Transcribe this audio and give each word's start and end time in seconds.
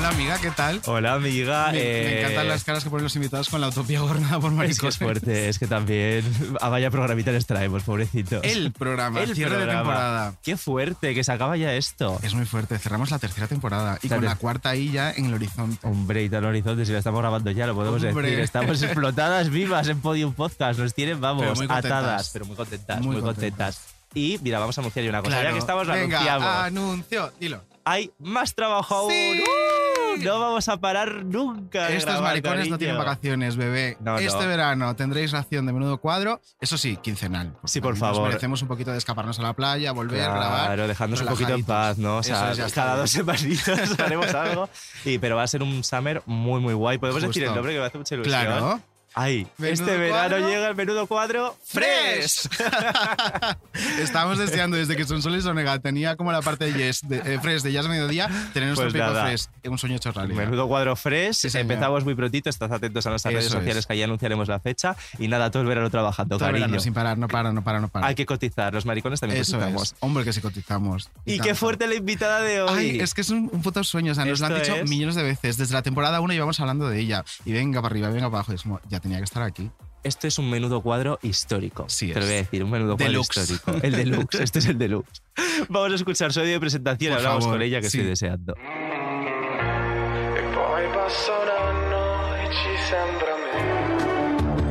Hola 0.00 0.08
amiga, 0.08 0.38
¿qué 0.40 0.50
tal? 0.52 0.80
Hola, 0.86 1.12
amiga. 1.12 1.66
Me, 1.66 1.72
me 1.74 1.78
eh, 1.82 2.20
encantan 2.20 2.48
las 2.48 2.64
caras 2.64 2.82
que 2.82 2.88
ponen 2.88 3.04
los 3.04 3.14
invitados 3.16 3.50
con 3.50 3.60
la 3.60 3.68
utopía 3.68 4.00
gobernada 4.00 4.40
por 4.40 4.50
Es 4.50 4.54
que 4.54 4.56
maricones. 4.56 4.94
es 4.94 4.98
fuerte, 4.98 5.48
es 5.50 5.58
que 5.58 5.66
también. 5.66 6.24
A 6.62 6.70
vaya 6.70 6.90
programita 6.90 7.32
les 7.32 7.44
traemos, 7.44 7.82
pobrecitos. 7.82 8.42
El 8.42 8.72
programa, 8.72 9.20
El 9.20 9.34
cierre 9.34 9.50
de 9.58 9.64
programa. 9.64 9.80
temporada. 9.82 10.34
Qué 10.42 10.56
fuerte, 10.56 11.14
que 11.14 11.22
se 11.22 11.30
acaba 11.30 11.58
ya 11.58 11.74
esto. 11.74 12.18
Es 12.22 12.32
muy 12.32 12.46
fuerte, 12.46 12.78
cerramos 12.78 13.10
la 13.10 13.18
tercera 13.18 13.46
temporada 13.46 13.98
y 14.02 14.08
La 14.08 14.16
con 14.16 14.24
la 14.24 14.36
cuarta 14.36 14.70
ahí 14.70 14.90
ya 14.90 15.10
en 15.12 15.26
el 15.26 15.34
horizonte. 15.34 15.86
Hombre, 15.86 16.24
y 16.24 16.30
tal 16.30 16.46
horizonte, 16.46 16.86
si 16.86 16.92
la 16.92 16.98
estamos 17.00 17.20
grabando 17.20 17.50
ya, 17.50 17.66
lo 17.66 17.74
podemos 17.74 18.02
Hombre. 18.02 18.28
decir. 18.28 18.40
Estamos 18.42 18.82
explotadas 18.82 19.50
vivas 19.50 19.86
en 19.88 20.00
Podium 20.00 20.32
Podcast. 20.32 20.80
Nos 20.80 20.94
tienen, 20.94 21.20
vamos, 21.20 21.58
Pero 21.58 21.74
atadas, 21.74 22.30
pero 22.32 22.46
muy 22.46 22.56
contentas, 22.56 23.02
muy, 23.02 23.16
Muy 23.16 23.22
contentas. 23.22 23.82
Y 24.14 24.38
mira, 24.42 24.60
vamos 24.60 24.78
a 24.78 24.80
anunciar 24.80 25.06
una 25.10 25.20
cosa. 25.20 25.42
Ya 25.42 25.52
que 25.52 25.58
estamos, 25.58 25.86
Venga, 25.86 26.20
anunciamos. 26.20 26.46
anuncio, 26.64 27.32
dilo. 27.38 27.62
Hay 27.84 28.10
más 28.18 28.54
trabajo 28.54 28.94
aún. 28.94 29.10
¡Sí! 29.12 29.42
¡Uh! 29.42 29.79
No 30.18 30.40
vamos 30.40 30.68
a 30.68 30.76
parar 30.78 31.24
nunca. 31.24 31.88
Estos 31.88 32.20
maricones 32.20 32.68
no 32.68 32.78
tienen 32.78 32.98
vacaciones, 32.98 33.56
bebé. 33.56 33.96
No, 34.00 34.12
no. 34.12 34.18
este 34.18 34.46
verano 34.46 34.94
tendréis 34.96 35.32
ración 35.32 35.66
de 35.66 35.72
menudo 35.72 35.98
cuadro, 35.98 36.40
eso 36.60 36.76
sí, 36.78 36.96
quincenal. 36.96 37.56
Sí, 37.64 37.80
por 37.80 37.92
también 37.94 38.08
nos 38.08 38.16
favor. 38.16 38.28
merecemos 38.28 38.62
un 38.62 38.68
poquito 38.68 38.92
de 38.92 38.98
escaparnos 38.98 39.38
a 39.38 39.42
la 39.42 39.52
playa, 39.54 39.92
volver, 39.92 40.20
grabar. 40.20 40.66
Claro, 40.66 40.88
dejadnos 40.88 41.20
un 41.20 41.28
poquito 41.28 41.54
en 41.54 41.64
paz, 41.64 41.98
¿no? 41.98 42.18
O 42.18 42.22
sea, 42.22 42.52
es, 42.52 42.58
ya 42.58 42.66
está 42.66 42.82
cada 42.82 42.96
dos 42.96 43.10
semanitas 43.10 43.98
haremos 44.00 44.34
algo. 44.34 44.68
Y, 45.04 45.18
pero 45.18 45.36
va 45.36 45.42
a 45.42 45.46
ser 45.46 45.62
un 45.62 45.84
summer 45.84 46.22
muy, 46.26 46.60
muy 46.60 46.74
guay. 46.74 46.98
Podemos 46.98 47.22
decir 47.22 47.44
el 47.44 47.54
nombre 47.54 47.72
que 47.72 47.78
me 47.80 47.86
hace 47.86 47.98
mucha 47.98 48.14
ilusión. 48.14 48.44
Claro. 48.44 48.80
Ay, 49.14 49.46
Menudo 49.58 49.72
este 49.84 49.96
verano 49.98 50.28
cuadro. 50.36 50.48
llega 50.48 50.68
el 50.68 50.76
menudo 50.76 51.06
cuadro 51.06 51.56
¡Fresh! 51.64 52.48
Estábamos 54.00 54.38
deseando 54.38 54.76
desde 54.76 54.96
que 54.96 55.04
Sonsoles 55.04 55.44
Onega 55.46 55.78
tenía 55.78 56.16
como 56.16 56.32
la 56.32 56.42
parte 56.42 56.66
de 56.70 56.72
Yes, 56.78 57.00
de, 57.08 57.18
eh, 57.18 57.38
Fresh 57.40 57.62
de 57.62 57.72
Jazz 57.72 57.88
Mediodía, 57.88 58.28
tener 58.52 58.68
nuestro 58.68 58.90
Pues 58.90 58.94
pico. 59.02 59.20
Fresh. 59.20 59.46
Un 59.70 59.78
sueño 59.78 59.96
hecho 59.96 60.12
realidad. 60.12 60.36
Menudo 60.44 60.68
cuadro 60.68 60.94
fresh. 60.96 61.34
Sí. 61.48 61.58
Empezamos 61.58 62.04
muy 62.04 62.14
prontito. 62.14 62.48
Estad 62.50 62.72
atentos 62.72 63.06
a 63.06 63.10
nuestras 63.10 63.32
Eso 63.32 63.38
redes 63.40 63.52
sociales 63.52 63.76
es. 63.78 63.86
que 63.86 63.96
ya 63.98 64.04
anunciaremos 64.04 64.48
la 64.48 64.60
fecha. 64.60 64.96
Y 65.18 65.28
nada, 65.28 65.50
todo 65.50 65.62
el 65.62 65.68
verano 65.68 65.90
trabajando, 65.90 66.36
Todo 66.38 66.46
cariño. 66.48 66.66
verano 66.66 66.80
sin 66.80 66.94
parar, 66.94 67.18
no 67.18 67.28
para, 67.28 67.52
no 67.52 67.62
para, 67.62 67.80
no 67.80 67.88
para. 67.88 68.06
Hay 68.06 68.14
que 68.14 68.26
cotizar. 68.26 68.72
Los 68.72 68.86
maricones 68.86 69.20
también 69.20 69.40
Eso 69.42 69.58
cotizamos. 69.58 69.82
es. 69.92 69.94
Hombre, 70.00 70.24
que 70.24 70.32
sí 70.32 70.40
cotizamos. 70.40 71.10
Y 71.24 71.32
qué 71.34 71.38
tanto. 71.38 71.54
fuerte 71.56 71.86
la 71.86 71.94
invitada 71.94 72.40
de 72.40 72.62
hoy. 72.62 72.78
Ay, 72.78 73.00
es 73.00 73.14
que 73.14 73.20
es 73.22 73.30
un, 73.30 73.50
un 73.52 73.62
puto 73.62 73.82
sueño. 73.84 74.12
O 74.12 74.14
sea, 74.14 74.24
nos 74.24 74.40
lo 74.40 74.46
han 74.46 74.52
Esto 74.56 74.64
dicho 74.74 74.84
es- 74.84 74.90
millones 74.90 75.14
de 75.14 75.22
veces. 75.22 75.56
Desde 75.56 75.74
la 75.74 75.82
temporada 75.82 76.20
1 76.20 76.32
llevamos 76.32 76.58
hablando 76.60 76.88
de 76.88 77.00
ella. 77.00 77.24
Y 77.44 77.52
venga 77.52 77.80
para 77.82 77.92
arriba, 77.92 78.08
venga 78.08 78.26
para 78.28 78.38
abajo. 78.38 78.52
Y 78.52 78.54
es 78.56 78.62
como, 78.62 78.80
ya 78.88 78.99
tenía 79.00 79.18
que 79.18 79.24
estar 79.24 79.42
aquí. 79.42 79.70
Esto 80.02 80.26
es 80.26 80.38
un 80.38 80.48
menudo 80.48 80.80
cuadro 80.80 81.18
histórico. 81.22 81.84
Sí 81.88 82.08
Te 82.12 82.14
lo 82.14 82.20
es. 82.20 82.26
voy 82.26 82.34
a 82.34 82.38
decir, 82.38 82.64
un 82.64 82.70
menudo 82.70 82.96
cuadro 82.96 83.10
Deluxe. 83.12 83.36
histórico. 83.50 83.84
El 83.86 83.92
deluxe. 83.96 84.40
Este 84.40 84.58
es 84.60 84.66
el 84.66 84.78
deluxe. 84.78 85.22
Vamos 85.68 85.92
a 85.92 85.94
escuchar 85.96 86.32
su 86.32 86.40
audio 86.40 86.52
de 86.52 86.60
presentación. 86.60 87.10
Por 87.12 87.18
Hablamos 87.18 87.44
favor, 87.44 87.56
con 87.58 87.62
ella 87.62 87.80
que 87.80 87.90
sí. 87.90 87.98
estoy 87.98 88.08
deseando. 88.10 88.54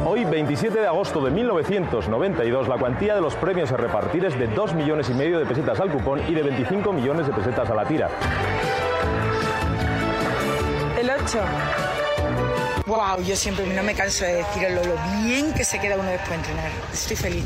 Hoy, 0.06 0.26
27 0.26 0.80
de 0.80 0.88
agosto 0.88 1.22
de 1.24 1.30
1992, 1.32 2.68
la 2.68 2.78
cuantía 2.78 3.14
de 3.16 3.22
los 3.22 3.36
premios 3.36 3.72
a 3.72 3.78
repartir 3.78 4.26
es 4.26 4.38
de 4.40 4.48
2 4.48 4.74
millones 4.74 5.10
y 5.10 5.14
medio 5.14 5.40
de 5.40 5.46
pesetas 5.46 5.80
al 5.80 5.92
cupón 5.92 6.22
y 6.28 6.34
de 6.34 6.42
25 6.42 6.92
millones 6.94 7.28
de 7.28 7.34
pesetas 7.34 7.70
a 7.70 7.76
la 7.76 7.86
tira. 7.86 8.10
El 11.00 11.10
8. 11.10 11.40
Wow, 12.90 13.22
yo 13.22 13.36
siempre 13.36 13.68
no 13.68 13.84
me 13.84 13.94
canso 13.94 14.26
de 14.26 14.38
decirlo 14.38 14.84
lo 14.84 14.96
bien 15.22 15.54
que 15.54 15.64
se 15.64 15.80
queda 15.80 15.96
uno 15.96 16.10
después 16.10 16.32
de 16.32 16.36
entrenar. 16.38 16.72
Estoy 16.92 17.16
feliz. 17.16 17.46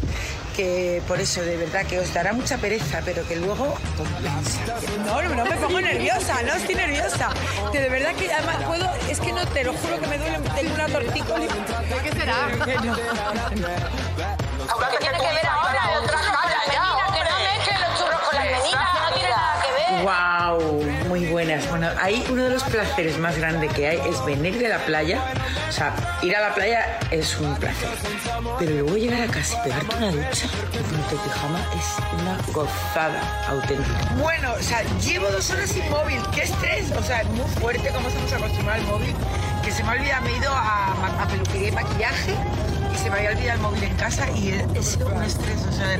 Que 0.56 1.02
por 1.06 1.20
eso, 1.20 1.42
de 1.42 1.58
verdad, 1.58 1.86
que 1.86 2.00
os 2.00 2.14
dará 2.14 2.32
mucha 2.32 2.58
pereza, 2.58 3.02
pero 3.04 3.28
que 3.28 3.36
luego 3.36 3.76
compensa. 3.98 4.62
No, 5.06 5.22
no, 5.22 5.44
me 5.44 5.58
pongo 5.58 5.82
nerviosa, 5.82 6.42
no 6.44 6.54
estoy 6.54 6.76
nerviosa. 6.76 7.30
Que 7.74 7.82
de 7.82 7.90
verdad 7.90 8.16
que 8.16 8.32
además 8.32 8.56
puedo, 8.66 8.90
es 9.10 9.20
que 9.20 9.34
no, 9.34 9.46
te 9.48 9.66
lo 9.66 9.74
juro 9.74 10.00
que 10.00 10.08
me 10.08 10.18
duele, 10.18 10.40
tengo 10.56 10.76
una 10.76 10.88
tortícolis. 10.88 11.50
¿Qué 12.04 12.12
será? 12.12 12.36
Que 12.66 12.76
no. 12.76 12.96
¿Qué 12.96 13.02
tiene 14.98 15.18
que 15.18 15.28
ver 15.28 15.46
ahora? 15.46 16.00
Otra 16.02 16.20
cosa, 16.20 16.40
Melina, 16.48 16.96
que 17.14 17.20
no 17.20 17.38
mezcle 17.44 17.74
los 17.80 18.00
churros 18.00 18.22
con 18.22 18.34
las 18.36 18.46
meninas, 18.46 18.94
no 18.94 19.12
tiene 19.14 19.30
nada 19.30 19.54
que 19.62 19.72
ver. 19.74 19.92
Wow, 20.06 20.58
muy 21.14 21.28
buenas. 21.28 21.70
Bueno, 21.70 21.88
ahí 22.02 22.26
uno 22.32 22.46
de 22.46 22.50
los 22.50 22.64
placeres 22.64 23.20
más 23.20 23.38
grandes 23.38 23.72
que 23.74 23.88
hay 23.88 24.00
es 24.10 24.26
venir 24.26 24.58
de 24.58 24.68
la 24.68 24.80
playa. 24.80 25.22
O 25.70 25.72
sea, 25.72 25.94
ir 26.24 26.36
a 26.36 26.42
la 26.42 26.56
playa 26.56 26.98
es 27.12 27.38
un 27.38 27.56
placer. 27.58 27.88
Pero 28.58 28.72
luego 28.72 28.98
llegar 28.98 29.22
a 29.22 29.28
casa 29.28 29.60
y 29.60 29.70
pegarte 29.70 29.96
una 29.96 30.12
ducha 30.12 30.48
y 30.74 30.78
ponerte 30.78 31.16
pijama 31.24 31.60
es 31.78 32.20
una 32.20 32.38
gozada 32.52 33.46
auténtica. 33.48 34.16
Bueno, 34.18 34.54
o 34.60 34.64
sea, 34.64 34.82
llevo 35.06 35.30
dos 35.30 35.52
horas 35.52 35.70
sin 35.70 35.88
móvil. 35.92 36.20
¡Qué 36.34 36.42
estrés! 36.42 36.92
O 36.98 37.04
sea, 37.04 37.24
muy 37.26 37.48
fuerte 37.62 37.90
como 37.90 38.08
estamos 38.08 38.34
acostumbrados 38.34 38.84
al 38.84 38.92
móvil. 38.92 39.16
Que 39.64 39.72
se 39.72 39.84
me 39.84 39.90
ha 39.90 39.92
olvidado, 39.94 40.24
me 40.24 40.32
he 40.32 40.38
ido 40.38 40.52
a, 40.52 41.22
a 41.22 41.28
peluquería 41.28 41.68
y 41.68 41.72
maquillaje 41.74 42.34
y 42.94 42.98
se 42.98 43.10
me 43.10 43.18
había 43.18 43.32
olvidado 43.32 43.54
el 43.56 43.60
móvil 43.62 43.84
en 43.84 43.96
casa 43.96 44.30
y 44.32 44.50
es, 44.50 44.64
es 44.76 44.98
un 44.98 45.24
estrés, 45.24 45.62
o 45.68 45.72
sea, 45.72 46.00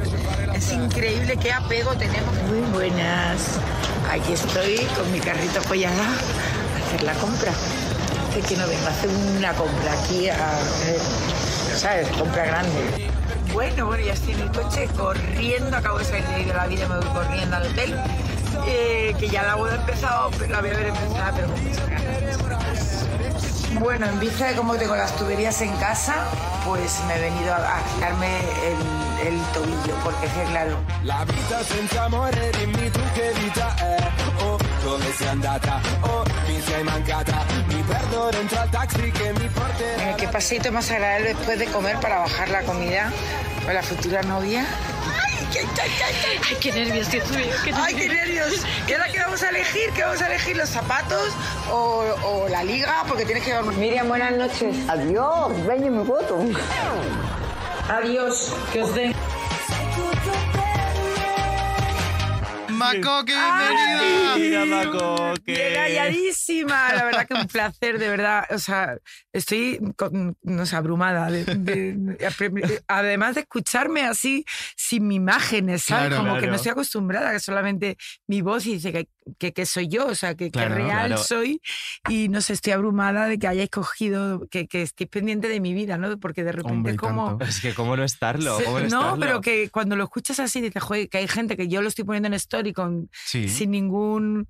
es 0.54 0.72
increíble 0.72 1.38
qué 1.38 1.52
apego 1.52 1.92
tenemos. 1.96 2.34
Muy 2.50 2.62
buenas, 2.74 3.60
aquí 4.12 4.34
estoy 4.34 4.78
con 4.96 5.12
mi 5.12 5.20
carrito 5.20 5.60
apoyada 5.60 6.04
a 6.04 6.86
hacer 6.88 7.04
la 7.04 7.14
compra. 7.14 7.52
Hace 8.30 8.42
que 8.42 8.58
no 8.58 8.68
vengo 8.68 8.88
a 8.88 8.90
hacer 8.90 9.10
una 9.38 9.54
compra 9.54 9.94
aquí, 10.04 10.30
a. 10.30 10.38
Compra 12.18 12.46
grande. 12.46 13.10
Bueno, 13.52 13.86
bueno, 13.86 14.04
ya 14.04 14.14
estoy 14.14 14.34
en 14.34 14.40
el 14.42 14.52
coche 14.52 14.88
corriendo, 14.98 15.76
acabo 15.78 16.00
de 16.00 16.06
salir 16.06 16.26
de 16.26 16.54
la 16.54 16.66
vida, 16.66 16.88
me 16.88 16.98
voy 16.98 17.06
corriendo 17.08 17.56
al 17.56 17.68
hotel. 17.68 17.96
eh, 18.68 19.14
que 19.20 19.28
ya 19.30 19.44
la 19.44 19.56
boda 19.56 19.74
ha 19.74 19.76
empezado, 19.78 20.32
pero 20.38 20.54
la 20.54 20.62
voy 20.62 20.70
a 20.70 20.74
ver 20.74 20.88
empezada, 20.88 21.32
pero 21.36 21.48
con 21.50 21.64
muchas 21.64 21.90
ganas. 21.90 22.38
Bueno, 23.80 24.06
en 24.06 24.20
vista 24.20 24.48
de 24.48 24.56
cómo 24.56 24.76
tengo 24.76 24.96
las 24.96 25.16
tuberías 25.18 25.60
en 25.62 25.76
casa, 25.78 26.16
pues 26.66 27.02
me 27.08 27.16
he 27.16 27.22
venido 27.22 27.54
a, 27.54 27.78
a 27.78 27.82
quitarme 27.84 28.38
el, 28.38 29.28
el 29.28 29.42
tobillo, 29.54 29.96
porque 30.04 30.26
es 30.26 30.32
que 30.34 30.44
claro, 30.46 30.78
La 31.04 31.26
vita 31.26 31.64
senza 31.64 32.06
amore, 32.06 32.52
dimmi 32.60 32.90
tu 32.90 33.00
che 33.14 33.34
vita 33.40 33.76
è. 33.78 33.98
Oh, 34.44 34.58
dove 34.84 35.12
sei 35.14 35.28
andata? 35.28 35.80
Oh, 36.02 36.24
mi 36.48 36.62
sei 36.62 36.84
mancata. 36.84 37.46
Mi 37.68 37.82
perdo 37.84 38.30
dentro 38.32 38.60
al 38.60 38.70
taxi 38.70 39.12
che 39.12 39.34
mi 39.34 39.48
porterà. 39.50 39.96
Bueno, 40.04 40.18
qué 40.18 40.28
paseito 40.28 40.72
más 40.72 40.90
agradable 40.92 41.34
después 41.34 41.60
de 41.60 41.66
comer 41.66 42.00
para 42.00 42.20
bajar 42.20 42.50
la 42.50 42.62
comida 42.62 43.12
con 43.66 43.74
la 43.74 43.84
futura 43.84 44.22
novia. 44.24 44.66
¡Ay, 45.60 46.56
qué! 46.60 46.72
Ay, 46.72 46.84
nervios, 46.84 47.12
Dios 47.12 47.30
mío. 47.30 47.46
qué 47.64 47.74
¡Ay, 47.76 47.96
qué 47.96 48.10
nervios! 48.10 48.66
¿Y 48.88 48.94
ahora 48.94 49.08
qué 49.12 49.20
vamos 49.20 49.44
a 49.44 49.50
elegir? 49.50 49.90
¿Qué 49.96 50.04
vamos 50.04 50.22
a 50.22 50.28
elegir? 50.28 50.58
¿Los 50.58 50.70
zapatos 50.70 51.30
o, 51.72 52.04
o 52.24 52.50
la 52.50 52.64
liga? 52.64 53.04
Porque 53.08 53.26
tienes 53.26 53.44
que 53.44 53.52
llevar... 53.52 53.66
Miriam, 53.76 54.08
buenas 54.08 54.32
noches. 54.32 54.76
Adiós, 54.88 55.66
ven 55.68 55.86
y 55.86 55.90
me 55.90 56.04
voto. 56.04 56.40
Adiós, 57.90 58.54
que 58.72 58.82
os 58.82 58.96
den... 58.96 59.14
¡Maco, 62.84 63.26
qué 63.26 63.34
bienvenida! 63.34 64.66
Mira, 64.66 64.84
Paco, 64.84 65.34
que... 65.46 65.56
Regalladísima, 65.56 66.94
la 66.94 67.06
verdad 67.06 67.28
que 67.28 67.34
un 67.34 67.48
placer, 67.48 68.00
de 68.00 68.10
verdad. 68.10 68.46
O 68.52 68.60
sea, 68.60 68.98
estoy 69.32 69.80
con- 69.96 70.36
no 70.42 70.66
sé, 70.66 70.76
abrumada. 70.76 71.30
de- 71.32 71.44
de- 71.46 72.84
además 72.88 73.36
de 73.36 73.42
escucharme 73.42 74.04
así, 74.04 74.46
sin 74.76 75.12
imágenes, 75.12 75.84
¿sabes? 75.84 76.10
Claro, 76.10 76.24
Como 76.24 76.40
que 76.40 76.48
no 76.48 76.56
estoy 76.56 76.72
acostumbrada, 76.72 77.32
que 77.32 77.40
solamente 77.40 77.98
mi 78.28 78.42
voz 78.42 78.66
y 78.66 78.74
dice 78.74 78.92
que 78.92 79.08
que, 79.40 79.54
que 79.54 79.66
soy 79.66 79.88
yo, 79.88 80.08
o 80.08 80.16
sea, 80.16 80.36
que, 80.36 80.46
que 80.46 80.52
Claro, 80.52 80.76
real 80.76 81.08
claro. 81.08 81.18
soy. 81.24 81.62
Y 82.10 82.30
no 82.30 82.42
sé, 82.42 82.54
estoy 82.54 82.74
abrumada 82.74 83.28
de 83.28 83.38
que 83.40 83.48
hayáis 83.48 83.70
cogido, 83.70 84.48
que, 84.50 84.68
que 84.68 84.84
estéis 84.84 85.10
pendiente 85.10 85.48
de 85.48 85.60
mi 85.60 85.74
vida, 85.74 85.98
¿no? 85.98 86.18
Porque 86.20 86.44
de 86.44 86.52
repente 86.52 86.74
Hombre, 86.74 86.96
como... 86.96 87.28
tanto. 87.30 87.46
Es 87.46 87.60
que 87.62 87.74
cómo 87.74 87.96
no 87.98 88.04
estarlo, 88.04 88.58
cómo 88.64 88.80
no, 88.80 88.80
no, 88.80 88.86
estarlo? 88.86 89.20
pero 89.20 89.42
que 89.42 89.70
cuando 89.70 89.96
lo 89.96 90.04
escuchas 90.06 90.40
así 90.40 90.62
dices, 90.62 90.82
joder, 90.84 91.10
que 91.10 91.18
hay 91.20 91.28
gente 91.28 91.58
que 91.58 91.68
yo 91.68 91.82
lo 91.82 91.88
estoy 91.88 92.06
poniendo 92.06 92.28
en 92.28 92.34
story 92.36 92.74
con, 92.74 93.10
Sí. 93.26 93.48
sin 93.50 93.72
ningún 93.72 94.48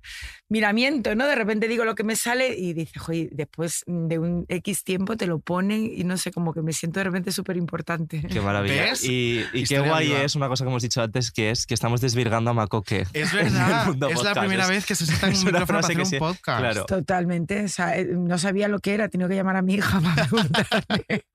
miramiento, 0.48 1.14
¿no? 1.14 1.26
De 1.26 1.34
repente 1.34 1.68
digo 1.68 1.84
lo 1.84 1.94
que 1.94 2.04
me 2.04 2.16
sale 2.16 2.54
y 2.56 2.72
dices, 2.74 3.00
joder, 3.02 3.28
después 3.32 3.82
de 3.86 4.18
un 4.18 4.46
X 4.48 4.84
tiempo 4.84 5.16
te 5.16 5.26
lo 5.26 5.38
ponen 5.38 5.90
y 5.94 6.04
no 6.04 6.16
sé, 6.16 6.30
como 6.32 6.52
que 6.52 6.62
me 6.62 6.72
siento 6.72 7.00
de 7.00 7.04
repente 7.04 7.32
súper 7.32 7.56
importante. 7.56 8.22
Qué 8.30 8.40
maravilla. 8.40 8.90
¿Ves? 8.90 9.04
Y, 9.04 9.44
y 9.52 9.64
qué 9.64 9.80
guay 9.80 10.08
viva. 10.08 10.22
es 10.22 10.34
una 10.34 10.48
cosa 10.48 10.64
que 10.64 10.70
hemos 10.70 10.82
dicho 10.82 11.02
antes, 11.02 11.30
que 11.30 11.50
es 11.50 11.66
que 11.66 11.74
estamos 11.74 12.00
desvirgando 12.00 12.50
a 12.50 12.54
Macoque. 12.54 13.06
Es 13.12 13.32
en 13.32 13.38
el 13.38 13.52
verdad, 13.52 13.86
mundo 13.86 14.08
es 14.08 14.14
la 14.22 14.34
podcast. 14.34 14.46
Primera 14.66 14.78
vez 14.78 14.86
que 14.86 14.94
se 14.94 15.06
sienta 15.06 15.26
en 15.28 15.32
es 15.32 15.42
un 15.42 15.48
una 15.48 15.58
micrófono 15.60 15.78
para 15.80 15.86
frase 15.88 15.92
hacer 15.92 15.96
que 15.96 16.02
un 16.02 16.10
sí, 16.10 16.18
podcast. 16.18 16.58
claro. 16.60 16.84
Totalmente, 16.86 17.64
o 17.64 17.68
sea, 17.68 17.96
eh, 17.98 18.06
no 18.12 18.38
sabía 18.38 18.68
lo 18.68 18.78
que 18.80 18.94
era, 18.94 19.04
he 19.04 19.08
tenido 19.08 19.28
que 19.28 19.36
llamar 19.36 19.56
a 19.56 19.62
mi 19.62 19.74
hija 19.74 20.00
para 20.02 20.26
preguntarme. 20.26 21.04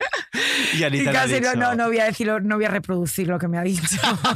Y 0.74 0.84
y 0.86 1.04
casi 1.06 1.42
no, 1.42 1.56
no, 1.56 1.74
no 1.76 1.88
voy 1.88 1.98
a 2.00 2.06
decirlo, 2.06 2.40
no 2.40 2.56
voy 2.58 2.66
a 2.66 2.70
reproducir 2.70 3.28
lo 3.28 3.40
que 3.40 3.48
me 3.48 3.58
ha 3.58 3.64
dicho. 3.64 3.82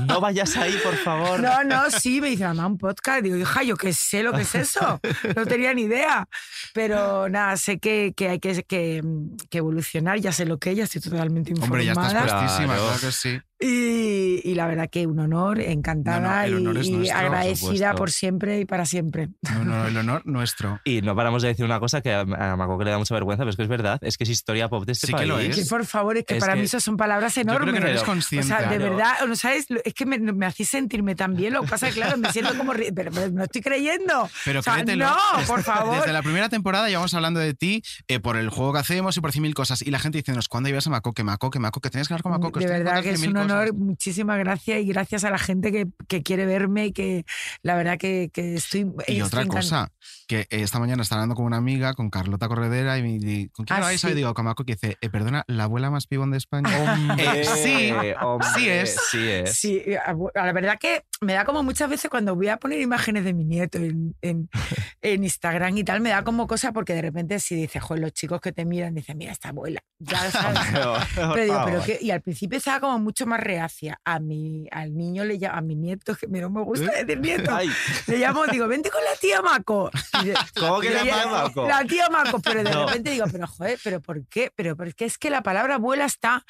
"No 0.08 0.20
vayas 0.20 0.58
ahí, 0.58 0.76
por 0.84 0.96
favor. 0.96 1.40
No, 1.40 1.64
no, 1.64 1.90
sí, 1.92 2.20
me 2.20 2.30
dice, 2.30 2.46
mamá, 2.46 2.66
un 2.66 2.78
podcast. 2.78 3.22
Digo, 3.22 3.36
hija, 3.36 3.62
yo 3.64 3.76
qué 3.78 3.94
sé 3.94 4.24
lo 4.24 4.34
que 4.34 4.42
es 4.42 4.56
eso. 4.56 5.00
No 5.36 5.46
tenía 5.46 5.74
ni 5.74 5.84
idea. 5.84 6.28
Pero 6.74 7.30
nada, 7.30 7.56
sé 7.58 7.78
que, 7.78 8.14
que 8.16 8.30
hay 8.30 8.40
que, 8.40 8.64
que, 8.64 9.04
que 9.50 9.58
evolucionar, 9.60 10.20
ya 10.20 10.32
sé 10.32 10.46
lo 10.46 10.58
que 10.58 10.72
es, 10.72 10.78
ya 10.78 10.84
estoy 10.86 11.02
totalmente 11.02 11.52
informada. 11.52 11.72
Hombre, 11.72 11.86
ya 11.86 11.92
estás 11.92 12.14
puestísima, 12.14 12.74
Claro. 12.74 12.84
claro 12.88 13.00
que 13.00 13.12
sí. 13.12 13.40
Y, 13.60 14.42
y 14.44 14.56
la 14.56 14.68
verdad 14.68 14.90
que 14.90 15.06
un 15.08 15.20
honor, 15.20 15.62
encantada 15.62 16.48
No, 16.48 16.60
no, 16.60 16.72
honor 16.72 16.84
y, 16.84 16.92
nuestro, 16.92 17.16
por 17.16 17.26
agradecida 17.26 17.68
supuesto. 17.70 17.96
por 17.96 18.12
siempre 18.12 18.60
y 18.60 18.66
para 18.66 18.83
siempre. 18.86 19.30
No, 19.42 19.64
no, 19.64 19.88
el 19.88 19.98
honor 19.98 20.22
nuestro. 20.26 20.80
Y 20.86 21.02
no 21.02 21.16
paramos 21.16 21.42
de 21.42 21.50
decir 21.50 21.66
una 21.66 21.80
cosa 21.80 22.02
que 22.02 22.14
a, 22.14 22.22
a 22.22 22.56
Macoque 22.56 22.86
le 22.86 22.92
da 22.92 22.98
mucha 22.98 23.14
vergüenza, 23.14 23.42
pero 23.42 23.50
es 23.52 23.56
que 23.56 23.64
es 23.64 23.68
verdad, 23.70 24.00
es 24.02 24.18
que 24.18 24.24
es 24.26 24.30
historia 24.30 24.70
pop 24.70 24.86
de 24.86 24.92
este 24.94 25.08
Sí 25.08 25.14
que 25.14 25.18
país. 25.18 25.30
lo 25.30 25.38
Que 25.38 25.48
es. 25.62 25.70
por 25.70 25.86
favor, 25.86 26.18
es 26.18 26.26
que 26.26 26.36
Es 26.36 26.40
para 26.40 26.54
que 26.54 26.60
mí 26.60 26.66
eso 26.66 26.80
son 26.80 26.98
palabras 26.98 27.36
Yo 27.36 27.42
creo 27.44 27.56
enormes. 27.56 27.74
que 27.74 27.80
no 27.80 27.86
eres 27.88 28.02
Pero- 28.02 28.12
O 28.12 28.14
consciente. 28.14 28.48
sea, 28.48 28.62
de 28.70 28.78
Claro. 28.78 28.84
verdad, 28.96 29.14
¿no 29.28 29.36
sabes? 29.36 29.66
Es 29.86 29.94
que 29.94 30.06
me, 30.06 30.18
me 30.20 30.46
hacéis 30.46 30.70
sentirme 30.70 31.16
tan 31.16 31.36
bien. 31.36 31.54
Lo 31.54 31.62
que 31.62 31.68
pasa 31.70 31.88
es 31.88 31.94
que, 31.96 32.02
claro, 32.02 32.18
me 32.18 32.32
siento 32.32 32.56
como. 32.58 32.74
Pero, 32.74 33.12
pero 33.12 33.30
no 33.32 33.44
estoy 33.44 33.62
creyendo. 33.62 34.30
Pero 34.46 34.60
O 34.60 34.64
sea, 34.64 34.74
créetelo. 34.76 35.06
no, 35.08 35.16
por 35.48 35.64
favor. 35.64 35.96
Desde 35.98 36.14
la 36.14 36.22
primera 36.22 36.50
temporada 36.50 36.88
llevamos 36.90 37.14
hablando 37.14 37.40
de 37.40 37.54
ti 37.54 37.84
eh, 38.08 38.20
por 38.20 38.38
el 38.38 38.50
juego 38.50 38.74
que 38.74 38.80
hacemos 38.80 39.16
y 39.18 39.22
por 39.22 39.32
cien 39.32 39.44
mil 39.44 39.54
cosas. 39.54 39.82
Y 39.82 39.92
la 39.92 40.00
gente 40.00 40.18
diciéndonos, 40.18 40.48
¿cuándo 40.50 40.70
ibas 40.70 40.86
a 40.88 40.90
Macoque? 40.90 41.24
Macoque, 41.24 41.60
Macoque, 41.60 41.90
tenías 41.90 42.08
que 42.08 42.14
hablar 42.14 42.24
con 42.24 42.32
Macoque. 42.34 42.60
de 42.60 42.68
verdad 42.68 43.02
que 43.04 43.12
es 43.12 43.22
un 43.26 43.38
honor. 43.38 43.68
cosas". 43.70 43.80
Muchísimas 43.80 44.38
gracias 44.40 44.82
y 44.82 44.86
gracias 44.88 45.24
a 45.24 45.30
la 45.30 45.38
gente 45.38 45.72
que, 45.72 45.88
que 46.08 46.24
quiere 46.24 46.46
verme 46.46 46.88
y 46.88 46.92
que 46.94 47.26
la 47.62 47.76
verdad 47.76 47.98
que, 47.98 48.30
que 48.34 48.56
estoy. 48.56 48.73
Y 49.08 49.22
otra 49.22 49.46
cosa, 49.46 49.92
que 50.34 50.42
eh, 50.42 50.62
esta 50.64 50.80
mañana 50.80 51.04
estaba 51.04 51.22
hablando 51.22 51.36
con 51.36 51.46
una 51.46 51.58
amiga, 51.58 51.94
con 51.94 52.10
Carlota 52.10 52.48
Corredera, 52.48 52.98
y 52.98 53.04
me 53.04 53.20
di- 53.20 53.50
¿con 53.50 53.66
quién 53.66 53.78
Ah, 53.78 53.82
vais? 53.82 54.02
sí. 54.02 54.08
Y 54.08 54.14
digo, 54.14 54.34
con 54.34 54.46
Macoque, 54.46 54.72
y 54.72 54.76
dice, 54.76 54.98
eh, 55.02 55.10
perdona, 55.10 55.44
¿la 55.48 55.66
abuela 55.66 55.90
más 55.92 56.08
pibón 56.08 56.32
de 56.32 56.38
España? 56.38 56.70
Hombre, 57.18 57.42
Eh, 57.42 57.46
sí, 57.46 57.92
hombre, 58.22 58.48
sí 58.56 58.70
es. 58.70 58.98
Sí 59.12 59.30
es. 59.30 59.56
Sí, 59.56 59.82
a- 59.96 60.12
a 60.42 60.46
la 60.46 60.54
verdad 60.54 60.78
que 60.80 61.04
me 61.22 61.34
da 61.34 61.46
como 61.46 61.62
muchas 61.64 61.90
veces 61.90 62.10
cuando 62.10 62.36
voy 62.36 62.48
a 62.48 62.58
poner 62.58 62.82
imágenes 62.82 63.24
de 63.26 63.34
mi 63.34 63.46
nieto 63.46 63.78
en, 63.78 64.16
en- 64.22 64.50
en 65.02 65.24
Instagram 65.24 65.78
y 65.78 65.84
tal, 65.84 66.02
me 66.02 66.10
da 66.10 66.24
como 66.24 66.48
cosa 66.48 66.72
porque 66.72 66.94
de 66.94 67.02
repente 67.02 67.40
si 67.40 67.56
dices, 67.56 67.82
joder, 67.84 68.02
los 68.02 68.14
chicos 68.14 68.42
que 68.42 68.52
te 68.52 68.66
miran 68.66 68.96
dicen, 68.96 69.18
mira, 69.18 69.32
esta 69.32 69.50
abuela, 69.50 69.82
ya 70.00 70.32
sabes. 70.32 70.60
Pero, 70.72 71.44
digo, 71.44 71.62
pero 71.66 71.84
que, 71.84 72.00
y 72.02 72.12
al 72.12 72.22
principio 72.22 72.58
estaba 72.58 72.80
como 72.80 73.00
mucho 73.00 73.26
más 73.26 73.40
reacia. 73.40 74.00
A 74.06 74.20
mi, 74.20 74.68
al 74.72 74.96
niño 74.96 75.24
le 75.26 75.36
llamo, 75.38 75.58
a 75.58 75.62
mi 75.62 75.76
nieto, 75.76 76.16
que 76.16 76.28
me- 76.28 76.42
no 76.42 76.50
me 76.50 76.62
gusta 76.64 76.92
decir 76.92 77.20
nieto, 77.20 77.54
Ay, 77.56 77.70
le 78.08 78.18
llamo, 78.18 78.46
digo, 78.48 78.68
vente 78.68 78.90
con 78.90 79.04
la 79.04 79.12
tía 79.20 79.42
Maco. 79.42 79.92
¿Cómo 80.60 80.80
que 80.80 80.90
la 80.92 81.04
tía 81.04 81.28
Maco? 81.28 81.68
La 81.68 81.86
tía 81.86 82.10
pero 82.42 82.64
de 82.64 82.72
No. 82.72 82.86
repente 82.88 83.12
digo, 83.12 83.26
pero 83.32 83.48
joder, 83.48 83.80
pero 83.84 84.02
¿por 84.02 84.26
qué? 84.28 84.52
Pero 84.56 84.76
porque 84.76 85.06
es 85.06 85.18
que 85.18 85.30
la 85.30 85.42
palabra 85.44 85.76
abuela 85.76 86.06
está. 86.06 86.46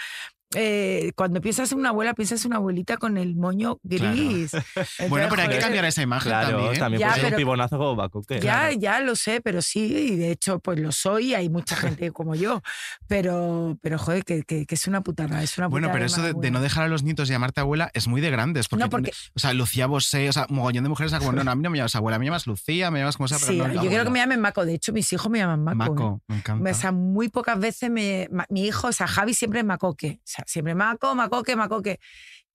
Eh, 0.55 1.11
cuando 1.15 1.41
piensas 1.41 1.71
en 1.71 1.79
una 1.79 1.89
abuela, 1.89 2.13
piensas 2.13 2.43
en 2.45 2.49
una 2.51 2.57
abuelita 2.57 2.97
con 2.97 3.17
el 3.17 3.35
moño 3.35 3.79
gris. 3.83 4.53
Entonces, 4.75 5.09
Bueno, 5.09 5.27
pero 5.29 5.41
hay 5.43 5.49
que 5.49 5.59
cambiar 5.59 5.85
esa 5.85 6.01
imagen 6.01 6.29
claro, 6.31 6.57
también. 6.57 6.79
también, 6.79 6.99
Ya, 7.01 7.07
puede 7.09 7.21
ser 7.21 7.33
un 7.33 7.37
pibonazo 7.37 7.77
como 7.77 7.95
Macoque. 7.95 8.39
Ya, 8.39 8.71
ya 8.71 8.99
lo 8.99 9.15
sé, 9.15 9.41
pero 9.41 9.61
sí, 9.61 9.81
y 10.11 10.15
de 10.15 10.31
hecho, 10.31 10.59
pues 10.59 10.79
lo 10.79 10.91
soy, 10.91 11.31
y 11.31 11.35
hay 11.35 11.49
mucha 11.49 11.75
gente 11.97 12.11
como 12.11 12.35
yo. 12.35 12.61
Pero, 13.07 13.77
pero 13.81 13.97
joder, 13.97 14.23
que, 14.23 14.43
que- 14.43 14.65
que 14.65 14.75
es 14.75 14.87
una 14.87 15.01
putada, 15.01 15.43
es 15.43 15.57
una 15.57 15.67
Bueno, 15.67 15.87
putada 15.87 15.93
pero 15.93 16.05
eso 16.05 16.39
de, 16.39 16.51
no 16.51 16.61
dejar 16.61 16.83
a 16.83 16.87
los 16.87 17.03
nietos 17.03 17.27
llamarte 17.27 17.61
abuela 17.61 17.91
es 17.93 18.07
muy 18.07 18.21
de 18.21 18.29
grandes. 18.31 18.67
Porque, 18.67 18.83
No, 18.83 18.89
porque- 18.89 19.11
O 19.35 19.39
sea, 19.39 19.53
Lucía 19.53 19.87
Bosé, 19.87 20.29
o 20.29 20.33
sea, 20.33 20.45
mogollón 20.49 20.83
de 20.83 20.89
mujeres, 20.89 21.13
como, 21.13 21.31
no, 21.31 21.43
no, 21.43 21.51
a 21.51 21.55
mí 21.55 21.61
no 21.63 21.69
me 21.69 21.77
llamas 21.77 21.95
abuela, 21.95 22.19
me 22.19 22.25
llamas 22.25 22.47
Lucía, 22.47 22.91
me 22.91 22.99
llamas 22.99 23.17
como 23.17 23.27
sea, 23.27 23.37
pero 23.39 23.51
Sí, 23.51 23.57
no, 23.57 23.65
yo 23.65 23.71
abuela. 23.71 23.89
quiero 23.89 24.03
que 24.05 24.09
me 24.11 24.19
llamen 24.19 24.39
Maco. 24.41 24.65
De 24.65 24.73
hecho, 24.75 24.93
mis 24.93 25.11
hijos 25.13 25.29
me 25.31 25.39
llaman 25.39 25.63
Maco. 25.63 25.75
¿eh? 25.83 25.89
Maco, 25.89 26.21
me 26.27 26.35
encanta. 26.37 26.69
O 26.69 26.73
sea, 26.73 26.91
muy 26.91 27.29
pocas 27.29 27.59
veces 27.59 27.89
me, 27.89 28.27
ma- 28.31 28.45
mi 28.49 28.65
hijo, 28.65 28.87
o 28.87 28.91
sea, 28.91 29.07
Javi 29.07 29.33
siempre 29.33 29.59
es 29.59 29.65
Macoque. 29.65 30.19
O 30.19 30.21
sea, 30.25 30.42
siempre 30.45 30.75
Maco, 30.75 31.15
Macoque, 31.15 31.55
Macoque. 31.55 31.99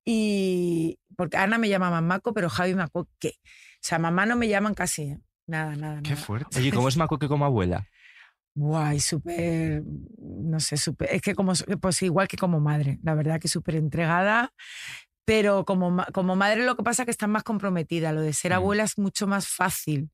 Y 0.04 0.98
porque 1.16 1.36
Ana 1.36 1.58
me 1.58 1.68
llama 1.68 2.00
Maco, 2.00 2.32
pero 2.32 2.48
Javi 2.48 2.74
Macoque. 2.74 3.34
O 3.38 3.80
sea, 3.82 3.98
mamá 3.98 4.26
no 4.26 4.36
me 4.36 4.48
llaman 4.48 4.74
casi. 4.74 5.02
¿eh? 5.02 5.18
Nada, 5.46 5.76
nada, 5.76 6.00
Qué 6.02 6.10
nada. 6.10 6.22
fuerte. 6.22 6.58
Oye, 6.58 6.72
¿cómo 6.72 6.88
es 6.88 6.96
Macoque 6.96 7.28
como 7.28 7.44
abuela? 7.44 7.86
Guay, 8.54 8.98
súper, 8.98 9.84
no 10.18 10.58
sé, 10.58 10.76
súper, 10.76 11.10
es 11.12 11.22
que 11.22 11.36
como, 11.36 11.52
pues 11.80 12.02
igual 12.02 12.26
que 12.26 12.36
como 12.36 12.58
madre, 12.58 12.98
la 13.04 13.14
verdad 13.14 13.38
que 13.38 13.46
súper 13.46 13.76
entregada, 13.76 14.52
pero 15.28 15.66
como, 15.66 16.02
como 16.14 16.36
madre 16.36 16.64
lo 16.64 16.74
que 16.74 16.82
pasa 16.82 17.02
es 17.02 17.04
que 17.04 17.10
estás 17.10 17.28
más 17.28 17.42
comprometida, 17.42 18.12
lo 18.12 18.22
de 18.22 18.32
ser 18.32 18.52
Mm. 18.52 18.54
abuela 18.54 18.84
es 18.84 18.96
mucho 18.96 19.26
más 19.26 19.46
fácil, 19.46 20.10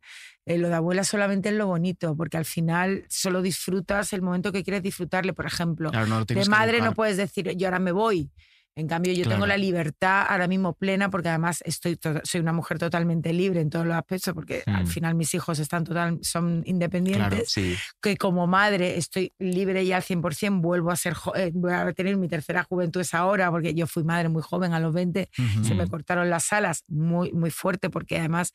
Eh, 0.46 0.58
lo 0.58 0.69
de 0.69 0.75
abuela 0.75 1.05
solamente 1.05 1.49
es 1.50 1.55
lo 1.55 1.69
bonito, 1.69 2.14
porque 2.16 2.37
al 2.37 2.44
final 2.44 3.05
solo 3.08 3.40
disfrutas 3.40 4.12
el 4.12 4.20
momento 4.20 4.50
que 4.52 4.62
quieres 4.64 4.82
disfrutarle, 4.82 5.32
por 5.32 5.46
ejemplo, 5.46 5.90
Claro, 5.90 6.06
no 6.08 6.25
de 6.25 6.44
madre 6.50 6.81
no 6.81 6.93
puedes 6.94 7.16
decir, 7.16 7.56
yo 7.56 7.66
ahora 7.69 7.78
me 7.78 7.93
voy. 7.93 8.31
En 8.76 8.88
cambio, 8.88 9.12
yo 9.12 9.22
tengo 9.22 9.36
Claro. 9.36 9.46
la 9.46 9.56
libertad 9.56 10.26
ahora 10.28 10.48
mismo 10.48 10.72
plena 10.72 11.08
porque 11.08 11.28
además 11.28 11.62
estoy 11.64 11.96
to- 11.96 12.20
soy 12.24 12.40
una 12.40 12.52
mujer 12.52 12.78
totalmente 12.78 13.32
libre 13.32 13.60
en 13.60 13.70
todos 13.70 13.86
los 13.86 13.94
aspectos 13.94 14.34
porque 14.34 14.64
al 14.66 14.82
Mm. 14.84 14.86
final 14.88 15.14
mis 15.14 15.32
hijos 15.34 15.60
están 15.60 15.84
total, 15.84 16.18
son 16.22 16.62
independientes 16.66 17.52
Sí. 17.52 17.76
que 18.02 18.16
como 18.16 18.48
madre 18.48 18.96
estoy 18.98 19.32
libre 19.38 19.86
ya 19.86 19.96
al 19.98 20.02
100%, 20.02 20.60
vuelvo 20.60 20.90
a 20.90 20.96
ser 20.96 21.14
eh, 21.36 21.52
voy 21.54 21.72
a 21.72 21.92
tener 21.92 22.16
mi 22.16 22.26
tercera 22.26 22.64
juventud 22.64 23.00
es 23.00 23.14
ahora, 23.14 23.48
porque 23.50 23.74
yo 23.74 23.86
fui 23.86 24.02
madre 24.02 24.28
muy 24.28 24.42
joven, 24.42 24.72
a 24.72 24.80
los 24.80 24.92
20, 24.92 25.30
Ujú. 25.38 25.64
se 25.64 25.74
me 25.76 25.86
cortaron 25.88 26.28
las 26.28 26.52
alas 26.52 26.82
muy, 26.88 27.32
muy 27.32 27.50
fuerte, 27.52 27.90
porque 27.90 28.18
además 28.18 28.52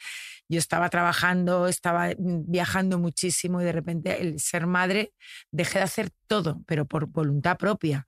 yo 0.49 0.59
estaba 0.59 0.89
trabajando, 0.89 1.67
estaba 1.67 2.09
mm, 2.09 2.43
viajando 2.51 2.99
muchísimo 2.99 3.61
y 3.61 3.63
de 3.63 3.71
repente 3.71 4.21
el 4.21 4.39
ser 4.41 4.67
madre 4.67 5.13
dejé 5.51 5.79
de 5.79 5.85
hacer 5.85 6.09
todo, 6.27 6.61
pero 6.67 6.85
por 6.85 7.05
voluntad 7.07 7.57
propia. 7.57 8.05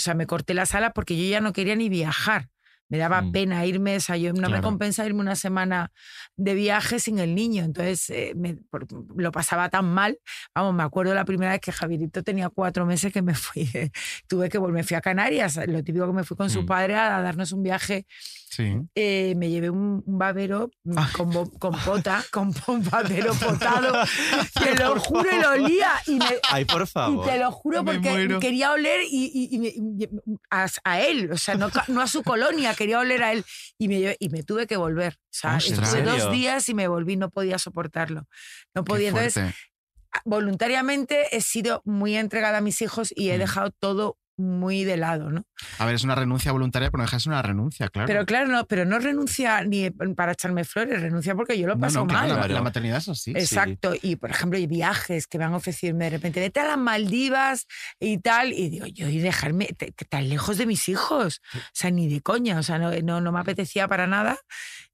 O 0.00 0.02
sea, 0.02 0.14
me 0.14 0.26
corté 0.26 0.54
las 0.54 0.74
alas 0.74 0.92
porque 0.94 1.14
yo 1.14 1.30
ya 1.30 1.42
no 1.42 1.52
quería 1.52 1.76
ni 1.76 1.90
viajar. 1.90 2.48
Me 2.90 2.98
daba 2.98 3.22
Mm. 3.22 3.32
pena 3.32 3.64
irme, 3.64 3.96
o 3.96 4.00
sea, 4.00 4.16
yo 4.18 4.32
no 4.34 4.42
me 4.42 4.48
Claro. 4.48 4.62
compensa 4.62 5.06
irme 5.06 5.20
una 5.20 5.36
semana 5.36 5.90
de 6.36 6.54
viaje 6.54 6.98
sin 7.00 7.18
el 7.18 7.34
niño. 7.34 7.64
Entonces 7.64 8.10
eh, 8.10 8.32
me- 8.36 8.56
por- 8.56 8.86
lo 9.16 9.32
pasaba 9.32 9.68
tan 9.70 9.86
mal. 9.86 10.18
Vamos, 10.54 10.74
me 10.74 10.82
acuerdo 10.82 11.14
la 11.14 11.24
primera 11.24 11.52
vez 11.52 11.60
que 11.60 11.72
Javierito 11.72 12.22
tenía 12.22 12.50
cuatro 12.50 12.84
meses 12.84 13.12
que 13.12 13.22
me 13.22 13.34
fui, 13.34 13.70
tuve 14.26 14.48
que 14.50 14.58
volver, 14.58 14.74
me 14.74 14.84
fui 14.84 14.96
a 14.96 15.00
Canarias, 15.00 15.58
lo 15.66 15.82
típico 15.82 16.06
que 16.06 16.12
me 16.12 16.24
fui 16.24 16.36
con 16.36 16.50
su 16.50 16.62
Mm. 16.62 16.66
padre 16.66 16.94
a 16.96 17.20
darnos 17.22 17.52
un 17.52 17.62
viaje. 17.62 18.06
Sí. 18.52 18.74
Eh, 18.96 19.34
me 19.36 19.48
llevé 19.48 19.70
un, 19.70 20.02
un 20.04 20.18
babero 20.18 20.70
mm, 20.82 20.98
Ah. 20.98 21.08
con, 21.16 21.32
con 21.58 21.72
pota, 21.84 22.20
con 22.32 22.52
un 22.66 22.82
babero 22.90 23.32
potado, 23.34 23.92
te 24.54 24.74
lo 24.74 24.98
juro 24.98 25.28
y 25.32 25.40
lo 25.40 25.50
olía. 25.50 25.92
Y 26.08 26.16
me, 26.18 26.26
Ay, 26.50 26.64
por 26.64 26.82
y 26.82 26.86
favor. 26.86 27.24
te 27.26 27.38
lo 27.38 27.52
juro 27.52 27.84
Me 27.84 27.92
porque 27.94 28.38
quería 28.40 28.72
oler 28.72 29.02
y, 29.08 29.30
y- 29.32 29.54
y 29.54 29.58
me- 29.60 29.68
y- 30.04 30.08
a, 30.50 30.66
a 30.82 31.00
él, 31.00 31.30
o 31.30 31.36
sea, 31.38 31.54
no, 31.54 31.68
no 31.88 32.00
a 32.00 32.08
su 32.08 32.24
colonia, 32.24 32.74
quería 32.80 32.98
oler 32.98 33.22
a 33.22 33.32
él. 33.32 33.44
Y 33.78 33.88
me, 33.88 34.16
y 34.18 34.28
me 34.30 34.42
tuve 34.42 34.66
que 34.66 34.76
volver. 34.78 35.14
O 35.14 35.18
sea, 35.30 35.56
Ostras. 35.56 35.94
estuve 35.94 36.02
dos 36.10 36.32
días 36.32 36.68
y 36.70 36.74
me 36.74 36.88
volví, 36.88 37.16
no 37.16 37.28
podía 37.30 37.58
soportarlo. 37.58 38.26
No 38.74 38.84
podía. 38.84 39.10
Entonces, 39.10 39.54
voluntariamente 40.24 41.36
he 41.36 41.40
sido 41.40 41.82
muy 41.84 42.16
entregada 42.16 42.58
a 42.58 42.60
mis 42.60 42.80
hijos 42.82 43.12
y 43.14 43.30
he 43.30 43.36
Mm. 43.36 43.40
dejado 43.40 43.70
todo 43.78 44.18
muy 44.40 44.84
de 44.84 44.96
lado, 44.96 45.30
¿no? 45.30 45.44
A 45.78 45.86
ver, 45.86 45.94
es 45.94 46.04
una 46.04 46.14
renuncia 46.14 46.52
voluntaria, 46.52 46.90
pero 46.90 46.98
no 46.98 47.04
dejas 47.04 47.26
una 47.26 47.42
renuncia, 47.42 47.88
claro. 47.88 48.06
Pero 48.06 48.26
claro, 48.26 48.48
no, 48.48 48.66
pero 48.66 48.84
no 48.84 48.98
renuncia 48.98 49.62
ni 49.64 49.90
para 49.90 50.32
echarme 50.32 50.64
flores, 50.64 51.00
renuncia 51.00 51.34
porque 51.34 51.58
yo 51.58 51.66
lo 51.66 51.74
no, 51.74 51.80
paso 51.80 52.00
no, 52.00 52.06
claro, 52.06 52.20
mal. 52.20 52.28
la, 52.28 52.34
Claro. 52.40 52.54
la 52.54 52.62
maternidad 52.62 52.98
es 52.98 53.08
así. 53.08 53.30
Exacto, 53.32 53.92
y 54.00 54.16
por 54.16 54.30
ejemplo, 54.30 54.58
hay 54.58 54.66
viajes 54.66 55.26
que 55.26 55.38
me 55.38 55.44
han 55.44 55.54
ofrecido 55.54 55.96
de 55.96 56.10
repente, 56.10 56.40
vete 56.40 56.60
a 56.60 56.66
las 56.66 56.78
Maldivas 56.78 57.66
y 57.98 58.18
tal, 58.18 58.52
y 58.52 58.68
digo, 58.70 58.86
yo 58.86 59.08
y 59.08 59.18
dejarme 59.18 59.68
tan 60.08 60.28
lejos 60.28 60.56
de 60.58 60.66
mis 60.66 60.88
hijos, 60.88 61.40
o 61.54 61.58
sea, 61.72 61.90
ni 61.90 62.08
de 62.08 62.20
coña, 62.20 62.58
o 62.58 62.62
sea, 62.62 62.78
no, 62.78 62.90
no, 63.02 63.20
no 63.20 63.32
me 63.32 63.40
apetecía 63.40 63.86
para 63.88 64.06
nada. 64.06 64.38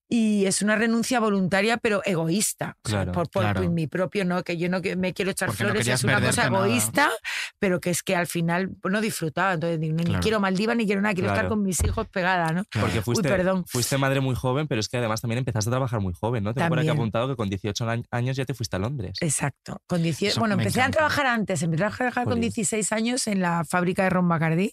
Y 0.08 0.46
es 0.46 0.62
una 0.62 0.76
renuncia 0.76 1.18
voluntaria, 1.18 1.78
pero 1.78 2.00
egoísta. 2.04 2.76
O 2.84 2.88
sea, 2.88 2.98
Claro, 3.02 3.12
por, 3.12 3.28
por 3.28 3.42
claro. 3.42 3.68
mi 3.70 3.88
propio, 3.88 4.24
¿no? 4.24 4.44
Que 4.44 4.56
yo 4.56 4.68
no 4.68 4.80
que- 4.80 4.94
me 4.94 5.12
quiero 5.12 5.32
echar 5.32 5.48
Porque 5.48 5.64
no 5.64 5.68
flores, 5.70 5.82
querías 5.84 6.00
es 6.00 6.04
una 6.04 6.14
cosa 6.14 6.26
perderte 6.28 6.50
nada. 6.52 6.64
egoísta, 6.66 7.10
pero 7.58 7.80
que 7.80 7.90
es 7.90 8.02
que 8.04 8.14
al 8.14 8.28
final 8.28 8.70
no 8.84 9.00
disfrutaba. 9.00 9.54
Entonces, 9.54 9.80
ni, 9.80 9.90
ni 9.90 10.04
Claro. 10.04 10.20
quiero 10.22 10.38
Maldivas, 10.40 10.76
ni 10.76 10.86
quiero 10.86 11.00
nada, 11.00 11.12
quiero 11.14 11.30
estar 11.30 11.48
con 11.48 11.62
mis 11.62 11.82
hijos 11.82 12.06
pegada, 12.08 12.52
¿no? 12.52 12.62
Porque 12.80 13.02
fuiste, 13.02 13.28
perdón. 13.28 13.64
fuiste 13.66 13.98
madre 13.98 14.20
muy 14.20 14.36
joven, 14.36 14.68
pero 14.68 14.80
es 14.80 14.88
que 14.88 14.96
además 14.98 15.20
también 15.20 15.38
empezaste 15.38 15.70
a 15.70 15.72
trabajar 15.72 15.98
muy 16.00 16.12
joven, 16.14 16.44
¿no? 16.44 16.54
Tengo 16.54 16.68
por 16.68 16.78
aquí 16.78 16.86
También. 16.86 17.00
apuntado 17.02 17.28
que 17.28 17.34
con 17.36 17.48
18 17.48 17.84
añ- 17.86 18.06
años 18.12 18.36
ya 18.36 18.44
te 18.44 18.54
fuiste 18.54 18.76
a 18.76 18.78
Londres. 18.78 19.18
Exacto. 19.20 19.82
Con 19.88 20.02
18 20.04 20.30
Eso 20.30 20.40
bueno, 20.40 20.54
empecé 20.54 20.80
a 20.80 20.84
encanta. 20.84 20.98
trabajar 20.98 21.26
antes. 21.26 21.62
Empecé 21.62 21.84
a 21.84 21.90
trabajar 21.90 22.24
con 22.24 22.34
Jolín. 22.34 22.42
16 22.42 22.92
años 22.92 23.26
en 23.26 23.40
la 23.40 23.64
fábrica 23.64 24.04
de 24.04 24.10
Ron 24.10 24.28
Bacardí, 24.28 24.72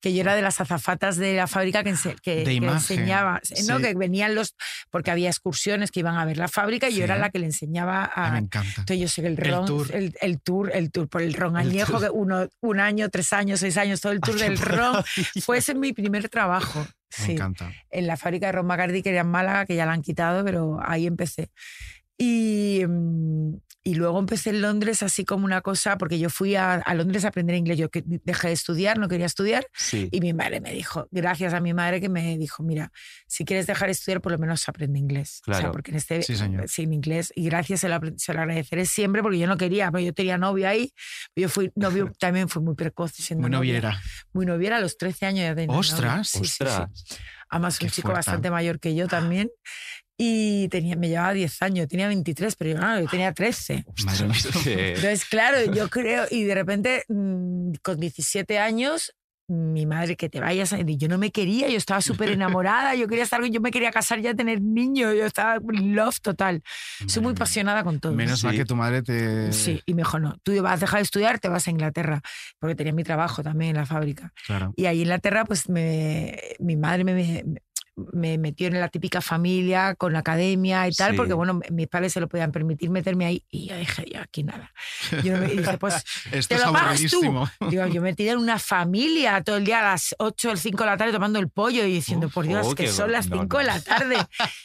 que 0.00 0.14
yo 0.14 0.22
era 0.22 0.34
de 0.34 0.42
las 0.42 0.60
azafatas 0.60 1.16
de 1.16 1.34
la 1.34 1.46
fábrica 1.46 1.84
que, 1.84 1.90
ense- 1.92 2.18
que- 2.22 2.42
que 2.44 2.56
enseñaba. 2.56 3.40
No, 3.68 3.76
Sí. 3.76 3.82
que 3.82 3.94
venían 3.94 4.34
los. 4.34 4.54
Porque 4.90 5.10
había 5.10 5.28
excursiones 5.28 5.90
que 5.90 6.00
iban 6.00 6.16
a 6.16 6.24
ver 6.24 6.38
la 6.38 6.48
fábrica 6.48 6.88
y 6.88 6.92
Sí. 6.92 6.98
yo 6.98 7.04
era 7.04 7.18
la 7.18 7.30
que 7.30 7.38
le 7.38 7.46
enseñaba 7.46 8.10
a. 8.14 8.32
me 8.32 8.38
encanta. 8.38 8.68
Entonces 8.80 8.98
yo 8.98 9.08
sé 9.08 9.20
que 9.22 9.28
el 9.28 9.38
El 9.38 9.50
ron, 9.52 9.66
tour. 9.66 9.94
el, 9.94 10.14
el 10.20 10.40
tour, 10.40 10.70
el 10.74 10.90
tour 10.90 11.08
por 11.08 11.22
el 11.22 11.34
ron 11.34 11.56
El 11.58 11.68
añejo, 11.68 11.92
tour. 11.92 12.02
que 12.02 12.10
uno, 12.10 12.48
un 12.60 12.80
año, 12.80 13.08
tres 13.10 13.32
años, 13.32 13.60
seis 13.60 13.76
años, 13.76 14.00
todo 14.00 14.12
el 14.12 14.20
tour 14.20 14.36
Ay, 14.40 14.48
del 14.48 14.58
ron, 14.58 14.92
maravilla. 14.92 15.42
fue 15.44 15.58
ese 15.58 15.74
mi 15.74 15.92
primer 15.92 16.28
trabajo. 16.28 16.80
Me 17.18 17.24
Sí 17.26 17.32
encanta. 17.32 17.72
en 17.90 18.06
la 18.06 18.16
fábrica 18.16 18.46
de 18.46 18.52
Ron 18.52 18.68
Bacardi, 18.68 19.02
que 19.02 19.10
era 19.10 19.20
en 19.22 19.26
Málaga, 19.26 19.66
que 19.66 19.74
ya 19.74 19.84
la 19.84 19.92
han 19.92 20.02
quitado, 20.02 20.44
pero 20.44 20.78
ahí 20.82 21.06
empecé. 21.06 21.50
Y, 22.16 22.82
mm, 22.86 23.54
y 23.82 23.94
luego 23.94 24.18
empecé 24.18 24.50
en 24.50 24.60
Londres 24.60 25.02
así 25.02 25.24
como 25.24 25.44
una 25.46 25.62
cosa, 25.62 25.96
porque 25.96 26.18
yo 26.18 26.28
fui 26.28 26.54
a, 26.54 26.74
a 26.74 26.94
Londres 26.94 27.24
a 27.24 27.28
aprender 27.28 27.56
inglés. 27.56 27.78
Yo 27.78 27.88
que 27.88 28.02
dejé 28.04 28.48
de 28.48 28.52
estudiar, 28.52 28.98
no 28.98 29.08
quería 29.08 29.24
estudiar, 29.26 29.66
Sí. 29.74 30.08
y 30.12 30.20
mi 30.20 30.32
madre 30.34 30.60
me 30.60 30.72
dijo, 30.72 31.08
gracias 31.10 31.54
a 31.54 31.60
mi 31.60 31.72
madre 31.72 32.00
que 32.00 32.08
me 32.10 32.36
dijo, 32.36 32.62
mira, 32.62 32.92
si 33.26 33.44
quieres 33.44 33.66
dejar 33.66 33.88
de 33.88 33.92
estudiar, 33.92 34.20
por 34.20 34.32
lo 34.32 34.38
menos 34.38 34.68
aprende 34.68 34.98
inglés. 34.98 35.40
O 35.46 35.52
sea, 35.52 35.60
Claro. 35.60 35.72
porque 35.72 35.92
en 35.92 35.96
este, 35.96 36.22
Sí, 36.22 36.36
señor. 36.36 36.68
sin 36.68 36.92
inglés, 36.92 37.32
y 37.34 37.44
gracias 37.46 37.80
se 37.80 37.88
lo, 37.88 37.98
se 38.16 38.34
lo 38.34 38.40
agradeceré 38.40 38.84
siempre, 38.84 39.22
porque 39.22 39.38
yo 39.38 39.46
no 39.46 39.56
quería, 39.56 39.90
pero 39.90 40.04
yo 40.04 40.12
tenía 40.12 40.36
novio 40.36 40.68
ahí, 40.68 40.92
yo 41.34 41.48
fui 41.48 41.72
novio, 41.74 42.12
también 42.18 42.48
fui 42.48 42.62
muy 42.62 42.74
precoz 42.74 43.12
siendo 43.12 43.42
Muy 43.42 43.50
noviera. 43.50 44.00
Muy 44.32 44.44
noviera, 44.46 44.76
a 44.76 44.80
los 44.80 44.98
13 44.98 45.26
años 45.26 45.40
ya 45.44 45.54
tenía. 45.54 45.74
¡Ostras! 45.76 46.28
Sí. 46.28 46.40
Ostras. 46.42 46.90
Además, 47.50 47.80
un 47.80 47.88
Qué 47.88 47.92
chico 47.92 48.08
fuerte. 48.08 48.18
bastante 48.18 48.50
mayor 48.50 48.78
que 48.80 48.94
yo 48.94 49.08
también. 49.08 49.50
Y 50.16 50.68
tenía, 50.68 50.96
me 50.96 51.08
llevaba 51.08 51.32
10 51.32 51.62
años, 51.62 51.88
tenía 51.88 52.06
23, 52.06 52.54
pero 52.56 52.70
yo, 52.72 52.76
claro, 52.76 53.00
yo 53.00 53.08
tenía 53.08 53.32
13. 53.32 53.84
Madre 54.04 54.26
Entonces, 54.66 55.24
claro, 55.24 55.72
yo 55.72 55.88
creo, 55.88 56.26
y 56.30 56.44
de 56.44 56.54
repente, 56.54 57.04
mm, 57.08 57.72
con 57.82 57.98
17 57.98 58.58
años, 58.58 59.14
mi 59.50 59.84
madre, 59.84 60.16
que 60.16 60.28
te 60.28 60.40
vayas, 60.40 60.72
y 60.72 60.96
yo 60.96 61.08
no 61.08 61.18
me 61.18 61.30
quería, 61.30 61.68
yo 61.68 61.76
estaba 61.76 62.00
súper 62.00 62.30
enamorada, 62.30 62.94
yo 62.94 63.08
quería 63.08 63.24
estar, 63.24 63.44
yo 63.44 63.60
me 63.60 63.70
quería 63.70 63.90
casar 63.90 64.20
ya, 64.20 64.34
tener 64.34 64.62
niños, 64.62 65.14
yo 65.16 65.26
estaba 65.26 65.56
en 65.56 65.94
love 65.94 66.20
total. 66.20 66.62
Soy 67.06 67.22
muy 67.22 67.32
apasionada 67.32 67.84
con 67.84 68.00
todo. 68.00 68.12
Menos 68.12 68.44
mal 68.44 68.54
que 68.54 68.64
tu 68.64 68.76
madre 68.76 69.02
te. 69.02 69.52
Sí, 69.52 69.82
y 69.86 69.94
me 69.94 70.02
dijo, 70.02 70.18
no, 70.18 70.36
tú 70.42 70.60
vas 70.62 70.74
a 70.74 70.76
dejar 70.78 71.00
de 71.00 71.04
estudiar, 71.04 71.38
te 71.38 71.48
vas 71.48 71.66
a 71.66 71.70
Inglaterra, 71.70 72.22
porque 72.58 72.74
tenía 72.74 72.92
mi 72.92 73.04
trabajo 73.04 73.42
también 73.42 73.70
en 73.70 73.76
la 73.76 73.86
fábrica. 73.86 74.32
Claro. 74.46 74.72
Y 74.76 74.86
ahí 74.86 74.98
en 74.98 75.02
Inglaterra, 75.02 75.44
pues 75.44 75.68
me, 75.68 76.38
mi 76.58 76.76
madre 76.76 77.04
me, 77.04 77.44
me, 78.12 78.30
me 78.30 78.38
metió 78.38 78.66
en 78.68 78.80
la 78.80 78.88
típica 78.88 79.20
familia 79.20 79.94
con 79.94 80.12
la 80.12 80.20
academia 80.20 80.88
y 80.88 80.92
tal, 80.92 81.12
Sí. 81.12 81.16
porque 81.16 81.32
bueno, 81.34 81.60
mis 81.70 81.86
padres 81.88 82.12
se 82.12 82.20
lo 82.20 82.28
podían 82.28 82.52
permitir 82.52 82.90
meterme 82.90 83.26
ahí 83.26 83.44
y 83.50 83.68
yo 83.68 83.76
dije, 83.76 84.04
yo 84.12 84.20
aquí 84.20 84.42
nada. 84.42 84.72
Yo 85.22 85.34
no 85.34 85.40
me- 85.42 85.46
dije, 85.48 85.78
pues 85.78 85.94
Esto 86.32 86.56
te 86.56 86.64
lo 86.64 86.72
pagas 86.72 87.02
tú. 87.10 87.20
Digo, 87.68 87.86
yo 87.86 88.02
metida 88.02 88.32
en 88.32 88.38
una 88.38 88.58
familia 88.58 89.42
todo 89.42 89.56
el 89.56 89.64
día 89.64 89.80
a 89.80 89.92
las 89.92 90.14
8 90.18 90.50
o 90.52 90.56
5 90.56 90.82
de 90.84 90.90
la 90.90 90.96
tarde 90.96 91.12
tomando 91.12 91.38
el 91.38 91.48
pollo 91.48 91.84
y 91.84 91.92
diciendo, 91.92 92.26
Uf, 92.28 92.34
por 92.34 92.46
Dios, 92.46 92.66
oh, 92.66 92.74
que 92.74 92.88
son 92.88 93.12
las 93.12 93.28
no, 93.28 93.36
5 93.42 93.58
de 93.58 93.64
no. 93.64 93.70
la 93.70 93.80
tarde. 93.80 94.16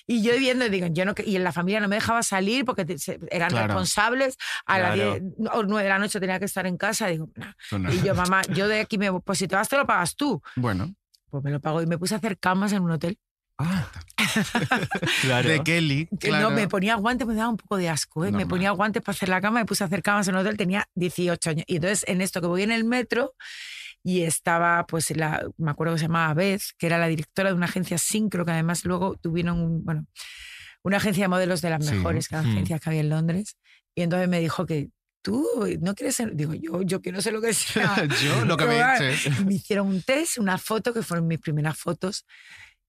Y 0.08 0.22
yo 0.24 0.38
viendo, 0.38 0.68
digo, 0.70 0.88
yo 0.88 1.06
no, 1.06 1.14
y 1.26 1.36
en 1.36 1.44
la 1.44 1.52
familia 1.52 1.80
no 1.80 1.88
me 1.88 1.96
dejaba 1.96 2.24
salir 2.24 2.66
porque 2.66 2.86
te- 2.86 2.98
se- 2.98 3.20
eran 3.32 3.50
Claro. 3.50 3.68
responsables. 3.68 4.38
A 4.66 4.80
las 4.80 4.96
Claro. 4.96 5.20
10 5.20 5.50
o 5.54 5.64
9 5.64 5.84
de 5.84 5.90
la 5.90 6.00
noche 6.00 6.20
tenía 6.20 6.40
que 6.40 6.46
estar 6.46 6.66
en 6.66 6.78
casa. 6.78 7.08
Digo, 7.08 7.30
no. 7.72 7.92
Y 7.94 8.02
yo, 8.02 8.16
mamá, 8.16 8.42
yo 8.54 8.68
de 8.68 8.80
aquí 8.82 8.98
me. 8.98 9.12
Pues 9.22 9.40
si 9.40 9.48
te 9.48 9.56
vas, 9.56 9.70
te 9.70 9.78
lo 9.78 9.86
pagas 9.86 10.16
tú. 10.16 10.42
Bueno, 10.56 10.94
Pues 11.30 11.44
me 11.44 11.52
lo 11.52 11.60
pago 11.60 11.82
y 11.82 11.86
me 11.88 11.98
puse 11.98 12.14
a 12.14 12.18
hacer 12.18 12.38
camas 12.38 12.72
en 12.74 12.82
un 12.84 12.92
hotel. 12.92 13.18
Ah. 13.58 13.90
claro. 15.22 15.50
de 15.50 15.64
Kelly. 15.64 16.08
Claro. 16.20 16.50
No, 16.50 16.56
me 16.56 16.68
ponía 16.68 16.96
guantes, 16.96 17.28
me 17.28 17.36
daba 17.36 17.50
un 17.50 17.58
poco 17.58 17.78
de 17.78 17.90
asco. 17.90 18.26
¿eh? 18.26 18.32
Me 18.32 18.46
ponía 18.46 18.72
guantes 18.72 19.02
para 19.02 19.16
hacer 19.16 19.30
la 19.30 19.42
cama, 19.42 19.60
me 19.60 19.66
puse 19.66 19.84
a 19.84 19.88
hacer 19.88 20.02
camas 20.02 20.28
en 20.28 20.36
un 20.36 20.42
hotel, 20.42 20.58
tenía 20.58 20.86
18 20.96 21.50
años. 21.50 21.64
Y 21.68 21.76
entonces 21.78 22.04
en 22.08 22.22
esto 22.22 22.42
que 22.42 22.48
voy 22.48 22.64
en 22.64 22.72
el 22.72 22.84
metro 22.84 23.34
y 24.04 24.22
estaba, 24.22 24.86
pues, 24.86 25.16
la, 25.16 25.48
me 25.58 25.72
acuerdo 25.72 25.94
que 25.94 26.00
se 26.00 26.06
llamaba 26.06 26.34
Beth, 26.34 26.62
que 26.78 26.86
era 26.88 26.98
la 26.98 27.08
directora 27.08 27.50
de 27.50 27.56
una 27.56 27.66
agencia 27.66 27.98
Syncro, 27.98 28.46
que 28.46 28.52
además 28.52 28.86
luego 28.86 29.16
tuvieron, 29.16 29.60
un- 29.60 29.84
bueno, 29.84 30.06
una 30.84 30.98
agencia 30.98 31.24
de 31.24 31.28
modelos 31.30 31.62
de 31.62 31.70
las 31.72 31.84
Sí. 31.86 31.96
mejores 31.96 32.28
que 32.28 32.36
las 32.36 32.46
Mm. 32.46 32.50
agencias 32.52 32.82
que 32.82 32.90
había 32.90 33.02
en 33.02 33.10
Londres. 33.10 33.58
Y 33.96 34.02
entonces 34.04 34.30
me 34.30 34.40
dijo 34.40 34.66
que 34.66 34.90
tú 35.24 35.48
no 35.82 35.96
quieres 35.96 36.16
ser, 36.16 36.36
digo, 36.36 36.54
yo, 36.54 36.84
yo 36.84 37.02
quiero 37.02 37.20
ser 37.22 37.34
lo 37.34 37.42
que 37.42 37.54
sea. 37.54 37.96
Yo 38.22 38.46
lo 38.46 38.58
que 38.58 38.66
me. 38.66 38.76
Y 38.78 39.46
me 39.46 39.54
hicieron 39.56 39.88
un 39.88 40.04
test, 40.04 40.38
una 40.38 40.60
foto, 40.60 40.94
que 40.94 41.02
fueron 41.02 41.26
mis 41.26 41.40
primeras 41.40 41.76
fotos. 41.76 42.26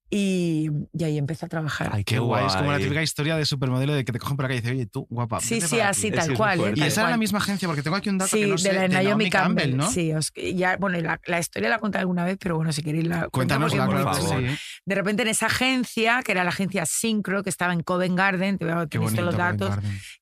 Y, 0.09 0.71
y 0.93 1.05
ahí 1.05 1.19
empecé 1.19 1.47
a 1.47 1.49
trabajar. 1.49 1.91
Ay, 1.93 2.05
Qué 2.05 2.19
guay. 2.21 2.47
Es 2.47 2.55
como 2.55 2.71
la 2.71 2.79
típica 2.79 3.03
historia 3.03 3.37
de 3.37 3.45
supermodelo 3.45 3.93
de 3.93 4.05
que 4.05 4.13
te 4.13 4.19
cogen 4.21 4.37
por 4.37 4.45
acá 4.47 4.55
y 4.55 4.59
dicen, 4.61 4.77
oye, 4.77 4.87
tú, 4.87 5.07
guapa. 5.11 5.41
sí, 5.41 5.61
sí, 5.61 5.77
para 5.77 5.89
así, 5.91 6.07
aquí". 6.09 6.17
Es 6.17 6.23
tal 6.25 6.31
es 6.33 6.37
cual. 6.39 6.59
Y 6.59 6.63
tal 6.63 6.89
esa 6.89 7.01
era 7.01 7.03
la 7.03 7.09
cual. 7.15 7.19
misma 7.19 7.39
agencia, 7.39 7.67
porque 7.67 7.83
tengo 7.83 7.97
aquí 7.97 8.09
un 8.09 8.19
dato 8.19 8.31
Sí, 8.37 8.43
que 8.43 8.47
no 8.47 8.53
de 8.53 8.59
sé. 8.59 8.73
la 8.73 8.81
de 8.83 8.89
Naomi 8.89 9.31
Campbell, 9.31 9.77
¿no? 9.77 9.91
Sí, 9.91 10.13
os- 10.13 10.33
ya, 10.35 10.77
bueno, 10.77 11.01
la, 11.01 11.21
la 11.27 11.39
historia 11.41 11.69
la 11.69 11.77
he 11.77 11.79
contado 11.81 12.01
alguna 12.03 12.25
vez, 12.25 12.37
pero 12.41 12.55
bueno, 12.57 12.73
si 12.73 12.83
queréis 12.83 13.07
la 13.09 13.29
Cuéntanos, 13.31 13.73
porque 13.73 13.83
es 13.83 13.87
por 13.87 13.95
muy 13.95 14.03
claro 14.05 14.17
que 14.17 14.23
favor. 14.23 14.41
interesante. 14.43 14.63
sí. 14.63 14.81
De 14.87 14.95
repente 14.95 15.23
en 15.23 15.29
esa 15.29 15.47
agencia, 15.47 16.23
que 16.25 16.33
era 16.33 16.45
la 16.45 16.51
agencia 16.51 16.87
Syncro, 16.87 17.43
que 17.43 17.51
estaba 17.51 17.73
en 17.73 17.83
Covent 17.83 18.17
Garden, 18.17 18.59
te 18.59 18.65
voy 18.65 18.75
a 18.75 18.85
bonito. 18.87 19.23
los 19.23 19.37
datos, 19.37 19.75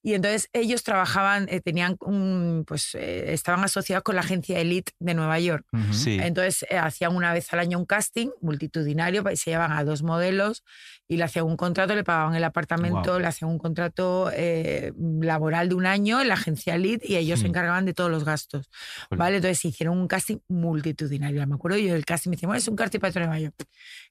y 0.02 0.14
entonces 0.14 0.48
ellos 0.54 0.82
trabajaban, 0.82 1.46
eh, 1.50 1.60
tenían 1.60 1.96
un, 2.00 2.64
pues 2.66 2.94
eh, 2.94 3.32
estaban 3.34 3.62
asociados 3.64 4.02
con 4.02 4.14
la 4.14 4.22
agencia 4.22 4.58
Elite 4.58 4.92
de 4.98 5.12
Nueva 5.14 5.38
York. 5.40 5.66
Sí. 5.92 6.18
Entonces 6.20 6.64
eh, 6.70 6.78
hacían 6.78 7.14
una 7.14 7.34
vez 7.34 7.52
al 7.52 7.58
año 7.58 7.78
un 7.78 7.84
casting 7.84 8.28
multitudinario 8.40 9.22
y 9.30 9.36
se 9.36 9.50
llevaban 9.50 9.73
a 9.78 9.84
dos 9.84 10.02
modelos 10.02 10.64
y 11.08 11.16
le 11.18 11.24
hacían 11.24 11.44
un 11.44 11.56
contrato, 11.56 11.94
le 11.94 12.02
pagaban 12.04 12.34
el 12.34 12.44
apartamento, 12.44 13.10
Guau. 13.10 13.18
le 13.20 13.26
hacían 13.26 13.50
un 13.50 13.58
contrato 13.58 14.30
eh, 14.32 14.92
laboral 15.20 15.68
de 15.68 15.74
un 15.74 15.84
año 15.86 16.20
en 16.20 16.28
la 16.28 16.34
agencia 16.34 16.74
Elite 16.74 17.06
y 17.06 17.16
ellos 17.16 17.40
se 17.40 17.44
Hmm. 17.46 17.48
encargaban 17.50 17.84
de 17.84 17.92
todos 17.94 18.10
los 18.10 18.24
gastos. 18.24 18.70
¿Vale? 19.10 19.36
Entonces 19.36 19.64
hicieron 19.64 19.98
un 19.98 20.08
casting 20.08 20.38
multitudinario. 20.48 21.46
Me 21.46 21.54
acuerdo 21.56 21.76
yo 21.78 21.92
del 21.92 22.04
casting, 22.04 22.30
me 22.30 22.36
decían, 22.36 22.48
bueno, 22.48 22.58
es 22.58 22.68
un 22.68 22.76
casting 22.76 23.00
para 23.00 23.12
Nueva 23.20 23.38
York. 23.38 23.54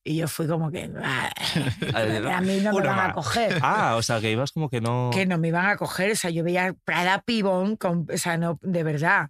Y 0.04 0.18
yo 0.18 0.28
fui 0.28 0.48
como 0.48 0.70
que, 0.72 0.90
"Ah, 1.02 1.32
a 2.38 2.42
mí 2.42 2.60
no 2.62 2.74
me 2.74 2.82
van 2.88 3.10
a 3.10 3.14
coger. 3.14 3.58
Ah, 3.62 3.96
o 3.98 4.02
sea, 4.02 4.20
que 4.22 4.32
ibas 4.32 4.52
como 4.52 4.70
que 4.70 4.82
no. 4.82 5.10
Que 5.14 5.26
no 5.26 5.38
me 5.38 5.48
iban 5.50 5.66
a 5.66 5.78
coger, 5.78 6.12
o 6.12 6.16
sea, 6.16 6.30
yo 6.30 6.44
veía 6.44 6.76
Prada 6.86 7.22
Pibón, 7.22 7.76
con, 7.76 8.06
o 8.14 8.18
sea, 8.18 8.38
no, 8.38 8.60
de 8.62 8.84
verdad. 8.84 9.30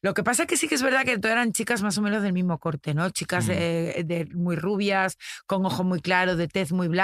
Lo 0.00 0.14
que 0.14 0.22
pasa 0.22 0.42
es 0.44 0.48
que 0.48 0.56
sí 0.56 0.68
que 0.68 0.74
es 0.76 0.82
verdad 0.82 1.04
que 1.04 1.18
todas 1.18 1.32
eran 1.34 1.52
chicas 1.52 1.82
más 1.82 1.98
o 1.98 2.02
menos 2.02 2.22
del 2.22 2.32
mismo 2.32 2.58
corte, 2.58 2.94
¿no? 2.94 3.10
Chicas 3.10 3.46
Mm. 3.48 3.50
eh, 3.52 4.02
de, 4.06 4.26
muy 4.34 4.56
rubias, 4.56 5.16
con 5.46 5.64
ojo 5.66 5.84
muy 5.84 6.00
claro, 6.00 6.36
de 6.36 6.48
tez 6.48 6.72
muy 6.72 6.88
blanca, 6.88 7.01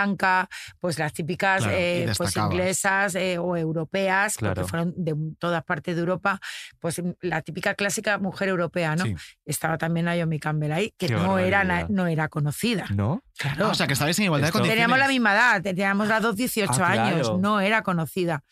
pues 0.81 0.99
las 0.99 1.13
típicas 1.13 1.63
Claro, 1.63 1.77
eh, 1.79 2.13
pues 2.17 2.37
inglesas 2.37 3.15
eh, 3.15 3.39
o 3.39 3.57
europeas, 3.57 4.37
Claro. 4.37 4.55
porque 4.55 4.69
fueron 4.71 4.95
de 4.97 5.15
todas 5.39 5.65
partes 5.65 5.95
de 5.95 6.01
Europa, 6.01 6.41
pues 6.79 7.01
la 7.21 7.43
típica 7.43 7.75
clásica 7.75 8.19
mujer 8.19 8.49
europea, 8.49 8.97
¿no? 8.97 9.05
Sí. 9.05 9.15
Estaba 9.45 9.79
también 9.79 10.07
Naomi 10.07 10.39
Campbell 10.39 10.73
ahí, 10.73 10.95
que 10.99 11.07
Qué 11.09 11.15
no 11.15 11.39
era, 11.39 11.65
na- 11.65 11.87
no 11.89 12.07
era 12.07 12.29
conocida. 12.29 12.87
¿No? 12.95 13.23
Claro. 13.39 13.67
Ah, 13.67 13.71
o 13.71 13.75
sea, 13.75 13.87
que 13.87 13.93
estabais 13.93 14.19
en 14.19 14.25
igualdad 14.27 14.49
de 14.49 14.53
condiciones. 14.53 14.77
Teníamos 14.83 14.99
la 14.99 15.09
misma 15.09 15.33
edad, 15.35 15.63
teníamos 15.63 16.09
las 16.09 16.23
dos 16.23 16.37
18 16.37 16.73
Ah, 16.85 16.91
años, 16.93 17.39
no 17.39 17.61
era 17.61 17.83
conocida. 17.83 18.43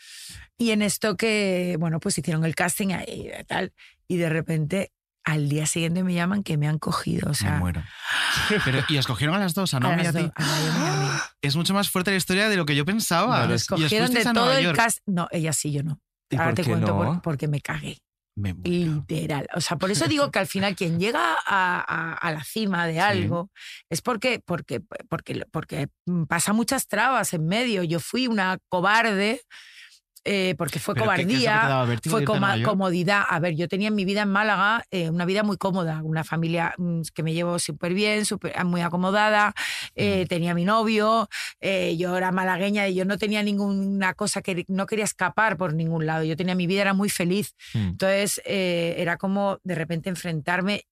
Y 0.58 0.70
en 0.70 0.82
esto 0.82 1.16
que, 1.16 1.76
bueno, 1.78 2.00
pues 2.00 2.16
hicieron 2.18 2.44
el 2.44 2.54
casting 2.54 2.92
ahí 2.92 3.30
y 3.40 3.44
tal, 3.44 3.72
y 4.08 4.16
de 4.16 4.28
repente 4.30 4.92
al 5.26 5.48
día 5.50 5.66
siguiente 5.66 6.02
me 6.04 6.14
llaman 6.14 6.42
que 6.42 6.56
me 6.56 6.68
han 6.68 6.78
cogido, 6.78 7.26
o 7.26 7.30
Me 7.30 7.34
sea, 7.34 7.56
muero. 7.58 7.82
Pero, 8.64 8.78
y 8.88 8.96
escogieron 8.96 9.34
a 9.34 9.38
las 9.38 9.52
dos, 9.54 9.74
a 9.74 9.76
a 9.76 9.80
Naomi 9.80 10.06
a 10.06 10.12
ti. 10.12 10.30
Es 11.42 11.56
mucho 11.56 11.74
más 11.74 11.90
fuerte 11.90 12.12
la 12.12 12.16
historia 12.16 12.48
de 12.48 12.56
lo 12.56 12.64
que 12.64 12.74
yo 12.76 12.84
pensaba. 12.84 13.26
Vale, 13.40 13.46
y 13.46 13.48
Nos 13.50 13.62
os 13.62 13.66
cogieron 13.68 14.12
de 14.12 14.24
todo 14.24 14.52
el 14.56 14.72
cast. 14.74 14.98
No, 15.06 15.28
ella 15.32 15.52
sí, 15.52 15.72
yo 15.72 15.82
no. 15.82 16.00
¿Y 16.30 16.36
Ahora 16.36 16.46
por 16.48 16.54
te 16.54 16.62
qué 16.62 16.70
cuento 16.70 16.96
por- 16.96 17.06
no? 17.06 17.22
porque 17.22 17.48
me 17.48 17.60
cagué. 17.60 17.98
Me 18.38 18.52
muero. 18.54 19.04
Literal. 19.08 19.48
O 19.54 19.60
sea, 19.60 19.78
por 19.78 19.90
eso 19.90 20.06
digo 20.06 20.30
que 20.30 20.38
al 20.38 20.46
final 20.46 20.76
quien 20.76 21.00
llega 21.00 21.36
a, 21.46 21.80
a- 21.80 22.12
a 22.14 22.30
la 22.32 22.44
cima 22.44 22.86
de 22.86 23.00
algo 23.00 23.50
es 23.90 24.02
porque, 24.02 24.40
porque, 24.44 24.80
porque, 25.08 25.44
porque 25.50 25.88
pasa 26.28 26.52
muchas 26.52 26.86
trabas 26.86 27.32
en 27.32 27.46
medio. 27.46 27.82
Yo 27.82 27.98
fui 27.98 28.26
una 28.26 28.58
cobarde. 28.68 29.40
Eh, 30.26 30.54
porque 30.58 30.78
fue 30.80 30.94
¿Pero 30.94 31.06
qué- 31.12 31.16
qué 31.16 31.22
es 31.22 31.26
lo 31.28 31.32
que 31.32 31.38
te 31.38 31.44
cobardía, 31.44 32.10
fue 32.10 32.24
coma- 32.24 32.62
comodidad. 32.64 33.22
A 33.28 33.38
ver, 33.38 33.54
yo 33.54 33.68
tenía 33.68 33.88
en 33.88 33.94
mi 33.94 34.04
vida 34.04 34.22
en 34.22 34.28
Málaga 34.28 34.84
eh, 34.90 35.08
una 35.08 35.24
vida 35.24 35.42
muy 35.44 35.56
cómoda, 35.56 36.02
una 36.02 36.24
familia 36.24 36.74
mm, 36.76 37.02
que 37.14 37.22
me 37.22 37.32
llevo 37.32 37.58
súper 37.58 37.94
bien, 37.94 38.24
súper- 38.26 38.62
muy 38.64 38.80
acomodada, 38.82 39.54
eh, 39.94 40.24
Mm. 40.24 40.28
tenía 40.28 40.54
mi 40.54 40.64
novio, 40.64 41.28
eh, 41.60 41.96
yo 41.96 42.16
era 42.16 42.32
malagueña 42.32 42.88
y 42.88 42.94
yo 42.96 43.04
no 43.04 43.16
tenía 43.18 43.42
ninguna 43.42 44.14
cosa 44.14 44.42
que 44.42 44.64
no 44.68 44.86
quería 44.86 45.04
escapar 45.04 45.56
por 45.56 45.72
ningún 45.74 46.04
lado. 46.06 46.24
Yo 46.24 46.36
tenía 46.36 46.54
mi 46.56 46.66
vida, 46.66 46.82
era 46.82 46.92
muy 46.94 47.08
feliz. 47.08 47.54
Mm. 47.74 47.78
Entonces 47.90 48.40
era 48.44 49.16
como 49.16 49.58
de 49.62 49.74
repente 49.76 50.08
enfrentarme. 50.10 50.82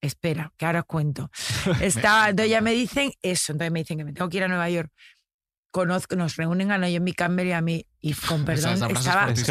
Espera, 0.00 0.52
que 0.58 0.66
ahora 0.66 0.80
os 0.80 0.84
cuento. 0.84 1.30
Estaba, 1.80 2.28
entonces 2.28 2.50
ya 2.50 2.60
me 2.60 2.72
dicen 2.72 3.10
eso, 3.22 3.52
entonces 3.52 3.72
me 3.72 3.78
dicen 3.80 3.96
que 3.96 4.04
me 4.04 4.12
tengo 4.12 4.28
que 4.28 4.36
ir 4.36 4.44
a 4.44 4.48
Nueva 4.48 4.68
York 4.68 4.90
conozco, 5.74 6.14
nos 6.14 6.36
reúnen 6.36 6.70
a 6.70 6.78
Naomi 6.78 7.12
Campbell 7.12 7.48
y 7.48 7.52
a 7.52 7.60
mí, 7.60 7.84
y 8.00 8.12
con 8.14 8.44
perdón, 8.44 8.74
Esa 8.74 8.86
estaba, 8.86 9.28
Es 9.28 9.42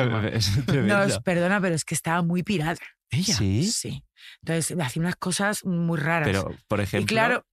que 0.65 0.81
nos 0.81 1.19
perdona, 1.19 1.59
pero 1.59 1.75
es 1.75 1.83
que 1.83 1.93
estaba 1.93 2.21
muy 2.21 2.43
pirada. 2.43 2.77
Ella. 3.09 3.35
Sí, 3.35 3.69
Sí. 3.69 4.05
Entonces 4.41 4.77
hacía 4.79 5.01
unas 5.01 5.17
cosas 5.17 5.65
muy 5.65 5.99
raras. 5.99 6.29
pero 6.29 6.55
por 6.69 6.79
ejemplo. 6.79 7.03
y 7.03 7.05
claro, 7.05 7.45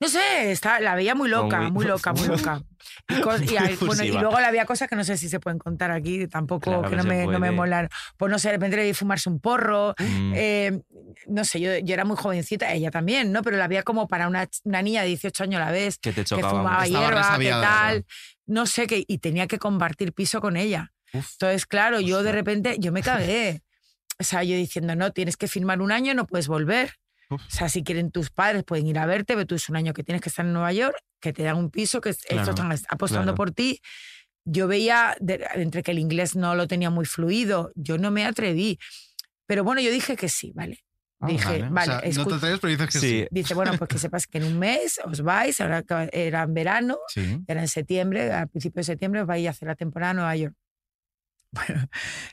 no 0.00 0.08
sé, 0.08 0.50
está, 0.50 0.80
la 0.80 0.94
veía 0.94 1.14
muy 1.14 1.28
loca, 1.28 1.60
muy- 1.60 1.70
muy, 1.70 1.84
loca, 1.84 2.12
muy 2.12 2.26
loca. 2.26 2.62
Y, 3.08 3.14
cos- 3.20 3.42
y, 3.42 3.56
hay- 3.56 3.76
bueno, 3.76 4.02
y 4.04 4.06
Efusiva. 4.08 4.20
luego 4.22 4.36
había 4.38 4.64
cosas 4.64 4.88
que 4.88 4.96
no 4.96 5.04
sé 5.04 5.16
si 5.16 5.28
se 5.28 5.38
pueden 5.40 5.58
contar 5.58 5.90
aquí, 5.90 6.26
tampoco, 6.28 6.62
Claro 6.70 6.82
que 6.82 6.90
que 6.90 6.96
no 6.96 7.04
me, 7.04 7.26
no 7.26 7.38
me. 7.38 7.88
Pues 8.16 8.30
no 8.30 8.38
sé, 8.38 8.48
de 8.48 8.54
repente 8.54 8.76
le 8.76 8.94
fumarse 8.94 9.28
un 9.28 9.40
porro. 9.40 9.94
mm, 9.98 10.32
eh, 10.34 10.80
no 11.26 11.44
sé, 11.44 11.60
yo, 11.60 11.76
yo 11.78 11.92
era 11.94 12.04
muy 12.04 12.16
jovencita, 12.16 12.72
ella 12.72 12.90
también, 12.90 13.32
¿no? 13.32 13.42
Pero 13.42 13.56
la 13.56 13.68
veía 13.68 13.82
como 13.82 14.06
para 14.08 14.28
una, 14.28 14.48
niña 14.64 15.02
de 15.02 15.08
18 15.08 15.44
años 15.44 15.60
a 15.60 15.66
la 15.66 15.70
vez, 15.72 15.98
que 15.98 16.12
te 16.12 16.24
que 16.24 16.36
fumaba 16.36 16.86
hierba, 16.86 17.38
que 17.38 17.50
tal. 17.50 18.06
No 18.46 18.66
sé, 18.66 18.86
que, 18.86 19.04
y 19.06 19.18
tenía 19.18 19.46
que 19.46 19.58
compartir 19.58 20.12
piso 20.12 20.40
con 20.40 20.56
ella. 20.56 20.92
Uf. 21.12 21.32
Entonces, 21.32 21.66
claro, 21.66 22.00
yo 22.00 22.22
de 22.22 22.32
repente, 22.32 22.76
yo 22.78 22.92
me 22.92 23.02
cagué. 23.02 23.62
O 24.18 24.24
sea, 24.24 24.42
yo 24.44 24.54
diciendo, 24.54 24.94
no, 24.96 25.12
tienes 25.12 25.36
que 25.36 25.48
firmar 25.48 25.80
un 25.82 25.92
año, 25.92 26.14
no 26.14 26.26
puedes 26.26 26.46
volver. 26.48 26.94
Uf. 27.30 27.40
O 27.46 27.50
sea, 27.50 27.68
si 27.68 27.82
quieren 27.84 28.10
tus 28.10 28.30
padres, 28.30 28.64
pueden 28.64 28.86
ir 28.86 28.98
a 28.98 29.06
verte, 29.06 29.34
pero 29.34 29.46
tú 29.46 29.54
es 29.54 29.68
un 29.68 29.76
año 29.76 29.92
que 29.94 30.02
tienes 30.04 30.20
que 30.20 30.28
estar 30.28 30.44
en 30.44 30.52
Nueva 30.52 30.72
York, 30.72 30.96
que 31.20 31.32
te 31.32 31.42
dan 31.44 31.56
un 31.56 31.70
piso, 31.70 32.00
que 32.00 32.12
Claro, 32.14 32.42
estos 32.50 32.54
están 32.60 32.72
apostando 32.88 33.22
claro. 33.32 33.36
por 33.36 33.50
ti. 33.52 33.80
Yo 34.44 34.66
veía, 34.66 35.16
de- 35.20 35.46
entre 35.54 35.82
que 35.82 35.90
el 35.92 35.98
inglés 35.98 36.34
no 36.34 36.54
lo 36.54 36.66
tenía 36.66 36.90
muy 36.90 37.04
fluido, 37.06 37.70
yo 37.74 37.98
no 37.98 38.10
me 38.10 38.24
atreví. 38.24 38.78
Pero 39.46 39.64
bueno, 39.64 39.80
yo 39.80 39.90
dije 39.90 40.16
que 40.16 40.28
sí, 40.28 40.52
¿vale? 40.54 40.80
Dije, 41.26 41.64
O 41.64 41.70
vale, 41.70 41.86
sea, 41.86 41.96
no 41.96 42.24
escu- 42.24 42.28
te 42.30 42.34
atreves, 42.36 42.60
pero 42.60 42.70
dices 42.70 42.86
que 42.86 42.98
sí. 42.98 43.08
Sí. 43.20 43.26
Dice, 43.30 43.52
bueno, 43.54 43.72
pues 43.76 43.88
que 43.90 43.98
sepas 44.10 44.26
que 44.26 44.38
en 44.38 44.44
un 44.44 44.58
mes 44.58 44.98
os 45.04 45.20
vais, 45.20 45.60
ahora 45.60 45.84
era 46.12 46.42
en 46.44 46.54
verano, 46.54 46.98
Sí. 47.08 47.38
era 47.46 47.60
en 47.60 47.68
septiembre, 47.68 48.32
al 48.32 48.48
principio 48.48 48.80
de 48.80 48.84
septiembre 48.84 49.20
os 49.20 49.26
vais 49.26 49.46
a 49.46 49.50
hacer 49.50 49.68
la 49.68 49.74
temporada 49.74 50.12
a 50.12 50.14
Nueva 50.14 50.36
York. 50.36 50.54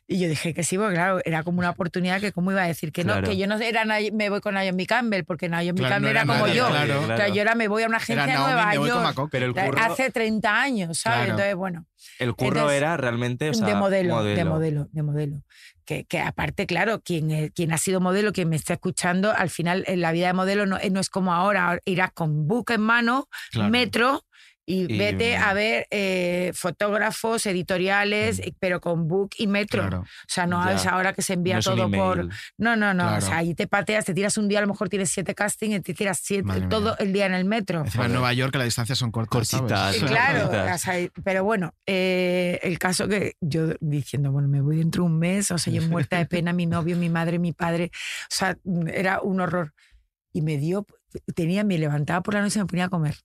Y 0.07 0.19
yo 0.19 0.29
dije 0.29 0.53
que 0.53 0.63
sí, 0.63 0.77
porque 0.77 0.93
claro, 0.95 1.19
era 1.25 1.43
como 1.43 1.59
una 1.59 1.69
oportunidad 1.69 2.21
que 2.21 2.31
cómo 2.31 2.51
iba 2.51 2.63
a 2.63 2.67
decir 2.67 2.91
que 2.91 3.03
no, 3.03 3.13
Claro. 3.13 3.27
que 3.27 3.37
yo 3.37 3.47
no 3.47 3.57
era 3.57 3.83
me 3.85 4.29
voy 4.29 4.39
con 4.41 4.53
Naomi 4.53 4.85
Campbell, 4.85 5.23
porque 5.25 5.49
Naomi 5.49 5.71
Claro, 5.73 5.95
Campbell 5.95 6.01
no 6.03 6.09
era 6.09 6.21
era 6.21 6.27
como 6.27 6.47
nadie, 6.47 6.55
yo. 6.57 6.67
claro. 6.69 7.01
O 7.01 7.07
sea, 7.07 7.27
yo 7.29 7.41
era 7.41 7.55
me 7.55 7.67
voy 7.67 7.83
a 7.83 7.87
una 7.87 7.97
agencia 7.97 8.25
Naomi, 8.27 8.53
Nueva 8.53 8.73
York. 8.75 9.03
Macoque. 9.03 9.29
Pero 9.31 9.45
el 9.47 9.53
curro, 9.53 9.81
Hace 9.81 10.11
30 10.11 10.61
años, 10.61 10.99
¿sabes? 10.99 11.17
Claro. 11.19 11.31
Entonces, 11.31 11.55
bueno, 11.55 11.85
el 12.19 12.33
curro 12.35 12.57
entonces, 12.59 12.77
era 12.77 12.97
realmente. 12.97 13.49
O 13.49 13.53
sea, 13.53 13.67
de 13.67 13.75
modelo, 13.75 14.23
de 14.23 14.45
modelo, 14.45 14.87
de 14.91 15.03
modelo. 15.03 15.43
Que, 15.83 16.03
que 16.05 16.19
aparte, 16.19 16.65
claro, 16.67 17.01
quien, 17.01 17.49
quien 17.55 17.71
ha 17.71 17.77
sido 17.77 18.01
modelo, 18.01 18.33
quien 18.33 18.49
me 18.49 18.57
está 18.57 18.73
escuchando, 18.73 19.31
al 19.31 19.49
final 19.49 19.85
en 19.87 20.01
la 20.01 20.11
vida 20.11 20.27
de 20.27 20.33
modelo 20.33 20.65
no, 20.65 20.77
eh, 20.77 20.89
no 20.89 20.99
es 20.99 21.09
como 21.09 21.33
ahora, 21.33 21.79
irás 21.85 22.11
con 22.13 22.45
book 22.45 22.71
en 22.71 22.81
mano, 22.81 23.29
Claro. 23.51 23.69
metro 23.69 24.23
y, 24.69 24.93
Y- 24.93 24.97
vete 24.99 25.37
a 25.37 25.53
ver 25.53 25.87
eh, 25.91 26.51
fotógrafos, 26.53 27.45
editoriales, 27.45 28.39
eh, 28.39 28.53
pero 28.59 28.81
con 28.81 29.07
book 29.07 29.29
y 29.37 29.47
metro. 29.47 29.81
Claro. 29.83 30.01
O 30.01 30.05
sea, 30.27 30.45
no 30.45 30.63
Ya. 30.65 30.73
es 30.73 30.85
ahora 30.85 31.13
que 31.13 31.21
se 31.21 31.33
envía 31.33 31.55
No 31.55 31.61
todo 31.61 31.89
por... 31.89 32.25
No, 32.57 32.75
no, 32.75 32.93
no. 32.93 33.03
Claro. 33.05 33.17
O 33.17 33.21
sea, 33.21 33.37
ahí 33.37 33.55
te 33.55 33.65
pateas, 33.67 34.03
te 34.05 34.13
tiras 34.13 34.37
un 34.37 34.49
día, 34.49 34.59
a 34.59 34.61
lo 34.61 34.67
mejor 34.67 34.89
tienes 34.89 35.09
siete 35.09 35.33
castings 35.33 35.77
y 35.77 35.79
te 35.79 35.93
tiras 35.93 36.19
siete, 36.21 36.43
Madre 36.43 36.59
mía. 36.61 36.69
todo 36.69 36.97
el 36.99 37.13
día 37.13 37.25
en 37.27 37.33
el 37.33 37.45
metro. 37.45 37.79
Encima 37.85 38.05
en. 38.05 38.11
Nueva 38.11 38.33
York 38.33 38.51
que 38.51 38.57
las 38.57 38.65
distancias 38.67 38.97
son 38.97 39.11
cortas. 39.11 39.47
¿sabes? 39.47 39.61
Cortitas. 39.71 39.95
Son 39.95 40.07
claro, 40.09 40.41
cortitas. 40.49 40.81
o 40.81 40.83
sea, 40.83 41.09
pero 41.23 41.43
bueno, 41.45 41.73
eh, 41.85 42.59
el 42.61 42.77
caso 42.77 43.07
que 43.07 43.35
yo 43.39 43.69
diciendo, 43.79 44.31
bueno, 44.33 44.49
me 44.49 44.59
voy 44.59 44.75
dentro 44.77 45.03
de 45.03 45.09
un 45.09 45.17
mes, 45.17 45.49
o 45.51 45.57
sea, 45.57 45.71
yo 45.71 45.81
muerta 45.83 46.17
de 46.17 46.25
pena, 46.25 46.51
mi 46.51 46.65
novio, 46.65 46.97
mi 46.97 47.09
madre, 47.09 47.39
mi 47.39 47.53
padre, 47.53 47.89
o 47.93 48.27
sea, 48.29 48.57
era 48.87 49.21
un 49.21 49.39
horror. 49.39 49.73
Y 50.33 50.41
me 50.41 50.57
dio, 50.57 50.85
tenía, 51.35 51.63
me 51.63 51.77
levantaba 51.77 52.21
por 52.21 52.33
la 52.33 52.41
noche 52.41 52.59
y 52.59 52.61
me 52.63 52.67
ponía 52.67 52.85
a 52.85 52.89
comer. 52.89 53.15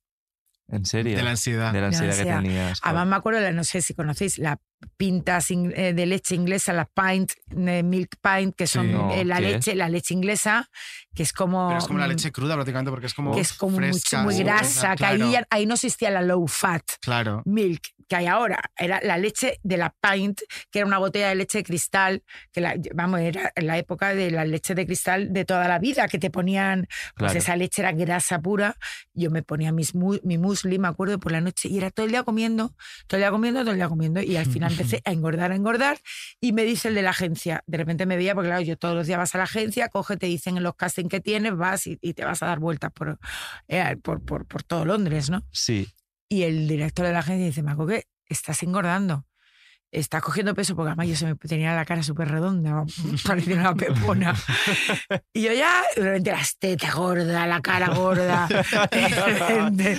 En 0.72 0.84
serio. 0.84 1.16
De 1.16 1.22
la 1.22 1.30
ansiedad. 1.30 1.72
De 1.72 1.80
la 1.80 1.86
ansiedad 1.86 2.12
que 2.14 2.20
ansiedad. 2.22 2.40
tenías. 2.42 2.80
Además 2.82 3.06
me 3.06 3.16
acuerdo, 3.16 3.40
la- 3.40 3.52
no 3.52 3.62
sé 3.62 3.80
si 3.82 3.94
conocéis, 3.94 4.38
la 4.38 4.58
pintas 4.96 5.50
in- 5.50 5.72
eh, 5.76 5.92
de 5.92 6.06
leche 6.06 6.34
inglesa, 6.34 6.72
la 6.72 6.86
pint, 6.86 7.32
eh, 7.50 7.82
milk 7.82 8.16
pint, 8.20 8.54
que 8.54 8.66
son 8.66 8.86
Sí. 8.86 8.92
No, 8.92 9.12
eh, 9.12 9.24
la 9.24 9.40
leche, 9.40 9.74
la 9.74 9.88
leche 9.88 10.14
inglesa, 10.14 10.68
que 11.14 11.22
es 11.22 11.32
como... 11.32 11.68
Pero 11.68 11.78
es 11.78 11.86
como 11.86 11.98
la 11.98 12.06
mm, 12.06 12.10
leche 12.10 12.32
cruda 12.32 12.54
prácticamente 12.54 12.90
porque 12.90 13.06
es 13.06 13.14
como 13.14 13.34
que 13.34 13.40
es 13.40 13.52
como 13.52 13.78
mucho- 13.78 13.92
fresca, 13.92 14.22
muy 14.22 14.34
sí, 14.34 14.42
grasa, 14.42 14.96
que 14.96 15.04
ahí, 15.04 15.18
claro, 15.18 15.46
ahí 15.50 15.66
no 15.66 15.74
existía 15.74 16.10
la 16.10 16.22
low 16.22 16.46
fat 16.48 16.82
Claro. 17.00 17.42
milk 17.44 17.82
que 18.08 18.16
hay 18.16 18.26
ahora. 18.26 18.60
Era 18.76 19.00
la 19.02 19.16
leche 19.16 19.58
de 19.62 19.76
la 19.78 19.94
pint, 19.98 20.40
que 20.70 20.80
era 20.80 20.86
una 20.86 20.98
botella 20.98 21.28
de 21.30 21.34
leche 21.34 21.58
de 21.58 21.64
cristal, 21.64 22.22
que 22.52 22.60
la, 22.60 22.74
vamos, 22.94 23.20
era 23.20 23.52
en 23.54 23.66
la 23.66 23.78
época 23.78 24.14
de 24.14 24.30
la 24.30 24.44
leche 24.44 24.74
de 24.74 24.84
cristal 24.84 25.32
de 25.32 25.46
toda 25.46 25.66
la 25.66 25.78
vida, 25.78 26.08
que 26.08 26.18
te 26.18 26.28
ponían, 26.30 26.88
pues 27.16 27.30
Claro. 27.32 27.38
esa 27.38 27.56
leche 27.56 27.80
era 27.80 27.92
grasa 27.92 28.38
pura. 28.38 28.76
Yo 29.14 29.30
me 29.30 29.42
ponía 29.42 29.72
mis, 29.72 29.94
mi 29.94 30.36
musli, 30.36 30.78
me 30.78 30.88
acuerdo, 30.88 31.18
por 31.20 31.32
la 31.32 31.40
noche, 31.40 31.68
y 31.70 31.78
era 31.78 31.90
todo 31.90 32.04
el 32.04 32.12
día 32.12 32.22
comiendo, 32.22 32.74
todo 33.06 33.16
el 33.16 33.22
día 33.22 33.30
comiendo, 33.30 33.60
todo 33.60 33.70
el 33.70 33.76
día 33.78 33.88
comiendo, 33.88 34.20
y 34.20 34.36
al 34.36 34.46
final 34.46 34.71
empecé 34.72 35.00
a 35.04 35.12
engordar, 35.12 35.52
a 35.52 35.54
engordar, 35.54 35.98
y 36.40 36.52
me 36.52 36.64
dice 36.64 36.88
el 36.88 36.94
de 36.94 37.02
la 37.02 37.10
agencia, 37.10 37.62
de 37.66 37.78
repente 37.78 38.06
me 38.06 38.16
veía, 38.16 38.34
porque 38.34 38.48
claro, 38.48 38.62
yo 38.62 38.76
todos 38.76 38.94
los 38.94 39.06
días 39.06 39.18
vas 39.18 39.34
a 39.34 39.38
la 39.38 39.44
agencia, 39.44 39.88
coge, 39.88 40.16
te 40.16 40.26
dicen 40.26 40.56
en 40.56 40.62
los 40.62 40.74
castings 40.74 41.08
que 41.10 41.20
tienes, 41.20 41.56
vas 41.56 41.86
y, 41.86 41.98
y 42.02 42.14
te 42.14 42.24
vas 42.24 42.42
a 42.42 42.46
dar 42.46 42.58
vueltas 42.58 42.90
por, 42.92 43.18
eh, 43.68 43.96
por, 44.02 44.24
por, 44.24 44.46
por 44.46 44.62
todo 44.62 44.84
Londres, 44.84 45.30
¿no? 45.30 45.42
Sí. 45.52 45.88
Y 46.28 46.42
el 46.42 46.66
director 46.66 47.06
de 47.06 47.12
la 47.12 47.20
agencia 47.20 47.46
dice, 47.46 47.62
Marco, 47.62 47.86
que 47.86 48.04
estás 48.28 48.62
engordando. 48.62 49.26
Estás 49.90 50.22
cogiendo 50.22 50.54
peso 50.54 50.74
porque 50.74 50.88
además 50.88 51.06
yo 51.08 51.16
se 51.16 51.26
me 51.26 51.34
tenía 51.34 51.74
la 51.76 51.84
cara 51.84 52.02
súper 52.02 52.26
redonda, 52.30 52.82
parecía 53.26 53.56
una 53.56 53.74
pepona. 53.74 54.34
Y 55.34 55.42
yo 55.42 55.52
ya, 55.52 55.82
de 55.94 56.02
repente 56.02 56.32
las 56.32 56.56
tetas 56.56 56.94
gorda, 56.94 57.46
la 57.46 57.60
cara 57.60 57.88
gorda. 57.94 58.48
de 58.90 59.08
repente. 59.08 59.98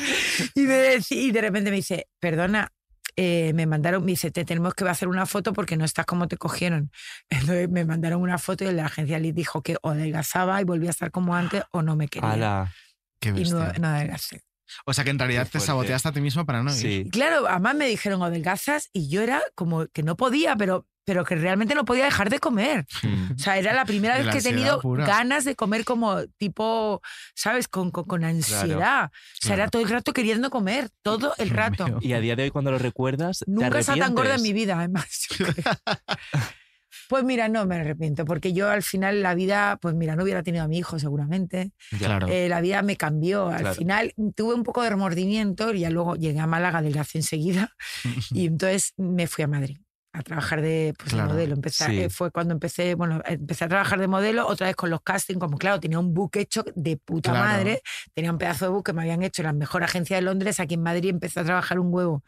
y, 0.55 0.61
me 0.61 0.95
decí- 0.95 1.17
y 1.17 1.31
de 1.31 1.41
repente 1.41 1.69
me 1.69 1.75
dice, 1.75 2.07
perdona, 2.19 2.71
eh, 3.15 3.51
me 3.53 3.65
mandaron, 3.65 4.03
me 4.03 4.11
dice, 4.11 4.31
te 4.31 4.45
tenemos 4.45 4.73
que 4.73 4.87
hacer 4.87 5.07
una 5.07 5.25
foto 5.25 5.53
porque 5.53 5.77
no 5.77 5.85
estás 5.85 6.05
como 6.05 6.27
te 6.27 6.37
cogieron. 6.37 6.91
Entonces 7.29 7.69
me 7.69 7.85
mandaron 7.85 8.21
una 8.21 8.37
foto 8.37 8.63
y 8.63 8.67
el 8.67 8.75
de 8.75 8.81
la 8.81 8.87
agencia 8.87 9.19
le 9.19 9.33
dijo 9.33 9.61
que 9.61 9.77
o 9.81 9.89
adelgazaba 9.89 10.61
y 10.61 10.63
volvía 10.63 10.89
a 10.89 10.91
estar 10.91 11.11
como 11.11 11.35
antes 11.35 11.63
o 11.71 11.81
no 11.81 11.95
me 11.95 12.07
quería. 12.07 12.31
Ala. 12.31 12.73
Qué 13.19 13.29
y 13.29 13.43
no, 13.49 13.71
no 13.73 13.87
adelgacé. 13.87 14.43
O 14.85 14.93
sea 14.93 15.03
que 15.03 15.11
en 15.11 15.19
realidad 15.19 15.47
te 15.49 15.59
saboteaste 15.59 16.09
a 16.09 16.11
ti 16.11 16.21
mismo 16.21 16.45
para 16.45 16.63
no 16.63 16.71
ir. 16.71 16.77
Sí. 16.77 17.09
Claro, 17.11 17.47
además 17.47 17.75
me 17.75 17.87
dijeron 17.87 18.21
o 18.21 18.25
adelgazas 18.25 18.89
y 18.93 19.09
yo 19.09 19.21
era 19.21 19.41
como 19.55 19.87
que 19.87 20.03
no 20.03 20.17
podía, 20.17 20.55
pero, 20.55 20.87
pero 21.05 21.25
que 21.25 21.35
realmente 21.35 21.75
no 21.75 21.85
podía 21.85 22.05
dejar 22.05 22.29
de 22.29 22.39
comer. 22.39 22.85
Mm. 23.01 23.31
O 23.35 23.37
sea, 23.37 23.57
era 23.57 23.73
la 23.73 23.85
primera 23.85 24.15
vez 24.17 24.25
la 24.25 24.31
que 24.31 24.37
he 24.39 24.41
tenido 24.41 24.79
pura. 24.79 25.05
ganas 25.05 25.45
de 25.45 25.55
comer 25.55 25.83
como 25.85 26.23
tipo, 26.37 27.01
¿sabes? 27.35 27.67
Con, 27.67 27.91
con, 27.91 28.05
con 28.05 28.23
ansiedad. 28.23 29.11
O 29.11 29.41
sea, 29.41 29.53
era 29.53 29.55
claro. 29.55 29.71
todo 29.71 29.81
el 29.81 29.89
rato 29.89 30.13
queriendo 30.13 30.49
comer, 30.49 30.89
todo 31.01 31.33
el 31.37 31.49
rato. 31.49 31.97
Y 32.01 32.13
a 32.13 32.19
día 32.19 32.35
de 32.35 32.43
hoy, 32.43 32.51
cuando 32.51 32.71
lo 32.71 32.77
recuerdas. 32.79 33.39
¿te 33.39 33.51
Nunca 33.51 33.79
estado 33.79 33.99
tan 33.99 34.15
gorda 34.15 34.35
en 34.35 34.41
mi 34.41 34.53
vida, 34.53 34.77
además. 34.77 35.27
Pues 37.09 37.23
mira, 37.23 37.47
no 37.49 37.65
me 37.65 37.75
arrepiento, 37.75 38.23
porque 38.25 38.53
yo 38.53 38.69
al 38.69 38.81
final 38.81 39.21
la 39.21 39.35
vida, 39.35 39.77
pues 39.81 39.93
mira, 39.93 40.15
no 40.15 40.23
hubiera 40.23 40.41
tenido 40.41 40.63
a 40.63 40.67
mi 40.67 40.77
hijo 40.77 40.99
seguramente. 40.99 41.71
Claro. 41.97 42.27
Eh, 42.27 42.47
la 42.49 42.61
vida 42.61 42.81
me 42.81 42.95
cambió. 42.97 43.49
Al 43.49 43.59
Claro. 43.59 43.75
final 43.75 44.13
tuve 44.35 44.53
un 44.53 44.63
poco 44.63 44.81
de 44.83 44.89
remordimiento 44.89 45.73
y 45.73 45.81
ya 45.81 45.89
luego 45.89 46.15
llegué 46.15 46.39
a 46.39 46.47
Málaga 46.47 46.79
adelgacé 46.79 47.17
enseguida 47.19 47.71
y 48.31 48.47
entonces 48.47 48.93
me 48.97 49.27
fui 49.27 49.43
a 49.43 49.47
Madrid 49.47 49.77
a 50.15 50.21
trabajar 50.21 50.61
de, 50.61 50.93
pues, 50.97 51.11
de 51.15 51.23
modelo. 51.23 51.55
Empecé, 51.55 51.85
sí. 51.87 51.99
eh, 52.03 52.09
fue 52.09 52.29
cuando 52.31 52.53
empecé, 52.53 52.93
bueno, 52.95 53.21
empecé 53.25 53.65
a 53.65 53.67
trabajar 53.67 53.99
de 53.99 54.07
modelo, 54.07 54.47
otra 54.47 54.67
vez 54.67 54.75
con 54.75 54.89
los 54.91 55.01
castings, 55.01 55.39
como 55.39 55.57
claro, 55.57 55.79
tenía 55.79 55.97
un 55.99 56.13
book 56.13 56.31
hecho 56.37 56.63
de 56.75 56.97
puta 56.97 57.31
Claro. 57.31 57.45
madre, 57.47 57.81
tenía 58.13 58.31
un 58.31 58.37
pedazo 58.37 58.65
de 58.65 58.71
book 58.71 58.85
que 58.85 58.93
me 58.93 59.01
habían 59.01 59.23
hecho 59.23 59.41
en 59.41 59.47
la 59.47 59.53
mejor 59.53 59.83
agencia 59.83 60.15
de 60.15 60.21
Londres, 60.21 60.59
aquí 60.59 60.75
en 60.75 60.83
Madrid 60.83 61.09
empecé 61.09 61.39
a 61.39 61.43
trabajar 61.43 61.79
un 61.79 61.93
huevo. 61.93 62.23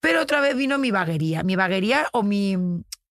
Pero 0.00 0.20
otra 0.20 0.40
vez 0.42 0.54
vino 0.56 0.78
mi 0.78 0.90
vaguería, 0.90 1.42
mi 1.42 1.56
vaguería 1.56 2.06
o 2.12 2.22
mi... 2.22 2.54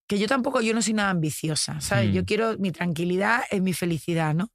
que 0.08 0.20
yo 0.20 0.28
tampoco, 0.28 0.62
yo 0.62 0.76
no 0.76 0.84
soy 0.84 0.94
nada 0.94 1.10
ambiciosa, 1.10 1.82
¿sabes? 1.82 2.10
Mm. 2.12 2.14
Yo 2.14 2.26
quiero 2.26 2.58
mi 2.60 2.72
tranquilidad 2.72 3.42
es 3.50 3.60
mi 3.62 3.74
felicidad, 3.74 4.36
¿no? 4.36 4.52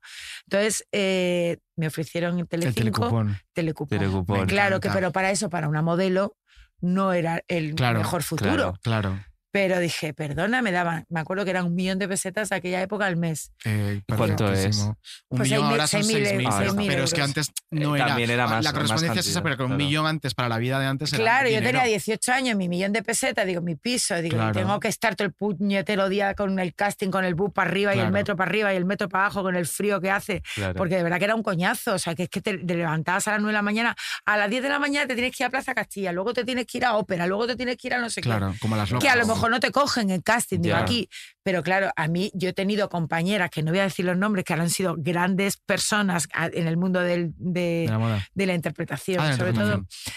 Entonces 0.47 0.87
eh, 0.93 1.59
me 1.75 1.89
ofrecieron 1.89 2.35
el 2.35 2.41
El 2.43 2.47
Telecinco, 2.49 2.77
telecupón. 3.01 3.37
telecupón. 3.53 3.99
Telecupón. 3.99 4.47
Claro 4.47 4.79
que, 4.79 4.91
pero 4.91 5.11
para 5.11 5.33
eso, 5.33 5.51
para 5.51 5.69
una 5.69 5.83
modelo, 5.83 6.37
no 6.81 7.13
era 7.13 7.43
el 7.49 7.75
Claro, 7.75 7.99
mejor 7.99 8.23
futuro. 8.23 8.79
claro. 8.81 9.11
Claro. 9.11 9.25
Pero 9.53 9.81
dije, 9.81 10.15
perdona, 10.15 10.63
me 10.63 10.71
daban, 10.71 11.05
me 11.09 11.19
acuerdo 11.21 11.45
que 11.45 11.51
eran 11.51 11.67
un 11.67 11.75
millón 11.75 11.99
de 11.99 12.07
pesetas 12.07 12.53
aquella 12.53 12.81
época 12.83 13.07
al 13.07 13.17
mes. 13.17 13.51
Eh, 13.65 14.01
¿Cuánto 14.17 14.53
es? 14.53 14.77
Un 14.79 14.95
Pues 15.29 15.41
millón 15.43 15.49
seis 15.49 15.51
mil- 15.63 15.71
ahora 15.73 15.87
son 15.89 16.05
seis 16.05 16.15
mil 16.17 16.25
6.000. 16.27 16.33
euros, 16.41 16.55
pero- 16.55 16.65
seis 16.71 16.75
mil 16.77 16.89
pero 16.89 17.05
es 17.05 17.15
que 17.15 17.23
antes 17.23 17.53
no 17.71 17.95
Eh, 17.95 17.99
era. 17.99 18.07
también 18.09 18.31
era 18.31 18.45
más- 18.47 18.65
La 18.65 18.71
más 18.71 18.73
correspondencia 18.73 19.21
es 19.21 19.27
esa, 19.27 19.43
pero 19.43 19.57
con 19.57 19.67
un 19.67 19.71
claro. 19.73 19.85
millón 19.85 20.07
antes 20.07 20.35
para 20.35 20.49
la 20.49 20.59
vida 20.59 20.79
de 20.79 20.87
antes 20.87 21.13
era 21.13 21.23
Claro, 21.23 21.49
yo 21.49 21.61
tenía 21.63 21.83
18 21.85 22.33
años, 22.33 22.57
mi 22.57 22.69
millón 22.69 22.93
de 22.93 23.03
pesetas, 23.03 23.45
digo, 23.47 23.61
mi 23.61 23.75
piso, 23.75 24.15
digo, 24.23 24.37
Claro. 24.37 24.53
tengo 24.53 24.79
que 24.79 24.89
estar 24.89 25.17
todo 25.17 25.27
el 25.27 25.33
puñetero 25.35 26.09
día 26.09 26.35
con 26.35 26.59
el 26.61 26.75
casting, 26.75 27.11
con 27.11 27.25
el 27.25 27.35
bus 27.35 27.51
para 27.53 27.71
arriba 27.71 27.95
y 27.95 27.99
el 27.99 28.13
metro 28.13 28.37
para 28.37 28.49
arriba 28.51 28.73
y 28.73 28.77
el 28.77 28.85
metro 28.85 29.09
para 29.09 29.25
abajo 29.25 29.43
con 29.43 29.57
el 29.57 29.67
frío 29.67 30.01
que 30.01 30.11
hace. 30.11 30.43
Claro. 30.55 30.75
Porque 30.75 30.97
de 30.97 31.03
verdad 31.03 31.19
que 31.19 31.25
era 31.25 31.35
un 31.35 31.43
coñazo. 31.43 31.95
O 31.95 31.99
sea, 31.99 32.15
que 32.15 32.25
es 32.25 32.29
que 32.29 32.41
te, 32.41 32.57
te 32.59 32.75
levantabas 32.75 33.27
a 33.27 33.33
las 33.33 33.41
9 33.41 33.51
de 33.53 33.59
la 33.59 33.63
mañana, 33.63 33.97
a 34.27 34.37
las 34.37 34.49
10 34.49 34.63
de 34.63 34.69
la 34.69 34.79
mañana 34.79 35.07
te 35.09 35.15
tienes 35.15 35.35
que 35.37 35.43
ir 35.43 35.47
a 35.49 35.51
Plaza 35.51 35.75
Castilla, 35.75 36.13
luego 36.13 36.33
te 36.35 36.45
tienes 36.45 36.67
que 36.67 36.79
ir 36.79 36.85
a 36.85 36.95
ópera, 36.97 37.27
luego 37.27 37.47
te 37.47 37.57
tienes 37.57 37.77
que 37.77 37.89
ir 37.89 37.95
a 37.95 37.99
no 38.01 38.11
sé 38.11 38.21
Claro, 38.21 38.55
como 38.61 38.77
las 38.77 38.89
qué. 38.89 38.95
locas. 38.95 39.05
Que 39.05 39.11
a 39.11 39.17
lo 39.17 39.27
mejor 39.27 39.40
no 39.49 39.61
te 39.61 39.71
cogen 39.71 40.11
en 40.11 40.21
casting, 40.21 40.61
digo 40.61 40.77
Ya. 40.77 40.83
aquí. 40.83 41.09
Pero 41.43 41.63
claro, 41.63 41.91
a 41.97 42.09
mí 42.09 42.31
yo 42.35 42.49
he 42.51 42.53
tenido 42.53 42.89
compañeras, 42.89 43.51
que 43.51 43.63
no 43.63 43.71
voy 43.71 43.81
a 43.81 43.85
decir 43.85 44.05
los 44.05 44.17
nombres, 44.17 44.45
que 44.45 44.53
han 44.55 44.69
sido 44.71 44.95
grandes 44.99 45.57
personas 45.57 46.29
en 46.53 46.67
el 46.67 46.77
mundo 46.77 47.01
del- 47.01 47.33
de, 47.37 47.61
De 47.61 47.87
la 47.89 47.99
moda. 47.99 48.29
de 48.35 48.47
la 48.47 48.55
interpretación, 48.55 49.21
Ah, 49.21 49.29
la 49.31 49.37
sobre 49.37 49.51
interpretación. 49.51 49.87
todo. 49.87 50.15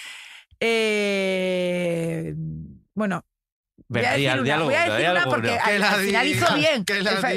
Eh, 0.60 2.34
bueno. 2.96 3.24
Voy 4.00 4.06
a 4.08 4.12
decir 4.14 4.42
una, 4.42 4.64
voy 4.64 4.74
a 4.76 4.84
decir 4.86 5.10
una 5.12 5.24
porque 5.26 5.48
Que 5.50 5.58
al, 5.60 5.80
la 5.80 5.92
al 5.92 6.02
final 6.02 6.26
diga, 6.28 6.46
hizo 6.46 6.56
bien. 6.56 6.86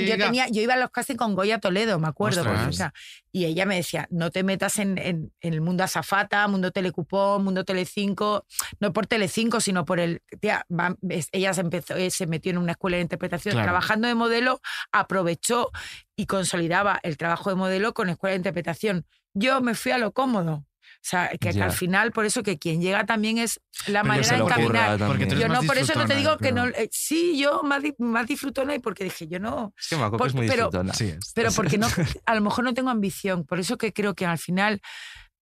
yo, 0.06 0.16
tenía, 0.18 0.48
yo 0.48 0.62
iba 0.62 0.74
a 0.74 0.76
los 0.76 0.90
castings 0.90 1.18
con 1.18 1.34
Goya 1.34 1.58
Toledo, 1.60 1.98
me 1.98 2.08
acuerdo. 2.08 2.42
O 2.68 2.72
sea, 2.72 2.92
y 3.32 3.44
ella 3.44 3.66
me 3.66 3.76
decía, 3.76 4.06
no 4.10 4.30
te 4.30 4.42
metas 4.42 4.78
en, 4.78 4.98
en- 4.98 5.32
en 5.40 5.52
el 5.54 5.60
mundo 5.60 5.84
azafata, 5.84 6.46
mundo 6.48 6.70
telecupón, 6.70 7.44
mundo 7.44 7.64
telecinco, 7.64 8.44
no 8.80 8.92
por 8.92 9.06
telecinco, 9.06 9.60
sino 9.60 9.84
por 9.84 10.00
el... 10.00 10.22
Tía, 10.40 10.64
va- 10.70 10.96
es- 11.08 11.28
ella 11.32 11.52
se, 11.54 11.60
empezó, 11.60 11.94
eh, 11.96 12.10
se 12.10 12.26
metió 12.26 12.50
en 12.50 12.58
una 12.58 12.72
escuela 12.72 12.96
de 12.96 13.02
interpretación, 13.02 13.52
Claro. 13.52 13.66
trabajando 13.66 14.08
de 14.08 14.14
modelo, 14.14 14.60
aprovechó 14.92 15.70
y 16.16 16.26
consolidaba 16.26 16.98
el 17.02 17.16
trabajo 17.16 17.50
de 17.50 17.56
modelo 17.56 17.94
con 17.94 18.08
escuela 18.08 18.32
de 18.32 18.36
interpretación. 18.38 19.06
Yo 19.34 19.60
me 19.60 19.74
fui 19.74 19.92
a 19.92 19.98
lo 19.98 20.12
cómodo. 20.12 20.64
O 21.06 21.08
sea, 21.08 21.30
que, 21.40 21.50
al 21.50 21.70
final, 21.70 22.10
por 22.10 22.24
eso 22.26 22.42
que 22.42 22.58
quien 22.58 22.80
llega 22.80 23.06
también 23.06 23.38
es 23.38 23.60
la 23.86 24.02
Pero 24.02 24.08
manera 24.08 24.28
de 24.28 25.14
eres 25.22 25.38
Yo 25.38 25.46
no, 25.48 25.62
por 25.62 25.78
eso 25.78 25.94
no 25.94 26.04
te 26.04 26.16
digo 26.16 26.36
que 26.36 26.50
no. 26.50 26.66
eh, 26.66 26.88
sí, 26.90 27.38
yo 27.38 27.62
más, 27.62 27.84
más 27.98 28.26
disfrutona 28.26 28.74
y 28.74 28.80
porque 28.80 29.04
dije, 29.04 29.28
yo 29.28 29.38
no. 29.38 29.72
Es 29.78 29.86
que 29.90 29.96
Por- 30.18 30.26
es 30.26 30.34
muy 30.34 30.48
pero- 30.48 30.64
disfrutona. 30.64 30.92
Sí, 30.94 31.04
es. 31.10 31.30
Pero 31.32 31.52
porque 31.52 31.78
no, 31.78 31.86
a 32.26 32.34
lo 32.34 32.40
mejor 32.40 32.64
no 32.64 32.74
tengo 32.74 32.90
ambición. 32.90 33.44
Por 33.44 33.60
eso 33.60 33.78
que 33.78 33.92
creo 33.92 34.16
que 34.16 34.26
al 34.26 34.38
final, 34.38 34.80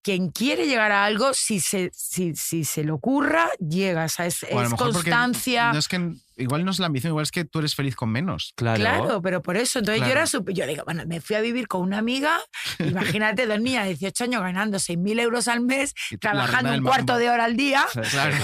quien 0.05 0.29
quiere 0.29 0.67
llegar 0.67 0.91
a 0.91 1.03
algo, 1.03 1.33
si 1.33 1.59
se, 1.59 1.89
si, 1.91 2.35
si 2.35 2.63
se 2.63 2.83
le 2.83 2.91
ocurra, 2.91 3.49
llega. 3.59 4.05
O 4.05 4.09
sea, 4.09 4.27
es, 4.27 4.43
O 4.51 4.75
constancia. 4.77 5.73
No 5.73 5.79
es 5.79 5.87
que, 5.87 6.11
igual 6.37 6.63
no 6.63 6.69
es 6.69 6.77
la 6.77 6.85
ambición, 6.85 7.09
igual 7.09 7.23
es 7.23 7.31
que 7.31 7.43
tú 7.43 7.57
eres 7.57 7.73
feliz 7.73 7.95
con 7.95 8.09
menos. 8.11 8.53
Claro. 8.55 8.79
Claro, 8.79 9.21
pero 9.23 9.41
por 9.41 9.57
eso. 9.57 9.79
Entonces 9.79 10.05
yo 10.05 10.11
era 10.11 10.27
súper- 10.27 10.53
Yo 10.53 10.67
digo, 10.67 10.83
bueno, 10.85 11.05
me 11.07 11.21
fui 11.21 11.35
a 11.35 11.41
vivir 11.41 11.67
con 11.67 11.81
una 11.81 11.97
amiga. 11.97 12.37
Imagínate, 12.77 13.47
dos 13.47 13.59
niñas 13.59 13.85
de 13.85 13.95
18 13.95 14.25
años 14.25 14.41
ganando 14.43 14.77
6.000 14.77 15.19
euros 15.19 15.47
al 15.47 15.61
mes, 15.61 15.95
trabajando 16.19 16.69
un 16.77 16.83
cuarto 16.83 17.17
de 17.17 17.29
hora 17.31 17.45
al 17.45 17.57
día. 17.57 17.83
Claro. 18.11 18.35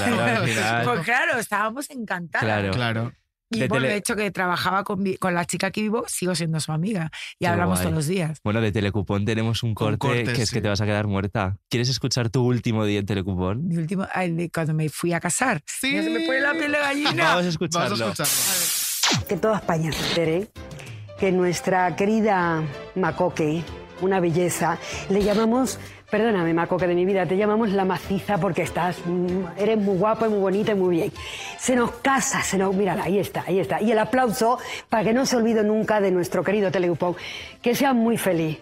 Pues 0.83 1.01
claro, 1.05 1.37
estábamos 1.37 1.91
encantadas. 1.91 2.43
Claro. 2.43 2.71
Claro. 2.71 3.13
Y 3.51 3.59
De 3.59 3.67
bueno, 3.67 3.83
tele- 3.85 3.89
de 3.93 3.97
hecho 3.97 4.15
que 4.15 4.31
trabajaba 4.31 4.83
con, 4.83 5.03
mi- 5.03 5.17
con 5.17 5.33
la 5.33 5.45
chica 5.45 5.71
que 5.71 5.81
vivo, 5.81 6.05
sigo 6.07 6.33
siendo 6.35 6.59
su 6.59 6.71
amiga. 6.71 7.11
Y 7.37 7.39
Qué 7.45 7.47
hablamos 7.47 7.79
guay. 7.79 7.83
todos 7.83 7.95
los 7.95 8.07
días. 8.07 8.39
Bueno, 8.43 8.61
de 8.61 8.71
Telecupón 8.71 9.25
tenemos 9.25 9.61
un 9.63 9.73
corte 9.75 9.97
corte, 9.97 10.23
que 10.33 10.41
es 10.43 10.49
sí. 10.49 10.55
que 10.55 10.61
te 10.61 10.69
vas 10.69 10.79
a 10.81 10.85
quedar 10.85 11.07
muerta. 11.07 11.57
¿Quieres 11.69 11.89
escuchar 11.89 12.29
tu 12.29 12.43
último 12.43 12.85
día 12.85 12.99
en 12.99 13.05
Telecupón? 13.05 13.67
Mi 13.67 13.77
último, 13.77 14.07
el 14.15 14.37
de 14.37 14.49
cuando 14.49 14.73
me 14.73 14.87
fui 14.89 15.11
a 15.13 15.19
casar. 15.19 15.61
Sí. 15.65 15.91
Se 16.01 16.09
me 16.09 16.21
pone 16.25 16.39
la 16.39 16.53
piel 16.53 16.71
de 16.71 16.79
gallina. 16.79 17.23
Vamos 17.25 17.45
a 17.45 17.49
escucharlo. 17.49 17.97
Vamos 17.97 18.19
a 18.19 18.23
escucharlo. 18.23 19.27
que 19.27 19.37
toda 19.37 19.57
España 19.57 19.91
se 19.91 20.07
entere 20.09 20.47
que 21.19 21.31
nuestra 21.31 21.95
querida 21.95 22.63
Macoque, 22.95 23.63
una 24.01 24.19
belleza, 24.19 24.79
le 25.09 25.23
llamamos, 25.23 25.77
perdóname 26.11 26.53
Macoque 26.53 26.87
de 26.87 26.93
mi 26.93 27.05
vida, 27.05 27.25
te 27.25 27.37
llamamos 27.37 27.69
la 27.69 27.85
maciza 27.85 28.37
porque 28.37 28.63
estás, 28.63 28.97
mm, 29.05 29.57
eres 29.57 29.77
muy 29.77 29.97
guapa 29.97 30.27
y 30.27 30.29
muy 30.29 30.39
bonita 30.39 30.73
y 30.73 30.75
muy 30.75 30.97
bien. 30.97 31.11
Se 31.57 31.73
nos 31.73 31.91
casa, 31.91 32.43
se 32.43 32.57
nos, 32.57 32.75
mírala, 32.75 33.03
ahí 33.05 33.17
está, 33.17 33.45
ahí 33.47 33.59
está. 33.59 33.81
Y 33.81 33.91
el 33.91 33.97
aplauso 33.97 34.59
para 34.89 35.05
que 35.05 35.13
no 35.13 35.25
se 35.25 35.37
olvide 35.37 35.63
nunca 35.63 36.01
de 36.01 36.11
nuestro 36.11 36.43
querido 36.43 36.69
Telecupón. 36.69 37.15
Que 37.61 37.75
sea 37.75 37.93
muy 37.93 38.17
feliz. 38.17 38.57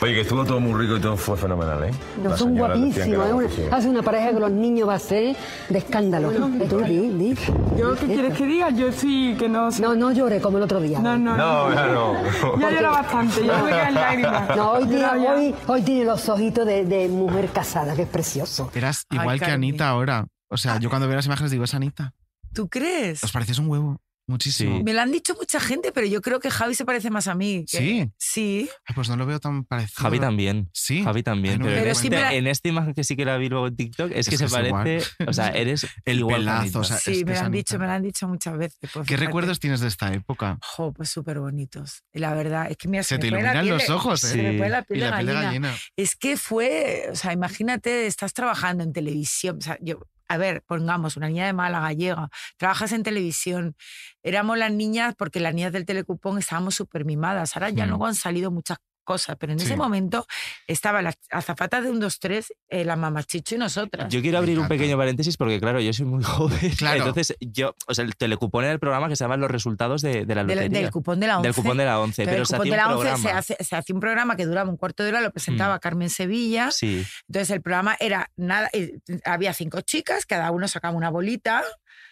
Oye, 0.00 0.14
que 0.14 0.20
estuvo 0.22 0.44
todo 0.44 0.60
muy 0.60 0.80
rico 0.80 0.96
y 0.96 1.00
todo 1.00 1.16
fue 1.16 1.36
fenomenal, 1.36 1.84
¿eh? 1.84 1.90
No, 2.22 2.36
son 2.36 2.54
que 2.54 2.60
guapísimos. 2.60 3.42
¿eh? 3.58 3.68
Hace 3.70 3.88
una 3.88 4.02
pareja 4.02 4.32
con 4.32 4.40
los 4.40 4.50
niños 4.50 4.88
va 4.88 4.94
a 4.94 4.98
ser 4.98 5.36
de 5.68 5.78
escándalo. 5.78 6.30
Tú, 6.68 6.80
di, 6.80 7.08
di. 7.08 7.34
¿Yo 7.76 7.94
qué 7.96 8.06
quieres 8.06 8.38
que 8.38 8.46
diga? 8.46 8.70
Yo 8.70 8.90
sí 8.92 9.36
que 9.38 9.48
no... 9.48 9.70
No, 9.80 9.94
no 9.94 10.12
llore 10.12 10.40
como 10.40 10.58
el 10.58 10.64
otro 10.64 10.80
día. 10.80 10.98
No, 11.00 11.18
no. 11.18 11.36
No, 11.36 11.74
ya 11.74 11.86
no. 11.88 12.60
Ya 12.60 12.70
llora 12.70 12.90
bastante, 12.90 13.44
ya 13.44 13.62
me 13.62 13.70
quedan 13.70 13.94
lágrimas. 13.94 14.56
No, 14.56 14.70
hoy 14.72 14.88
ya. 14.88 15.12
hoy, 15.12 15.54
hoy 15.66 15.82
tiene 15.82 16.04
los 16.04 16.28
ojitos 16.28 16.53
de, 16.64 16.84
de 16.84 17.08
mujer 17.08 17.50
casada, 17.50 17.96
que 17.96 18.02
es 18.02 18.08
precioso. 18.08 18.70
Eras 18.74 19.04
Ay, 19.08 19.18
igual 19.18 19.40
que. 19.40 19.46
Anita 19.46 19.88
ahora. 19.88 20.26
O 20.48 20.56
sea, 20.56 20.78
yo 20.78 20.88
cuando 20.90 21.08
veo 21.08 21.16
las 21.16 21.26
imágenes 21.26 21.50
digo, 21.50 21.64
es 21.64 21.74
Anita. 21.74 22.14
¿Tú 22.52 22.68
crees? 22.68 23.24
Os 23.24 23.32
pareces 23.32 23.58
un 23.58 23.68
huevo. 23.68 24.00
Muchísimo. 24.26 24.78
Sí. 24.78 24.82
Me 24.84 24.94
lo 24.94 25.02
han 25.02 25.12
dicho 25.12 25.34
mucha 25.34 25.60
gente, 25.60 25.92
pero 25.92 26.06
yo 26.06 26.22
creo 26.22 26.40
que 26.40 26.50
Javi 26.50 26.74
se 26.74 26.84
parece 26.84 27.10
más 27.10 27.28
a 27.28 27.34
mí. 27.34 27.64
que- 27.70 27.78
Sí. 27.78 28.10
Sí. 28.18 28.70
Ay, 28.86 28.94
pues 28.94 29.08
no 29.10 29.16
lo 29.16 29.26
veo 29.26 29.38
tan 29.38 29.64
parecido. 29.64 30.02
Javi 30.02 30.18
también. 30.18 30.70
Sí. 30.72 31.02
Javi 31.04 31.22
también. 31.22 31.54
Ay, 31.54 31.58
no 31.58 31.64
pero 31.66 31.80
en, 31.82 31.88
este- 31.88 32.10
la- 32.10 32.32
esta 32.50 32.68
imagen 32.68 32.94
que 32.94 33.04
sí 33.04 33.16
que 33.16 33.24
la 33.24 33.36
vi 33.36 33.48
luego 33.48 33.66
en 33.66 33.76
TikTok 33.76 34.10
es, 34.12 34.16
Es 34.20 34.26
que 34.26 34.30
que 34.32 34.38
se 34.38 34.44
es 34.46 34.52
igual. 34.52 34.70
parece. 34.70 35.06
O 35.26 35.32
sea, 35.32 35.48
eres 35.54 35.86
El 36.06 36.20
igual 36.20 36.36
que 36.36 36.40
pelazo, 36.40 36.60
Anita. 36.62 36.78
o 36.78 36.84
sea, 36.84 36.96
Sí, 36.98 37.10
es 37.12 37.24
me 37.26 37.34
lo 37.34 37.40
han 37.40 37.52
dicho, 37.52 37.78
me 37.78 37.86
lo 37.86 37.92
han 37.92 38.02
dicho 38.02 38.28
muchas 38.28 38.56
veces. 38.56 38.78
pues 38.80 38.92
¿Qué 38.92 39.04
fíjate. 39.14 39.26
recuerdos 39.26 39.60
tienes 39.60 39.80
de 39.80 39.88
esta 39.88 40.12
época? 40.12 40.58
Jo, 40.62 40.92
pues 40.92 41.10
súper 41.10 41.38
bonitos. 41.40 42.02
La 42.12 42.32
verdad, 42.34 42.70
es 42.70 42.76
que 42.78 42.88
mira, 42.88 43.02
Se 43.02 43.18
te 43.18 43.26
me 43.26 43.30
pone 43.32 43.42
la 43.42 43.50
iluminan 43.54 43.64
piel 43.78 43.88
los 43.88 43.90
ojos, 43.90 44.24
¿eh? 44.24 44.28
Se 44.28 44.36
me 44.42 44.68
la 44.70 44.82
piel 44.82 44.98
Y 45.00 45.02
de 45.02 45.10
la 45.10 45.16
piel 45.16 45.26
de 45.26 45.32
gallina. 45.34 45.46
gallina. 45.68 45.74
Es 45.96 46.16
que 46.16 46.36
fue, 46.36 47.08
o 47.12 47.16
sea, 47.16 47.32
imagínate, 47.32 48.06
estás 48.06 48.32
trabajando 48.32 48.82
en 48.84 48.92
televisión, 48.92 49.58
o 49.58 49.60
sea, 49.60 49.76
yo, 49.80 50.00
a 50.34 50.38
ver, 50.38 50.62
pongamos, 50.66 51.16
una 51.16 51.28
niña 51.28 51.46
de 51.46 51.52
Málaga, 51.54 51.86
gallega, 51.88 52.28
trabajas 52.58 52.92
en 52.92 53.02
televisión, 53.02 53.76
éramos 54.22 54.58
las 54.58 54.72
niñas, 54.72 55.14
porque 55.16 55.40
las 55.40 55.54
niñas 55.54 55.72
del 55.72 55.86
telecupón 55.86 56.38
estábamos 56.38 56.74
súper 56.74 57.04
mimadas, 57.04 57.56
ahora 57.56 57.70
ya 57.70 57.86
Mm. 57.86 57.88
luego 57.90 58.06
han 58.06 58.14
salido 58.14 58.50
muchas 58.50 58.78
cosas, 59.04 59.36
pero 59.38 59.52
en 59.52 59.58
Sí. 59.60 59.66
ese 59.66 59.76
momento 59.76 60.26
estaban 60.66 61.04
las 61.04 61.14
azafatas 61.30 61.84
de 61.84 61.90
un, 61.90 62.00
dos, 62.00 62.18
tres, 62.18 62.52
eh, 62.68 62.84
la 62.84 62.96
mamachicho 62.96 63.54
y 63.54 63.58
nosotras. 63.58 64.08
Yo 64.12 64.20
quiero 64.20 64.38
abrir 64.38 64.58
un 64.58 64.66
pequeño 64.66 64.96
paréntesis 64.96 65.36
porque, 65.36 65.60
claro, 65.60 65.78
yo 65.80 65.92
soy 65.92 66.06
muy 66.06 66.24
joven. 66.24 66.72
Claro. 66.76 66.98
Entonces, 67.06 67.36
yo, 67.40 67.74
o 67.86 67.94
sea, 67.94 68.04
el 68.04 68.16
telecupón 68.16 68.64
era 68.64 68.72
el 68.72 68.80
programa 68.80 69.08
que 69.08 69.16
se 69.16 69.24
llama 69.24 69.36
Los 69.36 69.50
resultados 69.50 70.02
de, 70.02 70.24
de 70.26 70.34
la 70.34 70.42
del, 70.44 70.56
lotería. 70.58 70.80
del 70.80 70.90
cupón 70.90 71.20
de 71.20 71.26
la 71.28 71.38
11. 71.38 71.46
Del 71.48 71.54
cupón 71.54 71.76
de 71.76 71.84
la 71.84 72.00
11. 72.00 72.22
Pero 72.24 72.30
pero 72.32 72.40
el 72.42 72.46
se 72.46 72.54
cupón 72.56 72.66
hacía 72.66 72.72
de 72.72 72.82
la 72.82 72.86
un 72.88 72.94
11 72.94 73.04
se 73.08 73.12
programa. 73.22 73.38
hace, 73.38 73.56
se 73.62 73.76
hacía 73.76 73.94
un 73.94 74.00
programa 74.00 74.36
que 74.36 74.46
duraba 74.46 74.70
un 74.70 74.76
cuarto 74.76 75.02
de 75.02 75.10
hora, 75.10 75.20
lo 75.20 75.30
presentaba 75.30 75.76
Mm. 75.76 75.80
Carmen 75.80 76.10
Sevilla. 76.10 76.70
Sí, 76.70 77.04
Entonces 77.28 77.50
el 77.50 77.62
programa 77.62 77.96
era 78.00 78.30
nada, 78.36 78.70
eh, 78.72 78.98
había 79.24 79.52
cinco 79.52 79.80
chicas, 79.82 80.24
cada 80.26 80.50
uno 80.50 80.66
sacaba 80.68 80.96
una 80.96 81.10
bolita. 81.10 81.62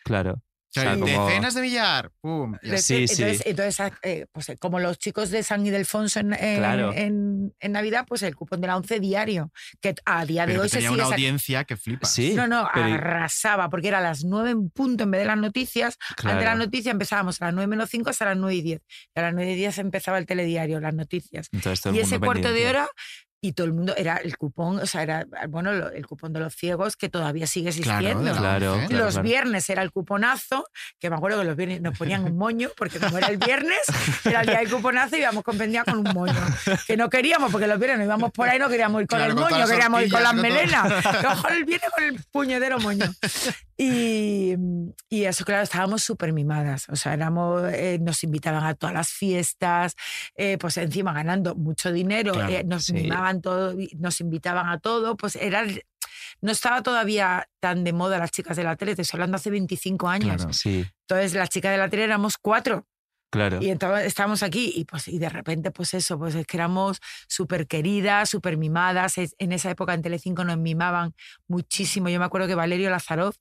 claro. 0.04 0.40
O 0.74 0.80
sea, 0.80 0.94
Sí, 0.94 1.00
como- 1.00 1.26
Decenas 1.28 1.52
de 1.54 1.60
billar. 1.60 2.10
Pum. 2.22 2.54
Sí, 2.76 3.06
sí. 3.06 3.22
entonces, 3.22 3.42
entonces, 3.46 3.92
eh, 4.02 4.26
pues, 4.32 4.48
eh, 4.48 4.56
como 4.56 4.80
los 4.80 4.98
chicos 4.98 5.28
de 5.30 5.42
San 5.42 5.66
Ildefonso 5.66 6.20
en, 6.20 6.32
en, 6.32 6.56
Claro. 6.58 6.92
en- 6.94 7.54
en 7.60 7.72
Navidad, 7.72 8.06
pues 8.08 8.22
el 8.22 8.34
cupón 8.34 8.60
de 8.62 8.68
la 8.68 8.76
11 8.78 8.98
diario, 8.98 9.52
que 9.82 9.94
a 10.06 10.24
día 10.24 10.46
de 10.46 10.52
Pero 10.52 10.62
hoy 10.62 10.66
que 10.66 10.70
se 10.70 10.76
tenía 10.78 10.90
sigue 10.90 11.02
una 11.02 11.14
audiencia 11.14 11.64
que 11.64 11.76
flipa. 11.76 12.06
Sí, 12.08 12.32
No, 12.34 12.46
no, 12.46 12.68
pero- 12.72 12.86
arrasaba, 12.94 13.68
porque 13.68 13.88
era 13.88 13.98
a 13.98 14.02
las 14.02 14.24
9 14.24 14.50
en 14.50 14.70
punto 14.70 15.04
en 15.04 15.10
vez 15.10 15.20
de 15.20 15.26
las 15.26 15.36
noticias. 15.38 15.98
Antes 16.22 16.38
de 16.38 16.44
las 16.44 16.56
noticias 16.58 16.92
empezábamos 16.92 17.40
a 17.42 17.46
las 17.46 17.54
9 17.54 17.66
menos 17.66 17.90
5 17.90 18.08
hasta 18.10 18.24
las 18.24 18.36
9 18.38 18.54
y 18.56 18.62
10. 18.62 18.80
Y 19.14 19.20
a 19.20 19.22
las 19.24 19.34
9 19.34 19.52
y 19.52 19.56
10 19.56 19.76
empezaba 19.78 20.16
el 20.18 20.24
telediario, 20.26 20.80
las 20.80 20.94
noticias. 20.94 21.48
Entonces, 21.52 21.94
y 21.94 22.00
ese 22.00 22.18
cuarto 22.18 22.50
de 22.50 22.66
hora 22.66 22.88
y 23.44 23.52
todo 23.52 23.66
el 23.66 23.72
mundo 23.72 23.92
era 23.96 24.16
el 24.18 24.36
cupón, 24.38 24.78
o 24.78 24.86
sea, 24.86 25.02
era 25.02 25.26
bueno, 25.48 25.72
lo- 25.72 25.90
el 25.90 26.06
cupón 26.06 26.32
de 26.32 26.38
los 26.40 26.54
ciegos 26.54 26.96
que 26.96 27.08
todavía 27.08 27.46
sigue 27.48 27.70
existiendo. 27.70 28.32
Claro, 28.36 28.76
claro, 28.76 28.76
los 28.88 29.14
claro. 29.14 29.22
viernes 29.22 29.68
era 29.68 29.82
el 29.82 29.90
cuponazo, 29.90 30.64
que 31.00 31.10
me 31.10 31.16
acuerdo 31.16 31.40
que 31.40 31.44
los 31.46 31.56
viernes 31.56 31.80
nos 31.82 31.98
ponían 31.98 32.24
un 32.24 32.36
moño, 32.38 32.70
porque 32.76 33.00
como 33.00 33.18
era 33.18 33.26
el 33.26 33.38
viernes, 33.38 33.80
era 34.24 34.42
el 34.42 34.46
día 34.46 34.58
del 34.60 34.70
cuponazo 34.70 35.16
y 35.16 35.20
íbamos 35.20 35.42
con 35.42 35.58
pendía 35.58 35.84
con 35.84 35.98
un 36.06 36.14
moño. 36.14 36.32
Que 36.86 36.96
no 36.96 37.10
queríamos, 37.10 37.50
porque 37.50 37.66
los 37.66 37.78
viernes 37.78 37.98
nos 37.98 38.06
íbamos 38.06 38.30
por 38.30 38.48
ahí, 38.48 38.60
no 38.60 38.68
queríamos 38.68 39.02
ir 39.02 39.08
con 39.08 39.18
Claro, 39.18 39.32
el 39.32 39.38
con 39.38 39.50
moño, 39.50 39.66
queríamos 39.66 40.02
ir 40.02 40.12
con 40.12 40.22
las 40.22 40.34
melenas. 40.34 40.92
Que 41.20 41.26
Ojo, 41.26 41.48
el 41.48 41.64
viernes 41.64 41.90
con 41.90 42.04
el 42.04 42.20
puñetero 42.30 42.78
moño. 42.78 43.06
Y, 43.76 44.54
y 45.08 45.24
eso, 45.24 45.44
claro, 45.44 45.62
estábamos 45.62 46.02
súper 46.04 46.32
mimadas. 46.32 46.88
O 46.88 46.96
sea, 46.96 47.14
éramos, 47.14 47.62
eh, 47.72 47.98
nos 48.00 48.22
invitaban 48.22 48.64
a 48.64 48.74
todas 48.74 48.94
las 48.94 49.08
fiestas, 49.08 49.96
eh, 50.36 50.56
pues 50.60 50.76
encima 50.76 51.12
ganando 51.12 51.54
mucho 51.56 51.90
dinero, 51.90 52.32
Claro, 52.32 52.52
eh, 52.52 52.64
nos 52.64 52.84
sí. 52.84 52.92
mimaban 52.92 53.31
todo, 53.40 53.74
nos 53.98 54.20
invitaban 54.20 54.68
a 54.68 54.78
todo, 54.78 55.16
pues 55.16 55.36
era... 55.36 55.64
No 56.40 56.50
estaba 56.52 56.82
todavía 56.82 57.48
tan 57.60 57.84
de 57.84 57.92
moda 57.92 58.18
las 58.18 58.30
chicas 58.30 58.56
de 58.56 58.64
la 58.64 58.76
tele, 58.76 58.96
te 58.96 59.02
estoy 59.02 59.18
hablando 59.18 59.36
hace 59.36 59.50
25 59.50 60.08
años. 60.08 60.36
Claro. 60.36 60.52
Sí, 60.52 60.84
Entonces, 61.08 61.34
las 61.34 61.48
chicas 61.48 61.72
de 61.72 61.78
la 61.78 61.88
tele 61.88 62.04
éramos 62.04 62.36
cuatro. 62.36 62.86
claro. 63.30 63.58
Y 63.62 63.70
entonces 63.70 64.06
estábamos 64.06 64.42
aquí 64.42 64.72
y 64.74 64.84
pues 64.84 65.08
y 65.08 65.18
de 65.18 65.28
repente 65.28 65.70
pues 65.70 65.94
eso, 65.94 66.18
pues 66.18 66.34
es 66.34 66.46
que 66.46 66.56
éramos 66.58 66.98
súper 67.28 67.66
queridas, 67.66 68.28
súper 68.28 68.56
mimadas. 68.56 69.14
En 69.16 69.52
esa 69.52 69.70
época 69.70 69.94
en 69.94 70.02
Telecinco 70.02 70.44
nos 70.44 70.58
mimaban 70.58 71.14
muchísimo. 71.48 72.08
Yo 72.08 72.18
me 72.18 72.24
acuerdo 72.26 72.46
que 72.46 72.54
Valerio 72.54 72.90
Lazarov, 72.90 73.34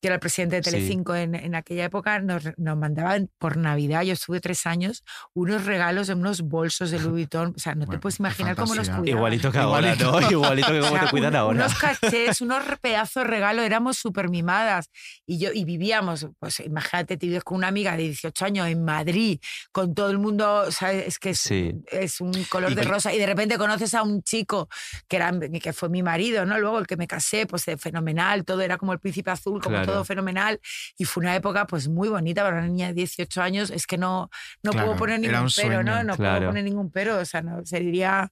que 0.00 0.08
era 0.08 0.14
el 0.14 0.20
presidente 0.20 0.56
de 0.56 0.62
Sí. 0.62 0.70
Telecinco 0.70 1.14
en, 1.14 1.34
en 1.34 1.54
aquella 1.54 1.84
época, 1.84 2.18
nos, 2.20 2.44
nos 2.56 2.76
mandaban 2.76 3.30
por 3.38 3.56
Navidad, 3.56 4.02
yo 4.02 4.12
estuve 4.14 4.40
tres 4.40 4.66
años, 4.66 5.04
unos 5.34 5.64
regalos 5.66 6.08
en 6.08 6.18
unos 6.18 6.40
bolsos 6.42 6.90
de 6.90 6.98
Louis 6.98 7.10
Vuitton. 7.30 7.52
O 7.56 7.58
sea, 7.58 7.74
no 7.74 7.80
te 7.82 7.86
Bueno, 7.86 8.00
puedes 8.00 8.16
qué 8.16 8.22
imaginar 8.22 8.56
cómo 8.56 8.74
nos 8.74 8.88
cuidaban. 8.88 9.08
Igualito 9.08 9.52
que 9.52 9.58
ahora, 9.58 9.94
Igualito. 9.94 10.20
¿no? 10.20 10.30
Igualito 10.30 10.68
que 10.68 10.78
O 10.80 10.82
como 10.84 10.96
sea, 10.96 11.04
te 11.04 11.10
cuidan 11.10 11.32
un- 11.32 11.36
ahora. 11.36 11.58
Unos 11.66 11.74
cachés, 11.78 12.40
unos 12.40 12.62
pedazos 12.80 13.24
de 13.24 13.28
regalo, 13.30 13.62
éramos 13.62 13.96
súper 13.98 14.28
mimadas. 14.30 14.90
Y, 15.26 15.38
yo, 15.38 15.50
y 15.52 15.64
vivíamos, 15.64 16.26
pues 16.38 16.60
imagínate, 16.60 17.16
te 17.16 17.26
vives 17.26 17.44
con 17.44 17.58
una 17.58 17.68
amiga 17.68 17.96
de 17.96 18.04
18 18.04 18.44
años 18.44 18.68
en 18.68 18.84
Madrid, 18.84 19.38
con 19.72 19.94
todo 19.94 20.10
el 20.10 20.18
mundo, 20.18 20.64
o 20.66 20.70
sea, 20.70 20.92
es 20.92 21.18
que 21.18 21.30
es, 21.30 21.40
Sí. 21.40 21.72
es 21.90 22.20
un 22.20 22.32
color 22.44 22.72
Y 22.72 22.74
de 22.74 22.82
rosa. 22.84 23.12
Y 23.12 23.18
de 23.18 23.26
repente 23.26 23.58
conoces 23.58 23.92
a 23.94 24.02
un 24.02 24.22
chico 24.22 24.68
que, 25.08 25.16
era, 25.16 25.32
que 25.62 25.72
fue 25.72 25.88
mi 25.88 26.02
marido, 26.02 26.46
¿no? 26.46 26.58
Luego 26.58 26.78
el 26.78 26.86
que 26.86 26.96
me 26.96 27.06
casé, 27.06 27.46
pues 27.46 27.64
fenomenal, 27.78 28.44
todo 28.44 28.60
era 28.62 28.78
como 28.78 28.92
el 28.92 28.98
príncipe 28.98 29.30
azul, 29.30 29.60
como 29.60 29.76
Claro. 29.76 29.89
Todo 29.90 30.04
fenomenal 30.04 30.60
y 30.96 31.04
fue 31.04 31.22
una 31.22 31.34
época 31.36 31.66
pues 31.66 31.88
muy 31.88 32.08
bonita 32.08 32.42
para 32.42 32.58
una 32.58 32.66
niña 32.68 32.88
de 32.88 32.94
18 32.94 33.42
años. 33.42 33.70
Es 33.70 33.86
que 33.86 33.98
no, 33.98 34.30
no 34.62 34.70
Claro, 34.72 34.86
puedo 34.86 34.98
poner 34.98 35.20
ningún 35.20 35.48
pero, 35.56 35.82
¿no? 35.82 35.92
sueño. 35.92 36.04
No 36.04 36.16
Claro. 36.16 36.38
puedo 36.38 36.50
poner 36.50 36.64
ningún 36.64 36.90
pero, 36.90 37.18
o 37.18 37.24
sea, 37.24 37.42
no 37.42 37.64
sería... 37.64 38.30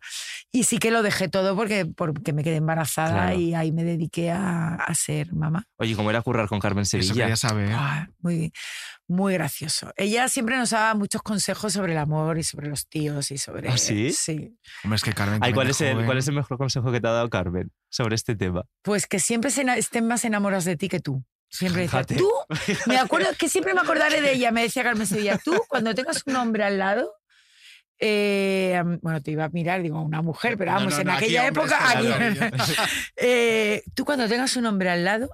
Y 0.52 0.64
sí 0.64 0.78
que 0.78 0.90
lo 0.90 1.02
dejé 1.02 1.28
todo 1.28 1.54
porque, 1.56 1.84
porque 1.86 2.32
me 2.32 2.42
quedé 2.44 2.56
embarazada 2.56 3.26
Claro. 3.26 3.38
y 3.38 3.54
ahí 3.54 3.72
me 3.72 3.84
dediqué 3.84 4.30
a, 4.30 4.74
a 4.74 4.94
ser 4.94 5.32
mamá. 5.34 5.64
Oye, 5.76 5.94
¿cómo 5.96 6.10
era 6.10 6.22
currar 6.22 6.48
con 6.48 6.58
Carmen 6.60 6.82
Eso 6.82 6.90
Sevilla? 6.98 7.14
quería 7.24 7.36
saber. 7.36 7.70
Ah, 7.72 8.08
muy, 8.20 8.52
muy 9.06 9.34
gracioso. 9.34 9.92
Ella 9.96 10.28
siempre 10.28 10.56
nos 10.56 10.70
daba 10.70 10.94
muchos 10.94 11.22
consejos 11.22 11.72
sobre 11.72 11.92
el 11.92 11.98
amor 11.98 12.38
y 12.38 12.42
sobre 12.42 12.68
los 12.68 12.88
tíos 12.88 13.30
y 13.30 13.38
sobre... 13.38 13.68
¿Ah, 13.68 13.78
sí? 13.78 14.12
Sí. 14.12 14.56
Hombre, 14.84 14.96
es 14.96 15.02
que 15.02 15.12
Carmen. 15.12 15.40
Ay, 15.42 15.52
¿cuál, 15.52 15.70
es 15.70 15.80
el, 15.80 16.04
¿Cuál 16.04 16.18
es 16.18 16.28
el 16.28 16.34
mejor 16.34 16.58
consejo 16.58 16.90
que 16.92 17.00
te 17.00 17.08
ha 17.08 17.12
dado 17.12 17.28
Carmen 17.30 17.70
sobre 17.90 18.14
este 18.14 18.34
tema? 18.36 18.64
Pues 18.82 19.06
que 19.06 19.18
siempre 19.20 19.50
se 19.50 19.62
estén 19.78 20.06
más 20.06 20.24
enamorados 20.24 20.64
de 20.64 20.76
ti 20.76 20.88
que 20.88 21.00
tú. 21.00 21.24
Siempre 21.50 21.82
decía, 21.82 22.04
tú, 22.04 22.30
me 22.86 22.96
acuerdo 22.98 23.28
que 23.38 23.48
siempre 23.48 23.74
me 23.74 23.80
acordaré 23.80 24.20
de 24.20 24.32
ella, 24.32 24.50
me 24.52 24.62
decía 24.62 24.82
Carmen 24.82 25.06
Sevilla, 25.06 25.38
tú 25.42 25.58
cuando 25.68 25.94
tengas 25.94 26.22
un 26.26 26.36
hombre 26.36 26.64
al 26.64 26.78
lado, 26.78 27.14
eh, 28.00 28.80
bueno, 29.02 29.20
te 29.22 29.32
iba 29.32 29.44
a 29.44 29.48
mirar, 29.48 29.82
digo, 29.82 30.00
una 30.00 30.22
mujer, 30.22 30.56
pero 30.56 30.72
vamos, 30.72 30.94
no, 30.94 31.00
en 31.00 31.06
no, 31.08 31.12
aquella 31.14 31.46
época, 31.46 31.78
aquí- 31.90 32.08
Eh, 33.16 33.82
tú 33.94 34.04
cuando 34.04 34.28
tengas 34.28 34.56
un 34.56 34.66
hombre 34.66 34.90
al 34.90 35.04
lado, 35.04 35.30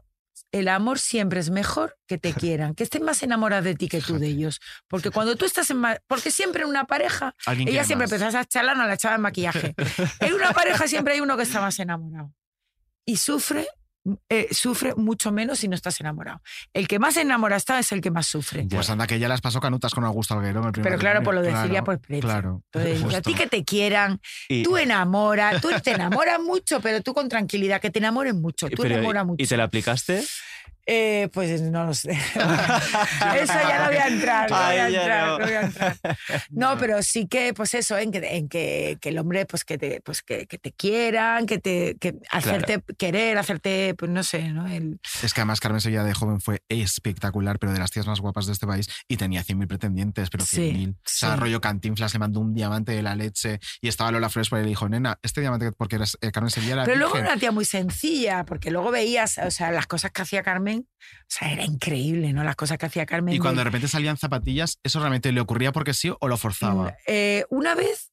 el 0.50 0.68
amor 0.68 0.98
siempre 1.00 1.40
es 1.40 1.50
mejor 1.50 1.96
que 2.06 2.16
te 2.16 2.32
quieran, 2.32 2.74
que 2.74 2.84
estén 2.84 3.02
más 3.02 3.22
enamorados 3.24 3.64
de 3.64 3.74
ti 3.74 3.88
que 3.88 4.00
tú 4.00 4.18
de 4.20 4.28
ellos. 4.28 4.60
Porque 4.88 5.10
cuando 5.10 5.34
tú 5.36 5.44
estás 5.44 5.68
en... 5.70 5.82
Porque 6.06 6.30
siempre 6.30 6.62
en 6.62 6.68
una 6.68 6.84
pareja, 6.86 7.34
ella 7.66 7.82
siempre 7.84 8.04
empezó 8.04 8.38
a 8.38 8.44
charlar, 8.44 8.76
no 8.76 8.86
la 8.86 8.94
echaba 8.94 9.16
en 9.16 9.20
maquillaje. 9.22 9.74
En 10.20 10.32
una 10.32 10.52
pareja 10.52 10.86
siempre 10.86 11.14
hay 11.14 11.20
uno 11.20 11.36
que 11.36 11.42
está 11.42 11.60
más 11.60 11.76
enamorado. 11.80 12.32
Y 13.04 13.16
sufre, 13.16 13.66
eh, 14.28 14.48
sufre 14.50 14.94
mucho 14.94 15.32
menos 15.32 15.58
si 15.60 15.68
no 15.68 15.74
estás 15.74 15.98
enamorado. 16.00 16.40
El 16.72 16.86
que 16.88 16.98
más 16.98 17.16
enamorado 17.16 17.56
está 17.56 17.78
es 17.78 17.90
el 17.92 18.00
que 18.00 18.10
más 18.10 18.26
sufre. 18.26 18.66
Pues 18.70 18.90
anda, 18.90 19.06
que 19.06 19.18
ya 19.18 19.28
las 19.28 19.40
pasó 19.40 19.60
canutas 19.60 19.94
con 19.94 20.04
Augusto 20.04 20.34
Alguero. 20.34 20.60
en 20.60 20.66
el 20.66 20.72
primer 20.72 20.90
Pero 20.90 21.00
claro, 21.00 21.22
por 21.22 21.34
lo 21.34 21.42
de 21.42 21.50
matrimonio. 21.52 21.66
Cilia, 21.68 21.82
Claro, 21.82 21.84
pues 21.84 21.98
precio. 22.06 22.22
Claro. 22.28 22.62
Entonces, 22.72 23.14
a 23.18 23.22
ti 23.22 23.34
que 23.34 23.46
te 23.46 23.64
quieran, 23.64 24.20
Y- 24.48 24.62
tú 24.62 24.76
enamoras, 24.76 25.60
tú 25.60 25.68
te 25.82 25.92
enamoras 25.94 26.40
mucho, 26.40 26.80
pero 26.80 27.00
tú 27.02 27.14
con 27.14 27.28
tranquilidad, 27.28 27.80
que 27.80 27.90
te 27.90 27.98
enamoren 28.00 28.40
mucho, 28.40 28.68
tú 28.68 28.84
enamoras 28.84 29.24
¿y- 29.24 29.26
mucho. 29.26 29.42
¿Y 29.44 29.46
te 29.46 29.56
la 29.56 29.64
aplicaste? 29.64 30.22
Eh, 30.86 31.28
pues 31.32 31.62
no 31.62 31.86
lo 31.86 31.94
sé. 31.94 32.10
Eso 32.34 33.52
ya 33.54 33.78
no 33.80 33.86
voy 33.86 33.96
a 33.96 34.06
entrar, 34.08 34.50
no 34.50 34.56
voy 34.56 34.64
a 34.76 34.84
Ay, 34.84 34.92
ya 34.92 35.00
entrar, 35.02 35.26
no. 35.26 35.38
no 35.38 35.44
voy 35.46 35.54
a 35.54 35.60
entrar. 35.62 35.96
No, 36.50 36.78
pero 36.78 37.02
sí 37.02 37.26
que, 37.26 37.52
pues 37.54 37.74
eso, 37.74 37.96
en 37.98 38.10
que, 38.12 38.18
en 38.36 38.48
que, 38.48 38.98
que 39.00 39.08
el 39.08 39.18
hombre, 39.18 39.46
pues 39.46 39.64
que 39.64 39.78
te, 39.78 40.00
pues 40.02 40.22
que, 40.22 40.46
que 40.46 40.58
te 40.58 40.72
quieran, 40.72 41.46
que 41.46 41.58
te, 41.58 41.96
que 41.98 42.14
hacerte 42.30 42.82
querer, 42.98 43.38
hacerte, 43.38 43.94
pues 43.96 44.10
no 44.10 44.22
sé, 44.22 44.48
¿no? 44.52 44.66
El, 44.66 45.00
Es 45.22 45.32
que 45.34 45.40
además 45.40 45.60
Carmen 45.60 45.80
Sevilla 45.80 46.04
de 46.04 46.14
joven 46.14 46.40
fue 46.40 46.62
espectacular, 46.68 47.58
pero 47.58 47.72
de 47.72 47.78
las 47.78 47.90
tías 47.90 48.06
más 48.06 48.20
guapas 48.20 48.46
de 48.46 48.52
este 48.52 48.66
país 48.66 48.88
y 49.08 49.16
tenía 49.16 49.42
100.000 49.42 49.66
pretendientes, 49.66 50.30
pero 50.30 50.44
Sí, 50.44 50.70
100.000. 50.72 50.94
O 50.94 50.98
sea, 51.04 51.34
sí. 51.34 51.40
rollo 51.40 51.60
Cantinflas 51.60 52.12
le 52.12 52.18
mandó 52.18 52.40
un 52.40 52.54
diamante 52.54 52.92
de 52.92 53.02
la 53.02 53.14
leche 53.16 53.58
y 53.80 53.88
estaba 53.88 54.10
Lola 54.12 54.28
Flores 54.28 54.48
por 54.48 54.58
ahí 54.58 54.62
y 54.62 54.66
le 54.66 54.70
dijo, 54.70 54.88
nena, 54.88 55.18
este 55.22 55.40
diamante 55.40 55.72
porque 55.72 55.96
eres 55.96 56.16
eh, 56.20 56.30
Carmen 56.30 56.50
Sevilla 56.50 56.74
era 56.74 56.84
Pero 56.84 56.96
luego 56.98 57.14
virgen". 57.14 57.26
era 57.26 57.32
una 57.34 57.40
tía 57.40 57.52
muy 57.52 57.64
sencilla, 57.64 58.44
porque 58.44 58.70
luego 58.70 58.90
veías, 58.90 59.38
o 59.38 59.50
sea, 59.50 59.70
las 59.70 59.86
cosas 59.86 60.10
que 60.12 60.22
hacía 60.22 60.42
Carmen, 60.42 60.73
o 60.80 61.24
sea, 61.28 61.52
era 61.52 61.64
increíble, 61.64 62.32
¿no? 62.32 62.44
Las 62.44 62.56
cosas 62.56 62.78
que 62.78 62.86
hacía 62.86 63.06
Carmen. 63.06 63.34
Y 63.34 63.38
cuando 63.38 63.60
de 63.60 63.64
de- 63.64 63.70
repente 63.70 63.88
salían 63.88 64.16
zapatillas, 64.16 64.78
¿eso 64.82 64.98
realmente 65.00 65.32
le 65.32 65.40
ocurría 65.40 65.72
porque 65.72 65.94
sí 65.94 66.12
o 66.18 66.28
lo 66.28 66.36
forzaba? 66.36 66.96
Eh, 67.06 67.44
una 67.50 67.74
vez 67.74 68.10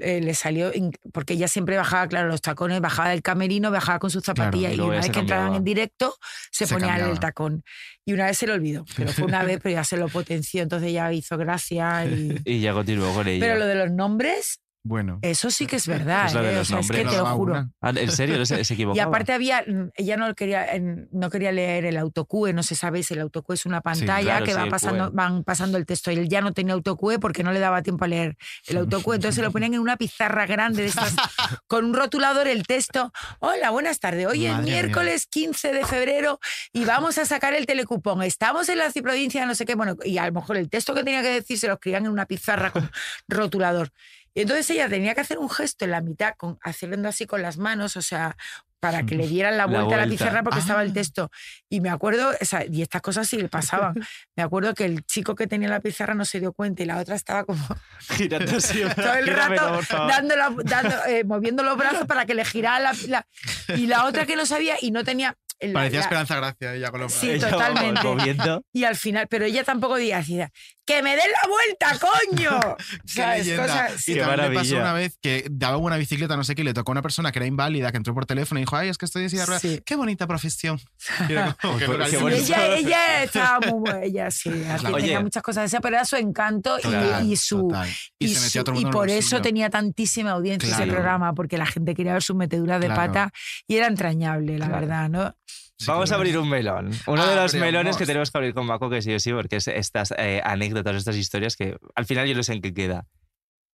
eh, 0.00 0.20
le 0.20 0.34
salió, 0.34 0.72
porque 1.12 1.34
ella 1.34 1.46
siempre 1.46 1.76
bajaba, 1.76 2.08
claro, 2.08 2.28
los 2.28 2.40
tacones, 2.42 2.80
bajaba 2.80 3.10
del 3.10 3.22
camerino, 3.22 3.70
bajaba 3.70 3.98
con 4.00 4.10
sus 4.10 4.24
zapatillas 4.24 4.72
y 4.72 4.76
y, 4.76 4.80
una 4.80 4.96
vez 4.96 5.10
que 5.10 5.20
entraban 5.20 5.54
en 5.54 5.62
directo 5.64 6.16
se, 6.50 6.66
Se 6.66 6.74
ponía 6.74 6.88
cambiaba. 6.88 7.12
el 7.12 7.20
tacón. 7.20 7.62
Y 8.04 8.12
una 8.12 8.26
vez 8.26 8.36
se 8.38 8.46
lo 8.48 8.54
olvidó, 8.54 8.84
pero 8.96 9.12
fue 9.12 9.24
una 9.26 9.44
vez, 9.44 9.60
pero 9.62 9.74
ya 9.74 9.84
se 9.84 9.96
lo 9.96 10.08
potenció, 10.08 10.62
entonces 10.62 10.92
ya 10.92 11.12
hizo 11.12 11.36
gracia. 11.38 12.04
Y... 12.06 12.36
Y 12.44 12.60
ya 12.60 12.72
continuó 12.72 13.14
con 13.14 13.28
ella. 13.28 13.40
Pero 13.46 13.58
lo 13.60 13.66
de 13.66 13.74
los 13.76 13.90
nombres, 13.92 14.60
Bueno. 14.86 15.18
eso 15.22 15.50
sí 15.50 15.66
que 15.66 15.76
es 15.76 15.86
verdad. 15.96 16.26
Es 16.26 16.34
lo 16.34 16.42
de 16.42 16.48
¿eh? 16.48 16.54
O 16.54 16.58
los 16.58 16.68
sea, 16.68 16.80
es 16.80 16.90
que 16.90 17.04
te 17.04 17.16
lo 17.16 17.26
juro. 17.26 17.68
Ah, 17.80 17.92
¿En 17.94 18.10
serio? 18.10 18.44
¿Se, 18.44 18.64
se 18.64 18.74
equivocaba? 18.74 18.96
Y 18.96 19.00
aparte 19.00 19.32
había, 19.32 19.62
mm, 19.66 19.90
ella 19.94 20.16
no 20.16 20.34
quería, 20.34 20.66
no 21.12 21.30
quería 21.30 21.52
leer 21.52 21.84
el 21.84 21.96
autocue, 21.96 22.52
no 22.52 22.62
sé 22.62 22.74
si 22.74 22.80
sabéis, 22.80 23.10
el 23.10 23.20
autocue 23.20 23.54
es 23.54 23.66
una 23.66 23.80
pantalla 23.80 24.22
claro, 24.22 24.44
que 24.46 24.52
sí, 24.52 24.58
va 24.58 24.66
pasando, 24.66 25.10
van 25.12 25.44
pasando 25.44 25.78
el 25.78 25.86
texto. 25.86 26.10
Y 26.10 26.16
él 26.16 26.28
ya 26.28 26.40
no 26.40 26.52
tenía 26.52 26.74
autocue 26.74 27.18
porque 27.18 27.42
no 27.42 27.52
le 27.52 27.60
daba 27.60 27.82
tiempo 27.82 28.04
a 28.04 28.08
leer 28.08 28.36
el 28.66 28.76
autocue. 28.78 29.16
Entonces 29.16 29.36
se 29.36 29.42
lo 29.42 29.50
ponían 29.52 29.74
en 29.74 29.80
una 29.80 29.96
pizarra 29.96 30.46
grande 30.46 30.82
de 30.82 30.88
estas, 30.88 31.14
con 31.66 31.84
un 31.84 31.94
rotulador 31.94 32.48
el 32.48 32.66
texto. 32.66 33.12
Hola, 33.40 33.70
buenas 33.70 34.00
tardes. 34.00 34.26
Hoy 34.26 34.46
es 34.46 34.52
Madre 34.52 34.64
mía. 34.64 34.82
miércoles 34.82 35.26
15 35.26 35.72
de 35.72 35.84
febrero 35.84 36.40
y 36.72 36.84
vamos 36.84 37.18
a 37.18 37.24
sacar 37.24 37.54
el 37.54 37.66
telecupón. 37.66 38.22
Estamos 38.22 38.68
en 38.68 38.78
la 38.78 38.90
provincia 39.02 39.46
no 39.46 39.54
sé 39.54 39.66
qué. 39.66 39.74
Bueno, 39.74 39.96
y 40.04 40.18
a 40.18 40.26
lo 40.26 40.32
mejor 40.32 40.56
el 40.56 40.68
texto 40.68 40.94
que 40.94 41.04
tenía 41.04 41.22
que 41.22 41.30
decir 41.30 41.58
se 41.58 41.66
lo 41.66 41.74
escribían 41.74 42.06
en 42.06 42.12
una 42.12 42.26
pizarra 42.26 42.70
con 42.70 42.90
rotulador. 43.28 43.90
Y 44.36 44.42
entonces 44.42 44.68
ella 44.68 44.86
tenía 44.88 45.14
que 45.14 45.22
hacer 45.22 45.38
un 45.38 45.48
gesto 45.48 45.86
en 45.86 45.92
la 45.92 46.02
mitad, 46.02 46.34
con, 46.36 46.58
haciendo 46.62 47.08
así 47.08 47.24
con 47.26 47.40
las 47.40 47.56
manos, 47.56 47.96
o 47.96 48.02
sea, 48.02 48.36
para 48.80 49.04
que 49.06 49.14
le 49.14 49.26
dieran 49.26 49.56
la 49.56 49.66
La 49.66 49.66
vuelta, 49.66 49.94
a 49.94 50.04
la 50.04 50.06
pizarra 50.06 50.42
porque 50.42 50.58
estaba 50.60 50.82
el 50.82 50.90
Ah. 50.90 50.92
texto. 50.92 51.30
Y 51.70 51.80
me 51.80 51.88
acuerdo, 51.88 52.32
o 52.38 52.44
sea, 52.44 52.66
y 52.70 52.82
estas 52.82 53.00
cosas 53.00 53.26
sí 53.26 53.38
le 53.38 53.48
pasaban. 53.48 53.94
Me 54.36 54.42
acuerdo 54.42 54.74
que 54.74 54.84
el 54.84 55.04
chico 55.06 55.34
que 55.34 55.46
tenía 55.46 55.68
la 55.70 55.80
pizarra 55.80 56.12
no 56.14 56.26
se 56.26 56.38
dio 56.38 56.52
cuenta 56.52 56.82
y 56.82 56.86
la 56.86 56.98
otra 56.98 57.16
estaba 57.16 57.44
como 57.44 57.66
Gírate 58.10 58.56
así. 58.56 58.82
todo 58.94 59.14
el 59.14 59.26
rato 59.28 59.80
dando 60.06 60.36
la- 60.36 60.54
dando, 60.64 60.94
eh, 61.08 61.24
moviendo 61.24 61.62
los 61.62 61.78
brazos 61.78 62.06
para 62.06 62.26
que 62.26 62.34
le 62.34 62.44
girara 62.44 62.78
la, 62.78 62.92
la- 63.08 63.26
Y 63.74 63.86
la 63.86 64.04
otra 64.04 64.26
que 64.26 64.36
no 64.36 64.44
sabía 64.44 64.76
y 64.80 64.90
no 64.90 65.02
tenía... 65.02 65.34
la- 65.60 65.72
Parecía 65.72 65.98
la- 66.00 66.04
Esperanza 66.04 66.36
Gracia 66.36 66.74
ella 66.74 66.90
con 66.90 67.00
los 67.00 67.12
Sí, 67.12 67.30
Ella 67.30 67.50
totalmente. 67.50 68.02
moviendo. 68.02 68.62
Y 68.72 68.84
al 68.84 68.96
final, 68.96 69.26
pero 69.28 69.44
ella 69.44 69.64
tampoco 69.64 69.96
decía, 69.96 70.50
¡que 70.84 71.02
me 71.02 71.16
den 71.16 71.30
la 71.42 71.48
vuelta, 71.48 71.98
coño! 71.98 72.76
¿Sabes? 73.06 73.48
Cosas- 73.58 74.08
Y 74.08 74.14
Qué 74.14 74.20
también 74.20 74.48
me 74.50 74.54
pasó 74.54 74.76
una 74.76 74.92
vez 74.92 75.18
que 75.20 75.46
daba 75.50 75.76
una 75.78 75.96
bicicleta, 75.96 76.36
no 76.36 76.44
sé 76.44 76.54
qué, 76.54 76.62
y 76.62 76.64
le 76.64 76.74
tocó 76.74 76.92
a 76.92 76.94
una 76.94 77.02
persona 77.02 77.32
que 77.32 77.38
era 77.38 77.46
inválida, 77.46 77.90
que 77.90 77.96
entró 77.96 78.14
por 78.14 78.26
teléfono 78.26 78.60
y 78.60 78.62
dijo, 78.62 78.76
ay, 78.76 78.88
es 78.88 78.98
que 78.98 79.04
estoy 79.06 79.24
en 79.24 79.30
silla 79.30 79.42
de 79.42 79.46
ruedas. 79.46 79.62
Sí. 79.62 79.82
Qué 79.84 79.96
bonita 79.96 80.26
profesión. 80.26 80.80
Y 81.28 81.32
era 81.32 81.56
como, 81.60 81.78
Qué 81.78 81.86
qué 81.86 81.90
bonito. 81.90 82.06
Sí, 82.10 82.16
bonito. 82.16 82.42
ella, 82.42 82.66
ella 82.76 83.22
estaba 83.24 83.60
muy 83.60 83.80
buena, 83.80 84.02
ella 84.04 84.30
sí, 84.30 84.48
Oye. 84.50 85.00
tenía 85.02 85.20
muchas 85.20 85.42
cosas 85.42 85.62
de 85.62 85.66
esa, 85.66 85.80
pero 85.80 85.96
era 85.96 86.04
su 86.04 86.16
encanto 86.16 86.78
y- 86.78 86.82
Total, 86.82 87.26
y, 87.26 87.36
su... 87.36 87.62
total. 87.68 87.88
Y, 88.18 88.28
se 88.34 88.62
su- 88.62 88.74
y 88.80 88.86
por 88.86 89.08
eso 89.10 89.28
suyo. 89.30 89.42
tenía 89.42 89.70
tantísima 89.70 90.32
audiencia 90.32 90.68
ese 90.68 90.76
Claro. 90.76 90.92
programa, 90.92 91.32
porque 91.34 91.58
la 91.58 91.66
gente 91.66 91.94
quería 91.94 92.12
ver 92.12 92.22
sus 92.22 92.36
meteduras 92.36 92.80
de 92.80 92.86
Claro. 92.86 93.12
pata 93.12 93.30
y 93.66 93.76
era 93.76 93.86
entrañable, 93.86 94.58
la 94.58 94.66
Claro. 94.66 94.80
verdad, 94.80 95.08
¿no? 95.08 95.34
Sí, 95.78 95.86
Vamos 95.88 96.10
a 96.10 96.14
abrir 96.14 96.38
un 96.38 96.48
melón. 96.48 96.90
Uno 97.06 97.22
Ah, 97.22 97.28
de 97.28 97.34
los 97.36 97.44
abrimos. 97.52 97.66
melones 97.66 97.96
que 97.98 98.06
tenemos 98.06 98.30
que 98.30 98.38
abrir 98.38 98.54
con 98.54 98.64
Maco, 98.66 98.88
que 98.88 99.02
sí 99.02 99.12
o 99.14 99.20
sí, 99.20 99.32
porque 99.32 99.56
es 99.56 99.68
estas 99.68 100.14
eh, 100.16 100.40
anécdotas, 100.42 100.96
estas 100.96 101.16
historias 101.16 101.54
que 101.56 101.76
al 101.94 102.06
final 102.06 102.26
yo 102.26 102.34
no 102.34 102.42
sé 102.42 102.54
en 102.54 102.62
qué 102.62 102.72
queda. 102.72 103.06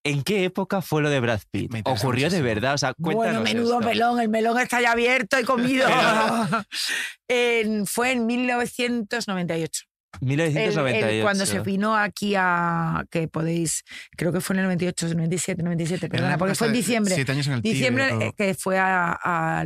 ¿En 0.03 0.23
qué 0.23 0.45
época 0.45 0.81
fue 0.81 1.03
lo 1.03 1.11
de 1.11 1.19
Brad 1.19 1.41
Pitt? 1.51 1.71
¿Ocurrió 1.85 2.31
de 2.31 2.41
verdad? 2.41 2.73
O 2.73 2.77
sea, 2.79 2.95
cuéntanos 2.95 3.33
Bueno, 3.35 3.41
menudo 3.41 3.79
esto. 3.81 3.87
melón, 3.87 4.19
el 4.19 4.29
melón 4.29 4.59
está 4.59 4.81
ya 4.81 4.93
abierto 4.93 5.39
y 5.39 5.43
comido. 5.43 5.87
En- 7.27 7.85
fue 7.85 8.11
en 8.13 8.25
1998. 8.25 9.83
El- 10.21 10.27
1998. 10.27 11.07
el- 11.17 11.21
cuando 11.21 11.45
se 11.45 11.59
vino 11.59 11.95
aquí 11.95 12.33
a, 12.35 13.05
que 13.11 13.27
podéis, 13.27 13.83
creo 14.17 14.33
que 14.33 14.41
fue 14.41 14.55
en 14.55 14.59
el 14.61 14.65
98, 14.65 15.07
97, 15.13 15.63
97, 15.63 16.05
Era 16.07 16.11
perdona, 16.11 16.37
porque 16.37 16.55
fue 16.55 16.67
en 16.67 16.73
diciembre. 16.73 17.13
Siete 17.15 17.31
años 17.31 17.47
en 17.47 17.53
el 17.53 17.61
Diciembre 17.61 18.09
eh, 18.19 18.31
que 18.35 18.53
fue 18.55 18.77
a- 18.79 19.17
a 19.23 19.65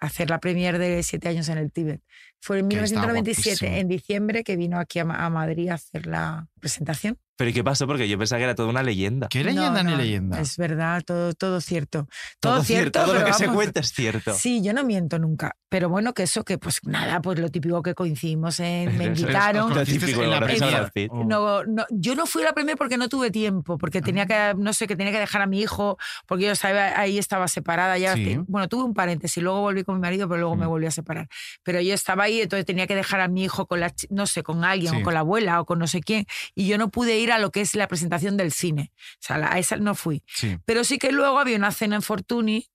hacer 0.00 0.30
la 0.30 0.38
premier 0.40 0.78
de 0.78 1.02
Siete 1.02 1.28
años 1.28 1.48
en 1.48 1.58
el 1.58 1.70
Tíbet. 1.70 2.00
Fue 2.40 2.58
en 2.58 2.68
Que 2.68 2.76
estaba 2.82 3.12
1997, 3.12 3.50
guapísimo. 3.66 3.76
en 3.80 3.88
diciembre, 3.88 4.44
que 4.44 4.56
vino 4.56 4.78
aquí 4.78 4.98
a, 4.98 5.02
a 5.02 5.30
Madrid 5.30 5.68
a 5.68 5.74
hacer 5.74 6.06
la 6.06 6.48
presentación. 6.60 7.18
¿Pero 7.40 7.48
y 7.52 7.54
qué 7.54 7.64
pasó? 7.64 7.86
Porque 7.86 8.06
yo 8.06 8.18
pensaba 8.18 8.38
que 8.38 8.44
era 8.44 8.54
toda 8.54 8.68
una 8.68 8.82
leyenda. 8.82 9.28
¿Qué 9.28 9.42
leyenda 9.42 9.82
No, 9.82 9.84
ni 9.84 9.90
no, 9.92 9.96
leyenda? 9.96 10.38
Es 10.42 10.58
verdad, 10.58 11.02
todo, 11.06 11.32
todo 11.32 11.62
cierto. 11.62 12.06
Todo, 12.38 12.62
cierto, 12.62 13.02
todo 13.02 13.14
lo 13.14 13.24
que 13.24 13.32
se 13.32 13.48
cuenta 13.48 13.80
es 13.80 13.92
cierto. 13.94 14.34
Sí, 14.34 14.62
yo 14.62 14.74
no 14.74 14.84
miento 14.84 15.18
nunca. 15.18 15.56
Pero 15.70 15.88
bueno, 15.88 16.12
que 16.12 16.24
eso, 16.24 16.44
que 16.44 16.58
pues 16.58 16.80
nada, 16.84 17.22
pues 17.22 17.38
lo 17.38 17.48
típico 17.48 17.80
que 17.82 17.94
coincidimos 17.94 18.60
en. 18.60 18.94
Me 18.98 19.06
invitaron. 19.06 19.68
Lo 19.70 19.74
¿Conocisteis 19.74 20.00
típico, 20.04 20.22
en 20.24 20.30
la 20.30 20.40
conoces 20.40 20.60
a 20.60 20.66
premier? 20.66 20.80
Brad 20.82 20.92
Pitt. 20.92 21.10
Oh. 21.14 21.24
No, 21.24 21.64
no, 21.64 21.86
yo 21.90 22.14
no 22.14 22.26
fui 22.26 22.42
a 22.42 22.46
la 22.46 22.52
premier 22.52 22.76
porque 22.76 22.98
no 22.98 23.08
tuve 23.08 23.30
tiempo, 23.30 23.78
porque 23.78 24.02
tenía 24.02 24.26
que, 24.26 24.52
no 24.58 24.74
sé, 24.74 24.86
que 24.86 24.96
tenía 24.96 25.12
que 25.12 25.20
dejar 25.20 25.40
a 25.40 25.46
mi 25.46 25.62
hijo, 25.62 25.96
porque 26.26 26.44
yo 26.44 26.52
estaba, 26.52 27.00
ahí 27.00 27.16
estaba 27.16 27.48
separada. 27.48 27.96
Ya, 27.96 28.16
Sí. 28.16 28.38
Bueno, 28.48 28.68
tuve 28.68 28.82
un 28.84 28.92
paréntesis, 28.92 29.42
luego 29.42 29.62
volví 29.62 29.82
con 29.82 29.94
mi 29.94 30.02
marido, 30.02 30.28
pero 30.28 30.40
luego 30.40 30.56
me 30.56 30.66
Mm. 30.66 30.68
volví 30.68 30.86
a 30.86 30.90
separar. 30.90 31.28
Pero 31.62 31.80
yo 31.80 31.94
estaba 31.94 32.24
ahí, 32.24 32.42
entonces 32.42 32.66
tenía 32.66 32.86
que 32.86 32.96
dejar 32.96 33.20
a 33.20 33.28
mi 33.28 33.44
hijo 33.44 33.64
con 33.66 33.80
la, 33.80 33.90
no 34.10 34.26
sé, 34.26 34.42
con 34.42 34.62
alguien, 34.62 34.92
Sí. 34.92 35.00
o 35.00 35.02
con 35.04 35.14
la 35.14 35.20
abuela, 35.20 35.60
o 35.60 35.64
con 35.64 35.78
no 35.78 35.86
sé 35.86 36.00
quién, 36.02 36.26
y 36.54 36.66
yo 36.66 36.76
no 36.76 36.90
pude 36.90 37.18
ir 37.18 37.29
a 37.32 37.38
lo 37.38 37.50
que 37.50 37.60
es 37.60 37.74
la 37.74 37.88
presentación 37.88 38.36
del 38.36 38.52
cine. 38.52 38.92
O 38.96 39.18
sea, 39.20 39.52
a 39.52 39.58
esa 39.58 39.76
no 39.76 39.94
fui. 39.94 40.22
Sí. 40.26 40.58
Pero 40.64 40.84
sí 40.84 40.98
que 40.98 41.12
luego 41.12 41.38
había 41.38 41.56
una 41.56 41.72
cena 41.72 41.96
en 41.96 42.02
Fortuny 42.02 42.70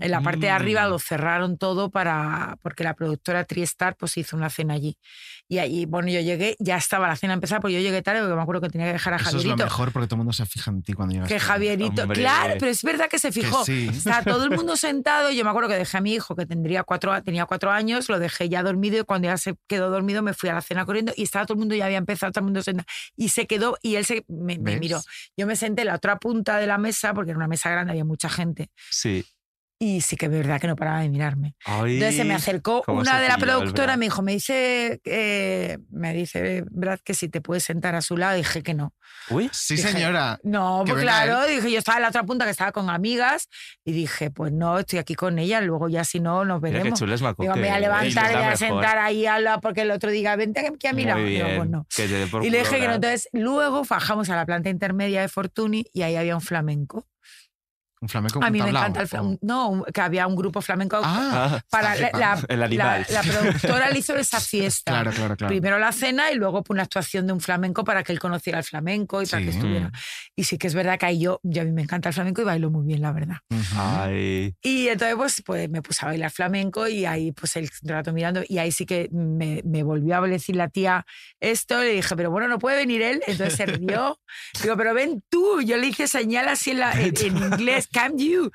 En 0.00 0.10
la 0.10 0.20
parte 0.20 0.40
de 0.40 0.50
arriba 0.50 0.86
lo 0.86 0.98
cerraron 0.98 1.56
todo 1.56 1.90
para 1.90 2.58
porque 2.62 2.84
la 2.84 2.94
productora 2.94 3.44
Triestar 3.44 3.96
pues 3.96 4.16
hizo 4.16 4.36
una 4.36 4.50
cena 4.50 4.74
allí. 4.74 4.98
Y 5.48 5.58
allí, 5.58 5.86
bueno, 5.86 6.08
yo 6.08 6.20
llegué, 6.20 6.56
ya 6.58 6.76
estaba 6.76 7.08
la 7.08 7.16
cena 7.16 7.34
empezada, 7.34 7.60
porque 7.60 7.74
yo 7.74 7.80
llegué 7.80 8.00
tarde 8.02 8.20
porque 8.20 8.34
me 8.34 8.42
acuerdo 8.42 8.62
que 8.62 8.68
tenía 8.70 8.86
que 8.86 8.94
dejar 8.94 9.14
a 9.14 9.16
Eso 9.16 9.28
es 9.28 9.34
lo 9.34 9.40
Javierito. 9.40 9.64
mejor 9.64 9.92
porque 9.92 10.06
todo 10.08 10.16
el 10.16 10.18
mundo 10.18 10.32
se 10.32 10.46
fija 10.46 10.70
en 10.70 10.82
ti 10.82 10.92
cuando 10.92 11.14
llegas. 11.14 11.28
Que. 11.28 11.40
Javierito, 11.40 12.08
claro, 12.08 12.54
pero 12.58 12.70
es 12.70 12.82
verdad 12.82 13.08
que 13.08 13.18
se 13.18 13.32
fijó. 13.32 13.64
sí. 13.64 13.88
Está 13.92 14.22
todo 14.22 14.44
el 14.44 14.50
mundo 14.50 14.76
sentado. 14.76 15.30
Yo 15.30 15.44
me 15.44 15.50
acuerdo 15.50 15.68
que 15.68 15.76
dejé 15.76 15.98
a 15.98 16.00
mi 16.00 16.14
hijo, 16.14 16.34
que 16.36 16.46
tendría 16.46 16.82
cuatro, 16.84 17.22
tenía 17.22 17.46
cuatro 17.46 17.70
años, 17.70 18.08
lo 18.08 18.18
dejé 18.18 18.48
ya 18.48 18.62
dormido 18.62 18.98
y 18.98 19.04
cuando 19.04 19.28
ya 19.28 19.36
se 19.36 19.54
quedó 19.66 19.90
dormido 19.90 20.22
me 20.22 20.34
fui 20.34 20.48
a 20.48 20.54
la 20.54 20.60
cena 20.60 20.84
corriendo 20.86 21.12
y 21.16 21.24
estaba 21.24 21.44
todo 21.46 21.54
el 21.54 21.60
mundo, 21.60 21.74
ya 21.74 21.86
había 21.86 21.98
empezado, 21.98 22.32
todo 22.32 22.40
el 22.40 22.46
mundo 22.46 22.62
sentado. 22.62 22.86
Y 23.16 23.30
se 23.30 23.46
quedó 23.46 23.76
y 23.82 23.96
él 23.96 24.04
se 24.04 24.24
me, 24.28 24.58
me 24.58 24.78
miró. 24.78 25.00
Yo 25.36 25.46
me 25.46 25.56
senté 25.56 25.82
en 25.82 25.88
la 25.88 25.96
otra 25.96 26.18
punta 26.18 26.58
de 26.58 26.66
la 26.66 26.78
mesa, 26.78 27.14
porque 27.14 27.30
era 27.30 27.38
una 27.38 27.48
mesa 27.48 27.70
grande, 27.70 27.92
había 27.92 28.04
mucha 28.04 28.28
gente. 28.28 28.70
Sí. 28.90 29.24
Y 29.82 30.00
sí 30.00 30.14
que 30.14 30.26
es 30.26 30.30
verdad 30.32 30.60
que 30.60 30.68
no 30.68 30.76
paraba 30.76 31.00
de 31.00 31.08
mirarme. 31.08 31.56
Ay, 31.64 31.94
Entonces 31.94 32.14
se 32.14 32.24
me 32.24 32.34
acercó 32.34 32.84
una 32.86 33.20
de 33.20 33.26
la 33.26 33.36
productora, 33.36 33.96
me 33.96 34.06
dijo, 34.06 34.22
me 34.22 34.30
dice, 34.30 35.00
eh, 35.04 35.78
me 35.90 36.14
dice 36.14 36.62
Brad 36.70 37.00
que 37.00 37.14
si 37.14 37.28
te 37.28 37.40
puedes 37.40 37.64
sentar 37.64 37.96
a 37.96 38.00
su 38.00 38.16
lado. 38.16 38.36
Dije 38.36 38.62
que 38.62 38.74
no. 38.74 38.94
Uy, 39.28 39.50
Sí, 39.52 39.74
Dije, 39.74 39.88
señora. 39.88 40.38
No, 40.44 40.84
pues 40.86 41.02
claro, 41.02 41.44
dije, 41.46 41.72
yo 41.72 41.80
estaba 41.80 41.98
en 41.98 42.02
la 42.02 42.10
otra 42.10 42.22
punta 42.22 42.44
que 42.44 42.52
estaba 42.52 42.70
con 42.70 42.90
amigas 42.90 43.48
y 43.84 43.90
dije, 43.90 44.30
pues 44.30 44.52
no, 44.52 44.78
estoy 44.78 45.00
aquí 45.00 45.16
con 45.16 45.40
ella, 45.40 45.60
luego 45.60 45.88
ya 45.88 46.04
si 46.04 46.20
no 46.20 46.44
nos 46.44 46.62
Mira 46.62 46.74
qué 46.74 46.78
veremos. 46.78 47.00
chula 47.00 47.16
es 47.16 47.20
Digo, 47.20 47.54
me 47.56 47.62
voy 47.62 47.68
a 47.70 47.80
levantar, 47.80 48.32
la 48.32 48.38
voy 48.38 48.48
a 48.52 48.56
sentar 48.56 48.98
ahí 48.98 49.26
al 49.26 49.42
lado 49.42 49.60
porque 49.60 49.80
el 49.80 49.90
otro 49.90 50.12
diga, 50.12 50.36
vente 50.36 50.64
aquí 50.64 50.86
a 50.86 50.92
mi 50.92 51.04
lado. 51.04 51.24
Digo, 51.24 51.48
pues 51.56 51.68
no. 51.68 51.86
que 51.92 52.06
te 52.06 52.14
dé 52.14 52.26
por 52.28 52.44
Y 52.44 52.50
le 52.50 52.58
dije 52.58 52.78
que 52.78 52.86
no. 52.86 52.94
Entonces, 52.94 53.28
luego 53.32 53.82
bajamos 53.82 54.30
a 54.30 54.36
la 54.36 54.46
planta 54.46 54.70
intermedia 54.70 55.22
de 55.22 55.28
Fortuny 55.28 55.86
y 55.92 56.02
ahí 56.02 56.14
había 56.14 56.36
un 56.36 56.40
flamenco. 56.40 57.08
Un 58.02 58.08
flamenco 58.08 58.42
A 58.44 58.50
mí 58.50 58.60
me 58.60 58.68
encanta 58.68 59.00
el 59.00 59.06
o- 59.06 59.08
flamenco. 59.08 59.38
No, 59.46 59.84
que 59.94 60.00
había 60.00 60.26
un 60.26 60.34
grupo 60.36 60.60
flamenco. 60.60 61.00
Ah, 61.02 61.60
para 61.70 61.94
está 61.94 62.10
la, 62.18 62.34
la- 62.36 62.44
El 62.48 62.62
animal. 62.62 63.06
la- 63.08 63.22
la 63.22 63.32
productora 63.32 63.90
le 63.90 63.98
hizo 64.00 64.16
esa 64.16 64.40
fiesta. 64.40 64.90
Claro, 64.92 65.12
claro, 65.12 65.36
claro. 65.36 65.48
Primero 65.48 65.78
la 65.78 65.92
cena 65.92 66.30
y 66.32 66.34
luego 66.34 66.62
pues, 66.64 66.74
una 66.74 66.82
actuación 66.82 67.26
de 67.28 67.32
un 67.32 67.40
flamenco 67.40 67.84
para 67.84 68.02
que 68.02 68.12
él 68.12 68.18
conociera 68.18 68.58
el 68.58 68.64
flamenco 68.64 69.22
y 69.22 69.26
para 69.26 69.42
que 69.42 69.52
Sí. 69.52 69.56
estuviera. 69.58 69.90
Y 70.36 70.44
sí 70.44 70.58
que 70.58 70.66
es 70.66 70.74
verdad 70.74 70.98
que 70.98 71.06
ahí 71.06 71.20
yo, 71.20 71.40
yo 71.44 71.62
a 71.62 71.64
mí 71.64 71.70
me 71.72 71.82
encanta 71.82 72.08
el 72.08 72.14
flamenco 72.14 72.42
y 72.42 72.44
bailo 72.44 72.70
muy 72.70 72.84
bien, 72.86 73.00
la 73.02 73.12
verdad. 73.12 73.36
Ay. 73.76 74.54
Y 74.62 74.88
entonces 74.88 75.16
pues, 75.16 75.42
pues 75.46 75.70
me 75.70 75.80
puse 75.82 76.04
a 76.04 76.08
bailar 76.08 76.30
flamenco 76.30 76.88
y 76.88 77.04
ahí 77.06 77.32
pues 77.32 77.56
el 77.56 77.70
rato 77.82 78.12
mirando 78.12 78.42
y 78.48 78.58
ahí 78.58 78.72
sí 78.72 78.84
que 78.86 79.08
me, 79.12 79.62
me 79.64 79.82
volvió 79.82 80.16
a 80.16 80.20
decir 80.26 80.56
la 80.56 80.68
tía 80.68 81.06
esto, 81.40 81.80
le 81.80 81.94
dije, 81.94 82.16
pero 82.16 82.30
bueno, 82.30 82.48
no 82.48 82.58
puede 82.58 82.76
venir 82.76 83.02
él, 83.02 83.22
entonces 83.26 83.54
se 83.56 83.66
rió. 83.66 84.18
Digo, 84.62 84.76
pero 84.76 84.94
ven 84.94 85.22
tú, 85.28 85.60
yo 85.62 85.76
le 85.76 85.86
hice 85.88 86.06
señal 86.08 86.48
así 86.48 86.70
en, 86.72 86.78
la- 86.80 86.92
en- 86.92 87.14
en 87.16 87.36
inglés, 87.36 87.88
come 87.92 88.14
you. 88.16 88.50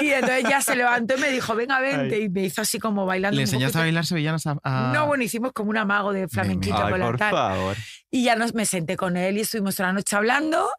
Y 0.00 0.08
entonces 0.10 0.44
ya 0.48 0.60
se 0.60 0.74
levantó 0.76 1.16
y 1.16 1.20
me 1.20 1.30
dijo, 1.30 1.54
venga, 1.54 1.80
vente, 1.80 2.14
Ay. 2.16 2.22
y 2.24 2.28
me 2.28 2.44
hizo 2.44 2.62
así 2.62 2.78
como 2.78 3.06
bailando. 3.06 3.36
¿Le 3.36 3.42
enseñaste 3.42 3.78
a 3.78 3.82
bailar 3.82 4.06
sevillanas 4.06 4.46
a.? 4.46 4.56
a- 4.62 4.92
No, 4.94 5.06
bueno, 5.06 5.22
hicimos 5.24 5.52
como 5.52 5.70
un 5.70 5.76
amago 5.76 6.12
de 6.12 6.28
flamenquito 6.28 6.76
Ay, 6.84 6.98
la 6.98 7.06
por 7.06 7.16
tal. 7.18 7.30
favor. 7.30 7.76
Y 8.10 8.24
ya 8.24 8.36
nos, 8.36 8.54
me 8.54 8.66
senté 8.66 8.96
con 8.96 9.16
él 9.16 9.38
y 9.38 9.40
estuvimos 9.42 9.76
toda 9.76 9.88
la 9.90 9.92
noche 9.94 10.16
hablando. 10.16 10.70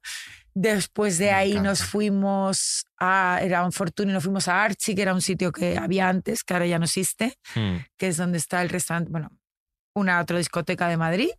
Después 0.53 1.17
de 1.17 1.31
ahí 1.31 1.59
nos 1.61 1.81
fuimos 1.83 2.83
a, 2.99 3.39
era 3.41 3.63
un 3.63 3.71
Fortuny, 3.71 4.11
nos 4.11 4.23
fuimos 4.23 4.49
a 4.49 4.61
Archie, 4.63 4.95
que 4.95 5.01
era 5.01 5.13
un 5.13 5.21
sitio 5.21 5.53
que 5.53 5.77
había 5.77 6.09
antes, 6.09 6.43
que 6.43 6.53
ahora 6.53 6.65
ya 6.65 6.77
no 6.77 6.83
existe, 6.85 7.37
Hmm. 7.55 7.77
que 7.97 8.07
es 8.07 8.17
donde 8.17 8.37
está 8.37 8.61
el 8.61 8.67
restaurante, 8.67 9.09
bueno, 9.11 9.29
una 9.95 10.19
otra 10.19 10.37
discoteca 10.37 10.89
de 10.89 10.97
Madrid. 10.97 11.29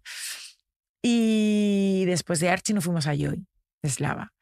Y 1.03 2.05
después 2.07 2.40
de 2.40 2.48
Archie 2.51 2.75
nos 2.75 2.85
fuimos 2.85 3.07
a 3.07 3.14
Joy, 3.14 3.44
de 3.83 3.90
Slava. 3.90 4.33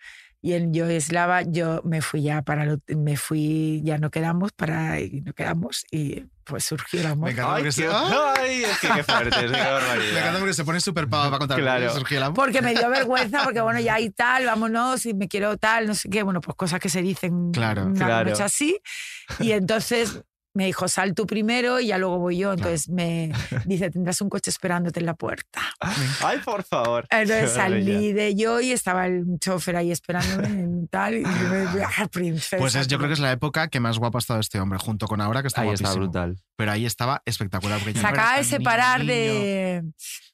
Y 0.42 0.54
en 0.54 0.72
Joy 0.72 0.98
Slava 1.00 1.42
yo 1.42 1.82
me 1.84 2.00
fui 2.00 2.22
ya 2.22 2.40
para, 2.42 2.64
hot- 2.64 2.96
me 2.96 3.16
fui, 3.18 3.82
ya 3.84 3.98
no 3.98 4.10
quedamos, 4.10 4.52
para, 4.52 4.98
y 4.98 5.20
no 5.20 5.34
quedamos, 5.34 5.84
y 5.90 6.24
pues 6.44 6.64
surgió 6.64 7.00
el 7.00 7.06
amor. 7.08 7.26
Me 7.26 7.32
encanta 7.32 7.52
porque 7.56 7.68
que 7.68 7.74
qué 7.82 9.02
fuerte, 9.04 9.28
es 9.28 9.34
que 9.52 9.52
qué 9.52 9.62
barbaridad. 9.70 10.12
Me 10.14 10.18
encanta 10.18 10.38
porque 10.38 10.54
se 10.54 10.64
pone 10.64 10.80
súper 10.80 11.08
pava 11.08 11.26
para 11.26 11.38
contar. 11.40 11.58
Claro. 11.60 11.92
Surgió 11.92 12.16
el 12.16 12.22
amor. 12.24 12.36
Porque 12.36 12.62
me 12.62 12.74
dio 12.74 12.88
vergüenza, 12.88 13.44
porque 13.44 13.60
bueno, 13.60 13.80
ya 13.80 13.94
hay 13.96 14.08
tal, 14.10 14.46
vámonos, 14.46 15.04
y 15.06 15.12
me 15.14 15.28
quiero 15.28 15.58
tal, 15.58 15.86
no 15.86 15.94
sé 15.94 16.08
qué, 16.08 16.22
bueno, 16.22 16.40
pues 16.40 16.56
cosas 16.56 16.80
que 16.80 16.88
se 16.88 17.02
dicen 17.02 17.52
Claro. 17.52 17.84
una 17.86 18.06
Claro. 18.06 18.30
noche 18.30 18.42
así. 18.42 18.80
Y 19.40 19.52
entonces 19.52 20.22
me 20.52 20.66
dijo, 20.66 20.88
sal 20.88 21.14
tú 21.14 21.26
primero 21.26 21.80
y 21.80 21.88
ya 21.88 21.98
luego 21.98 22.18
voy 22.18 22.38
yo. 22.38 22.52
Entonces 22.52 22.88
me 22.88 23.32
dice, 23.66 23.90
tendrás 23.90 24.20
un 24.20 24.28
coche 24.28 24.50
esperándote 24.50 25.00
en 25.00 25.06
la 25.06 25.14
puerta. 25.14 25.60
Ay, 26.24 26.38
por 26.44 26.64
favor. 26.64 27.06
Entonces 27.10 27.52
salí 27.52 28.12
de 28.12 28.34
yo 28.34 28.60
y 28.60 28.72
estaba 28.72 29.06
el 29.06 29.24
chofer 29.38 29.76
ahí 29.76 29.92
esperándome 29.92 30.82
y 30.84 30.86
tal. 30.88 31.14
Y 31.18 31.22
yo 31.22 31.28
me, 31.28 31.84
ah, 31.84 32.08
princesa. 32.10 32.56
Pues 32.58 32.74
es, 32.74 32.88
yo 32.88 32.98
creo 32.98 33.08
que 33.08 33.14
es 33.14 33.20
la 33.20 33.32
época 33.32 33.68
que 33.68 33.80
más 33.80 33.98
guapo 33.98 34.18
ha 34.18 34.20
estado 34.20 34.40
este 34.40 34.58
hombre, 34.60 34.78
junto 34.78 35.06
con 35.06 35.20
ahora 35.20 35.42
que 35.42 35.48
está 35.48 35.60
Ahí 35.62 35.70
está 35.70 35.92
brutal. 35.92 36.36
Pero 36.56 36.72
ahí 36.72 36.86
estaba 36.86 37.22
espectacular. 37.24 37.78
Porque 37.78 37.94
ya 37.94 38.00
Se 38.00 38.06
acaba 38.06 38.36
de 38.38 38.44
separar 38.44 39.00
niño, 39.00 39.12
de, 39.12 39.82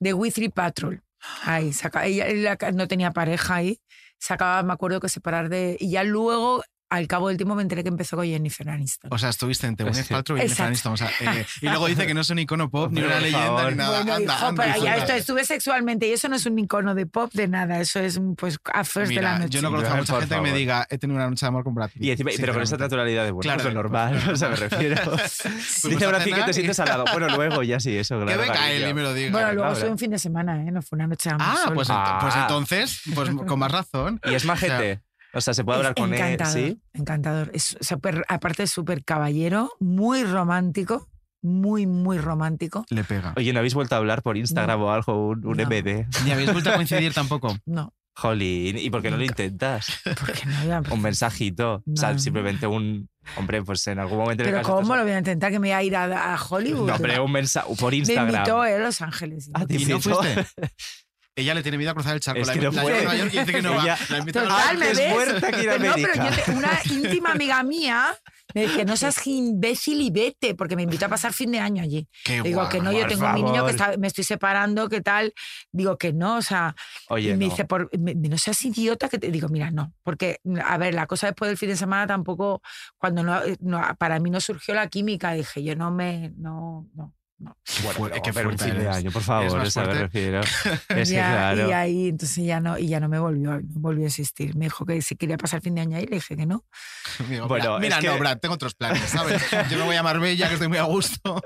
de 0.01 0.15
We 0.15 0.31
Three 0.31 0.49
Patrol. 0.49 1.03
Ahí, 1.43 1.73
se 1.73 1.87
acaba- 1.87 2.07
ella, 2.07 2.27
ella 2.27 2.57
no 2.73 2.87
tenía 2.89 3.11
pareja 3.11 3.57
ahí. 3.57 3.81
Se 4.19 4.33
acaba, 4.33 4.63
me 4.63 4.73
acuerdo 4.73 5.01
que 5.01 5.09
separar 5.09 5.49
de. 5.49 5.77
Y 5.79 5.91
ya 5.91 6.05
luego, 6.05 6.63
al 6.89 7.07
cabo 7.09 7.29
del 7.29 7.37
tiempo, 7.37 7.55
me 7.55 7.63
enteré 7.63 7.83
que 7.83 7.89
empezó 7.89 8.17
con 8.17 8.27
Jennifer 8.27 8.69
Aniston. 8.69 9.13
O 9.13 9.19
sea, 9.19 9.29
estuviste 9.31 9.67
entre 9.67 9.85
Gwyneth 9.85 10.01
Es 10.03 10.09
que- 10.09 10.15
Paltrow 10.15 10.37
y 10.39 10.41
Jennifer. 10.43 10.67
Aniston. 10.67 10.93
O 10.93 10.97
sea, 10.97 11.11
eh, 11.21 11.45
y 11.63 11.67
luego 11.67 11.87
dice 11.87 12.07
que 12.07 12.15
no 12.15 12.21
es 12.21 12.31
un 12.31 12.39
icono 12.39 12.71
pop, 12.71 12.91
ni 12.93 13.01
una 13.03 13.19
leyenda, 13.21 13.47
favor. 13.47 13.71
ni 13.73 13.79
nada. 13.79 13.97
Bueno, 14.03 14.15
anda, 14.15 14.35
hijo, 14.35 14.47
anda, 14.47 14.65
pero 14.73 14.85
ya 14.85 14.97
esto, 14.97 15.13
estuve 15.13 15.45
sexualmente 15.45 16.07
y 16.07 16.13
eso 16.13 16.29
no 16.29 16.37
es 16.37 16.47
un 16.47 16.59
icono 16.59 16.95
de 16.95 17.07
pop 17.07 17.31
de 17.33 17.49
nada. 17.49 17.81
Eso 17.81 17.99
es 18.01 18.21
pues 18.37 18.59
a 18.73 18.85
first 18.85 19.09
de 19.13 19.17
la 19.17 19.33
Mira, 19.33 19.39
noche. 19.41 19.51
yo 19.51 19.63
no 19.63 19.71
conozco 19.71 19.93
a 19.93 19.97
mucha 19.97 20.21
gente 20.21 20.35
que 20.37 20.41
me 20.41 20.53
diga 20.53 20.87
he 20.89 20.99
tenido 20.99 21.17
una 21.19 21.29
noche 21.29 21.45
de 21.45 21.49
amor 21.49 21.65
con 21.65 21.75
Brad 21.75 21.91
Pitt. 21.91 22.03
Y 22.03 22.11
encima, 22.13 22.31
pero 22.37 22.53
con 22.55 22.63
esa 22.63 22.77
naturalidad 22.77 23.25
de 23.25 23.31
bueno, 23.33 23.43
Claro, 23.43 23.63
pues 23.63 23.75
lo 23.75 23.83
normal, 23.83 24.23
o 24.33 24.37
sea, 24.37 24.49
me 24.51 24.57
refiero. 24.57 24.97
Dice 25.85 26.05
a 26.05 26.09
Brad 26.09 26.23
Pitt 26.25 26.35
que 26.37 26.43
te 26.45 26.53
sientes 26.53 26.79
al 26.81 26.89
lado. 26.89 27.05
Bueno, 27.13 27.29
luego 27.37 27.63
ya 27.63 27.81
sí, 27.81 27.97
eso, 27.97 28.19
Que 28.21 28.27
claro. 28.27 28.43
venga 28.43 28.71
él 28.71 28.89
y 28.89 28.95
me 28.95 29.03
lo 29.03 29.13
diga. 29.15 29.31
Bueno, 29.33 29.47
luego 29.53 29.63
claro. 29.71 29.77
fue 29.81 29.91
un 29.91 29.99
fin 29.99 30.11
de 30.11 30.19
semana, 30.19 30.63
¿eh? 30.63 30.71
No 30.71 30.83
fue 30.83 30.97
una 30.97 31.07
noche 31.07 31.29
de 31.31 31.35
amor 31.35 31.47
Ah, 31.49 31.71
pues, 31.75 31.89
Ah. 31.91 32.19
pues 32.21 32.37
entonces, 32.37 33.03
pues 33.15 33.31
con 33.47 33.59
más 33.59 33.73
razón. 33.73 34.21
Y 34.25 34.35
es 34.35 34.45
majete. 34.45 35.01
O 35.37 35.41
sea, 35.41 35.55
se 35.55 35.65
puede 35.65 35.79
hablar 35.79 35.93
Es 35.97 36.03
con 36.03 36.15
él, 36.15 36.21
encantador, 36.21 36.53
¿sí? 36.55 36.81
Encantador. 36.95 37.51
Es 37.53 37.77
aparte 38.29 38.63
es 38.65 38.71
súper 38.71 39.05
caballero, 39.05 39.71
muy 39.81 40.25
romántico, 40.25 41.09
muy, 41.43 41.87
muy 41.87 42.19
romántico. 42.19 42.85
Le 42.91 43.05
pega. 43.05 43.35
Oye, 43.37 43.53
¿no 43.53 43.59
habéis 43.61 43.75
vuelto 43.75 43.95
a 43.95 43.99
hablar 43.99 44.23
por 44.23 44.37
Instagram 44.37 44.81
o 44.83 44.91
algo? 44.91 45.29
Un, 45.29 45.47
un 45.47 45.57
No. 45.57 45.65
MD. 45.67 46.07
Ni 46.25 46.31
habéis 46.33 46.53
vuelto 46.53 46.71
a 46.71 46.75
coincidir 46.75 47.13
tampoco. 47.13 47.55
No, 47.67 47.93
Jolín, 48.19 48.79
¿y 48.79 48.89
por 48.89 49.03
qué 49.03 49.11
no 49.11 49.19
lo 49.19 49.25
intentas? 49.25 49.89
porque 50.21 50.47
no 50.47 50.57
había... 50.57 50.83
Un 50.91 51.03
mensajito. 51.03 51.83
O 51.87 51.97
sea, 51.97 52.19
simplemente 52.19 52.67
un. 52.67 53.11
Hombre, 53.37 53.63
pues 53.63 53.87
en 53.89 53.99
algún 53.99 54.17
momento. 54.19 54.43
Pero 54.43 54.63
¿cómo 54.63 54.97
lo 54.97 55.03
voy 55.03 55.13
a 55.13 55.19
intentar 55.19 55.51
que 55.51 55.59
me 55.59 55.69
voy 55.69 55.73
a 55.73 55.83
ir 55.83 55.95
a, 55.97 56.33
a 56.35 56.43
Hollywood? 56.43 56.87
No, 56.89 56.95
hombre, 56.95 57.21
un 57.21 57.31
mensaje 57.31 57.69
por 57.79 57.91
me 57.91 57.99
Instagram. 57.99 58.35
invitó 58.35 58.65
él 58.65 58.81
a 58.81 58.85
Los 58.87 59.03
Ángeles. 59.03 59.51
Ah, 59.53 59.67
¿Y 59.69 59.75
no 59.75 59.81
invitó. 59.81 60.01
fuiste? 60.23 60.47
Ella 61.39 61.53
le 61.55 61.63
tiene 61.63 61.77
miedo 61.77 61.91
a 61.91 61.95
cruzar 61.95 62.15
el 62.15 62.21
charco. 62.21 62.41
Es 62.41 62.47
la, 62.47 62.55
que 62.55 62.61
no 62.61 62.71
la 62.71 62.83
lleva 62.83 62.97
a 62.97 63.03
Nueva 63.03 63.17
York 63.17 63.31
y 63.35 63.39
dice 63.39 63.53
que 63.53 63.63
no 63.63 63.75
va. 63.75 63.99
La 64.09 64.19
invita 64.19 64.41
a 64.41 64.45
Total, 64.45 64.79
¿me 64.79 64.87
que 64.87 64.91
es 64.93 64.99
ves? 64.99 65.13
muerta 65.13 65.53
que 65.53 65.63
ir 65.63 65.71
a 65.71 65.79
no, 65.79 65.93
pero 65.95 66.15
yo 66.15 66.31
te- 66.45 66.51
una 66.53 66.71
íntima 66.91 67.33
amiga 67.33 67.63
mía 67.63 68.15
me 68.55 68.63
dice, 68.63 68.87
no 68.87 68.97
seas 68.97 69.27
imbécil 69.27 70.01
y 70.01 70.11
vete, 70.11 70.55
porque 70.55 70.77
me 70.77 70.83
invitó 70.85 71.05
a 71.05 71.09
pasar 71.11 71.35
fin 71.35 71.51
de 71.53 71.59
año 71.61 71.83
allí. 71.83 72.09
Qué 72.25 72.41
Digo 72.41 72.61
guay, 72.61 72.71
que 72.71 72.81
no, 72.81 72.91
yo 72.91 73.07
tengo 73.07 73.29
mi 73.35 73.43
niño 73.43 73.67
que 73.67 73.73
favor. 73.75 73.91
está- 73.93 73.97
me 73.99 74.07
estoy 74.07 74.25
separando, 74.25 74.89
¿qué 74.89 75.03
tal? 75.03 75.35
Digo 75.73 75.99
que 75.99 76.15
no, 76.15 76.37
o 76.39 76.43
sea, 76.43 76.75
Oye, 77.11 77.29
y 77.33 77.37
me 77.37 77.45
no. 77.45 77.51
dice, 77.51 77.67
por, 77.67 77.91
me- 77.99 78.15
no 78.15 78.39
seas 78.39 78.65
idiota, 78.65 79.11
que 79.11 79.19
te 79.19 79.31
digo, 79.31 79.49
mira, 79.51 79.71
no, 79.71 79.93
porque, 80.03 80.39
a 80.65 80.79
ver, 80.79 80.95
la 80.95 81.07
cosa 81.07 81.27
después 81.27 81.51
del 81.51 81.59
fin 81.59 81.69
de 81.69 81.77
semana 81.77 82.07
tampoco, 82.07 82.63
cuando 82.97 83.23
no, 83.23 83.43
no- 83.61 83.83
para 83.99 84.21
mí 84.21 84.31
no 84.31 84.41
surgió 84.41 84.75
la 84.75 84.87
química, 84.89 85.33
dije, 85.33 85.63
yo 85.63 85.77
no 85.77 85.91
me, 85.91 86.33
no, 86.39 86.89
no. 86.95 87.13
No. 87.39 87.57
Bueno, 87.83 88.09
pero, 88.11 88.23
qué 88.23 88.33
pero 88.33 88.49
un 88.51 88.59
fuerte 88.59 88.75
fin 88.77 88.83
de 88.85 88.89
año, 88.91 89.11
por 89.11 89.23
favor, 89.23 89.59
más 89.59 89.69
o 89.69 89.71
sea, 89.71 89.85
me 89.85 89.95
refiero. 89.95 90.41
Es 90.89 91.09
que 91.11 91.15
Ya, 91.17 91.29
claro. 91.53 91.69
Y 91.69 91.73
ahí, 91.73 92.09
entonces 92.09 92.45
ya 92.45 92.61
no, 92.61 92.79
y 92.79 92.89
ya 92.89 92.99
no 93.01 93.09
me 93.09 93.19
volvió, 93.19 93.61
no 93.61 93.61
volvió 93.81 94.05
a 94.05 94.09
existir. 94.09 94.57
Me 94.57 94.67
dijo 94.67 94.87
que 94.87 95.03
si 95.03 95.17
quería 95.17 95.37
pasar 95.37 95.61
fin 95.61 95.75
de 95.75 95.83
año 95.83 95.97
ahí, 95.99 96.07
le 96.07 96.17
dije 96.17 96.37
que 96.37 96.47
no. 96.47 96.65
Digo, 97.29 97.47
Bueno, 97.49 97.79
mira, 97.79 97.97
es 97.97 98.03
mira, 98.03 98.11
no, 98.13 98.15
que- 98.17 98.21
Brad, 98.21 98.39
tengo 98.39 98.55
otros 98.55 98.75
planes, 98.75 99.03
¿sabes? 99.03 99.43
Yo 99.71 99.79
me 99.79 99.85
voy 99.85 99.97
a 99.97 100.03
Marbella, 100.03 100.49
que 100.49 100.55
estoy 100.55 100.69
muy 100.69 100.79
a 100.79 100.85
gusto. 100.85 101.43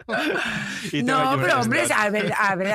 Y 0.93 1.03
No, 1.03 1.37
pero 1.41 1.61
hombre, 1.61 1.83
a 1.95 2.09
ver, 2.11 2.33
a 2.39 2.55
ver, 2.55 2.73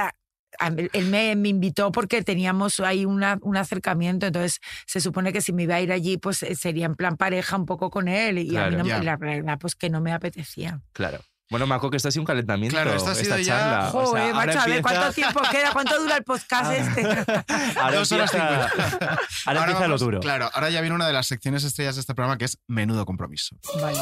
a 0.60 0.68
él 0.68 1.06
me, 1.08 1.36
me 1.36 1.50
invitó 1.50 1.92
porque 1.92 2.22
teníamos 2.24 2.80
ahí 2.80 3.04
una, 3.06 3.38
un 3.42 3.58
acercamiento, 3.58 4.26
entonces 4.28 4.60
se 4.88 5.02
supone 5.02 5.34
que 5.34 5.42
si 5.42 5.52
me 5.52 5.64
iba 5.64 5.76
a 5.76 5.82
ir 5.82 5.92
allí, 5.92 6.18
pues 6.18 6.44
eh, 6.44 6.56
sería 6.56 6.86
en 6.86 6.96
plan 6.96 7.18
pareja 7.18 7.58
un 7.58 7.66
poco 7.66 7.90
con 7.90 8.08
él 8.08 8.38
y 8.38 8.56
a 8.56 8.70
mí 8.70 8.76
Claro. 8.76 8.78
no, 8.78 8.86
Ya. 8.86 9.04
la 9.04 9.18
verdad 9.18 9.58
pues 9.60 9.76
que 9.76 9.90
no 9.90 10.00
me 10.00 10.14
apetecía. 10.14 10.80
Claro. 10.94 11.20
Bueno, 11.52 11.68
Marco, 11.68 11.92
que 11.92 11.98
esto 11.98 12.10
ha 12.10 12.12
sido 12.12 12.24
un 12.24 12.26
calentamiento. 12.26 12.76
Claro, 12.76 12.96
esto 12.96 13.12
ha 13.12 13.16
sido 13.16 13.36
esta 13.36 13.42
ya- 13.48 13.60
charla. 13.60 13.88
O 13.90 13.92
sea, 13.92 14.02
Joder, 14.02 14.24
ahora 14.24 14.46
macho, 14.48 14.60
a 14.60 14.66
ver 14.66 14.82
cuánto 14.82 15.12
tiempo 15.14 15.42
queda, 15.52 15.72
cuánto 15.74 16.00
dura 16.02 16.18
el 16.18 16.24
podcast 16.24 16.72
este. 16.72 17.02
Ahora 17.80 17.98
Dos 17.98 18.12
horas 18.12 18.34
empieza, 18.34 18.70
cincuenta. 18.70 19.20
ahora 19.46 19.60
empieza 19.60 19.80
lo 19.82 19.86
vamos- 19.86 20.02
duro. 20.02 20.20
Claro, 20.22 20.50
ahora 20.54 20.70
ya 20.72 20.82
viene 20.82 20.96
una 20.96 21.06
de 21.06 21.14
las 21.14 21.28
secciones 21.28 21.64
estrellas 21.64 21.96
de 21.96 22.02
este 22.02 22.16
programa 22.16 22.38
que 22.40 22.46
es 22.46 22.58
Menudo 22.68 23.06
Compromiso. 23.06 23.56
Vale. 23.80 24.00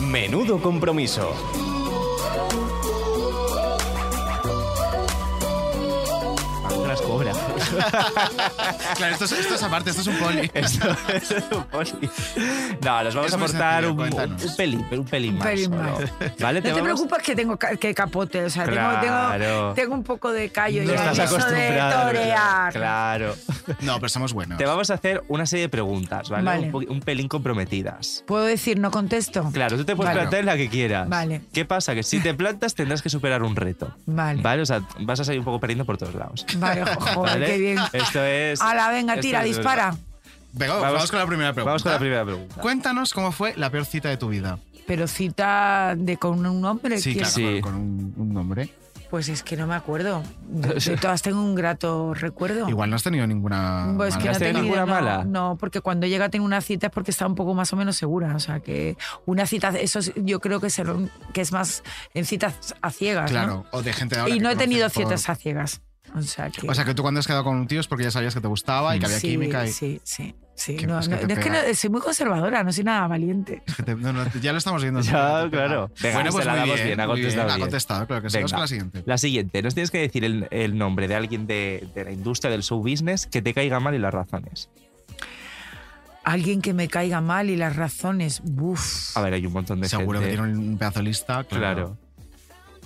Menudo 0.00 0.60
compromiso. 0.60 1.32
Cobra. 7.00 7.32
Claro, 8.96 9.12
esto 9.14 9.24
es, 9.24 9.32
esto 9.32 9.54
es 9.54 9.62
aparte, 9.62 9.90
esto 9.90 10.02
es 10.02 10.08
un 10.08 10.16
poli. 10.18 10.50
Esto, 10.54 10.88
esto 11.12 11.36
es 11.36 11.44
un 11.50 11.64
poli. 11.64 11.90
No, 12.84 13.02
nos 13.04 13.14
vamos 13.14 13.28
Es 13.28 13.32
a 13.32 13.36
aportar 13.36 13.84
sencillo, 13.84 14.48
un, 14.50 14.56
pelín, 14.56 14.86
pero 14.88 15.02
un 15.02 15.08
pelín 15.08 15.32
Un 15.34 15.38
más. 15.38 15.48
pelín 15.48 15.70
solo. 15.70 15.82
más. 15.82 16.38
¿Vale? 16.38 16.60
No 16.60 16.62
te 16.64 16.72
vamos- 16.72 16.82
preocupes 16.82 17.18
que 17.22 17.36
tengo 17.36 17.58
que 17.58 17.94
capote, 17.94 18.44
o 18.44 18.50
sea, 18.50 18.64
tengo- 18.64 18.76
tengo, 19.00 19.00
Claro. 19.02 19.72
tengo, 19.74 19.94
un 19.94 20.02
poco 20.04 20.30
de 20.32 20.50
callo 20.50 20.82
No 20.84 20.90
ya 20.92 20.94
estás 20.96 21.18
eso 21.18 21.36
de 21.36 21.36
acostumbrado. 21.68 22.06
torear. 22.06 22.72
Claro. 22.72 23.34
No, 23.80 23.96
pero 23.96 24.08
somos 24.08 24.32
buenos. 24.32 24.58
Te 24.58 24.64
vamos 24.66 24.90
a 24.90 24.94
hacer 24.94 25.22
una 25.28 25.46
serie 25.46 25.64
de 25.66 25.68
preguntas, 25.68 26.28
¿vale? 26.30 26.44
Vale. 26.44 26.70
Un, 26.72 27.00
pelín 27.00 27.28
comprometidas. 27.28 28.24
¿Puedo 28.26 28.44
decir 28.44 28.78
no 28.78 28.90
contesto? 28.90 29.48
Claro, 29.52 29.76
tú 29.76 29.84
te 29.84 29.96
puedes 29.96 30.10
Vale. 30.10 30.20
plantear 30.20 30.40
en 30.40 30.46
la 30.46 30.56
que 30.56 30.68
quieras. 30.68 31.08
Vale. 31.08 31.42
¿Qué 31.52 31.64
pasa? 31.64 31.94
Que 31.94 32.02
si 32.02 32.20
te 32.20 32.34
plantas 32.34 32.74
tendrás 32.74 33.02
que 33.02 33.08
superar 33.08 33.42
un 33.42 33.56
reto. 33.56 33.94
Vale. 34.06 34.40
¿Vale? 34.42 34.62
O 34.62 34.66
sea, 34.66 34.82
vas 35.00 35.20
a 35.20 35.24
salir 35.24 35.38
un 35.40 35.44
poco 35.44 35.60
perdiendo 35.60 35.84
por 35.84 35.98
todos 35.98 36.14
lados. 36.14 36.44
Vale, 36.56 36.81
joder, 36.86 37.32
¿Vale? 37.34 37.46
qué 37.46 37.58
bien. 37.58 37.78
Esto 37.92 38.24
es. 38.24 38.60
Ala, 38.60 38.90
venga, 38.90 39.16
tira, 39.18 39.40
es- 39.44 39.56
dispara. 39.56 39.94
Venga, 40.54 40.74
vamos, 40.74 41.10
con 41.10 41.18
la 41.18 41.26
primera 41.26 41.52
pregunta. 41.52 41.70
Vamos 41.70 41.82
con 41.82 41.92
la 41.92 41.98
primera 41.98 42.24
pregunta. 42.24 42.60
Cuéntanos 42.60 43.14
cómo 43.14 43.32
fue 43.32 43.54
la 43.56 43.70
peor 43.70 43.86
cita 43.86 44.10
de 44.10 44.16
tu 44.18 44.28
vida. 44.28 44.58
Pero 44.86 45.06
cita 45.06 45.94
de 45.96 46.16
con 46.18 46.44
un 46.44 46.64
hombre. 46.64 46.98
Sí, 46.98 47.14
claro, 47.14 47.32
con, 47.34 47.60
con 47.60 47.74
un, 47.74 48.14
un 48.18 48.34
nombre. 48.34 48.68
Pues 49.08 49.28
es 49.28 49.42
que 49.42 49.56
no 49.56 49.66
me 49.66 49.74
acuerdo. 49.74 50.22
De, 50.48 50.74
de 50.90 50.96
todas 50.96 51.22
tengo 51.22 51.40
un 51.40 51.54
grato 51.54 52.12
recuerdo. 52.14 52.68
Igual 52.68 52.90
no 52.90 52.96
has 52.96 53.02
tenido 53.02 53.26
ninguna. 53.26 53.92
Pues 53.96 54.16
que 54.16 54.24
mala 54.24 54.38
no 54.38 54.44
he 54.44 54.48
cita. 54.48 54.58
tenido, 54.60 54.86
no, 54.86 55.24
No, 55.24 55.56
porque 55.58 55.80
cuando 55.80 56.06
llega 56.06 56.26
a 56.26 56.28
tener 56.28 56.44
una 56.44 56.60
cita 56.62 56.86
es 56.88 56.92
porque 56.92 57.10
está 57.12 57.26
un 57.26 57.34
poco 57.34 57.54
más 57.54 57.72
o 57.72 57.76
menos 57.76 57.96
segura. 57.96 58.34
O 58.34 58.40
sea, 58.40 58.60
que 58.60 58.96
una 59.24 59.46
cita, 59.46 59.68
eso 59.70 59.98
es- 60.00 60.12
yo 60.16 60.40
creo 60.40 60.60
que, 60.60 60.68
se 60.70 60.82
lo- 60.84 61.08
que 61.32 61.40
es 61.42 61.52
más 61.52 61.82
en 62.14 62.24
citas 62.26 62.74
a 62.82 62.90
ciegas. 62.90 63.30
¿no? 63.30 63.38
Claro, 63.38 63.66
o 63.70 63.82
de 63.82 63.92
gente 63.92 64.16
de 64.16 64.20
ahora 64.22 64.34
Y 64.34 64.40
no 64.40 64.50
he 64.50 64.56
tenido 64.56 64.88
por- 64.90 65.02
citas 65.04 65.28
a 65.28 65.34
ciegas. 65.34 65.80
O 66.14 66.20
sea, 66.22 66.50
que, 66.50 66.68
O 66.68 66.74
sea, 66.74 66.84
que 66.84 66.94
tú 66.94 67.02
cuando 67.02 67.20
has 67.20 67.26
quedado 67.26 67.44
con 67.44 67.56
un 67.56 67.66
tío 67.66 67.80
es 67.80 67.86
porque 67.86 68.04
ya 68.04 68.10
sabías 68.10 68.34
que 68.34 68.40
te 68.40 68.48
gustaba 68.48 68.94
y 68.94 68.98
que 68.98 69.06
había 69.06 69.18
sí, 69.20 69.28
química. 69.28 69.64
Y 69.66 69.72
Sí, 69.72 70.00
sí. 70.04 70.34
Sí, 70.54 70.74
no, 70.74 70.78
que 70.78 70.86
no, 70.86 70.98
es 71.00 71.08
que 71.38 71.48
no- 71.50 71.74
soy 71.74 71.88
muy 71.90 72.00
conservadora, 72.02 72.62
no 72.62 72.70
soy 72.72 72.84
nada 72.84 73.06
valiente. 73.08 73.62
que 73.74 73.82
te- 73.82 73.94
no, 73.94 74.12
no, 74.12 74.24
ya 74.42 74.52
lo 74.52 74.58
estamos 74.58 74.82
viendo. 74.82 75.00
Ya, 75.02 75.48
claro. 75.50 75.90
Venga, 76.02 76.16
bueno, 76.16 76.30
pues 76.30 76.44
se 76.44 76.46
la 76.46 76.52
muy 76.52 76.60
damos 76.60 76.74
bien, 76.74 76.86
bien, 76.88 77.00
ha 77.00 77.06
contestado 77.06 77.42
Ha 77.42 77.46
bien. 77.54 77.60
contestado, 77.60 78.06
claro 78.06 78.22
que 78.22 78.30
sí. 78.30 78.36
Vamos 78.36 78.50
Venga. 78.50 78.56
con 78.56 78.60
la 78.62 78.68
siguiente. 78.68 79.02
La 79.06 79.18
siguiente, 79.18 79.62
nos 79.62 79.74
tienes 79.74 79.90
que 79.90 79.98
decir 79.98 80.24
el, 80.24 80.48
el 80.50 80.76
nombre 80.76 81.08
de 81.08 81.14
alguien 81.14 81.46
de, 81.46 81.88
de 81.94 82.04
la 82.04 82.12
industria 82.12 82.50
del 82.50 82.62
show 82.62 82.80
business 82.82 83.26
que 83.26 83.40
te 83.40 83.54
caiga 83.54 83.80
mal 83.80 83.94
y 83.94 83.98
las 83.98 84.12
razones. 84.12 84.68
Alguien 86.24 86.60
que 86.60 86.74
me 86.74 86.86
caiga 86.86 87.20
mal 87.20 87.48
y 87.50 87.56
las 87.56 87.74
razones. 87.74 88.42
Buf. 88.44 89.16
A 89.16 89.22
ver, 89.22 89.32
hay 89.32 89.46
un 89.46 89.52
montón 89.54 89.80
de 89.80 89.88
Seguro 89.88 90.20
gente. 90.20 90.36
que 90.36 90.42
tiene 90.42 90.56
un 90.58 90.78
pedazo 90.78 90.98
de 91.00 91.04
lista. 91.06 91.44
Claro. 91.44 91.96
Claro. 91.96 91.98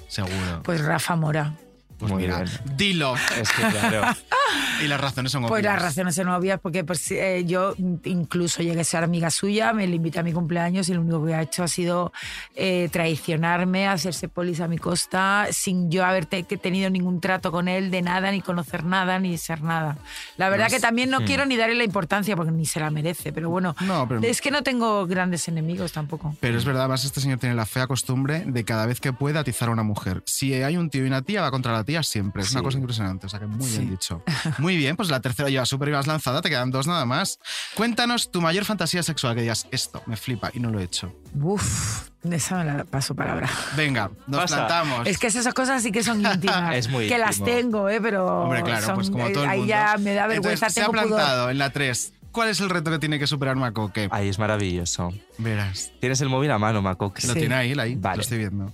Seguro. 0.09 0.63
Pues 0.63 0.83
Rafa 0.83 1.17
Mora. 1.17 1.53
Pues 1.99 2.13
Muy 2.13 2.23
mira, 2.23 2.43
bien. 2.43 2.51
dilo. 2.77 3.15
Es 3.41 3.51
que 3.53 3.63
claro. 3.63 4.15
y 4.85 4.87
las 4.87 5.01
razones 5.01 5.33
son 5.33 5.43
Pues 5.47 5.61
obvias. 5.63 5.75
las 5.75 5.83
razones 5.83 6.15
son 6.15 6.29
obvias 6.29 6.61
porque 6.61 6.85
pues, 6.85 7.11
eh, 7.11 7.45
yo 7.47 7.75
incluso 8.05 8.63
llegué 8.63 8.81
a 8.83 8.85
ser 8.85 9.03
amiga 9.03 9.31
suya, 9.31 9.73
me 9.73 9.87
le 9.87 9.97
invité 9.97 10.19
a 10.21 10.23
mi 10.23 10.33
cumpleaños 10.33 10.89
y 10.91 10.95
lo 10.95 11.01
único 11.01 11.25
que 11.25 11.35
ha 11.35 11.41
hecho 11.43 11.63
ha 11.65 11.69
sido 11.69 12.13
eh, 12.55 12.89
traicionarme, 12.93 13.89
hacerse 13.89 14.29
polis 14.29 14.61
a 14.61 14.69
mi 14.69 14.77
costa, 14.79 15.47
sin 15.51 15.91
yo 15.91 16.05
haber 16.05 16.27
te- 16.27 16.43
tenido 16.45 16.91
ningún 16.91 17.21
trato 17.21 17.51
con 17.51 17.67
él 17.69 17.91
de 17.91 18.03
nada, 18.03 18.31
ni 18.31 18.43
conocer 18.43 18.85
nada, 18.85 19.19
ni 19.19 19.39
ser 19.39 19.63
nada. 19.63 19.97
La 20.37 20.49
verdad 20.51 20.67
Pues, 20.67 20.75
que 20.75 20.81
también 20.81 21.09
no 21.11 21.21
hmm. 21.21 21.25
quiero 21.25 21.47
ni 21.47 21.57
darle 21.57 21.77
la 21.77 21.85
importancia 21.85 22.37
porque 22.37 22.53
ni 22.53 22.67
se 22.67 22.79
la 22.79 22.91
merece, 22.91 23.33
pero 23.33 23.49
bueno, 23.51 23.75
No, 23.81 24.07
pero- 24.07 24.21
es 24.23 24.41
que 24.43 24.51
no 24.51 24.63
tengo 24.63 25.07
grandes 25.07 25.49
enemigos 25.49 25.93
tampoco. 25.93 26.37
Pero 26.41 26.59
es 26.59 26.65
verdad, 26.67 26.83
además 26.83 27.05
este 27.05 27.21
señor 27.21 27.39
tiene 27.39 27.55
la 27.55 27.65
fea 27.67 27.87
costumbre 27.87 28.45
de 28.47 28.65
cada 28.65 28.85
vez 28.87 29.01
que 29.01 29.13
puede 29.15 29.39
atizar 29.39 29.69
a 29.71 29.73
una 29.73 29.83
mujer. 29.83 30.23
Si 30.27 30.53
hay 30.55 30.77
un 30.77 30.91
tío 30.91 31.05
y 31.05 31.07
una 31.07 31.23
tía, 31.23 31.41
va 31.41 31.51
contra 31.51 31.73
la 31.73 31.85
siempre. 32.03 32.43
Es 32.43 32.53
una 32.53 32.63
cosa 32.63 32.79
impresionante. 32.79 33.27
O 33.27 33.29
sea 33.29 33.39
que 33.41 33.47
muy 33.47 33.67
Sí. 33.69 33.79
bien 33.79 33.91
dicho. 33.91 34.23
Muy 34.59 34.77
bien, 34.77 34.97
pues 34.97 35.09
la 35.11 35.21
tercera 35.21 35.49
ya 35.51 35.65
súper 35.67 35.91
bien 35.91 36.01
lanzada, 36.07 36.43
te 36.43 36.49
quedan 36.51 36.71
dos 36.71 36.87
nada 36.87 37.05
más. 37.07 37.39
Cuéntanos 37.75 38.31
tu 38.31 38.41
mayor 38.41 38.65
fantasía 38.65 39.03
sexual, 39.03 39.35
que 39.35 39.43
digas, 39.43 39.67
esto 39.71 40.03
me 40.07 40.17
flipa 40.17 40.51
y 40.55 40.61
no 40.61 40.71
lo 40.71 40.81
he 40.81 40.85
hecho. 40.85 41.13
Uf, 41.41 42.09
esa 42.31 42.59
me 42.59 42.65
la 42.65 42.85
paso 42.85 43.15
palabra. 43.15 43.49
Venga, 43.77 44.11
nos 44.27 44.41
Pasa. 44.43 44.57
plantamos. 44.67 45.07
Es 45.07 45.19
que 45.19 45.27
esas 45.29 45.53
cosas 45.55 45.83
sí 45.83 45.93
que 45.93 46.03
son 46.03 46.21
íntimas. 46.27 46.75
Es 46.77 46.89
muy 46.89 47.09
Que 47.09 47.19
las 47.19 47.43
tengo, 47.43 47.89
¿eh? 47.89 48.01
Pero. 48.01 48.27
Hombre, 48.45 48.63
claro, 48.63 48.85
son- 48.87 48.95
pues 48.97 49.11
como 49.11 49.29
todo 49.31 49.45
el 49.45 49.51
ahí 49.51 49.59
mundo. 49.61 49.71
ya 49.71 49.97
me 49.99 50.15
da 50.15 50.27
vergüenza, 50.27 50.67
Entonces, 50.67 50.75
se 50.75 50.83
ha 50.83 50.87
pudor. 50.87 51.07
plantado 51.09 51.51
en 51.51 51.59
la 51.59 51.71
3. 51.71 52.13
¿Cuál 52.33 52.51
es 52.51 52.61
el 52.61 52.69
reto 52.69 52.91
que 52.91 52.99
tiene 52.99 53.19
que 53.19 53.27
superar 53.27 53.57
Macoque? 53.57 54.09
Ahí 54.11 54.29
es 54.29 54.39
maravilloso. 54.39 55.11
Verás. 55.39 55.91
Tienes 56.01 56.21
el 56.21 56.29
móvil 56.29 56.51
a 56.51 56.59
mano, 56.59 56.83
Macoque. 56.83 57.27
Lo 57.27 57.33
Sí. 57.33 57.39
tiene 57.41 57.55
ahí, 57.55 57.73
ahí. 57.79 57.95
Vale. 57.95 58.17
Lo 58.17 58.23
estoy 58.23 58.39
viendo. 58.39 58.73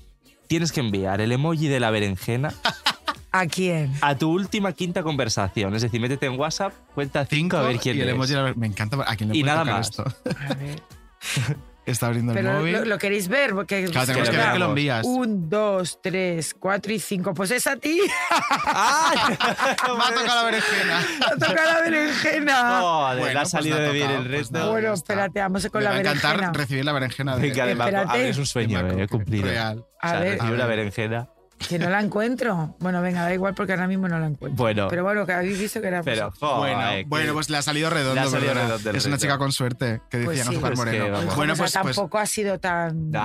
Tienes 0.48 0.72
que 0.72 0.80
enviar 0.80 1.20
el 1.20 1.30
emoji 1.30 1.68
de 1.68 1.78
la 1.78 1.90
berenjena 1.90 2.52
¿A 3.32 3.46
quién? 3.46 3.92
a 4.02 4.14
tu 4.16 4.30
última 4.30 4.72
quinta 4.72 5.02
conversación. 5.02 5.74
Es 5.74 5.82
decir, 5.82 6.00
métete 6.00 6.26
en 6.26 6.38
WhatsApp, 6.38 6.72
cuenta 6.94 7.24
cinco, 7.24 7.56
a 7.56 7.62
ver 7.62 7.78
quién 7.78 7.96
y 7.96 8.00
el 8.02 8.10
emoji 8.10 8.34
de 8.34 8.42
la- 8.42 8.54
Me 8.54 8.66
encanta. 8.66 8.98
¿A 9.06 9.16
quién 9.16 9.30
le 9.30 9.36
Y 9.38 9.42
puede 9.42 9.54
nada 9.54 9.64
tocar 9.64 9.78
más. 9.78 9.88
esto? 9.90 10.04
A 10.50 10.54
ver. 10.54 10.82
Está 11.84 12.06
abriendo 12.06 12.30
el 12.32 12.38
Pero 12.38 12.52
móvil. 12.60 12.72
lo, 12.74 12.84
lo 12.84 12.98
queréis 12.98 13.26
ver, 13.26 13.54
porque. 13.54 13.86
Claro, 13.86 14.06
tenemos 14.06 14.28
que 14.28 14.36
que 14.36 14.40
ver 14.40 14.52
que 14.52 14.58
lo 14.60 14.66
envías. 14.68 15.04
Un, 15.04 15.50
dos, 15.50 15.98
tres, 16.00 16.54
cuatro 16.56 16.92
y 16.92 17.00
cinco. 17.00 17.34
Pues 17.34 17.50
es 17.50 17.66
a 17.66 17.76
ti. 17.76 18.00
Me 18.00 18.12
ha 20.04 20.14
tocado 20.14 20.36
la 20.36 20.44
berenjena. 20.44 21.00
Te 21.30 21.36
toca 21.46 21.64
la 21.64 21.80
berenjena. 21.80 22.80
Joder, 22.80 23.18
Bueno, 23.18 23.32
le 23.32 23.38
ha 23.38 23.42
pues 23.42 23.50
salido 23.50 23.76
le 23.78 23.82
ha 23.82 23.86
de 23.88 23.92
bien 23.94 24.06
tocado, 24.06 24.22
el 24.22 24.28
pues 24.28 24.38
resto. 24.40 24.58
nada. 24.58 24.70
bueno, 24.70 24.92
espérate, 24.92 25.40
vamos 25.40 25.66
con 25.70 25.78
Me 25.80 25.84
la 25.84 25.90
va 25.90 25.96
a 25.96 26.00
encantar 26.00 26.30
berenjena. 26.36 26.52
recibir 26.58 26.84
la 26.84 26.92
berenjena 26.92 27.36
de, 27.36 27.42
Venga, 27.42 27.66
de 27.66 27.72
a 27.96 28.04
ver, 28.12 28.26
es 28.26 28.38
un 28.38 28.46
sueño, 28.46 28.78
eh, 28.78 28.82
Macoque. 28.84 29.08
cumplido. 29.08 29.48
Real. 29.48 29.78
O 29.80 29.88
A 30.00 30.08
sea, 30.10 30.20
ver. 30.20 30.32
recibir 30.34 30.52
A 30.52 30.54
una 30.54 30.66
ver. 30.66 30.76
berenjena. 30.76 31.28
Que 31.68 31.78
no 31.78 31.88
la 31.90 32.00
encuentro. 32.00 32.74
Bueno, 32.80 33.00
venga, 33.02 33.22
da 33.22 33.32
igual 33.34 33.54
porque 33.54 33.72
ahora 33.72 33.86
mismo 33.86 34.08
no 34.08 34.18
la 34.18 34.26
encuentro. 34.26 34.56
Bueno. 34.56 34.88
Pero 34.88 35.02
bueno, 35.04 35.24
que 35.26 35.32
habéis 35.32 35.58
visto 35.58 35.80
que 35.80 35.88
era. 35.88 36.02
Pero, 36.02 36.32
Bueno, 36.40 36.80
bueno, 37.06 37.32
pues 37.32 37.50
le 37.50 37.56
ha 37.58 37.62
salido 37.62 37.90
redondo. 37.90 38.20
Ha 38.20 38.26
salido 38.26 38.54
redondo 38.54 38.90
es 38.90 39.06
una 39.06 39.18
chica 39.18 39.38
con 39.38 39.52
suerte, 39.52 40.00
que 40.10 40.18
decía 40.18 40.26
Pues 40.26 40.40
sí. 40.42 40.48
Azúcar 40.54 40.72
Pues 40.74 40.90
que 40.90 40.98
Moreno. 40.98 41.16
vamos. 41.18 41.36
bueno, 41.36 41.52
o 41.52 41.56
sea, 41.56 41.64
pues, 41.66 41.72
pues 41.82 41.96
tampoco 41.96 42.18
ha 42.18 42.26
sido 42.26 42.58
tan. 42.58 43.10
No, 43.10 43.20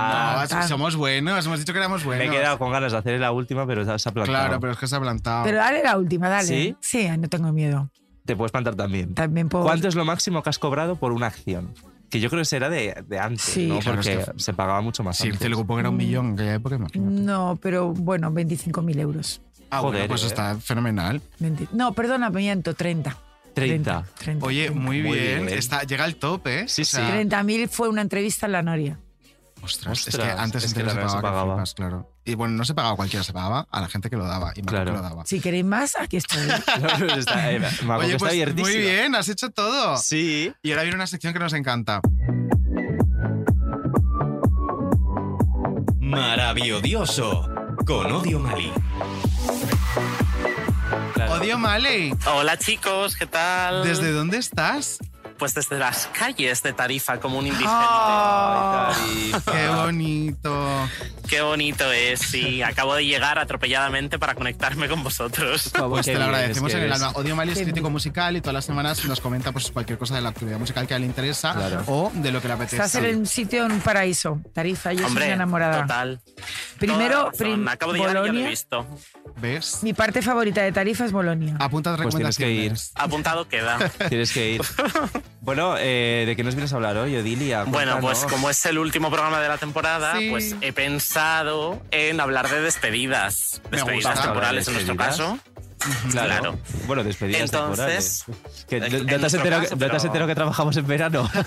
tan- 0.48 0.68
somos 0.68 0.96
buenos, 0.96 1.44
hemos 1.46 1.58
dicho 1.58 1.72
que 1.72 1.78
éramos 1.78 2.04
buenos. 2.04 2.26
Me 2.26 2.32
he 2.32 2.36
quedado 2.38 2.58
con 2.58 2.70
ganas 2.72 2.92
de 2.92 2.98
hacer 2.98 3.20
la 3.20 3.32
última, 3.32 3.66
pero 3.66 3.84
se 3.84 3.90
ha 4.08 4.12
plantado. 4.12 4.24
Claro, 4.26 4.60
pero 4.60 4.72
es 4.72 4.78
que 4.78 4.86
se 4.86 4.96
ha 4.96 5.00
plantado. 5.00 5.44
Pero 5.44 5.58
dale 5.58 5.82
la 5.82 5.96
última, 5.98 6.28
dale. 6.28 6.46
¿Sí? 6.46 6.76
Sí, 6.80 7.08
no 7.18 7.28
tengo 7.28 7.52
miedo. 7.52 7.90
Te 8.24 8.36
puedes 8.36 8.52
plantar 8.52 8.74
también. 8.74 9.14
También 9.14 9.48
puedo. 9.48 9.64
¿Cuánto 9.64 9.88
es 9.88 9.94
lo 9.94 10.04
máximo 10.04 10.42
que 10.42 10.50
has 10.50 10.58
cobrado 10.58 10.96
por 10.96 11.12
una 11.12 11.26
acción? 11.28 11.72
Que 12.10 12.20
yo 12.20 12.30
creo 12.30 12.40
que 12.40 12.46
será 12.46 12.70
de, 12.70 13.02
de 13.06 13.18
antes, 13.18 13.42
Sí. 13.42 13.66
¿no? 13.66 13.78
Claro, 13.80 13.96
Porque 13.98 14.12
es 14.14 14.26
que- 14.30 14.32
se 14.38 14.52
pagaba 14.54 14.80
mucho 14.80 15.02
más 15.02 15.18
si 15.18 15.28
el. 15.28 15.38
Telecupón 15.38 15.80
era 15.80 15.90
un 15.90 15.96
millón 15.96 16.26
en 16.28 16.32
aquella 16.34 16.54
época, 16.54 16.76
imagínate. 16.76 17.10
No, 17.22 17.58
pero 17.60 17.92
bueno, 17.92 18.30
25.000 18.32 18.98
euros. 19.00 19.40
Ah, 19.70 19.80
bueno, 19.82 19.96
Joder, 19.98 20.08
pues 20.08 20.22
eh. 20.24 20.26
está 20.28 20.56
fenomenal. 20.58 21.20
20 21.38 21.68
No, 21.72 21.92
perdona, 21.92 22.30
miento, 22.30 22.72
30. 22.74 23.16
30. 23.52 24.04
30. 24.18 24.46
Oye, 24.46 24.70
muy, 24.70 25.02
Muy 25.02 25.18
bien. 25.18 25.46
bien. 25.46 25.58
Está, 25.58 25.82
llega 25.82 26.04
al 26.04 26.14
top, 26.16 26.46
¿eh? 26.46 26.64
Sí, 26.68 26.82
O 26.82 26.84
sea, 26.84 27.06
sí. 27.06 27.12
30.000 27.12 27.68
fue 27.68 27.88
una 27.88 28.00
entrevista 28.02 28.46
en 28.46 28.52
la 28.52 28.62
Noria. 28.62 28.98
Ostras, 29.62 30.08
es 30.08 30.16
que 30.16 30.22
antes 30.22 30.64
es 30.64 30.72
que 30.74 30.80
se 30.80 30.86
también 30.86 31.08
se 31.08 31.16
pagaba, 31.16 31.20
que 31.20 31.22
pagaba. 31.22 31.52
flipas, 31.54 31.74
claro. 31.74 32.12
Y 32.24 32.34
bueno, 32.34 32.54
no 32.54 32.64
se 32.64 32.74
pagaba 32.74 32.94
a 32.94 32.96
cualquiera, 32.96 33.24
se 33.24 33.32
pagaba 33.32 33.66
a 33.70 33.80
la 33.80 33.88
gente 33.88 34.08
que 34.10 34.16
lo 34.16 34.24
daba. 34.26 34.52
Y 34.54 34.62
Claro. 34.62 34.92
lo 34.92 35.02
daba. 35.02 35.26
Si 35.26 35.40
queréis 35.40 35.64
más, 35.64 35.96
aquí 35.98 36.16
estoy. 36.18 36.38
No, 36.80 36.98
no, 37.06 37.14
está, 37.14 37.50
eh, 37.52 37.56
Oye, 37.98 38.14
está 38.14 38.28
pues 38.28 38.54
muy 38.56 38.76
bien, 38.76 39.14
has 39.14 39.28
hecho 39.28 39.50
todo. 39.50 39.96
Sí. 39.96 40.52
Y 40.62 40.70
ahora 40.70 40.82
viene 40.82 40.96
una 40.96 41.06
sección 41.06 41.32
que 41.32 41.38
nos 41.40 41.52
encanta. 41.52 42.00
Maravilloso. 46.18 47.48
Con 47.86 48.10
Odio 48.12 48.38
Mali. 48.38 48.72
Claro. 51.14 51.32
Odio 51.34 51.58
Maley, 51.58 52.12
Hola 52.34 52.56
chicos, 52.58 53.16
¿qué 53.16 53.26
tal? 53.26 53.84
¿desde 53.84 54.12
dónde 54.12 54.38
estás? 54.38 54.98
Pues 55.38 55.54
desde 55.54 55.78
las 55.78 56.08
calles 56.08 56.62
de 56.62 56.72
Tarifa, 56.72 57.20
como 57.20 57.38
un 57.38 57.46
indigente. 57.46 57.72
Ay, 57.72 59.30
Tarifa. 59.30 59.52
Qué 59.52 59.68
bonito. 59.68 60.88
Qué 61.28 61.40
bonito 61.42 61.90
es, 61.92 62.20
sí. 62.20 62.62
Acabo 62.62 62.94
de 62.94 63.04
llegar 63.04 63.38
atropelladamente 63.38 64.18
para 64.18 64.34
conectarme 64.34 64.88
con 64.88 65.02
vosotros. 65.02 65.70
Pues 65.88 66.06
te 66.06 66.14
lo 66.14 66.24
agradecemos 66.24 66.72
en 66.74 66.82
el 66.84 66.92
alma. 66.92 67.10
Odio 67.14 67.36
Maley 67.36 67.52
es 67.54 67.62
crítico 67.62 67.90
musical 67.90 68.36
y 68.36 68.40
todas 68.40 68.54
las 68.54 68.64
semanas 68.64 69.04
nos 69.04 69.20
comenta 69.20 69.52
pues, 69.52 69.70
cualquier 69.70 69.98
cosa 69.98 70.14
de 70.14 70.22
la 70.22 70.30
actividad 70.30 70.58
musical 70.58 70.86
que 70.86 70.94
a 70.94 70.96
él 70.96 71.02
le 71.02 71.08
interesa 71.08 71.52
Claro. 71.54 71.82
o 71.86 72.10
de 72.14 72.32
lo 72.32 72.40
que 72.40 72.48
le 72.48 72.54
apetece. 72.54 72.76
Estás 72.76 72.94
en 72.96 73.18
un 73.18 73.26
sitio 73.26 73.66
en 73.66 73.72
un 73.72 73.80
paraíso. 73.80 74.40
Tarifa, 74.54 74.92
yo 74.92 75.06
Hombre, 75.06 75.24
soy 75.24 75.28
una 75.28 75.34
enamorada. 75.34 75.82
total. 75.82 76.20
Primero, 76.78 77.30
prim- 77.36 77.68
Acabo 77.68 77.92
de 77.92 77.98
llegar 77.98 78.14
y 78.16 78.26
ya 78.26 78.32
lo 78.32 78.38
he 78.38 78.48
visto. 78.48 78.86
¿Ves? 79.36 79.80
Mi 79.82 79.92
parte 79.92 80.22
favorita 80.22 80.62
de 80.62 80.72
Tarifa 80.72 81.04
es 81.04 81.12
Bolonia. 81.12 81.56
Apunta 81.60 81.94
Pues 81.96 82.14
tienes 82.14 82.36
que 82.36 82.44
ir. 82.50 82.72
recomendaciones. 82.72 82.92
Apuntado 82.94 83.48
queda. 83.48 83.78
Tienes 84.08 84.32
que 84.32 84.52
ir. 84.52 84.62
Bueno, 85.40 85.76
eh, 85.78 86.24
¿de 86.26 86.36
qué 86.36 86.44
nos 86.44 86.54
vienes 86.54 86.74
a 86.74 86.76
hablar 86.76 86.98
hoy, 86.98 87.16
Odilia? 87.16 87.64
Bueno, 87.64 88.00
pues 88.02 88.18
como 88.28 88.50
es 88.50 88.66
el 88.66 88.76
último 88.76 89.08
programa 89.10 89.40
de 89.40 89.48
la 89.48 89.56
temporada, 89.56 90.18
Sí. 90.18 90.28
pues 90.28 90.54
he 90.60 90.74
pensado 90.74 91.17
en 91.90 92.20
hablar 92.20 92.48
de 92.48 92.60
despedidas. 92.60 93.60
Despedidas 93.72 94.22
temporales 94.22 94.68
en 94.68 94.74
nuestro 94.74 94.96
caso. 94.96 95.38
Claro. 96.10 96.58
Bueno, 96.86 97.04
despedidas 97.04 97.42
Entonces, 97.42 98.24
temporales. 98.24 98.24
En- 98.70 98.80
¿no, 98.80 98.86
en 98.86 99.24
enterado, 99.24 99.62
caso, 99.62 99.70
que- 99.70 99.76
pero- 99.76 100.34
trabajamos 100.34 100.76
en 100.76 100.86
verano? 100.86 101.30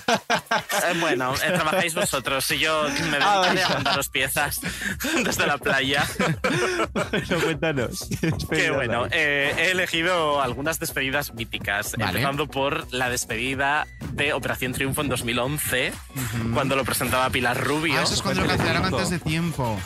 Eh, 0.83 0.97
bueno, 0.99 1.33
eh, 1.35 1.51
trabajáis 1.53 1.93
vosotros 1.93 2.49
y 2.51 2.59
yo 2.59 2.83
me 3.11 3.17
Ah, 3.21 3.41
dedicaré 3.41 3.63
a 3.63 3.67
vaya. 3.67 3.69
mandaros 3.75 4.09
piezas 4.09 4.59
desde 5.23 5.45
la 5.45 5.57
playa. 5.57 6.05
bueno, 6.93 7.43
cuéntanos. 7.43 8.07
Que 8.49 8.71
bueno, 8.71 9.05
eh, 9.11 9.53
he 9.57 9.71
elegido 9.71 10.41
algunas 10.41 10.79
despedidas 10.79 11.33
míticas, 11.33 11.91
Vale. 11.93 12.05
empezando 12.05 12.47
por 12.47 12.91
la 12.93 13.09
despedida 13.09 13.85
de 14.11 14.33
Operación 14.33 14.73
Triunfo 14.73 15.01
en 15.01 15.09
2011, 15.09 15.93
cuando 16.53 16.75
lo 16.75 16.83
presentaba 16.83 17.29
Pilar 17.29 17.59
Rubio. 17.63 17.99
Ah, 17.99 18.03
eso 18.03 18.15
es 18.15 18.21
cuando 18.21 18.41
lo 18.41 18.47
cancelaron 18.47 18.85
antes 18.85 19.09
de 19.09 19.19
tiempo. 19.19 19.79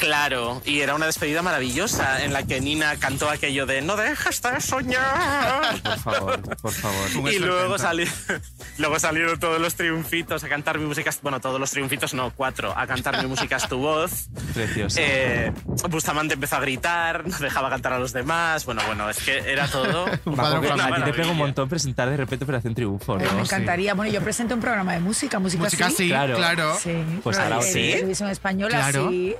Claro, 0.00 0.62
y 0.64 0.80
era 0.80 0.94
una 0.94 1.06
despedida 1.06 1.42
maravillosa 1.42 2.22
en 2.24 2.32
la 2.32 2.44
que 2.44 2.60
Nina 2.60 2.96
cantó 2.98 3.28
aquello 3.28 3.66
de 3.66 3.82
No 3.82 3.96
dejes 3.96 4.40
de 4.42 4.60
soñar. 4.60 5.82
Por 5.82 5.98
favor, 5.98 6.56
por 6.56 6.72
favor. 6.72 7.32
Y 7.32 7.38
luego, 7.40 7.78
sali- 7.78 8.08
luego 8.78 8.98
salieron 9.00 9.38
todos 9.40 9.60
los 9.60 9.74
triunfitos 9.74 10.44
a 10.44 10.48
cantar 10.48 10.78
mi 10.78 10.86
música. 10.86 11.10
Bueno, 11.22 11.40
todos 11.40 11.58
los 11.58 11.70
triunfitos, 11.70 12.14
no, 12.14 12.32
cuatro, 12.34 12.72
a 12.76 12.86
cantar 12.86 13.20
mi 13.22 13.28
música 13.28 13.56
es 13.56 13.68
tu 13.68 13.78
voz. 13.78 14.28
Precioso. 14.54 14.98
Eh, 15.00 15.52
Bustamante 15.90 16.34
empezó 16.34 16.56
a 16.56 16.60
gritar, 16.60 17.26
no 17.26 17.36
dejaba 17.38 17.68
cantar 17.68 17.94
a 17.94 17.98
los 17.98 18.12
demás. 18.12 18.64
Bueno, 18.66 18.82
bueno, 18.86 19.10
es 19.10 19.18
que 19.18 19.38
era 19.50 19.66
todo. 19.66 20.06
A 20.38 20.94
ti 20.96 21.02
te 21.04 21.12
pega 21.12 21.30
un 21.30 21.36
montón 21.36 21.68
presentar 21.68 22.08
de 22.08 22.16
repente 22.16 22.44
Operación 22.44 22.74
Triunfo, 22.74 23.18
¿no? 23.18 23.32
me 23.32 23.40
encantaría. 23.40 23.94
Bueno, 23.94 24.12
yo 24.12 24.20
presento 24.22 24.54
un 24.54 24.60
programa 24.60 24.92
de 24.92 25.00
música, 25.00 25.38
música, 25.38 25.64
Música 25.64 25.90
sí, 25.90 26.08
claro. 26.08 26.36
claro. 26.36 26.76
Sí. 26.80 26.92
Pues 27.22 27.36
ahora 27.38 27.56
en 27.56 27.62
sí. 27.62 27.90
televisión 27.92 28.30
española 28.30 28.76
Claro. 28.78 29.10
sí. 29.10 29.34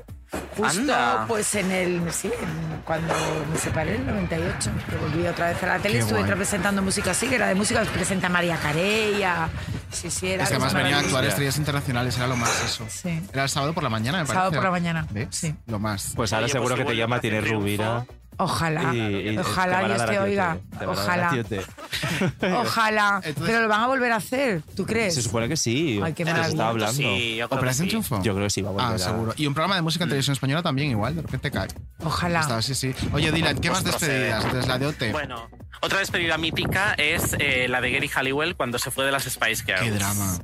Justo 0.58 0.80
Anda. 0.80 1.24
pues 1.28 1.54
en 1.54 1.70
el 1.70 2.12
sí, 2.12 2.28
en- 2.28 2.82
cuando 2.84 3.14
me 3.52 3.58
separé 3.58 3.94
en 3.96 4.00
el 4.02 4.06
98, 4.14 4.70
que 4.88 4.96
volví 4.96 5.26
otra 5.26 5.48
vez 5.48 5.62
a 5.62 5.66
la 5.66 5.78
tele, 5.78 5.94
Qué 5.94 6.00
estuve 6.00 6.18
guay. 6.20 6.30
representando 6.30 6.82
música 6.82 7.10
así, 7.12 7.26
que 7.28 7.36
era 7.36 7.48
de 7.48 7.54
música, 7.54 7.82
presenta 7.92 8.28
María 8.28 8.56
Carey, 8.56 9.22
a- 9.22 9.48
sí, 9.90 10.10
sí, 10.10 10.28
era 10.28 10.42
Es 10.44 10.48
que 10.50 10.56
además 10.56 10.74
venía 10.74 10.96
a 10.96 11.00
actuar 11.00 11.24
estrellas 11.24 11.56
internacionales, 11.58 12.16
era 12.16 12.26
lo 12.26 12.36
más 12.36 12.50
eso. 12.64 12.84
Sí. 12.88 13.20
Era 13.32 13.44
el 13.44 13.48
sábado 13.48 13.72
por 13.74 13.82
la 13.82 13.88
mañana, 13.90 14.18
me 14.18 14.24
parece. 14.24 14.34
Sábado 14.34 14.52
por 14.52 14.64
la 14.64 14.70
mañana, 14.70 15.06
¿Ves? 15.10 15.28
sí. 15.30 15.54
Lo 15.66 15.78
más. 15.78 16.12
Pues 16.16 16.32
ahora 16.32 16.44
Oye, 16.46 16.52
seguro 16.52 16.74
pues 16.74 16.80
que 16.80 16.84
te 16.86 16.92
igual 16.94 16.96
llama, 16.96 17.16
Operación 17.16 17.42
tiene 17.42 17.46
Triunfo. 17.46 17.62
Rubira. 17.62 18.17
Ojalá, 18.40 18.94
y- 18.94 19.30
y 19.30 19.38
ojalá 19.38 19.84
Dios 19.88 20.06
te 20.06 20.18
oiga, 20.20 20.58
ojalá, 20.86 21.32
ojalá, 22.60 23.20
Entonces- 23.24 23.42
pero 23.46 23.62
lo 23.62 23.68
van 23.68 23.80
a 23.80 23.86
volver 23.88 24.12
a 24.12 24.16
hacer, 24.16 24.62
¿tú 24.76 24.86
crees? 24.86 25.14
Se 25.14 25.22
supone 25.22 25.48
que 25.48 25.56
sí. 25.56 26.00
Ay, 26.02 26.12
qué 26.12 26.24
maravilla. 26.24 26.48
está 26.48 26.68
hablando. 26.68 26.92
Sí, 26.96 27.36
yo 27.36 27.48
creo 27.48 27.48
que 27.48 27.54
¿Operación 27.56 27.86
sí. 27.86 27.88
Triunfo? 27.90 28.22
Yo 28.22 28.34
creo 28.34 28.46
que 28.46 28.50
sí, 28.50 28.62
va 28.62 28.68
a 28.70 28.72
volver 28.72 28.86
Ah, 28.88 28.94
a- 28.94 28.98
seguro. 28.98 29.34
Y 29.36 29.46
un 29.46 29.54
programa 29.54 29.74
de 29.76 29.82
música 29.82 30.04
en 30.04 30.10
televisión 30.10 30.32
española 30.34 30.62
también 30.62 30.90
igual, 30.90 31.16
de 31.16 31.22
repente 31.22 31.50
cae. 31.50 31.68
Ojalá. 32.04 32.40
Está, 32.40 32.62
sí, 32.62 32.74
sí. 32.74 32.94
Oye, 33.12 33.32
Dylan, 33.32 33.58
¿qué 33.58 33.70
más 33.70 33.82
Pues 33.82 33.98
despedidas? 33.98 34.44
Entonces, 34.44 34.68
la 34.68 34.78
de 34.78 34.86
OT. 34.86 35.12
Bueno, 35.12 35.50
otra 35.82 35.98
despedida 35.98 36.38
mítica 36.38 36.94
es 36.94 37.34
eh, 37.38 37.66
la 37.68 37.80
de 37.80 37.90
Gary 37.90 38.08
Halliwell 38.08 38.54
cuando 38.56 38.78
se 38.78 38.90
fue 38.90 39.04
de 39.04 39.12
las 39.12 39.24
Spice 39.24 39.64
Girls. 39.64 39.82
Qué 39.82 39.90
drama. 39.90 40.38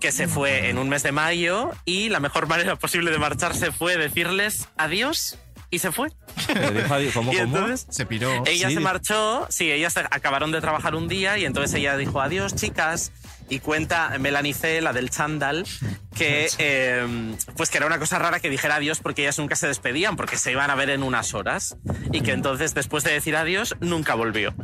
Que 0.00 0.12
se 0.12 0.26
fue 0.28 0.70
en 0.70 0.78
un 0.78 0.88
mes 0.88 1.02
de 1.02 1.12
mayo 1.12 1.70
y 1.84 2.08
la 2.08 2.20
mejor 2.20 2.48
manera 2.48 2.74
posible 2.76 3.10
de 3.10 3.18
marcharse 3.18 3.70
fue 3.70 3.98
decirles 3.98 4.66
adiós 4.78 5.36
y 5.70 5.78
se 5.78 5.92
fue. 5.92 6.08
Dijo 6.48 7.14
¿Cómo, 7.14 7.32
Y 7.32 7.36
cómo? 7.36 7.56
entonces 7.56 7.86
Se 7.90 8.06
piró. 8.06 8.42
ella 8.46 8.68
Sí. 8.68 8.74
se 8.74 8.80
marchó, 8.80 9.46
sí, 9.50 9.70
ellas 9.70 9.92
se- 9.92 10.00
acabaron 10.00 10.52
de 10.52 10.60
trabajar 10.60 10.94
un 10.94 11.08
día 11.08 11.38
y 11.38 11.44
entonces 11.44 11.74
ella 11.74 11.96
dijo 11.96 12.20
adiós, 12.20 12.54
chicas. 12.54 13.12
Y 13.50 13.58
cuenta 13.60 14.16
Melanie 14.18 14.54
C, 14.54 14.80
la 14.80 14.92
del 14.92 15.10
chándal, 15.10 15.66
que 16.14 16.48
eh, 16.58 17.34
pues 17.56 17.68
que 17.68 17.78
era 17.78 17.86
una 17.86 17.98
cosa 17.98 18.18
rara 18.18 18.40
que 18.40 18.48
dijera 18.48 18.76
adiós 18.76 19.00
porque 19.00 19.22
ellas 19.22 19.38
nunca 19.38 19.56
se 19.56 19.66
despedían, 19.66 20.16
porque 20.16 20.38
se 20.38 20.52
iban 20.52 20.70
a 20.70 20.74
ver 20.76 20.88
en 20.90 21.02
unas 21.02 21.34
horas. 21.34 21.76
Y 22.12 22.20
que 22.22 22.32
entonces, 22.32 22.74
después 22.74 23.04
de 23.04 23.12
decir 23.12 23.36
adiós, 23.36 23.74
nunca 23.80 24.14
volvió. 24.14 24.54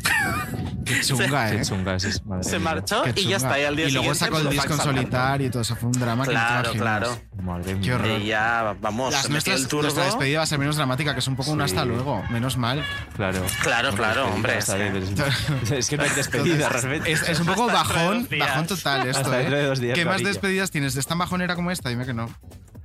Qué 0.85 1.01
chunga, 1.05 1.51
Qué 1.51 1.57
¿eh? 1.57 1.63
chunga, 1.65 1.97
ese 1.97 2.11
es- 2.11 2.25
madre 2.25 2.45
Se 2.45 2.59
mía. 2.59 2.71
marchó 2.71 3.03
Qué 3.03 3.11
y 3.11 3.15
ya 3.15 3.23
chunga. 3.23 3.37
está. 3.37 3.61
Y 3.61 3.65
al 3.65 3.77
día 3.77 3.89
Y 3.89 3.91
luego 3.91 4.15
sacó 4.15 4.37
el 4.39 4.45
pues, 4.45 4.55
disco 4.55 4.73
en 4.75 4.81
solitario 4.81 5.47
y 5.49 5.51
todo 5.51 5.63
eso. 5.63 5.75
Fue 5.77 5.89
un 5.89 5.99
drama 6.01 6.25
que 6.25 6.31
Claro, 6.31 6.55
no 6.55 6.75
imaginas. 6.75 6.83
claro. 6.83 7.21
Madre 7.43 7.75
mía. 7.75 7.83
Qué 7.85 7.95
horror. 7.95 8.09
Ella, 8.09 8.75
vamos, 8.81 9.13
Las 9.13 9.23
se 9.25 9.29
nuestras, 9.31 9.61
el 9.61 9.69
turbo. 9.69 9.83
nuestra 9.83 10.05
despedida 10.05 10.39
va 10.39 10.45
a 10.45 10.47
ser 10.47 10.59
menos 10.59 10.77
dramática, 10.77 11.13
que 11.13 11.21
es 11.21 11.27
un 11.29 11.37
poco 11.37 11.51
un 11.53 11.59
Sí. 11.59 11.65
hasta 11.65 11.85
luego. 11.85 12.23
Menos 12.31 12.57
mal. 12.57 12.85
Claro. 13.15 13.45
Claro, 13.63 13.93
claro, 13.95 14.27
hombre, 14.29 14.59
es 14.59 14.69
ahí, 14.71 14.91
que- 14.91 15.77
es- 15.79 15.89
que 15.89 15.97
no 15.97 16.05
hay 16.05 16.11
despedida, 16.11 16.69
realmente. 16.69 17.11
Es, 17.13 17.29
es 17.29 17.41
un 17.41 17.47
poco 17.47 17.67
bajón, 17.67 18.29
bajón 18.39 18.67
total 18.77 19.07
esto, 19.09 19.21
Hasta 19.23 19.37
dentro 19.39 19.57
de 19.57 19.65
dos 19.65 19.79
¿eh? 19.79 19.83
días, 19.83 19.95
¿Qué 19.99 20.05
más 20.05 20.23
despedidas 20.23 20.71
tienes? 20.71 20.97
¿Es 20.97 21.07
tan 21.07 21.19
bajonera 21.19 21.55
como 21.55 21.71
esta? 21.71 21.89
Dime 21.89 22.07
que 22.07 22.15
no. 22.15 22.29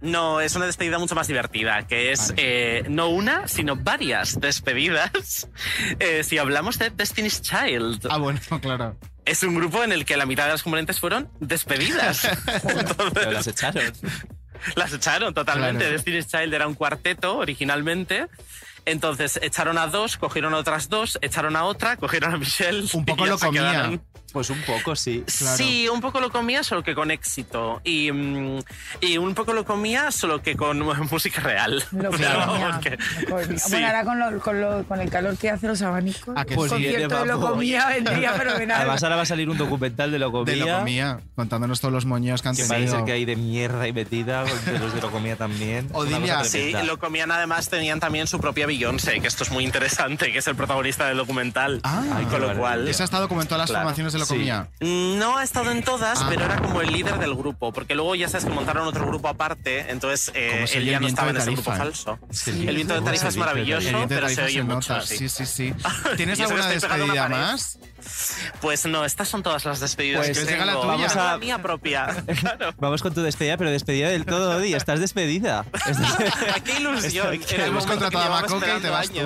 No, 0.02 0.42
es 0.42 0.56
una 0.56 0.66
despedida 0.66 0.98
mucho 0.98 1.14
más 1.14 1.28
divertida, 1.28 1.86
que 1.86 2.12
es 2.12 2.30
Vale. 2.30 2.42
eh, 2.80 2.84
no 2.90 3.10
una, 3.10 3.48
sino 3.48 3.76
varias 3.76 4.40
despedidas. 4.40 5.48
Eh, 6.00 6.24
si 6.24 6.38
hablamos 6.40 6.80
de 6.80 6.90
Destiny's 6.90 7.42
Child, 7.42 8.08
Ah, 8.10 8.18
bueno, 8.18 8.40
claro. 8.62 8.98
es 9.26 9.44
un 9.44 9.54
grupo 9.56 9.84
en 9.84 9.92
el 9.92 10.06
que 10.06 10.18
la 10.18 10.26
mitad 10.26 10.46
de 10.46 10.52
las 10.52 10.64
componentes 10.64 11.00
fueron 11.00 11.30
despedidas. 11.40 12.26
Entonces, 12.64 13.12
Pero 13.14 13.32
las 13.32 13.46
echaron. 13.48 13.84
las 14.76 14.94
echaron 14.94 15.34
totalmente. 15.36 15.80
Claro. 15.80 15.92
Destiny's 15.94 16.28
Child 16.28 16.54
era 16.54 16.68
un 16.68 16.74
cuarteto 16.74 17.38
originalmente. 17.38 18.28
Entonces 18.86 19.40
echaron 19.44 19.78
a 19.78 19.86
dos, 19.88 20.18
cogieron 20.18 20.56
a 20.56 20.58
otras 20.58 20.90
dos, 20.90 21.20
echaron 21.22 21.56
a 21.56 21.66
otra, 21.66 21.98
cogieron 21.98 22.34
a 22.34 22.38
Michelle. 22.38 22.88
Un 22.94 23.06
poco 23.06 23.28
lo 23.28 23.38
se 23.38 23.46
comía. 23.46 23.62
quedaron. 23.72 24.02
Pues 24.32 24.50
un 24.50 24.62
poco, 24.62 24.96
sí. 24.96 25.24
Claro. 25.38 25.58
Sí, 25.58 25.88
un 25.90 26.00
poco 26.02 26.20
lo 26.20 26.32
comía, 26.32 26.64
solo 26.64 26.84
que 26.84 26.96
con 26.96 27.12
éxito. 27.12 27.82
Y, 27.84 28.12
mm, 28.12 28.60
y 29.02 29.18
un 29.18 29.34
poco 29.36 29.54
lo 29.54 29.66
comía, 29.66 30.12
solo 30.12 30.42
que 30.42 30.56
con 30.56 30.80
música 31.12 31.42
real. 31.42 31.84
Lo 31.92 32.10
Pero 32.12 32.12
comía, 32.12 32.36
vamos, 32.36 32.78
que- 32.80 32.98
lo 33.28 33.36
comía. 33.38 33.60
sí. 33.60 33.72
Bueno, 33.72 33.88
ahora 33.88 34.04
con, 34.06 34.20
lo- 34.20 34.40
con, 34.40 34.62
lo- 34.62 34.84
con 34.86 35.02
el 35.02 35.10
calor 35.10 35.38
que 35.38 35.50
hace 35.50 35.68
los 35.68 35.82
abanicos, 35.82 36.34
Ah, 36.38 36.46
que 36.46 36.54
sí. 36.54 36.60
concierto 36.60 37.20
de 37.20 37.26
lo 37.26 37.40
comía 37.42 37.88
vendría 37.90 38.34
fenomenal. 38.34 38.78
Además, 38.82 39.04
ahora 39.04 39.16
va 39.18 39.22
a 39.24 39.26
salir 39.26 39.50
un 39.50 39.58
documental 39.58 40.12
de 40.12 40.20
lo 40.20 40.28
De 40.28 40.32
comía. 40.32 40.66
lo 40.74 40.80
comía, 40.80 41.20
contándonos 41.36 41.80
todos 41.82 41.94
los 41.94 42.06
moños 42.06 42.42
que 42.42 42.50
han 42.50 42.56
Que 42.56 42.64
parece 42.66 42.88
tenido. 42.92 43.06
que 43.06 43.12
hay 43.12 43.26
de 43.26 43.36
mierda 43.36 43.88
y 43.88 43.94
metida, 43.94 44.44
de 44.44 44.80
los 44.80 44.94
de 44.94 45.02
lo 45.02 45.12
comía 45.12 45.36
también. 45.36 45.90
Odilia, 45.94 46.44
Sí, 46.44 46.74
lo 46.86 46.98
comían 47.00 47.32
además, 47.32 47.70
tenían 47.70 48.00
también 48.00 48.28
su 48.28 48.40
propia 48.40 48.66
Beyoncé, 48.66 49.20
que 49.20 49.28
esto 49.28 49.44
es 49.44 49.52
muy 49.52 49.64
interesante, 49.64 50.32
que 50.32 50.38
es 50.40 50.48
el 50.48 50.56
protagonista 50.56 51.08
del 51.08 51.18
documental. 51.18 51.80
Ah, 51.84 52.04
Ay, 52.16 52.26
con 52.26 52.42
lo 52.42 52.56
cual... 52.56 52.88
Esa 52.88 53.04
ha 53.04 53.06
estado 53.06 53.28
como 53.28 53.42
en 53.42 53.48
todas 53.48 53.60
las 53.60 53.70
Claro. 53.70 53.84
formaciones 53.84 54.14
de 54.14 54.20
lo 54.22 54.26
Sí. 54.26 54.34
comía. 54.36 54.70
No 54.80 55.38
ha 55.38 55.44
estado 55.44 55.72
en 55.72 55.84
todas, 55.84 56.22
Ah. 56.22 56.28
pero 56.30 56.46
era 56.46 56.58
como 56.58 56.82
el 56.82 56.92
líder 56.92 57.20
del 57.20 57.36
grupo, 57.36 57.72
porque 57.74 57.94
luego 57.96 58.16
ya 58.16 58.28
sabes 58.30 58.46
que 58.46 58.52
montaron 58.52 58.88
otro 58.88 59.06
grupo 59.06 59.28
aparte, 59.28 59.92
entonces 59.92 60.32
eh, 60.34 60.66
él 60.74 60.86
ya 60.86 61.00
no 61.00 61.08
estaba 61.08 61.30
en 61.32 61.38
ese 61.38 61.52
grupo 61.52 61.72
falso. 61.76 62.20
Sí. 62.32 62.66
El 62.68 62.76
viento 62.76 62.94
de 62.94 63.02
Tarifa 63.02 63.28
es 63.28 63.38
maravilloso, 63.38 63.88
El 63.90 63.96
viento 63.96 64.14
de 64.14 64.16
pero 64.22 64.30
se 64.30 64.36
Tarifa 64.36 64.46
oye 64.48 64.58
se 64.60 64.64
mucho, 64.76 64.94
nota. 64.94 65.06
sí. 65.06 65.30
Sí, 65.30 65.46
sí. 65.46 65.74
¿Tienes 66.18 66.40
alguna 66.40 66.68
despedida 66.68 67.28
más? 67.30 67.78
Pues 68.62 68.86
no, 68.88 69.06
estas 69.06 69.28
son 69.30 69.44
todas 69.44 69.64
las 69.66 69.80
despedidas 69.80 70.26
Pues 70.26 70.40
que 70.40 70.46
la 70.58 70.66
tengo. 70.66 70.82
tuya. 70.82 70.88
Vamos 70.94 71.16
a 71.16 71.24
la 71.34 71.38
mía 71.38 71.62
propia. 71.62 72.08
Claro. 72.42 72.74
Vamos 72.80 73.02
con 73.04 73.14
tu 73.14 73.22
despedida, 73.22 73.58
pero 73.58 73.70
despedida 73.70 74.10
del 74.10 74.26
todo, 74.26 74.58
Odi. 74.58 74.74
Estás 74.74 75.00
despedida. 75.00 75.66
¡Qué 76.66 76.78
ilusión! 76.80 77.40
Hemos 77.50 77.86
contratado 77.86 78.24
a 78.34 78.42
Macoque 78.42 78.74
y 78.78 78.82
te 78.82 78.90
vas 78.90 79.10
tú. 79.10 79.20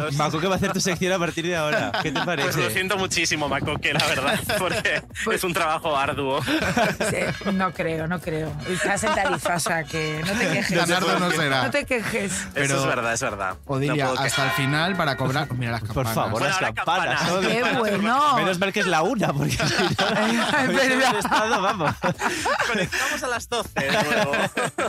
va 0.50 0.54
a 0.54 0.56
hacer 0.58 0.74
tu 0.74 0.82
sección 0.82 1.14
a 1.14 1.20
partir 1.20 1.46
de 1.46 1.56
ahora. 1.56 1.92
¿Qué 2.04 2.12
te 2.12 2.22
parece? 2.22 2.50
Pues 2.52 2.66
lo 2.66 2.70
siento 2.70 2.98
muchísimo, 2.98 3.48
Macoque, 3.48 3.94
la 3.94 4.06
verdad, 4.08 4.40
porque 4.60 4.85
Pues 5.24 5.38
es 5.38 5.44
un 5.44 5.54
trabajo 5.54 5.96
arduo. 5.98 6.42
Sí, 6.44 7.50
no 7.54 7.72
creo, 7.74 8.08
no 8.08 8.20
creo. 8.20 8.52
Estás 8.70 9.04
en 9.04 9.14
tarifa, 9.16 9.56
o 9.56 9.60
sea 9.60 9.84
que 9.84 10.22
no 10.26 10.34
te 10.34 10.48
quejes. 10.50 10.78
Ganardo 10.78 11.20
no 11.20 11.32
será. 11.32 11.64
No 11.64 11.72
te 11.72 11.86
quejes. 11.86 12.48
Pero- 12.54 12.66
Eso 12.66 12.80
es 12.82 12.86
verdad, 12.86 13.14
es 13.14 13.22
verdad. 13.22 13.58
Odilia, 13.66 14.06
No 14.06 14.14
hasta 14.14 14.46
el 14.46 14.52
final 14.52 14.96
para 14.96 15.16
cobrar. 15.18 15.52
Mira 15.54 15.72
las 15.74 15.82
Por 15.82 15.88
campanas. 16.06 16.14
favor, 16.16 16.32
Bueno, 16.32 16.48
las 16.48 16.56
ahora 16.58 16.74
campanas. 16.74 17.22
¡Qué 17.48 17.64
bueno! 17.78 18.36
Menos 18.36 18.60
mal 18.60 18.74
que 18.74 18.80
es 18.82 18.88
la 18.88 19.02
una, 19.04 19.34
porque 19.34 19.52
si 19.52 19.58
no, 19.60 19.68
Es 20.60 20.70
hubiésemos 20.70 20.98
verdad. 20.98 21.20
estado, 21.20 21.62
vamos. 21.62 21.92
Conectamos 22.68 23.24
a 23.24 23.28
las 23.28 23.50
12 23.50 23.70
de 23.80 23.92
nuevo. 23.92 24.32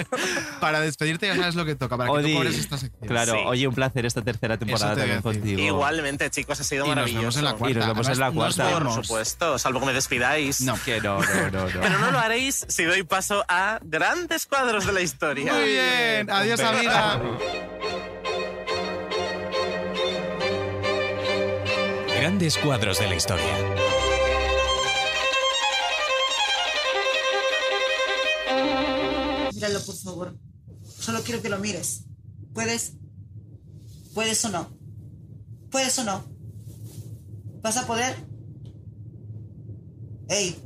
Para 0.60 0.80
despedirte 0.80 1.26
ya 1.26 1.36
sabes 1.36 1.54
lo 1.54 1.64
que 1.64 1.74
toca, 1.74 1.96
para 1.96 2.08
que 2.10 2.16
Odi, 2.16 2.32
tú 2.32 2.38
cobres 2.38 2.58
esta 2.58 2.78
sección. 2.78 3.08
claro, 3.08 3.32
Sí. 3.32 3.38
oye, 3.46 3.68
un 3.68 3.74
placer 3.74 4.06
esta 4.06 4.22
tercera 4.22 4.56
temporada 4.58 4.94
te 4.94 5.00
también 5.00 5.22
contigo. 5.22 5.60
Igualmente, 5.60 6.30
chicos, 6.30 6.60
ha 6.60 6.64
sido 6.64 6.84
Y 6.84 6.88
nos 6.88 6.96
maravilloso. 6.96 7.20
vemos 7.20 7.36
en 7.36 7.44
la 7.44 7.52
cuarta. 7.54 7.70
Y 7.70 7.74
nos 7.78 7.86
vemos 7.88 8.08
en 8.08 8.18
la 8.20 8.26
nos 8.26 8.34
cuarta. 8.34 8.64
vemos. 8.66 8.94
Por 8.96 9.04
supuesto, 9.04 9.58
salvo 9.58 9.80
que 9.80 9.85
me 9.86 9.94
despidáis. 9.94 10.60
No. 10.60 10.74
Que 10.84 11.00
no, 11.00 11.20
no, 11.20 11.50
no, 11.50 11.68
no. 11.68 11.80
Pero 11.80 11.98
no 11.98 12.10
lo 12.10 12.18
haréis 12.18 12.66
si 12.68 12.84
doy 12.84 13.04
paso 13.04 13.44
a 13.48 13.78
grandes 13.82 14.44
cuadros 14.46 14.84
de 14.84 14.92
la 14.92 15.00
historia. 15.00 15.52
Muy 15.52 15.64
bien. 15.64 16.30
Adiós, 16.30 16.60
amiga. 16.60 17.22
Grandes 22.18 22.58
cuadros 22.58 22.98
de 22.98 23.06
la 23.06 23.14
historia. 23.14 23.46
Míralo, 29.54 29.80
por 29.80 29.96
favor. 29.96 30.36
Solo 30.98 31.22
quiero 31.22 31.40
que 31.40 31.48
lo 31.48 31.58
mires. 31.58 32.04
¿Puedes? 32.52 32.94
¿Puedes 34.14 34.44
o 34.44 34.48
no? 34.50 34.76
¿Puedes 35.70 35.98
o 35.98 36.04
no? 36.04 36.24
¿Vas 37.62 37.76
a 37.76 37.86
poder? 37.86 38.16
¡Ey! 40.28 40.56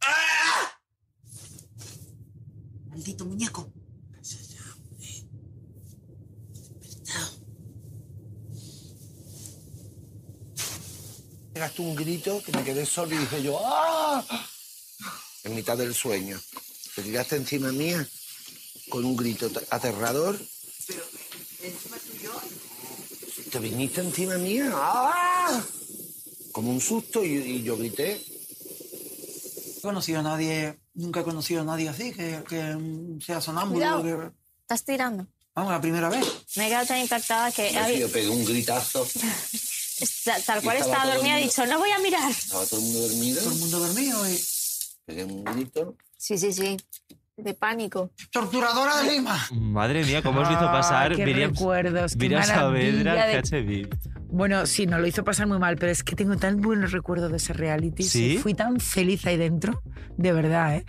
¡Ah! 0.00 0.78
Maldito 2.90 3.24
muñeco. 3.24 3.72
Pegaste 11.52 11.82
un 11.82 11.94
grito 11.94 12.42
que 12.44 12.52
me 12.52 12.64
quedé 12.64 12.84
sordo 12.84 13.14
y 13.14 13.18
dije 13.18 13.42
yo, 13.42 13.60
¡ah! 13.64 14.24
En 15.44 15.54
mitad 15.54 15.76
del 15.76 15.94
sueño. 15.94 16.40
Te 16.96 17.02
tiraste 17.02 17.36
encima 17.36 17.70
mía 17.70 18.06
con 18.88 19.04
un 19.04 19.16
grito 19.16 19.48
te- 19.50 19.64
aterrador. 19.70 20.38
Te 23.50 23.58
viniste 23.60 24.00
encima 24.00 24.36
mía, 24.36 24.70
¡ah! 24.74 25.62
Como 26.50 26.70
un 26.72 26.80
susto 26.80 27.24
y, 27.24 27.36
y 27.36 27.62
yo 27.62 27.76
grité. 27.76 28.20
Conocido 29.84 30.20
a 30.20 30.22
nadie, 30.22 30.78
nunca 30.94 31.20
he 31.20 31.24
conocido 31.24 31.62
a 31.62 31.64
nadie 31.64 31.88
así, 31.88 32.12
que, 32.12 32.42
que 32.48 33.18
sea 33.24 33.40
sonámbulo. 33.40 34.00
Cuidado. 34.00 34.02
que- 34.02 34.30
Estás 34.62 34.84
tirando. 34.84 35.26
vamos, 35.54 35.72
la 35.72 35.80
primera 35.80 36.08
vez. 36.08 36.24
Me 36.56 36.66
he 36.66 36.68
quedado 36.68 36.86
tan 36.86 36.98
impactada 36.98 37.52
que 37.52 37.72
yo 37.98 38.10
pegué 38.10 38.28
un 38.28 38.44
gritazo. 38.44 39.06
tal, 40.46 40.62
cual 40.62 40.76
estaba 40.76 40.96
estaba 40.96 41.14
dormida, 41.14 41.34
he 41.38 41.42
el 41.42 41.48
dicho, 41.48 41.66
no 41.66 41.78
voy 41.78 41.90
a 41.90 41.98
mirar. 41.98 42.30
Estaba 42.30 42.64
todo 42.66 42.80
el 42.80 42.86
mundo 42.86 43.00
dormido. 43.00 43.40
Todo 43.42 43.52
el 43.52 43.58
mundo 43.58 43.78
dormido 43.78 44.28
y... 44.30 44.40
Pegué 45.04 45.24
un 45.24 45.44
grito. 45.44 45.96
Sí, 46.16 46.38
sí, 46.38 46.52
sí. 46.52 46.76
De 47.36 47.52
pánico. 47.52 48.10
Torturadora 48.30 49.02
de 49.02 49.12
Lima. 49.12 49.46
Madre 49.52 50.04
mía, 50.04 50.22
cómo 50.22 50.40
os 50.40 50.48
hizo 50.50 50.60
Ah, 50.60 50.72
pasar 50.72 51.14
qué 51.16 51.26
Miriam, 51.26 51.50
recuerdos, 51.52 52.12
qué 52.12 52.18
Miriam 52.18 52.42
Saavedra 52.44 53.26
de-. 53.26 53.88
Bueno, 54.34 54.66
sí, 54.66 54.86
nos 54.86 55.00
lo 55.00 55.06
hizo 55.06 55.22
pasar 55.22 55.46
muy 55.46 55.58
mal, 55.60 55.76
pero 55.76 55.92
es 55.92 56.02
que 56.02 56.16
tengo 56.16 56.36
tan 56.36 56.60
buenos 56.60 56.90
recuerdos 56.90 57.30
de 57.30 57.36
ese 57.36 57.52
reality. 57.52 58.02
¿Sí? 58.02 58.38
Fui 58.42 58.52
tan 58.52 58.80
feliz 58.80 59.24
ahí 59.26 59.36
dentro, 59.36 59.80
de 60.16 60.32
verdad, 60.32 60.76
¿eh? 60.76 60.84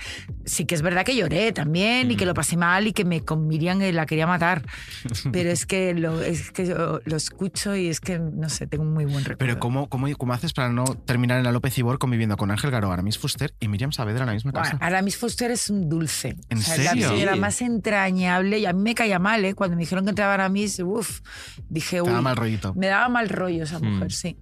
Sí 0.45 0.65
que 0.65 0.73
es 0.73 0.81
verdad 0.81 1.05
que 1.05 1.15
lloré 1.15 1.51
también 1.51 2.09
y 2.09 2.15
que 2.15 2.25
lo 2.25 2.33
pasé 2.33 2.57
mal 2.57 2.87
y 2.87 2.93
que 2.93 3.05
me 3.05 3.21
con 3.21 3.47
Miriam 3.47 3.81
eh, 3.81 3.93
la 3.93 4.05
quería 4.07 4.25
matar. 4.25 4.63
Pero 5.31 5.51
es 5.51 5.65
que 5.67 5.93
lo, 5.93 6.21
es 6.23 6.51
que 6.51 6.65
yo 6.65 7.01
lo 7.05 7.15
escucho 7.15 7.75
y 7.75 7.87
es 7.87 7.99
que, 7.99 8.17
no 8.19 8.49
sé, 8.49 8.65
tengo 8.67 8.83
un 8.83 8.93
muy 8.93 9.05
buen 9.05 9.19
recuerdo. 9.23 9.37
Pero 9.37 9.59
¿cómo, 9.59 9.89
cómo, 9.89 10.07
¿cómo 10.17 10.33
haces 10.33 10.53
para 10.53 10.69
no 10.69 10.83
terminar 10.85 11.37
en 11.37 11.43
la 11.43 11.51
López 11.51 11.77
Ibor 11.77 11.99
conviviendo 11.99 12.37
con 12.37 12.49
Ángel 12.49 12.71
Garo, 12.71 12.91
Aramis 12.91 13.19
Fuster 13.19 13.53
y 13.59 13.67
Miriam 13.67 13.91
Saavedra 13.91 14.21
en 14.23 14.27
la 14.27 14.33
misma 14.33 14.53
casa? 14.53 14.71
Bueno, 14.71 14.85
Aramis 14.85 15.17
Foster 15.17 15.51
es 15.51 15.69
un 15.69 15.87
dulce. 15.87 16.35
¿En 16.49 16.57
O 16.57 16.61
sea, 16.61 16.75
serio? 16.75 17.09
Sí. 17.15 17.39
más 17.39 17.61
entrañable 17.61 18.59
y 18.59 18.65
a 18.65 18.73
mí 18.73 18.81
me 18.81 18.95
caía 18.95 19.19
mal, 19.19 19.45
¿eh? 19.45 19.53
Cuando 19.53 19.75
me 19.75 19.81
dijeron 19.83 20.03
que 20.05 20.09
entraba 20.09 20.33
Aramis, 20.33 20.79
uff, 20.79 21.21
dije, 21.69 22.01
uy, 22.01 22.09
mal 22.21 22.35
rollito. 22.35 22.73
Me 22.73 22.87
daba 22.87 23.07
mal 23.09 23.29
rollo 23.35 23.63
esa 23.63 23.79
mujer, 23.79 24.07
Mm. 24.07 24.11
sí. 24.11 24.37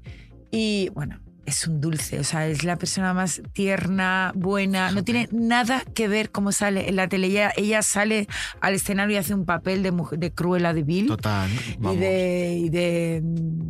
Y 0.51 0.89
bueno, 0.93 1.19
es 1.45 1.67
un 1.67 1.81
dulce, 1.81 2.19
o 2.19 2.23
sea, 2.23 2.47
es 2.47 2.63
la 2.63 2.77
persona 2.77 3.13
más 3.13 3.41
tierna, 3.51 4.31
buena, 4.33 4.91
no 4.91 5.03
tiene 5.03 5.27
nada 5.33 5.83
que 5.93 6.07
ver 6.07 6.31
cómo 6.31 6.53
sale 6.53 6.87
en 6.87 6.95
la 6.95 7.09
tele. 7.09 7.27
Ella, 7.27 7.51
ella 7.57 7.81
sale 7.81 8.27
al 8.61 8.75
escenario 8.75 9.15
y 9.15 9.17
hace 9.17 9.33
un 9.33 9.45
papel 9.45 9.83
de, 9.83 9.91
mujer, 9.91 10.19
de 10.19 10.31
Cruella 10.31 10.73
de. 10.73 11.03
Total. 11.05 11.49
Y 11.81 11.95
de, 11.97 12.57
y 12.65 12.69
de. 12.69 13.23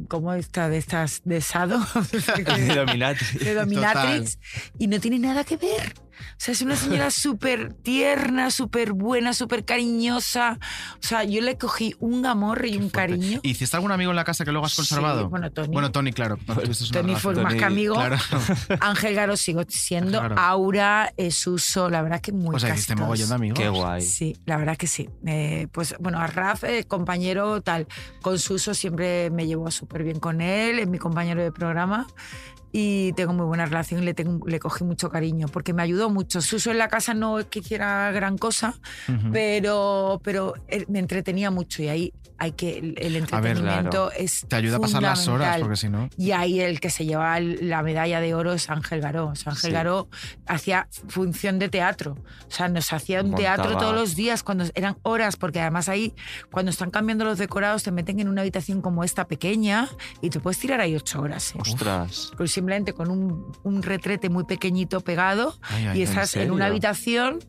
¿Cómo 0.08 0.34
está? 0.34 0.70
De 0.70 0.78
estas. 0.78 1.22
De 1.26 1.42
Sado. 1.42 1.80
De 2.12 2.76
Dominatrix. 2.76 3.40
de 3.40 3.54
Dominatrix. 3.56 4.40
Y 4.78 4.86
no 4.88 5.00
tiene 5.00 5.18
nada 5.18 5.44
que 5.44 5.58
ver. 5.58 5.94
O 6.32 6.36
sea, 6.38 6.54
es 6.54 6.62
una 6.62 6.76
señora 6.76 7.12
súper 7.12 7.74
tierna, 7.74 8.52
súper 8.52 8.94
buena, 8.94 9.34
súper 9.34 9.66
cariñosa. 9.66 10.60
O 10.96 11.08
sea, 11.08 11.24
yo 11.24 11.42
le 11.42 11.58
cogí 11.58 11.96
un 12.00 12.26
amor 12.26 12.66
y 12.66 12.78
un 12.78 12.90
cariño. 12.90 13.40
¿Y 13.44 13.52
¿Hiciste 13.52 13.78
algún 13.78 13.92
amigo 13.92 14.12
en 14.12 14.16
la 14.16 14.24
casa 14.24 14.46
que 14.46 14.52
luego 14.52 14.66
has 14.66 14.76
conservado? 14.76 15.30
bueno, 15.30 15.52
Tony. 15.52 15.68
Bueno, 15.74 15.92
Tony, 15.92 16.12
claro. 16.12 16.38
Tony 16.92 17.16
fue 17.16 17.36
más 17.36 17.54
que 17.54 17.64
amigo. 17.64 17.96
Claro. 17.96 18.18
Ángel 18.80 19.16
Garo 19.16 19.38
sigo 19.38 19.64
siendo. 19.68 20.20
Claro. 20.20 20.36
Aura, 20.38 21.14
eh, 21.18 21.32
Suso, 21.32 21.90
la 21.90 22.02
verdad 22.02 22.22
que 22.22 22.32
muy 22.32 22.56
O 22.56 22.60
sea, 22.60 22.74
hiciste 22.74 22.96
mogollón 22.96 23.30
de 23.30 23.36
amigos. 23.36 23.60
Qué 23.60 23.70
guay. 23.70 24.02
Sí, 24.02 24.36
la 24.46 24.58
verdad 24.58 24.78
que 24.78 24.88
sí. 24.88 25.10
Eh, 25.26 25.68
pues 25.72 25.96
bueno, 26.00 26.20
a 26.20 26.28
Raf, 26.28 26.64
eh, 26.64 26.86
compañero 26.86 27.62
tal, 27.62 27.88
con 28.22 28.40
Suso 28.40 28.74
siempre 28.74 29.30
me 29.30 29.46
llevo 29.48 29.70
súper 29.72 30.04
bien 30.04 30.20
con 30.20 30.42
él, 30.42 30.80
es 30.80 30.88
mi 30.88 30.98
compañero 30.98 31.44
de 31.44 31.52
programa 31.52 32.08
y 32.76 33.14
tengo 33.14 33.34
muy 33.34 33.46
buena 33.46 33.68
relación 33.68 34.02
y 34.02 34.06
le, 34.06 34.14
tengo, 34.16 34.46
le 34.48 34.60
cogí 34.60 34.84
mucho 34.84 35.10
cariño 35.10 35.48
porque 35.48 35.74
me 35.74 35.84
ayudó 35.84 36.10
mucho. 36.10 36.42
Suso 36.42 36.72
en 36.72 36.80
la 36.80 36.88
casa 36.88 37.14
no 37.14 37.40
es 37.40 37.46
que 37.46 37.60
hiciera 37.60 38.12
gran 38.12 38.38
cosa, 38.40 38.74
pero, 39.32 40.20
pero 40.24 40.56
él 40.68 40.86
me 40.90 40.98
entretenía 40.98 41.52
mucho 41.52 41.84
y 41.84 41.90
ahí 41.90 42.14
hay 42.44 42.52
que 42.52 42.78
el, 42.78 42.96
el 42.98 43.16
A 43.32 43.40
ver, 43.40 43.52
entretenimiento 43.56 43.90
claro. 43.90 44.12
es 44.12 44.46
Te 44.48 44.56
ayuda 44.58 44.78
a 44.78 44.80
pasar 44.80 45.02
las 45.02 45.28
horas, 45.28 45.60
porque 45.60 45.78
si 45.78 45.88
no. 45.90 46.10
Y 46.18 46.32
ahí 46.32 46.60
el 46.60 46.80
que 46.80 46.90
se 46.90 47.06
llevaba 47.06 47.40
la 47.40 47.82
medalla 47.84 48.20
de 48.20 48.34
oro 48.36 48.54
es 48.54 48.70
Ángel 48.70 49.00
Garó. 49.02 49.28
O 49.28 49.36
sea, 49.36 49.52
Ángel 49.54 49.70
Sí. 49.72 49.74
Garó 49.74 50.10
hacía 50.46 50.88
función 51.08 51.58
de 51.60 51.70
teatro. 51.70 52.18
O 52.48 52.52
sea, 52.52 52.68
nos 52.68 52.92
hacía 52.92 53.22
un 53.22 53.32
Montaba. 53.32 53.56
teatro 53.56 53.78
todos 53.78 53.96
los 53.96 54.16
días 54.16 54.44
cuando 54.44 54.66
eran 54.76 54.98
horas, 55.04 55.38
porque 55.38 55.62
además 55.62 55.88
ahí, 55.90 56.14
cuando 56.52 56.70
están 56.70 56.92
cambiando 56.92 57.24
los 57.26 57.38
decorados, 57.38 57.84
te 57.84 57.92
meten 57.92 58.20
en 58.20 58.28
una 58.28 58.42
habitación 58.42 58.82
como 58.82 59.04
esta 59.04 59.26
pequeña 59.28 59.88
y 60.22 60.30
te 60.30 60.40
puedes 60.40 60.60
tirar 60.60 60.82
ahí 60.82 60.96
ocho 60.96 61.22
horas. 61.22 61.56
¿eh? 61.56 61.60
Ostras. 61.62 62.32
Con- 62.36 62.48
simplemente 62.48 62.94
con 62.94 63.10
un, 63.10 63.52
un 63.64 63.82
retrete 63.84 64.30
muy 64.30 64.44
pequeñito 64.44 65.02
pegado 65.02 65.56
Ay, 65.62 65.88
ay, 65.88 66.00
y 66.00 66.02
¿en 66.04 66.08
estás 66.10 66.36
en, 66.36 66.42
serio? 66.42 66.54
una 66.54 66.66
habitación 66.66 67.40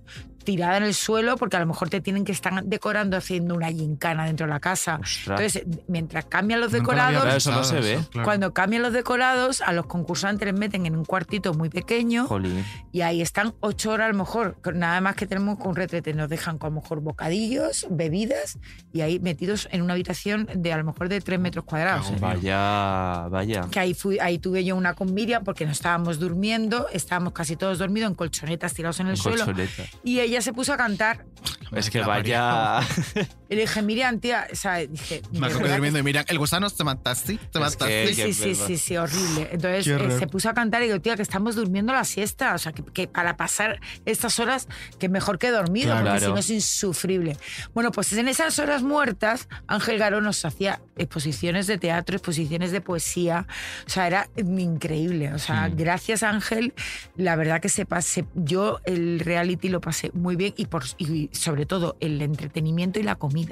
tirada 0.45 0.77
en 0.77 0.85
el 0.85 0.95
suelo 0.95 1.37
porque 1.37 1.57
a 1.57 1.61
lo 1.61 1.67
mejor 1.67 1.89
te 1.91 2.01
tienen 2.01 2.25
que 2.25 2.33
estar 2.33 2.63
decorando 2.65 3.17
haciendo 3.17 3.55
una 3.55 3.69
gincana 3.71 4.27
dentro 4.27 4.47
de 4.47 4.53
la 4.53 4.61
casa. 4.61 5.01
Ostras. 5.03 5.57
Entonces, 5.57 5.83
mientras 5.89 6.27
cambian 6.27 6.61
los 6.61 6.71
decorados, 6.73 7.27
Eso 7.35 7.51
no 7.51 7.65
se 7.65 7.81
ve. 7.81 7.99
cuando 8.23 8.53
cambian 8.55 8.83
los 8.83 8.93
decorados, 8.93 9.61
a 9.63 9.73
los 9.73 9.87
concursantes 9.87 10.47
les 10.47 10.59
meten 10.59 10.87
en 10.87 10.95
un 10.97 11.05
cuartito 11.05 11.55
muy 11.55 11.71
pequeño 11.71 12.27
Jolín. 12.27 12.65
y 12.93 13.01
ahí 13.01 13.21
están 13.23 13.55
ocho 13.61 13.91
horas 13.93 14.07
a 14.07 14.13
lo 14.13 14.19
mejor. 14.19 14.57
Nada 14.75 15.01
más 15.01 15.17
que 15.17 15.27
tenemos 15.27 15.59
con 15.59 15.69
un 15.71 15.77
retrete, 15.77 16.13
nos 16.15 16.29
dejan 16.29 16.59
con 16.59 16.69
a 16.73 16.75
lo 16.75 16.81
mejor 16.83 17.01
bocadillos, 17.01 17.87
bebidas 17.91 18.59
y 18.93 19.01
ahí 19.01 19.19
metidos 19.19 19.69
en 19.73 19.83
una 19.83 19.95
habitación 19.95 20.49
de 20.55 20.73
a 20.73 20.77
lo 20.77 20.85
mejor 20.85 21.09
de 21.09 21.21
tres 21.21 21.41
metros 21.41 21.65
cuadrados. 21.65 22.11
¿eh? 22.11 22.17
Vaya, 22.21 23.29
vaya. 23.29 23.67
Que 23.71 23.81
ahí, 23.81 23.95
fui, 23.95 24.19
ahí 24.19 24.39
tuve 24.39 24.65
yo 24.65 24.77
una 24.77 24.95
con 24.95 25.13
Miriam 25.15 25.43
porque 25.45 25.65
no 25.67 25.73
estábamos 25.73 26.19
durmiendo, 26.19 26.87
estábamos 26.93 27.33
casi 27.33 27.57
todos 27.57 27.79
dormidos 27.79 28.11
en 28.11 28.15
colchonetas 28.15 28.75
tirados 28.75 29.01
en 29.01 29.09
el 29.09 29.17
suelo. 29.17 29.45
Colchoneta. 29.45 29.85
Y 30.03 30.21
ella 30.21 30.34
se 30.43 30.53
puso 30.53 30.73
a 30.73 30.77
cantar. 30.77 31.25
Es 31.73 31.91
que 31.91 32.01
vaya. 32.01 32.81
Y 33.55 33.57
le 33.57 33.63
dije, 33.63 33.83
Miriam, 33.83 34.19
tía, 34.19 34.47
o 34.53 34.57
sea, 34.57 34.79
dije. 34.79 35.23
Me 35.33 35.41
"De 35.41 35.47
acuerdo 35.55 35.69
durmiendo 35.73 35.99
y 35.99 36.03
mira, 36.03 36.25
el 36.29 36.39
gusano 36.39 36.69
te 36.71 36.83
mataste, 36.85 37.39
te 37.53 37.59
mataste. 37.61 38.13
Sí, 38.15 38.33
sí, 38.35 38.55
sí, 38.55 38.77
sí, 38.79 38.97
horrible. 38.97 39.49
Entonces 39.53 39.87
eh, 39.87 40.19
se 40.19 40.27
puso 40.27 40.49
a 40.49 40.55
cantar 40.55 40.83
y 40.83 40.87
digo, 40.87 41.01
tía, 41.01 41.15
que 41.17 41.23
estamos 41.23 41.55
durmiendo 41.55 41.93
la 41.93 42.05
siesta. 42.05 42.55
O 42.55 42.59
sea, 42.59 42.73
que, 42.73 42.83
que 42.83 43.07
para 43.09 43.37
pasar 43.37 43.81
estas 44.05 44.39
horas, 44.41 44.67
que 44.99 45.09
mejor 45.09 45.39
que 45.39 45.51
dormido, 45.51 45.93
Claro. 45.93 46.07
porque 46.11 46.21
si 46.27 46.31
no 46.33 46.39
es 46.39 46.51
insufrible. 46.51 47.37
Bueno, 47.75 47.93
pues 47.93 48.13
en 48.15 48.27
esas 48.29 48.59
horas 48.59 48.83
muertas, 48.83 49.49
Ángel 49.69 49.99
Garó 49.99 50.21
nos 50.21 50.45
hacía 50.45 50.81
exposiciones 50.97 51.67
de 51.67 51.79
teatro, 51.79 52.17
exposiciones 52.17 52.73
de 52.73 52.81
poesía. 52.81 53.47
O 53.87 53.91
sea, 53.91 54.07
era 54.07 54.29
increíble. 54.37 55.33
O 55.33 55.39
sea, 55.39 55.69
Mm. 55.69 55.77
gracias 55.77 56.23
Ángel, 56.23 56.75
la 57.17 57.37
verdad 57.37 57.61
que 57.61 57.69
se 57.69 57.87
pase. 57.87 58.25
Yo 58.35 58.81
el 58.85 59.21
reality 59.21 59.69
lo 59.69 59.81
pasé 59.81 60.11
muy 60.15 60.37
bien 60.37 60.55
y, 60.57 60.67
por, 60.67 60.85
y 60.99 61.31
sobre 61.33 61.67
todo 61.67 61.97
el 62.01 62.21
entretenimiento 62.23 62.99
y 62.99 63.03
la 63.03 63.15
comida. 63.17 63.44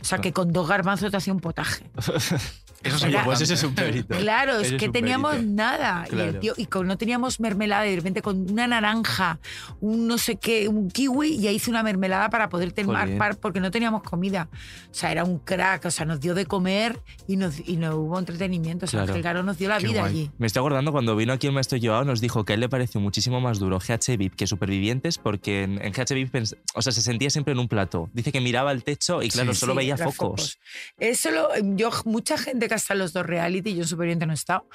O 0.00 0.04
sea, 0.04 0.18
que 0.18 0.32
con 0.32 0.52
dos 0.52 0.68
garbanzos 0.68 1.10
te 1.10 1.16
hacía 1.16 1.32
un 1.32 1.40
potaje. 1.40 1.84
Eso 2.82 3.06
pues 3.24 3.40
ese 3.40 3.54
es 3.54 3.62
un 3.64 3.74
perito. 3.74 4.16
Claro, 4.16 4.58
es 4.58 4.68
Ese 4.68 4.76
que 4.76 4.88
teníamos 4.88 5.32
perito. 5.32 5.52
nada. 5.52 6.04
Y, 6.10 6.18
el 6.18 6.40
tío- 6.40 6.54
y 6.56 6.66
con, 6.66 6.86
no 6.86 6.96
teníamos 6.98 7.40
mermelada, 7.40 7.86
y 7.86 7.90
de 7.90 7.96
repente 7.96 8.22
con 8.22 8.50
una 8.50 8.66
naranja, 8.66 9.38
un 9.80 10.06
no 10.06 10.18
sé 10.18 10.36
qué, 10.36 10.68
un 10.68 10.90
kiwi, 10.90 11.28
y 11.36 11.48
hice 11.48 11.70
una 11.70 11.82
mermelada 11.82 12.30
para 12.30 12.48
poder 12.48 12.70
Jolín. 12.74 12.86
tomar 13.12 13.36
porque 13.38 13.60
no 13.60 13.70
teníamos 13.70 14.02
comida. 14.02 14.48
O 14.90 14.94
sea, 14.94 15.12
era 15.12 15.24
un 15.24 15.38
crack, 15.38 15.84
o 15.86 15.90
sea, 15.90 16.04
nos 16.06 16.20
dio 16.20 16.34
de 16.34 16.46
comer 16.46 17.00
y 17.28 17.36
nos, 17.36 17.60
y 17.66 17.76
no 17.76 17.96
hubo 17.96 18.18
entretenimiento. 18.18 18.86
O 18.86 18.88
sea, 18.88 19.04
Claro. 19.04 19.14
Ángel 19.14 19.46
nos 19.46 19.58
dio 19.58 19.68
la 19.68 19.78
vida 19.78 20.04
allí. 20.04 20.30
Me 20.38 20.46
estoy 20.46 20.60
acordando 20.60 20.92
cuando 20.92 21.14
vino 21.16 21.32
aquí 21.32 21.46
el 21.46 21.52
maestro 21.52 21.78
Joao, 21.80 22.04
nos 22.04 22.20
dijo 22.20 22.44
que 22.44 22.52
a 22.52 22.54
él 22.54 22.60
le 22.60 22.68
pareció 22.68 23.00
muchísimo 23.00 23.40
más 23.40 23.58
duro 23.58 23.78
GH 23.78 24.16
VIP 24.16 24.34
que 24.36 24.46
Supervivientes 24.46 25.18
porque 25.18 25.62
en, 25.62 25.80
en 25.84 25.92
GH 25.92 26.14
VIP 26.14 26.32
pens- 26.34 26.56
o 26.74 26.82
sea, 26.82 26.92
se 26.92 27.02
sentía 27.02 27.30
siempre 27.30 27.52
en 27.52 27.58
un 27.58 27.68
plato. 27.68 28.10
Dice 28.12 28.32
que 28.32 28.40
miraba 28.40 28.72
el 28.72 28.84
techo 28.84 29.22
y 29.22 29.28
claro, 29.28 29.54
Sí, 29.54 29.60
solo 29.60 29.72
sí, 29.72 29.78
veía 29.78 29.94
era 29.94 30.04
focos. 30.10 30.58
Eso 30.98 31.30
lo, 31.30 31.48
yo, 31.76 31.90
mucha 32.04 32.36
gente 32.38 32.68
que 32.76 32.92
en 32.92 32.98
los 32.98 33.12
dos 33.12 33.26
reality, 33.26 33.74
yo 33.74 33.82
en 33.82 33.88
Superviviente 33.88 34.26
no 34.26 34.32
he 34.32 34.34
estado. 34.34 34.68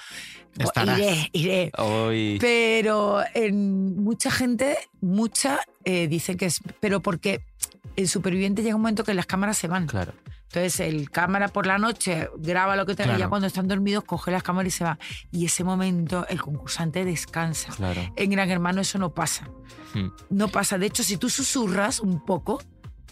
Estarás. 0.57 0.99
Iré, 0.99 1.29
iré. 1.33 1.71
Hoy. 1.77 2.37
Pero 2.39 3.21
en 3.33 4.03
mucha 4.03 4.31
gente, 4.31 4.77
mucha, 5.01 5.59
eh, 5.85 6.07
dicen 6.07 6.37
que 6.37 6.45
es. 6.45 6.59
Pero 6.79 7.01
porque 7.01 7.41
el 7.95 8.07
superviviente 8.07 8.61
llega 8.63 8.75
un 8.75 8.81
momento 8.81 9.03
que 9.03 9.13
las 9.13 9.25
cámaras 9.25 9.57
se 9.57 9.67
van. 9.67 9.87
Claro. 9.87 10.13
Entonces, 10.49 10.79
el 10.79 11.11
cámara 11.11 11.49
por 11.49 11.67
la 11.67 11.77
noche 11.77 12.29
graba 12.37 12.75
lo 12.77 12.85
que 12.85 12.95
tenga 12.95 13.09
y 13.09 13.13
ya 13.13 13.17
Claro. 13.17 13.29
cuando 13.31 13.47
están 13.47 13.67
dormidos 13.67 14.05
coge 14.05 14.31
las 14.31 14.43
cámaras 14.43 14.73
y 14.73 14.77
se 14.77 14.83
va. 14.85 14.97
Y 15.31 15.45
ese 15.45 15.63
momento 15.65 16.25
el 16.29 16.41
concursante 16.41 17.03
descansa. 17.03 17.73
Claro. 17.75 18.01
En 18.15 18.29
Gran 18.29 18.49
Hermano 18.49 18.79
eso 18.81 18.97
no 18.97 19.13
pasa. 19.13 19.49
Hmm. 19.93 20.07
No 20.29 20.47
pasa. 20.47 20.77
De 20.77 20.85
hecho, 20.85 21.03
si 21.03 21.17
tú 21.17 21.29
susurras 21.29 21.99
un 21.99 22.23
poco, 22.23 22.61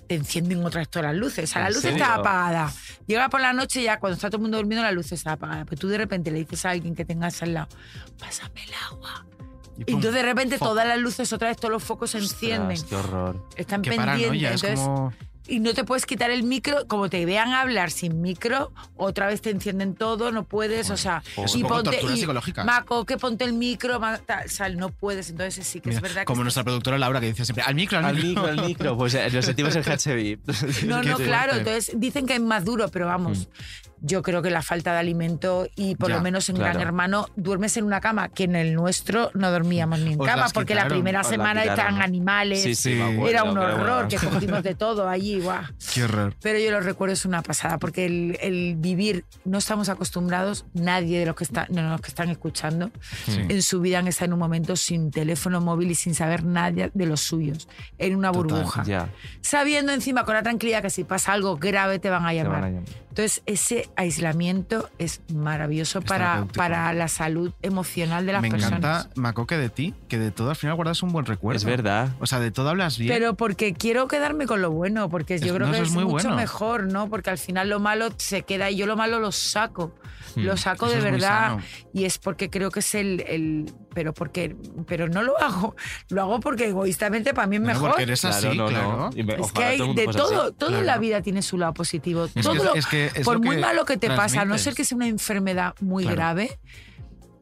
te 0.08 0.16
encienden 0.16 0.64
otra 0.66 0.80
vez 0.80 0.89
todas 0.89 1.08
las 1.12 1.16
luces. 1.16 1.49
O 1.49 1.53
sea, 1.53 1.62
la 1.64 1.68
¿En 1.70 1.74
luz 1.74 1.82
serio? 1.82 1.97
está 1.97 2.16
apagada. 2.16 2.72
Llega 3.08 3.30
por 3.30 3.41
la 3.41 3.53
noche 3.53 3.84
ya, 3.84 3.99
cuando 3.99 4.16
está 4.16 4.30
todo 4.30 4.38
el 4.38 4.41
mundo 4.43 4.58
durmiendo, 4.58 4.84
la 4.84 4.91
luz 4.91 5.12
está 5.12 5.34
apagada. 5.34 5.66
Pues 5.66 5.80
tú 5.80 5.88
de 5.88 5.97
repente 5.97 6.32
le 6.32 6.39
dices 6.39 6.66
a 6.66 6.72
alguien 6.72 6.95
que 6.95 7.06
tengas 7.06 7.41
al 7.43 7.53
lado, 7.53 7.68
pásame 8.20 8.64
el 8.64 8.74
agua. 8.91 9.26
Y, 9.78 9.82
entonces 9.91 10.14
de 10.14 10.24
repente 10.24 10.58
todas 10.58 10.88
las 10.88 10.97
luces, 10.99 11.32
otra 11.34 11.49
vez 11.49 11.58
todos 11.58 11.72
los 11.72 11.84
focos 11.84 12.12
se 12.12 12.20
encienden. 12.20 12.82
Qué 12.88 12.95
horror. 12.95 13.45
Están 13.58 13.82
Qué 13.82 13.91
pendientes. 13.91 14.64
entonces, 14.64 14.80
como- 14.80 15.14
y 15.47 15.59
no 15.59 15.73
te 15.73 15.83
puedes 15.83 16.05
quitar 16.05 16.31
el 16.31 16.43
micro, 16.43 16.87
como 16.87 17.09
te 17.09 17.25
vean 17.25 17.53
hablar 17.53 17.91
sin 17.91 18.21
micro, 18.21 18.71
otra 18.95 19.27
vez 19.27 19.41
te 19.41 19.49
encienden 19.51 19.95
todo, 19.95 20.31
no 20.31 20.43
puedes, 20.43 20.89
o 20.89 20.97
sea, 20.97 21.23
poco 21.35 21.83
tortura 21.83 22.15
psicológica. 22.15 22.63
Maco, 22.63 23.05
que 23.05 23.17
ponte 23.17 23.43
el 23.45 23.53
micro, 23.53 23.99
ma- 23.99 24.17
tal, 24.17 24.45
o 24.45 24.49
sea, 24.49 24.69
no 24.69 24.89
puedes, 24.89 25.29
entonces 25.29 25.65
sí 25.67 25.79
que 25.81 25.89
Mira, 25.89 25.97
es 25.99 26.01
verdad 26.01 26.21
que 26.21 26.25
como 26.25 26.43
nuestra 26.43 26.63
productora 26.63 26.97
Laura 26.97 27.19
que 27.19 27.27
dice 27.27 27.45
siempre, 27.45 27.63
al 27.63 27.75
micro, 27.75 27.97
al, 27.99 28.05
Al 28.05 28.15
micro, 28.15 28.45
al 28.45 28.65
micro. 28.65 28.97
Pues 28.97 29.13
eh, 29.13 29.29
lo 29.29 29.41
sentimos 29.41 29.75
en 29.75 29.83
HB. 29.85 30.85
No, 30.87 31.03
no, 31.03 31.17
claro. 31.17 31.55
Entonces 31.55 31.91
dicen 31.95 32.25
que 32.25 32.35
es 32.35 32.41
más 32.41 32.65
duro, 32.65 32.89
pero 32.89 33.05
vamos. 33.05 33.47
Yo 34.08 34.22
creo 34.22 34.41
que 34.41 34.49
la 34.51 34.62
falta 34.62 34.93
de 34.93 34.99
alimento 34.99 35.68
y 35.76 35.95
por 35.95 36.10
Ya, 36.10 36.18
lo 36.18 36.22
menos 36.22 36.47
en 36.49 36.58
claro. 36.58 36.74
Gran 36.74 36.88
Hermano 36.88 37.28
duermes 37.36 37.76
en 37.78 37.86
una 37.86 38.01
cama 38.01 38.30
que 38.30 38.43
en 38.43 38.56
el 38.56 38.76
nuestro 38.76 39.32
no 39.34 39.49
dormíamos 39.51 39.99
ni 39.99 40.14
en 40.14 40.22
Os 40.22 40.28
cama 40.28 40.45
porque 40.53 40.76
la 40.76 40.82
quitaron, 40.84 40.97
primera 40.99 41.20
la 41.20 41.24
semana 41.24 41.62
quitaron, 41.64 41.80
estaban 41.80 41.97
¿no? 41.99 42.03
animales. 42.03 42.62
Sí, 42.62 42.76
sí, 42.76 43.01
acuerdo, 43.01 43.28
era 43.28 43.43
un 43.43 43.58
horror 43.58 44.06
bueno. 44.06 44.08
que 44.10 44.18
cogimos 44.18 44.62
de 44.64 44.76
todo 44.76 45.10
allí. 45.10 45.39
guau. 45.41 45.64
Qué 45.93 46.03
horror. 46.03 46.36
Pero 46.41 46.60
yo 46.60 46.70
lo 46.72 46.82
recuerdo 46.82 47.14
es 47.14 47.26
una 47.26 47.41
pasada 47.41 47.78
porque 47.80 48.06
el, 48.06 48.38
el 48.41 48.76
vivir 48.78 49.26
no 49.43 49.58
estamos 49.58 49.89
acostumbrados 49.89 50.66
nadie 50.74 51.20
de 51.20 51.26
los 51.26 51.36
que 51.36 51.43
están 51.45 51.66
de 51.70 51.82
los 51.82 51.99
que 52.01 52.10
están 52.10 52.30
escuchando 52.30 52.91
Sí. 53.26 53.41
en 53.49 53.62
su 53.64 53.82
vida 53.82 53.99
han 53.99 54.08
estado 54.08 54.28
en 54.28 54.34
un 54.34 54.39
momento 54.39 54.76
sin 54.76 55.10
teléfono 55.10 55.62
móvil 55.62 55.89
y 55.91 55.95
sin 55.95 56.14
saber 56.14 56.43
nada 56.43 56.89
de 56.93 57.06
los 57.06 57.22
suyos 57.22 57.68
en 57.97 58.16
una 58.16 58.32
Total, 58.32 58.43
burbuja 58.58 58.84
Ya. 58.84 59.10
sabiendo 59.41 59.91
encima 59.93 60.26
con 60.26 60.36
la 60.36 60.43
tranquilidad 60.43 60.82
que 60.82 60.89
si 60.89 61.03
pasa 61.03 61.34
algo 61.34 61.58
grave 61.58 61.99
te 61.99 62.10
van 62.10 62.26
a 62.26 62.34
llamar. 62.34 62.51
van 62.62 62.64
a 62.64 62.70
llamar. 62.70 62.84
Entonces, 63.10 63.41
ese 63.45 63.89
aislamiento 63.95 64.89
es 64.97 65.21
maravilloso 65.33 66.01
para, 66.01 66.45
para 66.55 66.91
la 66.93 67.07
salud 67.07 67.51
emocional 67.61 68.25
de 68.25 68.33
las 68.33 68.41
Me 68.41 68.49
personas. 68.49 68.79
encanta, 68.79 69.09
Macoque, 69.15 69.57
de 69.57 69.69
ti, 69.69 69.93
que 70.07 70.19
de 70.19 70.31
todo 70.31 70.49
al 70.49 70.55
final 70.55 70.75
guardas 70.75 71.01
un 71.03 71.11
buen 71.11 71.25
recuerdo. 71.25 71.57
Es 71.57 71.65
verdad. 71.65 72.09
O 72.19 72.25
sea, 72.27 72.39
de 72.39 72.51
todo 72.51 72.69
hablas 72.69 72.97
bien. 72.97 73.13
Pero 73.13 73.35
porque 73.35 73.73
quiero 73.73 74.07
quedarme 74.07 74.45
con 74.45 74.61
lo 74.61 74.71
bueno, 74.71 75.09
porque 75.09 75.39
yo 75.39 75.47
Es- 75.47 75.53
creo 75.53 75.67
no, 75.67 75.73
que 75.73 75.79
es, 75.79 75.87
es 75.87 75.93
muy 75.93 76.03
mucho 76.05 76.27
bueno. 76.27 76.35
mejor, 76.35 76.83
¿no? 76.91 77.09
Porque 77.09 77.29
al 77.29 77.37
final 77.37 77.69
lo 77.69 77.79
malo 77.79 78.09
se 78.17 78.43
queda 78.43 78.69
y 78.71 78.77
yo 78.77 78.85
lo 78.85 78.95
malo 78.97 79.19
lo 79.19 79.31
saco. 79.31 79.93
Lo 80.36 80.57
saco 80.57 80.88
Eso 80.88 80.95
de 80.95 81.01
verdad 81.11 81.59
y 81.93 82.05
es 82.05 82.17
porque 82.17 82.49
creo 82.49 82.69
que 82.71 82.79
es 82.79 82.95
el, 82.95 83.23
el 83.27 83.65
pero 83.93 84.13
porque 84.13 84.55
pero 84.88 85.07
no 85.07 85.21
lo 85.23 85.39
hago, 85.41 85.75
lo 86.09 86.21
hago 86.21 86.39
porque 86.39 86.67
egoístamente 86.67 87.33
para 87.33 87.47
mí 87.47 87.55
es 87.55 87.61
mejor. 87.61 87.89
porque 87.89 88.03
eres 88.03 88.25
así, 88.25 88.47
no, 88.47 88.53
no. 88.53 88.67
claro. 88.67 89.09
Me- 89.15 89.33
Es 89.36 89.51
que 89.51 89.63
hay 89.63 89.93
de 89.95 90.05
todo, 90.07 90.43
así. 90.43 90.53
todo 90.57 90.69
en 90.71 90.75
Claro. 90.75 90.86
la 90.86 90.97
vida 90.97 91.21
tiene 91.21 91.41
su 91.41 91.57
lado 91.57 91.73
positivo. 91.73 92.27
Todo 92.27 92.53
lo- 92.55 92.75
es 92.75 92.86
que 92.88 93.05
es 93.07 93.23
por 93.25 93.36
lo 93.36 93.39
muy 93.41 93.55
que 93.55 93.61
malo 93.61 93.86
que 93.86 93.97
te 93.97 94.07
pasa, 94.07 94.41
a 94.41 94.45
no 94.45 94.57
ser 94.57 94.73
transmites. 94.73 94.75
que 94.75 94.83
sea 94.86 94.95
una 94.97 95.07
enfermedad 95.07 95.73
muy 95.79 96.03
Claro. 96.03 96.15
grave, 96.17 96.59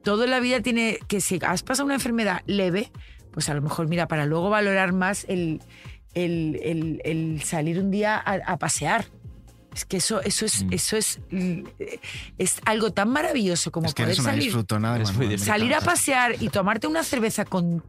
todo 0.03 0.23
en 0.25 0.31
la 0.31 0.39
vida 0.39 0.61
tiene 0.61 0.99
que 1.07 1.21
si 1.21 1.39
has 1.45 1.63
pasado 1.63 1.85
una 1.85 1.95
enfermedad 1.95 2.41
leve, 2.45 2.91
pues 3.31 3.49
a 3.49 3.53
lo 3.53 3.61
mejor 3.61 3.87
mira, 3.87 4.07
para 4.07 4.25
luego 4.25 4.49
valorar 4.49 4.93
más 4.93 5.25
el, 5.29 5.61
el, 6.13 6.59
el- 6.61 7.01
el 7.05 7.41
salir 7.43 7.79
un 7.79 7.89
día 7.89 8.15
a, 8.17 8.33
a 8.45 8.57
pasear. 8.57 9.05
Es 9.73 9.85
que 9.85 9.97
eso, 9.97 10.21
eso 10.21 10.45
es, 10.45 10.65
eso 10.69 10.97
es, 10.97 11.19
es 12.37 12.57
algo 12.65 12.91
tan 12.91 13.09
maravilloso 13.09 13.71
como 13.71 13.85
Mm. 13.85 13.87
Es 13.87 13.93
que 13.95 14.03
poder 14.03 14.15
salir. 14.17 14.53
de 14.55 15.37
Salir 15.39 15.73
a 15.73 15.81
pasear 15.81 16.35
y 16.41 16.49
tomarte 16.49 16.87
una 16.87 17.03
cerveza 17.03 17.45
con, 17.45 17.79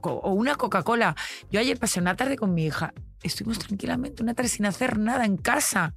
con- 0.00 0.18
o 0.22 0.32
una 0.32 0.56
Coca-Cola. 0.56 1.14
Yo 1.50 1.60
ayer 1.60 1.78
pasé 1.78 2.00
una 2.00 2.16
tarde 2.16 2.36
con 2.36 2.54
mi 2.54 2.66
hija. 2.66 2.92
Estuvimos 3.22 3.58
tranquilamente 3.58 4.22
una 4.22 4.34
tarde 4.34 4.48
sin 4.48 4.66
hacer 4.66 4.98
nada 4.98 5.24
en 5.24 5.36
casa. 5.36 5.94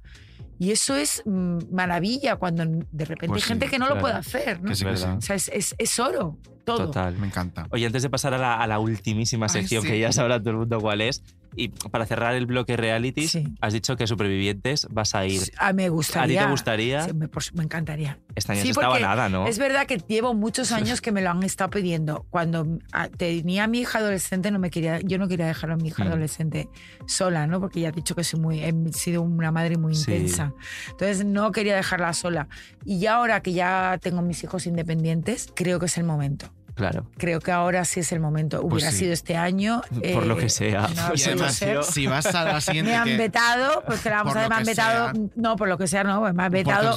Y 0.58 0.70
eso 0.70 0.94
es 0.94 1.22
mm, 1.26 1.58
maravilla 1.72 2.36
cuando 2.36 2.64
de 2.64 3.04
repente 3.04 3.26
Pues 3.28 3.42
hay 3.42 3.48
gente 3.48 3.66
sí, 3.66 3.70
que 3.72 3.78
no 3.80 3.88
lo 3.88 3.98
puede 3.98 4.14
hacer. 4.14 4.60
¿no? 4.62 4.68
Que 4.70 4.76
sí, 4.76 4.84
que 4.84 4.96
sí. 4.96 5.04
O 5.04 5.20
sea, 5.20 5.34
es, 5.34 5.48
es- 5.52 5.74
es 5.76 5.98
oro. 5.98 6.38
Todo. 6.64 6.86
Total. 6.86 7.16
Me 7.18 7.26
encanta. 7.26 7.66
Oye, 7.70 7.84
antes 7.86 8.02
de 8.04 8.10
pasar 8.10 8.34
a 8.34 8.38
la, 8.38 8.54
a 8.60 8.66
la 8.68 8.78
ultimísima 8.78 9.46
Ay, 9.46 9.50
sección 9.62 9.82
sí. 9.82 9.88
que 9.88 9.98
ya 9.98 10.12
sabrá 10.12 10.38
todo 10.38 10.50
el 10.50 10.56
mundo 10.58 10.78
cuál 10.80 11.00
es, 11.00 11.24
y 11.56 11.68
para 11.68 12.06
cerrar 12.06 12.34
el 12.34 12.46
bloque 12.46 12.76
reality, 12.76 13.28
Sí. 13.28 13.48
has 13.60 13.72
dicho 13.72 13.96
que 13.96 14.06
Supervivientes 14.06 14.86
vas 14.90 15.14
a 15.14 15.26
ir. 15.26 15.40
A 15.58 15.72
mí 15.72 15.82
me 15.84 15.88
gustaría. 15.88 16.40
¿A 16.40 16.42
ti 16.42 16.46
te 16.46 16.50
gustaría? 16.50 17.02
Sí, 17.02 17.12
me, 17.14 17.28
pues, 17.28 17.54
me 17.54 17.62
encantaría. 17.64 18.18
Este 18.34 18.52
año 18.52 18.62
Sí, 18.62 18.70
estaba 18.70 18.98
nada, 18.98 19.28
¿no? 19.28 19.46
Es 19.46 19.58
verdad 19.58 19.86
que 19.86 19.98
llevo 19.98 20.34
muchos 20.34 20.72
años 20.72 21.00
que 21.00 21.12
me 21.12 21.20
lo 21.22 21.30
han 21.30 21.42
estado 21.42 21.70
pidiendo. 21.70 22.26
Cuando 22.30 22.78
ah, 22.92 23.08
tenía 23.08 23.64
a 23.64 23.66
mi 23.66 23.80
hija 23.80 23.98
adolescente, 23.98 24.50
no 24.50 24.58
me 24.58 24.70
quería, 24.70 25.00
yo 25.00 25.18
no 25.18 25.28
quería 25.28 25.46
dejar 25.46 25.70
a 25.72 25.76
mi 25.76 25.88
hija 25.88 26.04
Mm. 26.04 26.08
adolescente 26.08 26.68
sola, 27.06 27.46
¿no? 27.46 27.60
Porque 27.60 27.80
ya 27.80 27.88
he 27.90 27.92
dicho 27.92 28.14
que 28.14 28.24
soy 28.24 28.40
muy, 28.40 28.60
he 28.64 28.72
sido 28.92 29.22
una 29.22 29.50
madre 29.52 29.76
muy 29.76 29.94
intensa. 29.94 30.52
Entonces 30.90 31.24
no 31.24 31.52
quería 31.52 31.76
dejarla 31.76 32.12
sola. 32.12 32.48
Y 32.84 32.98
ya 33.00 33.14
ahora 33.16 33.42
que 33.42 33.52
ya 33.52 33.98
tengo 34.00 34.22
mis 34.22 34.42
hijos 34.44 34.66
independientes, 34.66 35.48
creo 35.54 35.78
que 35.78 35.86
es 35.86 35.98
el 35.98 36.04
momento. 36.04 36.52
Claro. 36.74 37.06
Creo 37.18 37.40
que 37.40 37.52
ahora 37.52 37.84
sí 37.84 38.00
es 38.00 38.12
el 38.12 38.20
momento. 38.20 38.60
Hubiera 38.62 38.90
sí. 38.90 38.98
sido 38.98 39.12
este 39.12 39.36
año. 39.36 39.82
Por 40.14 40.26
lo 40.26 40.36
eh, 40.38 40.40
que 40.42 40.48
sea. 40.48 40.88
no 40.88 41.08
Pues 41.08 41.26
además, 41.26 41.60
si 41.90 42.06
vas 42.06 42.26
a 42.34 42.44
la 42.44 42.60
siguiente 42.60 42.90
Me 42.92 42.96
han 42.96 43.04
que- 43.04 43.16
vetado, 43.18 43.82
pues 43.86 44.00
que 44.00 44.08
la 44.10 44.16
vamos 44.16 44.32
Por 44.32 44.38
a 44.38 44.40
ver, 44.42 44.48
lo 44.50 44.54
me 44.54 44.56
han 44.60 44.64
que 44.64 44.70
vetado, 44.70 45.10
sea. 45.12 45.22
no, 45.36 45.56
por 45.56 45.68
lo 45.68 45.78
que 45.78 45.86
sea, 45.86 46.04
no, 46.04 46.20
pues 46.20 46.34
me 46.34 46.42
han 46.44 46.50
vetado, 46.52 46.96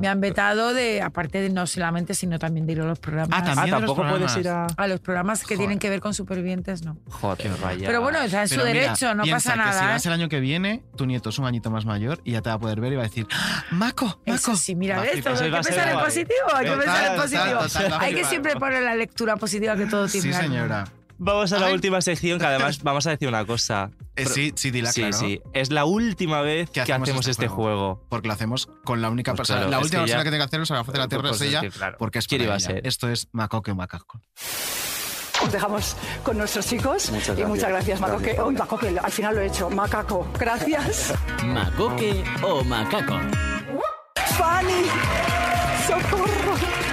me 0.00 0.08
han 0.08 0.20
vetado 0.20 0.72
de, 0.74 1.02
aparte 1.02 1.40
de 1.40 1.50
no 1.50 1.66
solamente, 1.66 2.14
sino 2.14 2.38
también 2.38 2.66
de 2.66 2.72
ir 2.72 2.80
a 2.80 2.84
los 2.84 2.98
programas. 2.98 3.38
Ah, 3.40 3.44
también 3.44 3.74
Ah, 3.74 3.78
tampoco 3.78 4.08
puedes 4.08 4.36
ir 4.36 4.48
a. 4.48 4.66
A 4.76 4.86
los 4.86 5.00
programas 5.00 5.40
que 5.40 5.44
Joder. 5.54 5.58
tienen 5.58 5.78
que 5.78 5.90
ver 5.90 6.00
con 6.00 6.14
supervivientes, 6.14 6.82
no. 6.84 6.96
Joder, 7.10 7.50
vaya. 7.62 7.86
Pero 7.86 8.00
bueno, 8.00 8.20
está 8.22 8.42
en 8.42 8.48
su 8.48 8.54
Pero 8.56 8.66
mira, 8.68 8.80
derecho, 8.80 9.14
no 9.14 9.22
piensa 9.24 9.50
pasa 9.50 9.52
que 9.52 9.58
nada. 9.58 9.78
si 9.80 9.84
¿eh? 9.84 9.88
vas 9.88 10.06
el 10.06 10.12
año 10.12 10.28
que 10.28 10.40
viene, 10.40 10.82
tu 10.96 11.06
nieto 11.06 11.28
es 11.28 11.38
un 11.38 11.44
añito 11.44 11.70
más 11.70 11.84
mayor 11.84 12.20
y 12.24 12.32
ya 12.32 12.40
te 12.42 12.48
va 12.48 12.54
a 12.54 12.58
poder 12.58 12.80
ver 12.80 12.92
y 12.94 12.96
va 12.96 13.02
a 13.02 13.06
decir, 13.06 13.26
¡Ah, 13.32 13.64
Maco, 13.70 14.06
Maco. 14.06 14.20
Eso 14.24 14.56
sí, 14.56 14.74
mira. 14.74 14.96
Todo 14.96 15.04
hay 15.04 15.10
que 15.16 15.22
pensar 15.22 15.46
en 15.46 15.98
positivo, 15.98 16.54
hay 16.54 16.66
que 16.66 16.72
pensar 16.76 17.12
en 17.12 17.16
positivo. 17.20 17.98
hay 18.00 18.14
que 18.14 18.24
siempre 18.24 18.56
poner 18.56 18.82
la 18.82 18.94
lectura 18.94 19.09
positiva 19.38 19.76
que 19.76 19.86
todo 19.86 20.06
tiene. 20.08 20.28
Sí, 20.28 20.32
algo. 20.34 20.52
señora. 20.54 20.84
Vamos 21.22 21.52
a 21.52 21.58
la 21.58 21.66
Ay. 21.66 21.74
última 21.74 22.00
sección, 22.00 22.38
que 22.38 22.46
además 22.46 22.80
vamos 22.82 23.06
a 23.06 23.10
decir 23.10 23.28
una 23.28 23.44
cosa. 23.44 23.90
Eh, 24.16 24.24
sí, 24.26 24.52
sí, 24.56 24.70
dila, 24.70 24.90
sí, 24.90 25.02
claro. 25.02 25.18
sí. 25.18 25.40
Es 25.52 25.70
la 25.70 25.84
última 25.84 26.40
vez 26.40 26.70
que 26.70 26.80
hacemos, 26.80 27.26
este, 27.28 27.46
juego. 27.46 28.06
Porque 28.08 28.26
lo 28.28 28.34
hacemos 28.34 28.68
con 28.84 29.02
la 29.02 29.10
única 29.10 29.32
Pues 29.32 29.40
persona. 29.48 29.58
claro, 29.60 29.70
la 29.70 29.78
última 29.80 30.04
que 30.04 30.08
ya- 30.08 30.14
persona 30.16 30.24
que 30.24 30.30
tiene 30.30 30.38
que 30.42 30.46
hacerlo 30.46 30.64
es 30.64 30.70
la 30.70 30.82
de 30.92 30.98
la 30.98 31.08
tierra 31.08 31.28
Pues 31.28 31.34
es 31.36 31.40
es 31.42 31.48
ella, 31.48 31.60
que, 31.60 31.70
claro, 31.70 31.96
porque 31.98 32.18
es 32.20 32.26
¿quién 32.26 32.40
iba 32.42 32.54
a 32.54 32.56
ella. 32.56 32.66
ser? 32.66 32.86
Esto 32.86 33.08
es 33.10 33.28
Macoque 33.32 33.74
Macaco. 33.74 34.20
Os 35.42 35.52
dejamos 35.52 35.96
con 36.22 36.36
nuestros 36.38 36.66
chicos. 36.66 37.10
Muchas 37.10 37.38
Y 37.38 37.44
muchas 37.44 37.68
gracias. 37.70 38.00
Macoque. 38.00 38.38
Uy, 38.42 38.54
Macoque, 38.54 38.98
al 39.02 39.10
final 39.12 39.34
lo 39.34 39.40
he 39.42 39.46
hecho. 39.46 39.68
Macaco. 39.70 40.26
Gracias. 40.38 41.12
Macoque 41.44 42.24
o 42.42 42.62
macaco. 42.64 43.18
Fanny. 44.38 44.84
Socorro. 45.86 46.89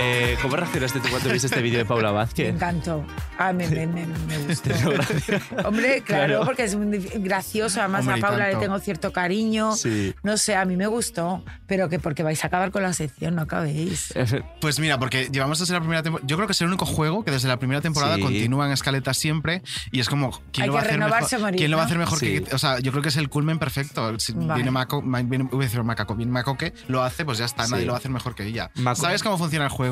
Eh, 0.00 0.36
¿Cómo 0.42 0.54
reaccionaste 0.54 1.00
tú 1.00 1.08
cuando 1.10 1.30
viste 1.30 1.48
este 1.48 1.60
vídeo 1.60 1.78
de 1.78 1.84
Paula 1.84 2.10
Me 2.10 2.14
Vázquez? 2.18 2.54
encantó. 2.54 3.04
Ah, 3.36 3.52
me, 3.52 3.66
me, 3.68 3.86
me, 3.88 4.06
me 4.06 4.38
gustó. 4.46 4.70
Hombre, 5.64 6.02
claro, 6.02 6.26
Claro. 6.26 6.44
porque 6.44 6.64
es 6.64 6.76
gracioso. 7.22 7.80
Además, 7.80 8.02
Hombre, 8.06 8.18
a 8.18 8.20
Paula 8.20 8.48
le 8.48 8.56
tengo 8.56 8.78
cierto 8.78 9.12
cariño. 9.12 9.72
Sí. 9.74 10.14
No 10.22 10.36
sé, 10.36 10.54
a 10.54 10.64
mí 10.64 10.76
me 10.76 10.86
gustó. 10.86 11.42
Pero 11.66 11.88
que 11.88 11.98
porque 11.98 12.22
vais 12.22 12.42
a 12.44 12.46
acabar 12.46 12.70
con 12.70 12.82
la 12.82 12.92
sección, 12.92 13.34
no 13.34 13.42
acabéis. 13.42 14.14
Pues 14.60 14.78
mira, 14.80 14.98
porque 14.98 15.28
llevamos 15.32 15.58
desde 15.58 15.74
la 15.74 15.80
primera 15.80 16.02
temporada. 16.02 16.26
Yo 16.28 16.36
creo 16.36 16.46
que 16.46 16.52
es 16.52 16.60
el 16.60 16.68
único 16.68 16.84
juego 16.86 17.24
que 17.24 17.30
desde 17.30 17.48
la 17.48 17.58
primera 17.58 17.80
temporada 17.80 18.16
Sí. 18.16 18.22
continúa 18.22 18.66
en 18.66 18.72
escaleta 18.72 19.14
siempre. 19.14 19.62
Y 19.90 20.00
es 20.00 20.08
como, 20.08 20.30
¿quién 20.52 20.62
Hay 20.64 20.66
lo 20.68 20.74
va 20.74 20.80
a 20.80 20.82
que 20.82 20.88
hacer 20.88 21.00
renovarse 21.00 21.36
mejor? 21.36 21.40
morir, 21.48 21.58
¿Quién 21.58 21.70
lo 21.70 21.76
va 21.76 21.82
a 21.82 21.86
¿no? 21.86 21.88
hacer 21.88 21.98
mejor 21.98 22.18
Sí. 22.18 22.40
que.? 22.44 22.54
O 22.54 22.58
sea, 22.58 22.78
yo 22.80 22.90
creo 22.92 23.02
que 23.02 23.08
es 23.08 23.16
el 23.16 23.28
culmen 23.28 23.58
perfecto. 23.58 24.18
Si 24.18 24.32
Vale. 24.32 24.54
viene 24.54 24.70
Maco, 24.70 25.02
ma- 25.02 25.22
viene, 25.22 25.44
voy 25.50 25.60
a 25.64 25.66
decir 25.66 25.82
Macaco, 25.82 26.14
viene 26.14 26.30
Macoque, 26.32 26.72
lo 26.88 27.02
hace, 27.02 27.24
pues 27.24 27.38
ya 27.38 27.44
está, 27.46 27.64
Sí. 27.66 27.72
nadie 27.72 27.84
lo 27.86 27.92
va 27.92 27.96
a 27.96 28.00
hacer 28.00 28.10
mejor 28.10 28.34
que 28.34 28.44
ella. 28.44 28.70
Maco- 28.76 29.00
¿Sabes 29.02 29.22
cómo 29.22 29.38
funciona 29.38 29.64
el 29.64 29.70
juego? 29.70 29.87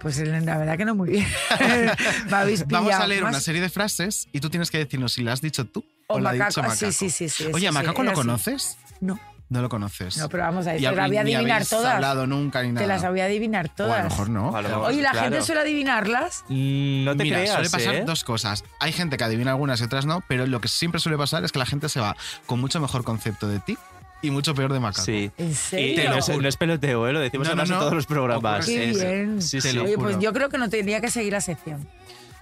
Pues 0.00 0.18
la 0.18 0.58
verdad 0.58 0.76
que 0.78 0.84
no 0.84 0.94
muy 0.94 1.10
bien. 1.10 1.26
Me 2.30 2.36
habéis 2.36 2.66
Vamos 2.66 2.92
a 2.94 3.06
leer 3.06 3.22
Más- 3.22 3.30
una 3.30 3.40
serie 3.40 3.60
de 3.60 3.68
frases 3.68 4.28
y 4.32 4.40
tú 4.40 4.48
tienes 4.50 4.70
que 4.70 4.78
decirnos 4.78 5.12
si 5.12 5.22
la 5.22 5.32
has 5.32 5.40
dicho 5.40 5.64
tú 5.66 5.84
o, 6.06 6.14
O 6.14 6.20
la 6.20 6.30
ha 6.30 6.32
Macaco. 6.32 6.48
dicho 6.48 6.62
Macaco. 6.62 6.76
sí, 6.78 6.92
sí, 6.92 7.10
sí, 7.10 7.28
sí, 7.28 7.44
Oye, 7.52 7.60
sí, 7.60 7.66
¿a 7.66 7.70
sí, 7.70 7.74
Macaco 7.74 8.02
lo 8.02 8.10
así. 8.10 8.16
conoces? 8.20 8.78
No. 9.00 9.20
No 9.50 9.62
lo 9.62 9.68
conoces. 9.68 10.16
No, 10.16 10.28
pero 10.28 10.44
vamos 10.44 10.64
a 10.68 10.72
ver, 10.72 10.80
Y 10.80 10.84
te 10.84 10.92
la 10.92 11.04
hab- 11.04 11.08
voy 11.08 11.16
a 11.16 11.20
adivinar 11.22 11.66
todas. 11.66 11.94
hablado 11.96 12.24
nunca 12.26 12.62
ni 12.62 12.68
nada. 12.68 12.80
Te 12.82 12.86
las 12.86 13.02
voy 13.08 13.18
a 13.20 13.24
adivinar 13.24 13.66
O 13.66 13.70
a 13.70 13.74
todas. 13.74 14.04
lo 14.04 14.10
mejor 14.10 14.30
no. 14.30 14.56
A 14.56 14.62
lo 14.62 14.68
mejor, 14.68 14.84
Oye, 14.86 15.02
¿la 15.02 15.10
claro. 15.10 15.28
gente 15.28 15.42
suele 15.44 15.60
adivinarlas? 15.62 16.44
Mm, 16.48 17.04
No 17.04 17.16
te 17.16 17.24
Mira, 17.24 17.38
creas, 17.38 17.54
suele 17.54 17.68
pasar 17.70 17.94
¿eh? 17.96 18.04
dos 18.06 18.22
cosas. 18.22 18.62
Hay 18.78 18.92
gente 18.92 19.16
que 19.16 19.24
adivina 19.24 19.50
algunas 19.50 19.80
y 19.80 19.84
otras 19.84 20.06
no, 20.06 20.22
pero 20.28 20.46
lo 20.46 20.60
que 20.60 20.68
siempre 20.68 21.00
suele 21.00 21.18
pasar 21.18 21.42
es 21.44 21.50
que 21.50 21.58
la 21.58 21.66
gente 21.66 21.88
se 21.88 21.98
va 21.98 22.16
con 22.46 22.60
mucho 22.60 22.78
mejor 22.80 23.02
concepto 23.02 23.48
de 23.48 23.58
ti 23.58 23.76
y 24.22 24.30
mucho 24.30 24.54
peor 24.54 24.72
de 24.72 24.80
Macaco. 24.80 25.04
Sí. 25.04 25.30
¿En 25.38 25.50
Y 25.50 25.54
serio? 25.54 26.10
no 26.10 26.16
es, 26.18 26.28
no 26.28 26.48
es 26.48 26.56
peloteo, 26.56 27.08
¿eh? 27.08 27.12
lo 27.12 27.20
decimos 27.20 27.48
No, 27.48 27.54
no, 27.54 27.62
además 27.62 27.70
en 27.70 27.74
no. 27.76 27.80
todos 27.80 27.94
los 27.94 28.06
programas. 28.06 28.66
Qué 28.66 28.90
Es- 28.90 28.96
bien. 29.00 29.42
Sí, 29.42 29.60
sí. 29.60 29.72
lo 29.72 29.84
Oye, 29.84 29.96
pues 29.98 30.18
yo 30.18 30.32
creo 30.32 30.48
que 30.48 30.58
no 30.58 30.68
tendría 30.68 31.00
que 31.00 31.10
seguir 31.10 31.32
la 31.32 31.40
sección. 31.40 31.86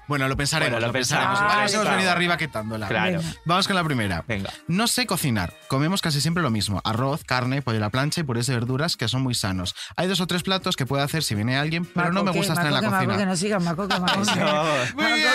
Bueno, 0.09 0.27
lo 0.27 0.39
pensaremos. 0.39 0.71
Bueno, 0.73 0.81
lo 0.81 0.87
lo 0.87 0.93
pensaremos. 0.95 1.39
Para 1.39 1.67
eso 1.67 1.75
hemos 1.75 1.83
Claro. 1.83 1.97
venido 1.99 2.11
arriba 2.13 2.37
quitándola. 2.39 2.89
Claro. 2.89 3.19
Venga. 3.19 3.35
Vamos 3.45 3.67
con 3.67 3.77
la 3.77 3.85
primera. 3.85 4.25
Venga. 4.27 4.51
No 4.67 4.87
sé 4.87 5.05
cocinar. 5.07 5.53
Comemos 5.69 6.01
casi 6.01 6.23
siempre 6.23 6.43
lo 6.43 6.49
mismo. 6.51 6.81
Arroz, 6.83 7.25
carne, 7.25 7.61
pollo 7.61 7.77
a 7.77 7.81
la 7.83 7.91
plancha 7.91 8.23
y 8.23 8.25
purés 8.25 8.47
de 8.47 8.55
verduras 8.55 8.97
que 8.97 9.07
son 9.07 9.21
muy 9.21 9.35
sanos. 9.35 9.75
Hay 9.97 10.09
dos 10.09 10.23
o 10.23 10.27
tres 10.27 10.43
platos 10.43 10.77
que 10.77 10.87
puedo 10.87 11.03
hacer 11.03 11.23
si 11.23 11.35
viene 11.35 11.59
alguien, 11.59 11.85
pero 11.85 12.07
no 12.11 12.21
me 12.21 12.31
Maco, 12.31 12.39
gusta 12.39 12.55
que- 12.55 12.61
estar 12.61 12.67
en 12.69 12.73
la 12.73 12.81
Maco, 12.81 12.91
que 12.91 12.97
cocina. 12.97 13.13
Maco, 13.13 13.19
que 13.21 13.27
no 13.27 13.37
siga, 13.37 13.59
Maco, 13.61 13.87
que 13.87 14.01
Maco. 14.01 14.19
Muy 14.95 15.05
Maco, 15.05 15.15
bien. 15.15 15.29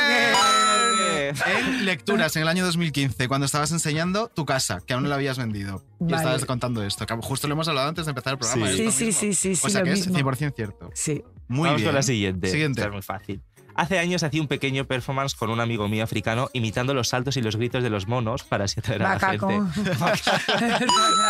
En 1.46 1.86
lecturas 1.86 2.36
en 2.36 2.42
el 2.44 2.48
año 2.48 2.66
2015, 2.66 3.28
cuando 3.28 3.46
estabas 3.46 3.72
enseñando 3.72 4.30
tu 4.30 4.46
casa, 4.46 4.82
que 4.86 4.94
aún 4.94 5.04
no 5.04 5.10
la 5.10 5.16
habías 5.16 5.38
vendido. 5.38 5.84
Y 6.00 6.14
estabas 6.14 6.46
contando 6.46 6.84
esto, 6.84 7.06
que 7.06 7.16
justo 7.22 7.48
lo 7.48 7.54
hemos 7.54 7.68
hablado 7.68 7.90
antes 7.90 8.06
de 8.06 8.12
empezar 8.12 8.34
el 8.34 8.40
programa. 8.40 8.68
Sí. 8.72 8.84
es 8.86 8.94
Sí, 8.96 9.12
sí, 9.12 9.34
sí, 9.34 9.56
sí, 9.56 9.66
O 9.66 9.70
sea 9.70 9.84
que 9.84 9.92
mismo. 9.92 10.18
es 10.18 10.24
100% 10.24 10.54
cierto. 10.56 10.90
Sí. 10.94 11.24
Muy 11.48 11.68
Vamos 11.68 11.82
bien. 11.82 11.88
con 11.90 11.96
la 11.96 12.04
siguiente. 12.04 12.50
Siguiente. 12.50 12.82
Esta 12.82 12.88
es 12.90 12.94
muy 12.94 13.02
fácil. 13.02 13.42
Hace 13.76 14.00
años 14.00 14.24
hacía 14.24 14.42
un 14.42 14.48
pequeño 14.48 14.86
performance 14.86 15.36
con 15.36 15.50
un 15.50 15.60
amigo 15.60 15.88
mío 15.88 16.04
africano 16.04 16.50
imitando 16.54 16.94
los 16.94 17.10
saltos 17.10 17.38
y 17.38 17.42
los 17.42 17.56
gritos 17.56 17.84
de 17.84 17.90
los 17.90 18.08
monos 18.08 18.44
para 18.44 18.66
así 18.66 18.80
atraer 18.80 19.04
a 19.04 19.16
la 19.16 19.20
gente. 19.20 19.46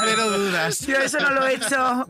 Pero 0.03 0.29
dudas. 0.37 0.79
Yo 0.85 0.97
eso 0.97 1.19
no 1.19 1.31
lo 1.31 1.47
he 1.47 1.55
hecho. 1.55 2.07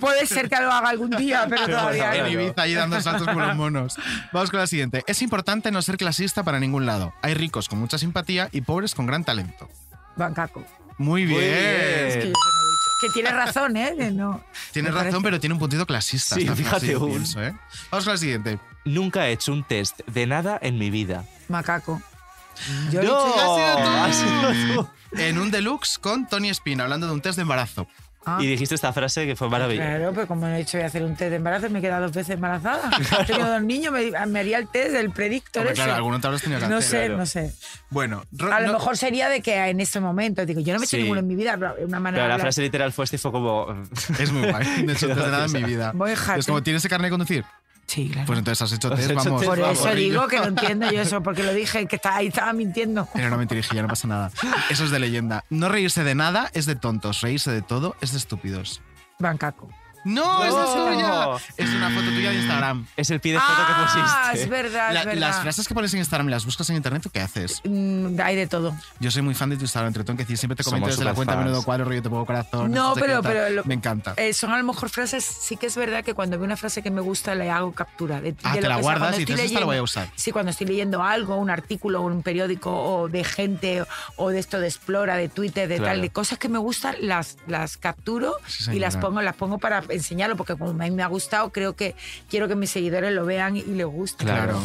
Puede 0.00 0.26
ser 0.26 0.48
que 0.48 0.56
lo 0.60 0.72
haga 0.72 0.88
algún 0.88 1.10
día, 1.10 1.46
pero 1.48 1.66
todavía 1.66 2.14
En 2.16 2.24
no. 2.24 2.28
Ibiza 2.30 2.62
ahí 2.62 2.74
dando 2.74 3.00
saltos 3.00 3.26
como 3.26 3.40
los 3.40 3.56
monos. 3.56 3.96
Vamos 4.32 4.50
con 4.50 4.60
la 4.60 4.66
siguiente. 4.66 5.04
Es 5.06 5.22
importante 5.22 5.70
no 5.70 5.82
ser 5.82 5.96
clasista 5.96 6.42
para 6.42 6.58
ningún 6.58 6.86
lado. 6.86 7.14
Hay 7.22 7.34
ricos 7.34 7.68
con 7.68 7.78
mucha 7.78 7.98
simpatía 7.98 8.48
y 8.52 8.62
pobres 8.62 8.94
con 8.94 9.06
gran 9.06 9.24
talento. 9.24 9.68
Bancaco. 10.16 10.64
Muy 10.98 11.26
bien. 11.26 11.42
Es 11.42 12.16
que, 12.16 12.32
he 13.02 13.06
dicho. 13.06 13.12
Que 13.12 13.12
tienes 13.12 13.32
razón, 13.32 13.76
¿eh? 13.76 13.94
No. 14.12 14.42
Tienes 14.72 14.92
Me 14.92 14.96
razón, 14.98 15.10
parece- 15.12 15.22
pero 15.24 15.40
tiene 15.40 15.52
un 15.54 15.58
puntito 15.58 15.86
clasista. 15.86 16.34
Sí, 16.36 16.48
fíjate 16.48 16.96
un. 16.96 17.10
pienso, 17.10 17.42
¿eh? 17.42 17.54
Vamos 17.90 18.04
con 18.04 18.14
la 18.14 18.18
siguiente. 18.18 18.58
Nunca 18.84 19.28
he 19.28 19.32
hecho 19.32 19.52
un 19.52 19.64
test 19.64 20.00
de 20.06 20.26
nada 20.26 20.58
en 20.62 20.78
mi 20.78 20.90
vida. 20.90 21.24
Macaco. 21.48 22.00
Yo 22.90 23.00
he 23.02 23.04
No. 23.04 23.26
dicho 23.26 23.50
has 23.50 24.16
sido 24.16 24.74
tú. 24.74 24.88
En 25.18 25.38
un 25.38 25.50
deluxe 25.50 25.98
con 25.98 26.26
Tony 26.26 26.48
Espina, 26.50 26.84
hablando 26.84 27.06
de 27.06 27.12
un 27.12 27.20
test 27.20 27.36
de 27.36 27.42
embarazo. 27.42 27.86
Ah. 28.28 28.38
Y 28.40 28.46
dijiste 28.48 28.74
esta 28.74 28.92
frase 28.92 29.24
que 29.24 29.36
fue 29.36 29.48
maravillosa. 29.48 29.86
Claro, 29.88 30.12
pero 30.12 30.26
como 30.26 30.48
he 30.48 30.58
dicho 30.58 30.76
voy 30.76 30.82
a 30.84 30.88
hacer 30.88 31.04
un 31.04 31.14
test 31.14 31.30
de 31.30 31.36
embarazo, 31.36 31.70
me 31.70 31.78
he 31.78 31.82
quedado 31.82 32.02
dos 32.02 32.12
veces 32.12 32.34
embarazada. 32.34 32.90
He 33.20 33.24
tenido 33.24 33.48
dos 33.48 33.62
niños, 33.62 33.92
me, 33.92 34.10
me 34.26 34.40
haría 34.40 34.58
el 34.58 34.66
test 34.68 34.90
del 34.90 35.10
predictor 35.12 35.60
Hombre, 35.60 35.74
ese. 35.74 35.82
claro, 35.82 35.94
alguno 35.94 36.20
te 36.20 36.26
habrás 36.26 36.42
tenido 36.42 36.60
que 36.60 36.66
No 36.66 36.78
hacer, 36.78 36.90
sé, 36.90 36.96
claro. 37.06 37.16
no 37.18 37.26
sé. 37.26 37.52
Bueno, 37.88 38.24
ro- 38.32 38.52
A 38.52 38.60
lo 38.60 38.66
no- 38.66 38.72
mejor 38.74 38.96
sería 38.96 39.28
de 39.28 39.40
que 39.42 39.54
en 39.56 39.78
ese 39.80 40.00
momento, 40.00 40.44
digo, 40.44 40.60
yo 40.60 40.72
no 40.72 40.80
me 40.80 40.84
he 40.84 40.86
hecho 40.86 40.96
Sí. 40.96 41.02
ninguno 41.02 41.20
en 41.20 41.26
mi 41.28 41.36
vida, 41.36 41.56
pero 41.56 41.76
una 41.86 42.00
manera 42.00 42.24
Pero 42.24 42.34
la 42.36 42.40
frase 42.40 42.62
literal 42.62 42.92
fue 42.92 43.04
esta 43.04 43.14
y 43.14 43.18
fue 43.20 43.30
como. 43.30 43.84
Es 44.18 44.32
muy 44.32 44.50
guay. 44.50 44.82
No 44.84 44.92
he 44.92 44.94
hecho 44.96 45.06
nada 45.14 45.44
en 45.46 45.52
mi 45.52 45.62
vida. 45.62 45.92
Voy, 45.94 46.14
jate. 46.16 46.40
Es 46.40 46.46
como, 46.46 46.62
¿tienes 46.64 46.82
ese 46.82 46.88
carnet 46.88 47.06
de 47.06 47.10
conducir? 47.10 47.44
Sí, 47.86 48.08
claro. 48.10 48.26
Pues 48.26 48.38
entonces 48.40 48.62
has 48.62 48.72
hecho 48.72 48.88
Has 48.92 48.96
test, 48.98 49.10
hecho 49.12 49.24
vamos. 49.24 49.40
test, 49.42 49.48
Por 49.48 49.58
eso 49.60 49.94
digo 49.94 50.26
que 50.26 50.38
no 50.38 50.46
entiendo 50.46 50.90
yo 50.90 51.00
eso, 51.02 51.22
porque 51.22 51.42
lo 51.44 51.54
dije, 51.54 51.86
que 51.86 51.96
está, 51.96 52.16
ahí 52.16 52.26
estaba 52.28 52.52
mintiendo. 52.52 53.08
Era 53.14 53.28
una 53.28 53.36
mentirijilla, 53.36 53.82
no 53.82 53.88
pasa 53.88 54.08
nada. 54.08 54.30
Eso 54.70 54.84
es 54.84 54.90
de 54.90 54.98
leyenda. 54.98 55.44
No 55.50 55.68
reírse 55.68 56.02
de 56.02 56.14
nada 56.14 56.50
es 56.52 56.66
de 56.66 56.74
tontos. 56.74 57.20
Reírse 57.20 57.50
de 57.52 57.62
todo 57.62 57.94
es 58.00 58.12
de 58.12 58.18
estúpidos. 58.18 58.82
Bancaco. 59.18 59.68
¡No! 60.06 60.44
¡Es 60.44 60.52
No. 60.54 60.60
de 60.60 60.90
tuya! 60.96 61.36
Es 61.56 61.68
una 61.74 61.90
foto 61.90 62.06
tuya 62.06 62.30
de 62.30 62.36
Instagram. 62.36 62.86
Es 62.96 63.10
el 63.10 63.20
pie 63.20 63.32
de 63.32 63.40
foto 63.40 63.52
que 63.66 63.72
Ah, 63.72 64.22
pusiste. 64.28 64.42
es 64.44 64.48
verdad, 64.48 64.92
La- 64.92 65.00
es 65.00 65.06
verdad. 65.06 65.20
las 65.20 65.40
frases 65.40 65.66
que 65.68 65.74
pones 65.74 65.92
en 65.94 65.98
Instagram, 66.00 66.28
¿las 66.28 66.44
buscas 66.44 66.70
en 66.70 66.76
internet 66.76 67.04
o 67.06 67.10
qué 67.10 67.20
haces? 67.20 67.60
Mm, 67.64 68.18
hay 68.22 68.36
de 68.36 68.46
todo. 68.46 68.74
Yo 69.00 69.10
soy 69.10 69.22
muy 69.22 69.34
fan 69.34 69.50
de 69.50 69.56
tu 69.56 69.62
Instagram, 69.62 69.88
entre 69.88 70.04
que 70.04 70.12
decir, 70.22 70.38
siempre 70.38 70.54
te 70.56 70.62
comento 70.64 70.86
Somos 70.86 70.96
desde 70.98 71.04
la 71.04 71.14
cuenta 71.14 71.36
menudo 71.36 71.62
cuadro, 71.62 71.84
rollo 71.86 72.02
te 72.02 72.08
pongo 72.08 72.24
corazón. 72.24 72.70
No, 72.70 72.94
sé 72.94 73.00
qué 73.00 73.06
pero- 73.06 73.22
tal. 73.22 73.32
pero 73.32 73.50
lo- 73.50 73.64
Me 73.64 73.74
encanta. 73.74 74.14
Eh, 74.16 74.32
son 74.32 74.52
a 74.52 74.58
lo 74.58 74.64
mejor 74.64 74.88
frases, 74.88 75.24
sí 75.24 75.56
que 75.56 75.66
es 75.66 75.76
verdad 75.76 76.04
que 76.04 76.14
cuando 76.14 76.38
veo 76.38 76.44
una 76.46 76.56
frase 76.56 76.82
que 76.82 76.90
me 76.90 77.00
gusta 77.00 77.34
le 77.34 77.50
hago 77.50 77.72
captura. 77.72 78.20
De, 78.20 78.34
Ah, 78.44 78.54
de 78.54 78.60
te 78.60 78.62
lo 78.62 78.68
la 78.68 78.76
que 78.76 78.82
sea. 78.82 78.82
guardas 78.82 79.00
Cuando 79.08 79.18
y 79.18 79.22
estoy 79.22 79.34
dices, 79.34 79.50
"Esta 79.50 79.60
la 79.60 79.66
voy 79.66 79.72
a 79.72 79.80
leyendo- 79.80 79.84
usar". 79.84 80.08
Sí, 80.14 80.30
cuando 80.32 80.50
estoy 80.50 80.66
leyendo 80.68 81.02
algo, 81.02 81.36
un 81.36 81.50
artículo, 81.50 82.02
un 82.02 82.22
periódico 82.22 82.70
o 82.72 83.08
de 83.08 83.24
gente 83.24 83.84
o 84.16 84.30
de 84.30 84.38
esto 84.38 84.60
de 84.60 84.68
Explora, 84.68 85.16
de 85.16 85.28
Twitter, 85.28 85.68
de 85.68 85.76
Claro. 85.78 85.92
tal, 85.92 86.00
de 86.02 86.10
cosas 86.10 86.38
que 86.38 86.48
me 86.48 86.58
gustan, 86.58 86.94
las, 87.00 87.36
las 87.48 87.76
capturo 87.76 88.34
Sí, 88.46 88.70
y 88.72 88.78
las 88.78 88.92
señora. 88.94 89.08
pongo, 89.08 89.22
las 89.22 89.34
pongo 89.34 89.58
para 89.58 89.82
enseñarlo 89.96 90.36
porque 90.36 90.54
como 90.56 90.70
a 90.70 90.74
mí 90.84 90.90
me 90.90 91.02
ha 91.02 91.06
gustado, 91.08 91.50
creo 91.50 91.74
que 91.76 91.94
quiero 92.30 92.48
que 92.48 92.54
mis 92.56 92.70
seguidores 92.70 93.12
lo 93.12 93.24
vean 93.26 93.56
y 93.56 93.62
les 93.62 93.86
guste. 93.86 94.24
Claro. 94.24 94.60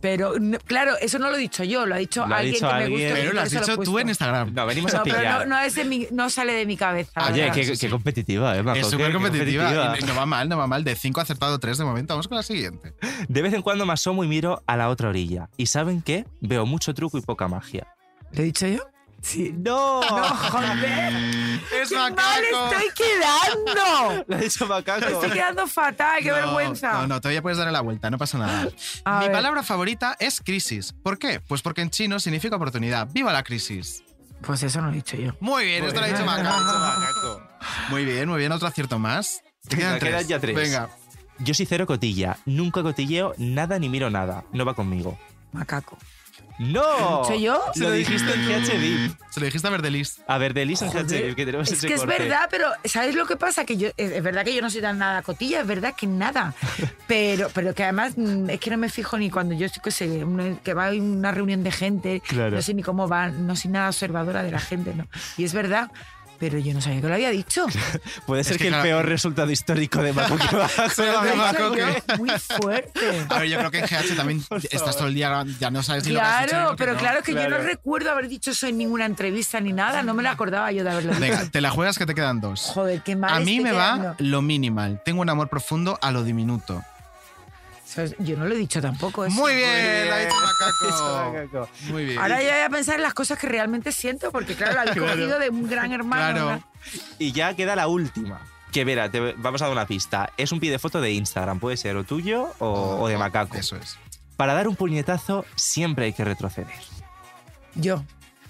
Pero 0.00 0.36
no- 0.40 0.58
claro, 0.58 0.96
eso 1.00 1.20
no 1.20 1.30
lo 1.30 1.36
he 1.36 1.38
dicho 1.38 1.62
yo, 1.62 1.86
lo 1.86 1.94
ha 1.94 1.98
dicho 1.98 2.26
Lo 2.26 2.34
ha 2.34 2.38
alguien 2.38 2.54
dicho 2.54 2.68
que 2.68 2.74
me 2.74 2.88
gusta. 2.88 3.08
Pero 3.14 3.32
lo 3.34 3.40
has 3.40 3.50
dicho 3.52 3.76
tú 3.78 3.98
en 4.00 4.08
Instagram. 4.08 4.52
No, 4.52 4.66
venimos 4.66 4.92
a 4.94 4.98
No, 4.98 5.04
pero 5.04 5.16
pillar. 5.18 5.46
no, 5.46 5.54
no 5.54 5.62
es 5.62 5.76
de 5.76 5.84
mi- 5.84 6.08
no 6.10 6.28
sale 6.28 6.54
de 6.54 6.66
mi 6.66 6.76
cabeza. 6.76 7.28
Oye, 7.30 7.52
qué, 7.54 7.72
qué 7.78 7.88
competitiva, 7.88 8.56
¿eh? 8.56 8.64
Majo? 8.64 8.78
Es 8.80 8.88
súper 8.88 9.12
competitiva. 9.12 9.96
y 10.00 10.04
No 10.04 10.16
va 10.16 10.26
mal, 10.26 10.48
no 10.48 10.58
va 10.58 10.66
mal. 10.66 10.82
De 10.82 10.96
5 10.96 11.20
acertado 11.20 11.60
3 11.60 11.78
de 11.78 11.84
momento. 11.84 12.14
Vamos 12.14 12.26
con 12.26 12.36
la 12.36 12.42
siguiente. 12.42 12.94
De 13.28 13.42
vez 13.42 13.54
en 13.54 13.62
cuando 13.62 13.86
me 13.86 13.92
asomo 13.92 14.24
y 14.24 14.26
miro 14.26 14.60
a 14.66 14.76
la 14.76 14.88
otra 14.88 15.08
orilla. 15.08 15.48
¿Y 15.56 15.66
saben 15.66 16.02
qué? 16.02 16.24
Veo 16.40 16.66
mucho 16.66 16.94
truco 16.94 17.16
y 17.16 17.20
poca 17.20 17.46
magia. 17.46 17.86
¿Lo 18.32 18.42
he 18.42 18.46
dicho 18.46 18.66
yo? 18.66 18.80
Sí. 19.22 19.54
¡No! 19.56 20.00
No, 20.02 20.24
joder. 20.24 21.12
¡Es 21.80 21.88
¡Qué 21.88 21.94
mal 21.94 22.10
macaco! 22.12 22.70
estoy 22.72 23.06
quedando! 23.06 24.24
Lo 24.28 24.36
ha 24.36 24.40
dicho 24.40 24.66
macaco. 24.66 25.06
Me 25.06 25.12
estoy 25.12 25.30
quedando 25.30 25.66
fatal, 25.68 26.20
qué 26.22 26.28
No, 26.30 26.34
vergüenza. 26.34 26.92
No, 26.92 27.06
no, 27.06 27.20
todavía 27.20 27.40
puedes 27.40 27.56
darle 27.56 27.72
la 27.72 27.80
vuelta, 27.80 28.10
no 28.10 28.18
pasa 28.18 28.38
nada. 28.38 28.68
A 29.04 29.18
Mi 29.20 29.24
ver. 29.26 29.32
palabra 29.32 29.62
favorita 29.62 30.16
es 30.18 30.40
crisis. 30.40 30.92
¿Por 30.92 31.18
qué? 31.18 31.40
Pues 31.40 31.62
porque 31.62 31.82
en 31.82 31.90
chino 31.90 32.18
significa 32.18 32.56
oportunidad. 32.56 33.08
¡Viva 33.12 33.32
la 33.32 33.42
crisis! 33.42 34.02
Pues 34.42 34.62
eso 34.64 34.80
no 34.80 34.88
lo 34.88 34.92
he 34.92 34.96
dicho 34.96 35.16
yo. 35.16 35.32
Muy 35.38 35.64
bien, 35.66 35.84
esto 35.84 36.00
lo 36.00 36.06
ha 36.06 36.08
dicho 36.08 36.24
Lo 36.24 36.30
ha 36.30 36.36
dicho 36.36 36.48
Macaco. 36.50 37.42
Muy 37.90 38.04
bien, 38.04 38.28
muy 38.28 38.38
bien. 38.38 38.50
Otro 38.50 38.66
acierto 38.66 38.98
más. 38.98 39.40
Te 39.68 39.76
quedan 39.76 40.00
tres. 40.00 40.10
quedan 40.10 40.26
ya 40.26 40.40
tres. 40.40 40.56
Venga. 40.56 40.88
Yo 41.38 41.54
soy 41.54 41.64
cero 41.64 41.86
cotilla. 41.86 42.38
Nunca 42.44 42.82
cotilleo 42.82 43.34
nada 43.38 43.78
ni 43.78 43.88
miro 43.88 44.10
nada. 44.10 44.44
No 44.52 44.64
va 44.64 44.74
conmigo. 44.74 45.16
Macaco. 45.52 45.96
¡No! 46.58 47.24
¿Soy 47.24 47.42
yo? 47.42 47.60
Lo 47.76 47.90
dijiste 47.90 48.32
en 48.32 48.46
GHD. 48.46 49.16
Se 49.30 49.40
lo 49.40 49.46
dijiste 49.46 49.66
a 49.66 49.70
Verdelis. 49.70 50.20
A 50.26 50.38
ver, 50.38 50.54
de 50.54 50.64
Liz 50.66 50.82
en 50.82 50.88
Joder, 50.90 51.06
GHD, 51.06 51.34
que 51.36 51.44
tenemos 51.46 51.68
es 51.68 51.78
ese 51.78 51.86
que 51.88 51.94
es 51.94 52.00
corte. 52.00 52.18
verdad, 52.18 52.48
pero 52.50 52.66
¿sabes 52.84 53.14
lo 53.14 53.26
que 53.26 53.36
pasa? 53.36 53.64
Que 53.64 53.76
yo 53.76 53.88
es 53.96 54.12
es 54.12 54.22
verdad 54.22 54.44
que 54.44 54.54
yo 54.54 54.60
no 54.62 54.70
soy 54.70 54.80
tan 54.82 54.98
nada 54.98 55.22
cotilla, 55.22 55.60
es 55.62 55.66
verdad 55.66 55.94
que 55.96 56.06
nada. 56.06 56.54
Pero, 57.06 57.48
pero 57.54 57.74
que 57.74 57.82
además 57.84 58.12
mm, 58.16 58.50
es 58.50 58.60
que 58.60 58.70
no 58.70 58.76
me 58.76 58.88
fijo 58.88 59.18
ni 59.18 59.30
cuando 59.30 59.54
yo 59.54 59.66
estoy 59.66 59.82
que 59.82 59.90
sé, 59.90 60.24
una- 60.24 60.56
que 60.58 60.74
va 60.74 60.88
a 60.88 60.90
una 60.92 61.32
reunión 61.32 61.62
de 61.64 61.72
gente, 61.72 62.20
Claro. 62.26 62.56
no 62.56 62.62
sé 62.62 62.74
ni 62.74 62.82
cómo 62.82 63.08
va, 63.08 63.28
no 63.28 63.56
soy 63.56 63.70
nada 63.70 63.88
observadora 63.88 64.42
de 64.42 64.50
la 64.50 64.60
gente, 64.60 64.94
¿no? 64.94 65.06
Y 65.36 65.44
es 65.44 65.52
verdad, 65.54 65.90
pero 66.38 66.58
yo 66.58 66.74
no 66.74 66.80
sabía 66.80 67.00
que 67.00 67.08
lo 67.08 67.14
había 67.14 67.30
dicho. 67.30 67.66
Puede 68.26 68.44
ser 68.44 68.54
que 68.54 68.64
que, 68.64 68.68
el 68.68 68.70
claro- 68.74 68.84
peor 68.84 69.06
resultado 69.06 69.50
histórico 69.50 70.02
de 70.02 70.12
Maco 70.12 70.36
que 70.36 70.56
va 70.56 70.66
a 70.66 71.52
dicho 71.52 71.76
yo, 71.76 72.16
Muy 72.18 72.30
fuerte. 72.38 73.00
A 73.28 73.38
ver, 73.40 73.48
yo 73.48 73.58
creo 73.58 73.70
que 73.70 73.78
en 73.78 73.86
GH 73.86 74.16
también 74.16 74.44
estás 74.70 74.96
todo 74.96 75.08
el 75.08 75.14
día, 75.14 75.44
ya 75.60 75.70
no 75.70 75.82
sabes 75.82 76.04
ni 76.06 76.12
lo 76.12 76.20
que 76.20 76.26
has 76.26 76.46
Claro, 76.50 76.70
que 76.70 76.76
pero 76.76 76.92
no. 76.94 76.98
claro 76.98 77.22
que 77.22 77.32
yo 77.32 77.38
Claro. 77.38 77.58
no 77.58 77.64
recuerdo 77.64 78.10
haber 78.10 78.28
dicho 78.28 78.50
eso 78.52 78.66
en 78.66 78.78
ninguna 78.78 79.06
entrevista 79.06 79.60
ni 79.60 79.72
nada, 79.72 80.02
no 80.02 80.14
me 80.14 80.22
lo 80.22 80.30
acordaba 80.30 80.70
yo 80.72 80.84
de 80.84 80.90
haberlo 80.90 81.10
dicho. 81.12 81.20
Venga, 81.20 81.48
te 81.50 81.60
la 81.60 81.70
juegas 81.70 81.98
que 81.98 82.06
te 82.06 82.14
quedan 82.14 82.40
dos. 82.40 82.60
Joder, 82.74 83.02
qué 83.02 83.16
mal 83.16 83.32
A 83.34 83.40
mí 83.40 83.60
me 83.60 83.72
va 83.72 84.14
lo 84.18 84.42
minimal. 84.42 85.00
Tengo 85.04 85.20
un 85.22 85.28
amor 85.30 85.48
profundo 85.48 85.98
a 86.02 86.10
lo 86.10 86.22
diminuto. 86.24 86.82
Yo 88.18 88.36
no 88.36 88.46
lo 88.46 88.54
he 88.54 88.58
dicho 88.58 88.80
tampoco. 88.80 89.24
Eso. 89.24 89.34
Muy 89.34 89.54
bien, 89.54 90.06
lo 90.08 90.14
ha 90.14 90.18
dicho 90.18 90.34
Macaco. 90.34 91.32
Macaco. 91.32 91.68
Muy 91.90 92.04
bien. 92.06 92.18
Ahora 92.18 92.42
yo 92.42 92.48
voy 92.50 92.60
a 92.60 92.68
pensar 92.70 92.94
en 92.96 93.02
las 93.02 93.14
cosas 93.14 93.38
que 93.38 93.46
realmente 93.48 93.92
siento, 93.92 94.30
porque 94.32 94.54
claro, 94.54 94.80
habéis 94.80 94.94
Claro. 94.96 95.12
cogido 95.12 95.38
de 95.38 95.50
un 95.50 95.68
gran 95.68 95.92
hermano. 95.92 96.62
Y 97.18 97.32
ya 97.32 97.54
queda 97.54 97.76
la 97.76 97.86
última. 97.88 98.40
Que 98.72 98.84
verá, 98.84 99.10
te 99.10 99.20
vamos 99.36 99.60
a 99.60 99.66
dar 99.66 99.72
una 99.72 99.86
pista. 99.86 100.30
Es 100.38 100.50
un 100.50 100.58
pie 100.60 100.70
de 100.70 100.78
foto 100.78 101.00
de 101.00 101.12
Instagram. 101.12 101.60
Puede 101.60 101.76
ser 101.76 101.94
o 101.96 102.04
tuyo 102.04 102.54
o, 102.58 102.96
o 103.00 103.08
de 103.08 103.18
Macaco. 103.18 103.56
Eso 103.56 103.76
es. 103.76 103.98
Para 104.38 104.54
dar 104.54 104.66
un 104.66 104.76
puñetazo 104.76 105.44
siempre 105.56 106.06
hay 106.06 106.12
que 106.14 106.24
retroceder. 106.24 106.72
Yo. 107.74 108.02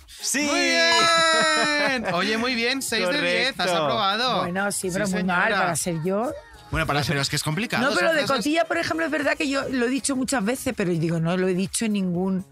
¡Sí! 0.07 0.43
Muy 0.43 0.61
bien. 0.61 2.15
Oye, 2.15 2.39
muy 2.39 2.55
bien. 2.55 2.81
6 2.81 3.09
de 3.09 3.21
10. 3.21 3.61
Has 3.61 3.71
aprobado. 3.71 4.43
Bueno, 4.43 4.71
sí, 4.71 4.91
pero 4.93 5.07
Sí, 5.07 5.15
muy 5.15 5.25
mal 5.25 5.53
para 5.53 5.75
ser 5.75 5.97
yo. 6.05 6.33
Bueno, 6.73 6.87
para, 6.87 7.03
pero 7.03 7.21
es 7.21 7.29
que 7.29 7.37
es 7.37 7.43
complicado. 7.43 7.89
No, 7.89 7.95
pero 7.95 8.15
de 8.15 8.25
cotilla, 8.25 8.65
por 8.65 8.79
ejemplo, 8.79 9.05
es 9.05 9.13
verdad 9.13 9.37
que 9.37 9.47
yo 9.47 9.69
lo 9.69 9.85
he 9.85 9.91
dicho 9.91 10.17
muchas 10.17 10.43
veces, 10.43 10.73
pero 10.75 10.91
digo, 10.91 11.21
no 11.21 11.37
lo 11.37 11.47
he 11.47 11.53
dicho 11.53 11.85
en 11.85 11.93
ningún. 11.93 12.47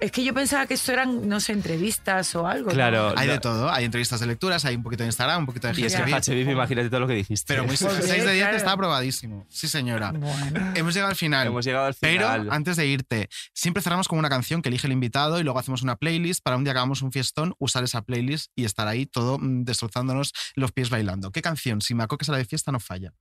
Es 0.00 0.12
que 0.12 0.22
yo 0.22 0.32
pensaba 0.32 0.66
que 0.66 0.74
esto 0.74 0.92
eran, 0.92 1.28
no 1.28 1.40
sé, 1.40 1.52
entrevistas 1.52 2.34
o 2.36 2.46
algo. 2.46 2.68
¿no? 2.68 2.74
Claro. 2.74 3.14
Hay 3.16 3.26
de 3.26 3.40
todo. 3.40 3.70
Hay 3.70 3.84
entrevistas 3.84 4.20
de 4.20 4.26
lecturas, 4.26 4.64
hay 4.64 4.76
un 4.76 4.82
poquito 4.82 5.02
de 5.02 5.08
Instagram, 5.08 5.40
un 5.40 5.46
poquito 5.46 5.66
de 5.66 5.80
Y 5.80 5.84
es 5.84 5.96
que. 5.96 6.02
HBIP, 6.02 6.48
imagínate 6.50 6.88
todo 6.88 7.00
lo 7.00 7.08
que 7.08 7.14
dijiste. 7.14 7.52
Pero 7.52 7.64
muy 7.64 7.76
Joder, 7.88 8.02
6 8.02 8.24
de 8.24 8.32
10 8.32 8.42
claro. 8.44 8.56
está 8.56 8.72
aprobadísimo. 8.72 9.46
Sí, 9.48 9.66
señora. 9.66 10.12
Bueno. 10.12 10.72
Hemos 10.76 10.94
llegado 10.94 11.10
al 11.10 11.16
final. 11.16 11.48
Hemos 11.48 11.64
llegado 11.64 11.86
al 11.86 11.94
Pero 11.98 12.26
final. 12.26 12.48
antes 12.50 12.76
de 12.76 12.86
irte, 12.86 13.28
siempre 13.52 13.82
cerramos 13.82 14.06
con 14.06 14.18
una 14.18 14.28
canción 14.28 14.62
que 14.62 14.68
elige 14.68 14.86
el 14.86 14.92
invitado 14.92 15.40
y 15.40 15.42
luego 15.42 15.58
hacemos 15.58 15.82
una 15.82 15.96
playlist 15.96 16.42
para 16.44 16.56
un 16.56 16.64
día 16.64 16.72
que 16.72 16.78
hagamos 16.78 17.02
un 17.02 17.10
fiestón, 17.10 17.54
usar 17.58 17.82
esa 17.82 18.02
playlist 18.02 18.52
y 18.54 18.64
estar 18.64 18.86
ahí 18.86 19.06
todo 19.06 19.38
mm, 19.38 19.64
destrozándonos 19.64 20.32
los 20.54 20.70
pies 20.70 20.90
bailando. 20.90 21.32
¿Qué 21.32 21.42
canción? 21.42 21.80
Si 21.80 21.94
Maco 21.94 22.18
que 22.18 22.24
sale 22.24 22.38
de 22.38 22.44
fiesta 22.44 22.70
no 22.70 22.78
falla. 22.78 23.12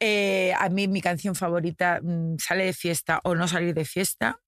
Eh, 0.00 0.52
a 0.56 0.68
mí 0.68 0.86
mi 0.86 1.00
canción 1.00 1.34
favorita, 1.34 2.00
mm, 2.00 2.36
sale 2.38 2.64
de 2.66 2.72
fiesta 2.72 3.20
o 3.24 3.34
no 3.34 3.48
salir 3.48 3.74
de 3.74 3.84
fiesta, 3.84 4.38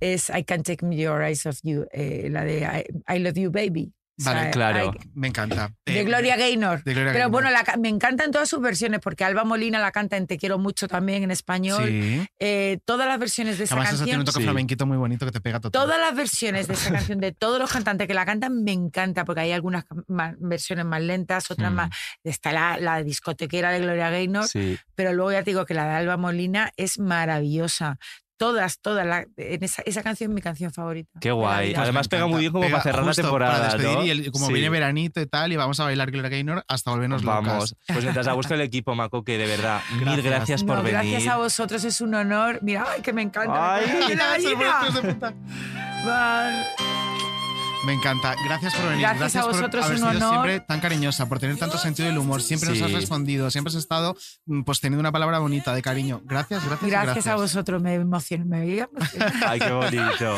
es 0.00 0.30
I 0.30 0.44
Can't 0.44 0.64
Take 0.66 0.86
Your 0.96 1.22
Eyes 1.22 1.46
Off 1.46 1.58
You, 1.62 1.86
eh, 1.92 2.28
la 2.30 2.44
de 2.44 2.60
I, 3.08 3.16
I 3.16 3.18
Love 3.20 3.34
You 3.38 3.50
Baby. 3.50 3.92
O 4.20 4.24
sea, 4.24 4.32
Vale, 4.34 4.50
claro. 4.50 4.92
I- 4.92 5.10
Me 5.14 5.28
encanta. 5.28 5.72
de 5.86 6.00
Eh, 6.00 6.02
Gloria 6.02 6.36
Gaynor. 6.36 6.82
de 6.82 6.92
Gloria 6.92 7.12
Pero 7.12 7.26
Gaynor. 7.26 7.30
bueno, 7.30 7.50
la 7.50 7.76
me 7.78 7.88
encantan 7.88 8.32
todas 8.32 8.48
sus 8.48 8.60
versiones 8.60 8.98
porque 9.00 9.22
Alba 9.22 9.44
Molina 9.44 9.78
la 9.78 9.92
canta 9.92 10.16
en 10.16 10.26
Te 10.26 10.38
quiero 10.38 10.58
mucho 10.58 10.88
también 10.88 11.22
en 11.22 11.30
español. 11.30 11.84
Sí. 11.86 12.26
Eh, 12.40 12.80
todas 12.84 13.06
las 13.06 13.16
versiones 13.20 13.58
de 13.58 13.64
esa 13.64 13.76
Además, 13.76 13.94
eso 13.94 14.02
tiene 14.02 14.16
canción. 14.16 14.20
un 14.22 14.24
toque 14.26 14.38
Sí. 14.40 14.42
flamenquito 14.42 14.86
muy 14.86 14.96
bonito 14.96 15.24
que 15.24 15.30
te 15.30 15.40
pega 15.40 15.60
total. 15.60 15.80
Todas 15.80 16.00
las 16.00 16.16
versiones 16.16 16.66
de 16.66 16.74
esa 16.74 16.90
canción 16.90 17.20
de 17.20 17.30
todos 17.30 17.60
los 17.60 17.70
cantantes 17.70 18.08
que 18.08 18.14
la 18.14 18.26
cantan 18.26 18.64
me 18.64 18.72
encanta 18.72 19.24
porque 19.24 19.42
hay 19.42 19.52
algunas 19.52 19.84
versiones 20.40 20.84
más 20.84 21.00
lentas, 21.00 21.48
otras 21.52 21.70
Mm. 21.70 21.76
más. 21.76 21.90
Está 22.24 22.50
la, 22.50 22.76
la 22.80 23.04
discotequera 23.04 23.70
de 23.70 23.78
Gloria 23.78 24.10
Gaynor, 24.10 24.48
Sí. 24.48 24.76
pero 24.96 25.12
luego 25.12 25.30
ya 25.30 25.44
te 25.44 25.50
digo 25.52 25.64
que 25.64 25.74
la 25.74 25.86
de 25.86 25.94
Alba 25.94 26.16
Molina 26.16 26.72
es 26.76 26.98
maravillosa. 26.98 27.98
Todas, 28.38 28.78
todas. 28.80 29.06
la- 29.06 29.26
en 29.36 29.62
esa, 29.62 29.82
esa 29.84 30.02
canción 30.02 30.30
es 30.30 30.34
mi 30.34 30.40
canción 30.40 30.72
favorita. 30.72 31.10
Qué 31.20 31.30
guay. 31.30 31.74
Además 31.74 32.08
pega 32.08 32.26
muy 32.26 32.40
bien 32.40 32.52
como 32.52 32.64
Pega 32.64 32.78
para 32.78 32.82
cerrar 32.84 33.04
justo 33.04 33.20
la 33.22 33.26
temporada, 33.28 33.52
Para 33.58 33.72
despedir 33.74 33.98
¿no? 33.98 34.04
y 34.06 34.10
el- 34.10 34.32
como 34.32 34.46
Sí. 34.46 34.52
viene 34.54 34.70
veranito 34.70 35.20
y 35.20 35.26
tal, 35.26 35.52
y 35.52 35.56
vamos 35.56 35.78
a 35.80 35.84
bailar 35.84 36.10
Gloria 36.10 36.30
Gaynor 36.30 36.64
hasta 36.68 36.90
volvernos 36.90 37.22
Vamos. 37.24 37.52
locas. 37.52 37.74
Pues 37.88 38.02
mientras 38.04 38.24
la 38.26 38.32
busco 38.32 38.54
el 38.54 38.62
equipo, 38.62 38.94
Maco, 38.94 39.22
que 39.24 39.36
de 39.36 39.46
verdad, 39.46 39.80
mil 39.92 40.04
Gracias. 40.04 40.24
gracias 40.24 40.64
por 40.64 40.76
No, 40.78 40.82
venir. 40.82 40.92
gracias 41.12 41.26
a 41.26 41.36
vosotros, 41.36 41.84
es 41.84 42.00
un 42.00 42.14
honor. 42.14 42.60
Mira, 42.62 42.86
ay, 42.88 43.02
que 43.02 43.12
me 43.12 43.22
encanta. 43.22 43.74
Ay, 43.74 43.84
me 47.86 47.92
encanta. 47.94 48.34
Gracias 48.44 48.74
por 48.74 48.88
venir. 48.88 49.02
Gracias 49.02 49.36
a 49.36 49.42
por 49.42 49.52
vosotros, 49.52 49.84
haber 49.84 50.02
un 50.02 50.10
sido 50.12 50.28
honor. 50.28 50.30
siempre 50.46 50.60
tan 50.66 50.80
cariñosa, 50.80 51.28
por 51.28 51.38
tener 51.38 51.56
tanto 51.56 51.78
sentido 51.78 52.08
del 52.08 52.18
humor. 52.18 52.42
Siempre 52.42 52.70
Sí. 52.74 52.80
nos 52.80 52.88
has 52.90 52.92
respondido, 52.94 53.50
siempre 53.50 53.70
has 53.70 53.76
estado 53.76 54.16
mm, 54.46 54.62
pues 54.62 54.80
teniendo 54.80 55.00
una 55.00 55.12
palabra 55.12 55.38
bonita 55.38 55.74
de 55.74 55.82
cariño. 55.82 56.20
Gracias, 56.24 56.64
gracias. 56.64 56.88
y 56.88 56.90
Gracias 56.90 57.26
a 57.26 57.36
vosotros, 57.36 57.82
me 57.82 57.94
emociono. 57.94 58.44
Me 58.46 58.60
veía 58.60 58.88
Ay, 59.46 59.58
qué 59.60 59.70
bonito. 59.72 60.36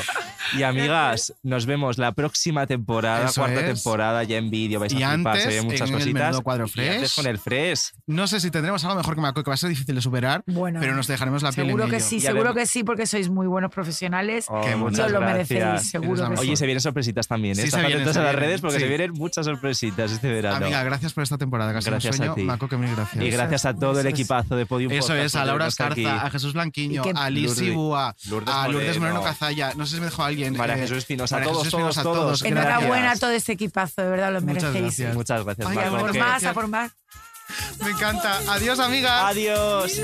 Y 0.56 0.62
amigas, 0.64 1.32
nos 1.42 1.66
vemos 1.66 1.98
la 1.98 2.12
próxima 2.12 2.66
temporada, 2.66 3.26
Eso 3.26 3.40
cuarta 3.42 3.60
es. 3.60 3.74
temporada, 3.74 4.24
ya 4.24 4.36
en 4.36 4.50
vídeo, 4.50 4.80
vais 4.80 4.92
a 4.92 4.96
Y 4.96 4.98
flipar, 4.98 5.14
antes, 5.36 5.42
se 5.44 5.48
ven 5.50 5.64
muchas 5.66 5.80
en 5.88 5.94
el 5.94 6.00
cositas. 6.00 6.22
menudo 6.22 6.42
cuadro 6.42 6.64
Y 6.66 6.80
antes 6.80 6.96
fresh. 6.98 7.14
con 7.14 7.26
el 7.26 7.38
fresh. 7.38 7.80
No 8.06 8.26
sé 8.26 8.40
si 8.40 8.50
tendremos 8.50 8.82
algo 8.84 8.96
mejor 8.96 9.14
que 9.14 9.20
Maco, 9.20 9.42
que 9.44 9.50
va 9.50 9.54
a 9.54 9.58
ser 9.58 9.68
difícil 9.70 9.94
de 9.94 10.00
superar, 10.02 10.42
Bueno, 10.46 10.80
pero 10.80 10.94
nos 10.96 11.06
dejaremos 11.06 11.42
la 11.42 11.52
piel 11.52 11.66
Seguro 11.66 11.84
en 11.84 11.90
que 11.90 11.96
ello. 11.96 12.04
sí, 12.06 12.16
Y 12.16 12.20
seguro 12.20 12.54
que 12.54 12.66
sí, 12.66 12.82
porque 12.84 13.06
sois 13.06 13.28
muy 13.30 13.46
buenos 13.46 13.70
profesionales. 13.70 14.46
Oh, 14.48 14.60
Que 14.60 14.74
muchas 14.76 15.06
Os 15.06 15.12
lo 15.12 15.20
gracias. 15.20 15.50
merecéis, 15.50 15.90
seguro 15.90 16.28
que 16.30 16.40
Oye, 16.40 16.50
sí. 16.50 16.56
se 16.56 16.66
vienen 16.66 16.80
sorpresitas 16.80 17.26
también, 17.30 17.56
¿eh? 17.56 17.62
Sí, 17.62 17.70
se 17.70 17.76
vienen, 17.76 17.92
atentos 17.92 18.14
se 18.14 18.18
a 18.18 18.22
las 18.24 18.32
vienen, 18.32 18.48
redes 18.48 18.60
porque 18.60 18.76
sí. 18.78 18.82
se 18.82 18.88
vienen 18.88 19.12
muchas 19.12 19.46
sorpresitas 19.46 20.10
este 20.10 20.28
verano. 20.28 20.56
Amiga, 20.66 20.82
gracias 20.82 21.12
por 21.12 21.22
esta 21.22 21.38
temporada, 21.38 21.72
casi 21.72 21.88
Gracias 21.88 22.20
a 22.20 22.34
ti. 22.34 22.42
Maco, 22.42 22.68
que 22.68 22.76
mil 22.76 22.92
gracias. 22.92 23.24
Y 23.24 23.30
gracias 23.30 23.66
a 23.66 23.74
todo 23.74 24.00
el 24.00 24.06
Eso 24.06 24.08
equipazo 24.08 24.56
de 24.56 24.66
Podium 24.66 24.90
Eso 24.90 25.06
Podcast 25.06 25.26
es, 25.26 25.34
a 25.36 25.44
Laura. 25.44 25.68
Escarza, 25.68 26.26
a 26.26 26.30
Jesús 26.30 26.54
Blanquiño, 26.54 27.04
a 27.14 27.30
Liz 27.30 27.56
Lourdes 27.60 28.52
a 28.52 28.66
Lourdes 28.68 28.98
Moreno. 28.98 29.22
Cazalla. 29.22 29.74
No 29.76 29.86
sé 29.86 29.94
si 29.94 30.00
me 30.00 30.06
dejó 30.06 30.24
alguien. 30.24 30.56
María 30.56 30.74
eh, 30.74 30.80
Jesús 30.80 30.98
Espinosa, 30.98 31.36
María 31.36 31.52
todos, 31.52 31.68
todos, 31.68 32.02
todos. 32.02 32.42
Enhorabuena 32.42 33.12
a 33.12 33.16
todo 33.16 33.30
este 33.30 33.52
equipazo, 33.52 34.02
de 34.02 34.08
verdad, 34.08 34.32
lo 34.32 34.40
Muchas 34.40 34.64
merecéis. 34.64 34.82
gracias. 34.82 35.14
Muchas 35.14 35.44
gracias, 35.44 35.68
a 35.68 35.90
por 35.90 36.18
más, 36.18 36.44
a 36.44 36.52
por 36.52 36.66
más. 36.66 36.90
Me 37.84 37.90
encanta. 37.90 38.40
Adiós, 38.48 38.80
amiga. 38.80 39.28
Adiós. 39.28 40.00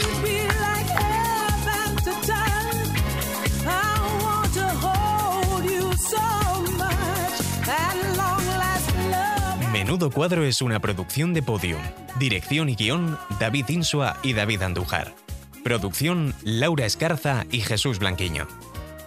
Menudo 9.86 10.10
Cuadro 10.10 10.42
es 10.42 10.62
una 10.62 10.80
producción 10.80 11.32
de 11.32 11.44
Podium. 11.44 11.80
Dirección 12.18 12.68
y 12.68 12.74
guion, 12.74 13.16
David 13.38 13.66
Insua 13.68 14.18
y 14.24 14.32
David 14.32 14.62
Andújar. 14.62 15.14
Producción, 15.62 16.34
Laura 16.42 16.86
Escarza 16.86 17.46
y 17.52 17.60
Jesús 17.60 18.00
Blanquiño. 18.00 18.48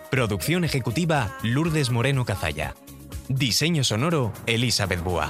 Producción 0.09 0.63
ejecutiva, 0.63 1.35
Lourdes 1.43 1.89
Moreno 1.89 2.23
Cazalla. 2.23 2.75
Diseño 3.27 3.83
sonoro, 3.83 4.31
Elizabeth 4.45 5.03
Búa. 5.03 5.29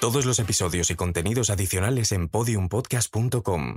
Todos 0.00 0.26
los 0.26 0.40
episodios 0.40 0.90
y 0.90 0.96
contenidos 0.96 1.48
adicionales 1.48 2.10
en 2.10 2.28
podiumpodcast.com. 2.28 3.76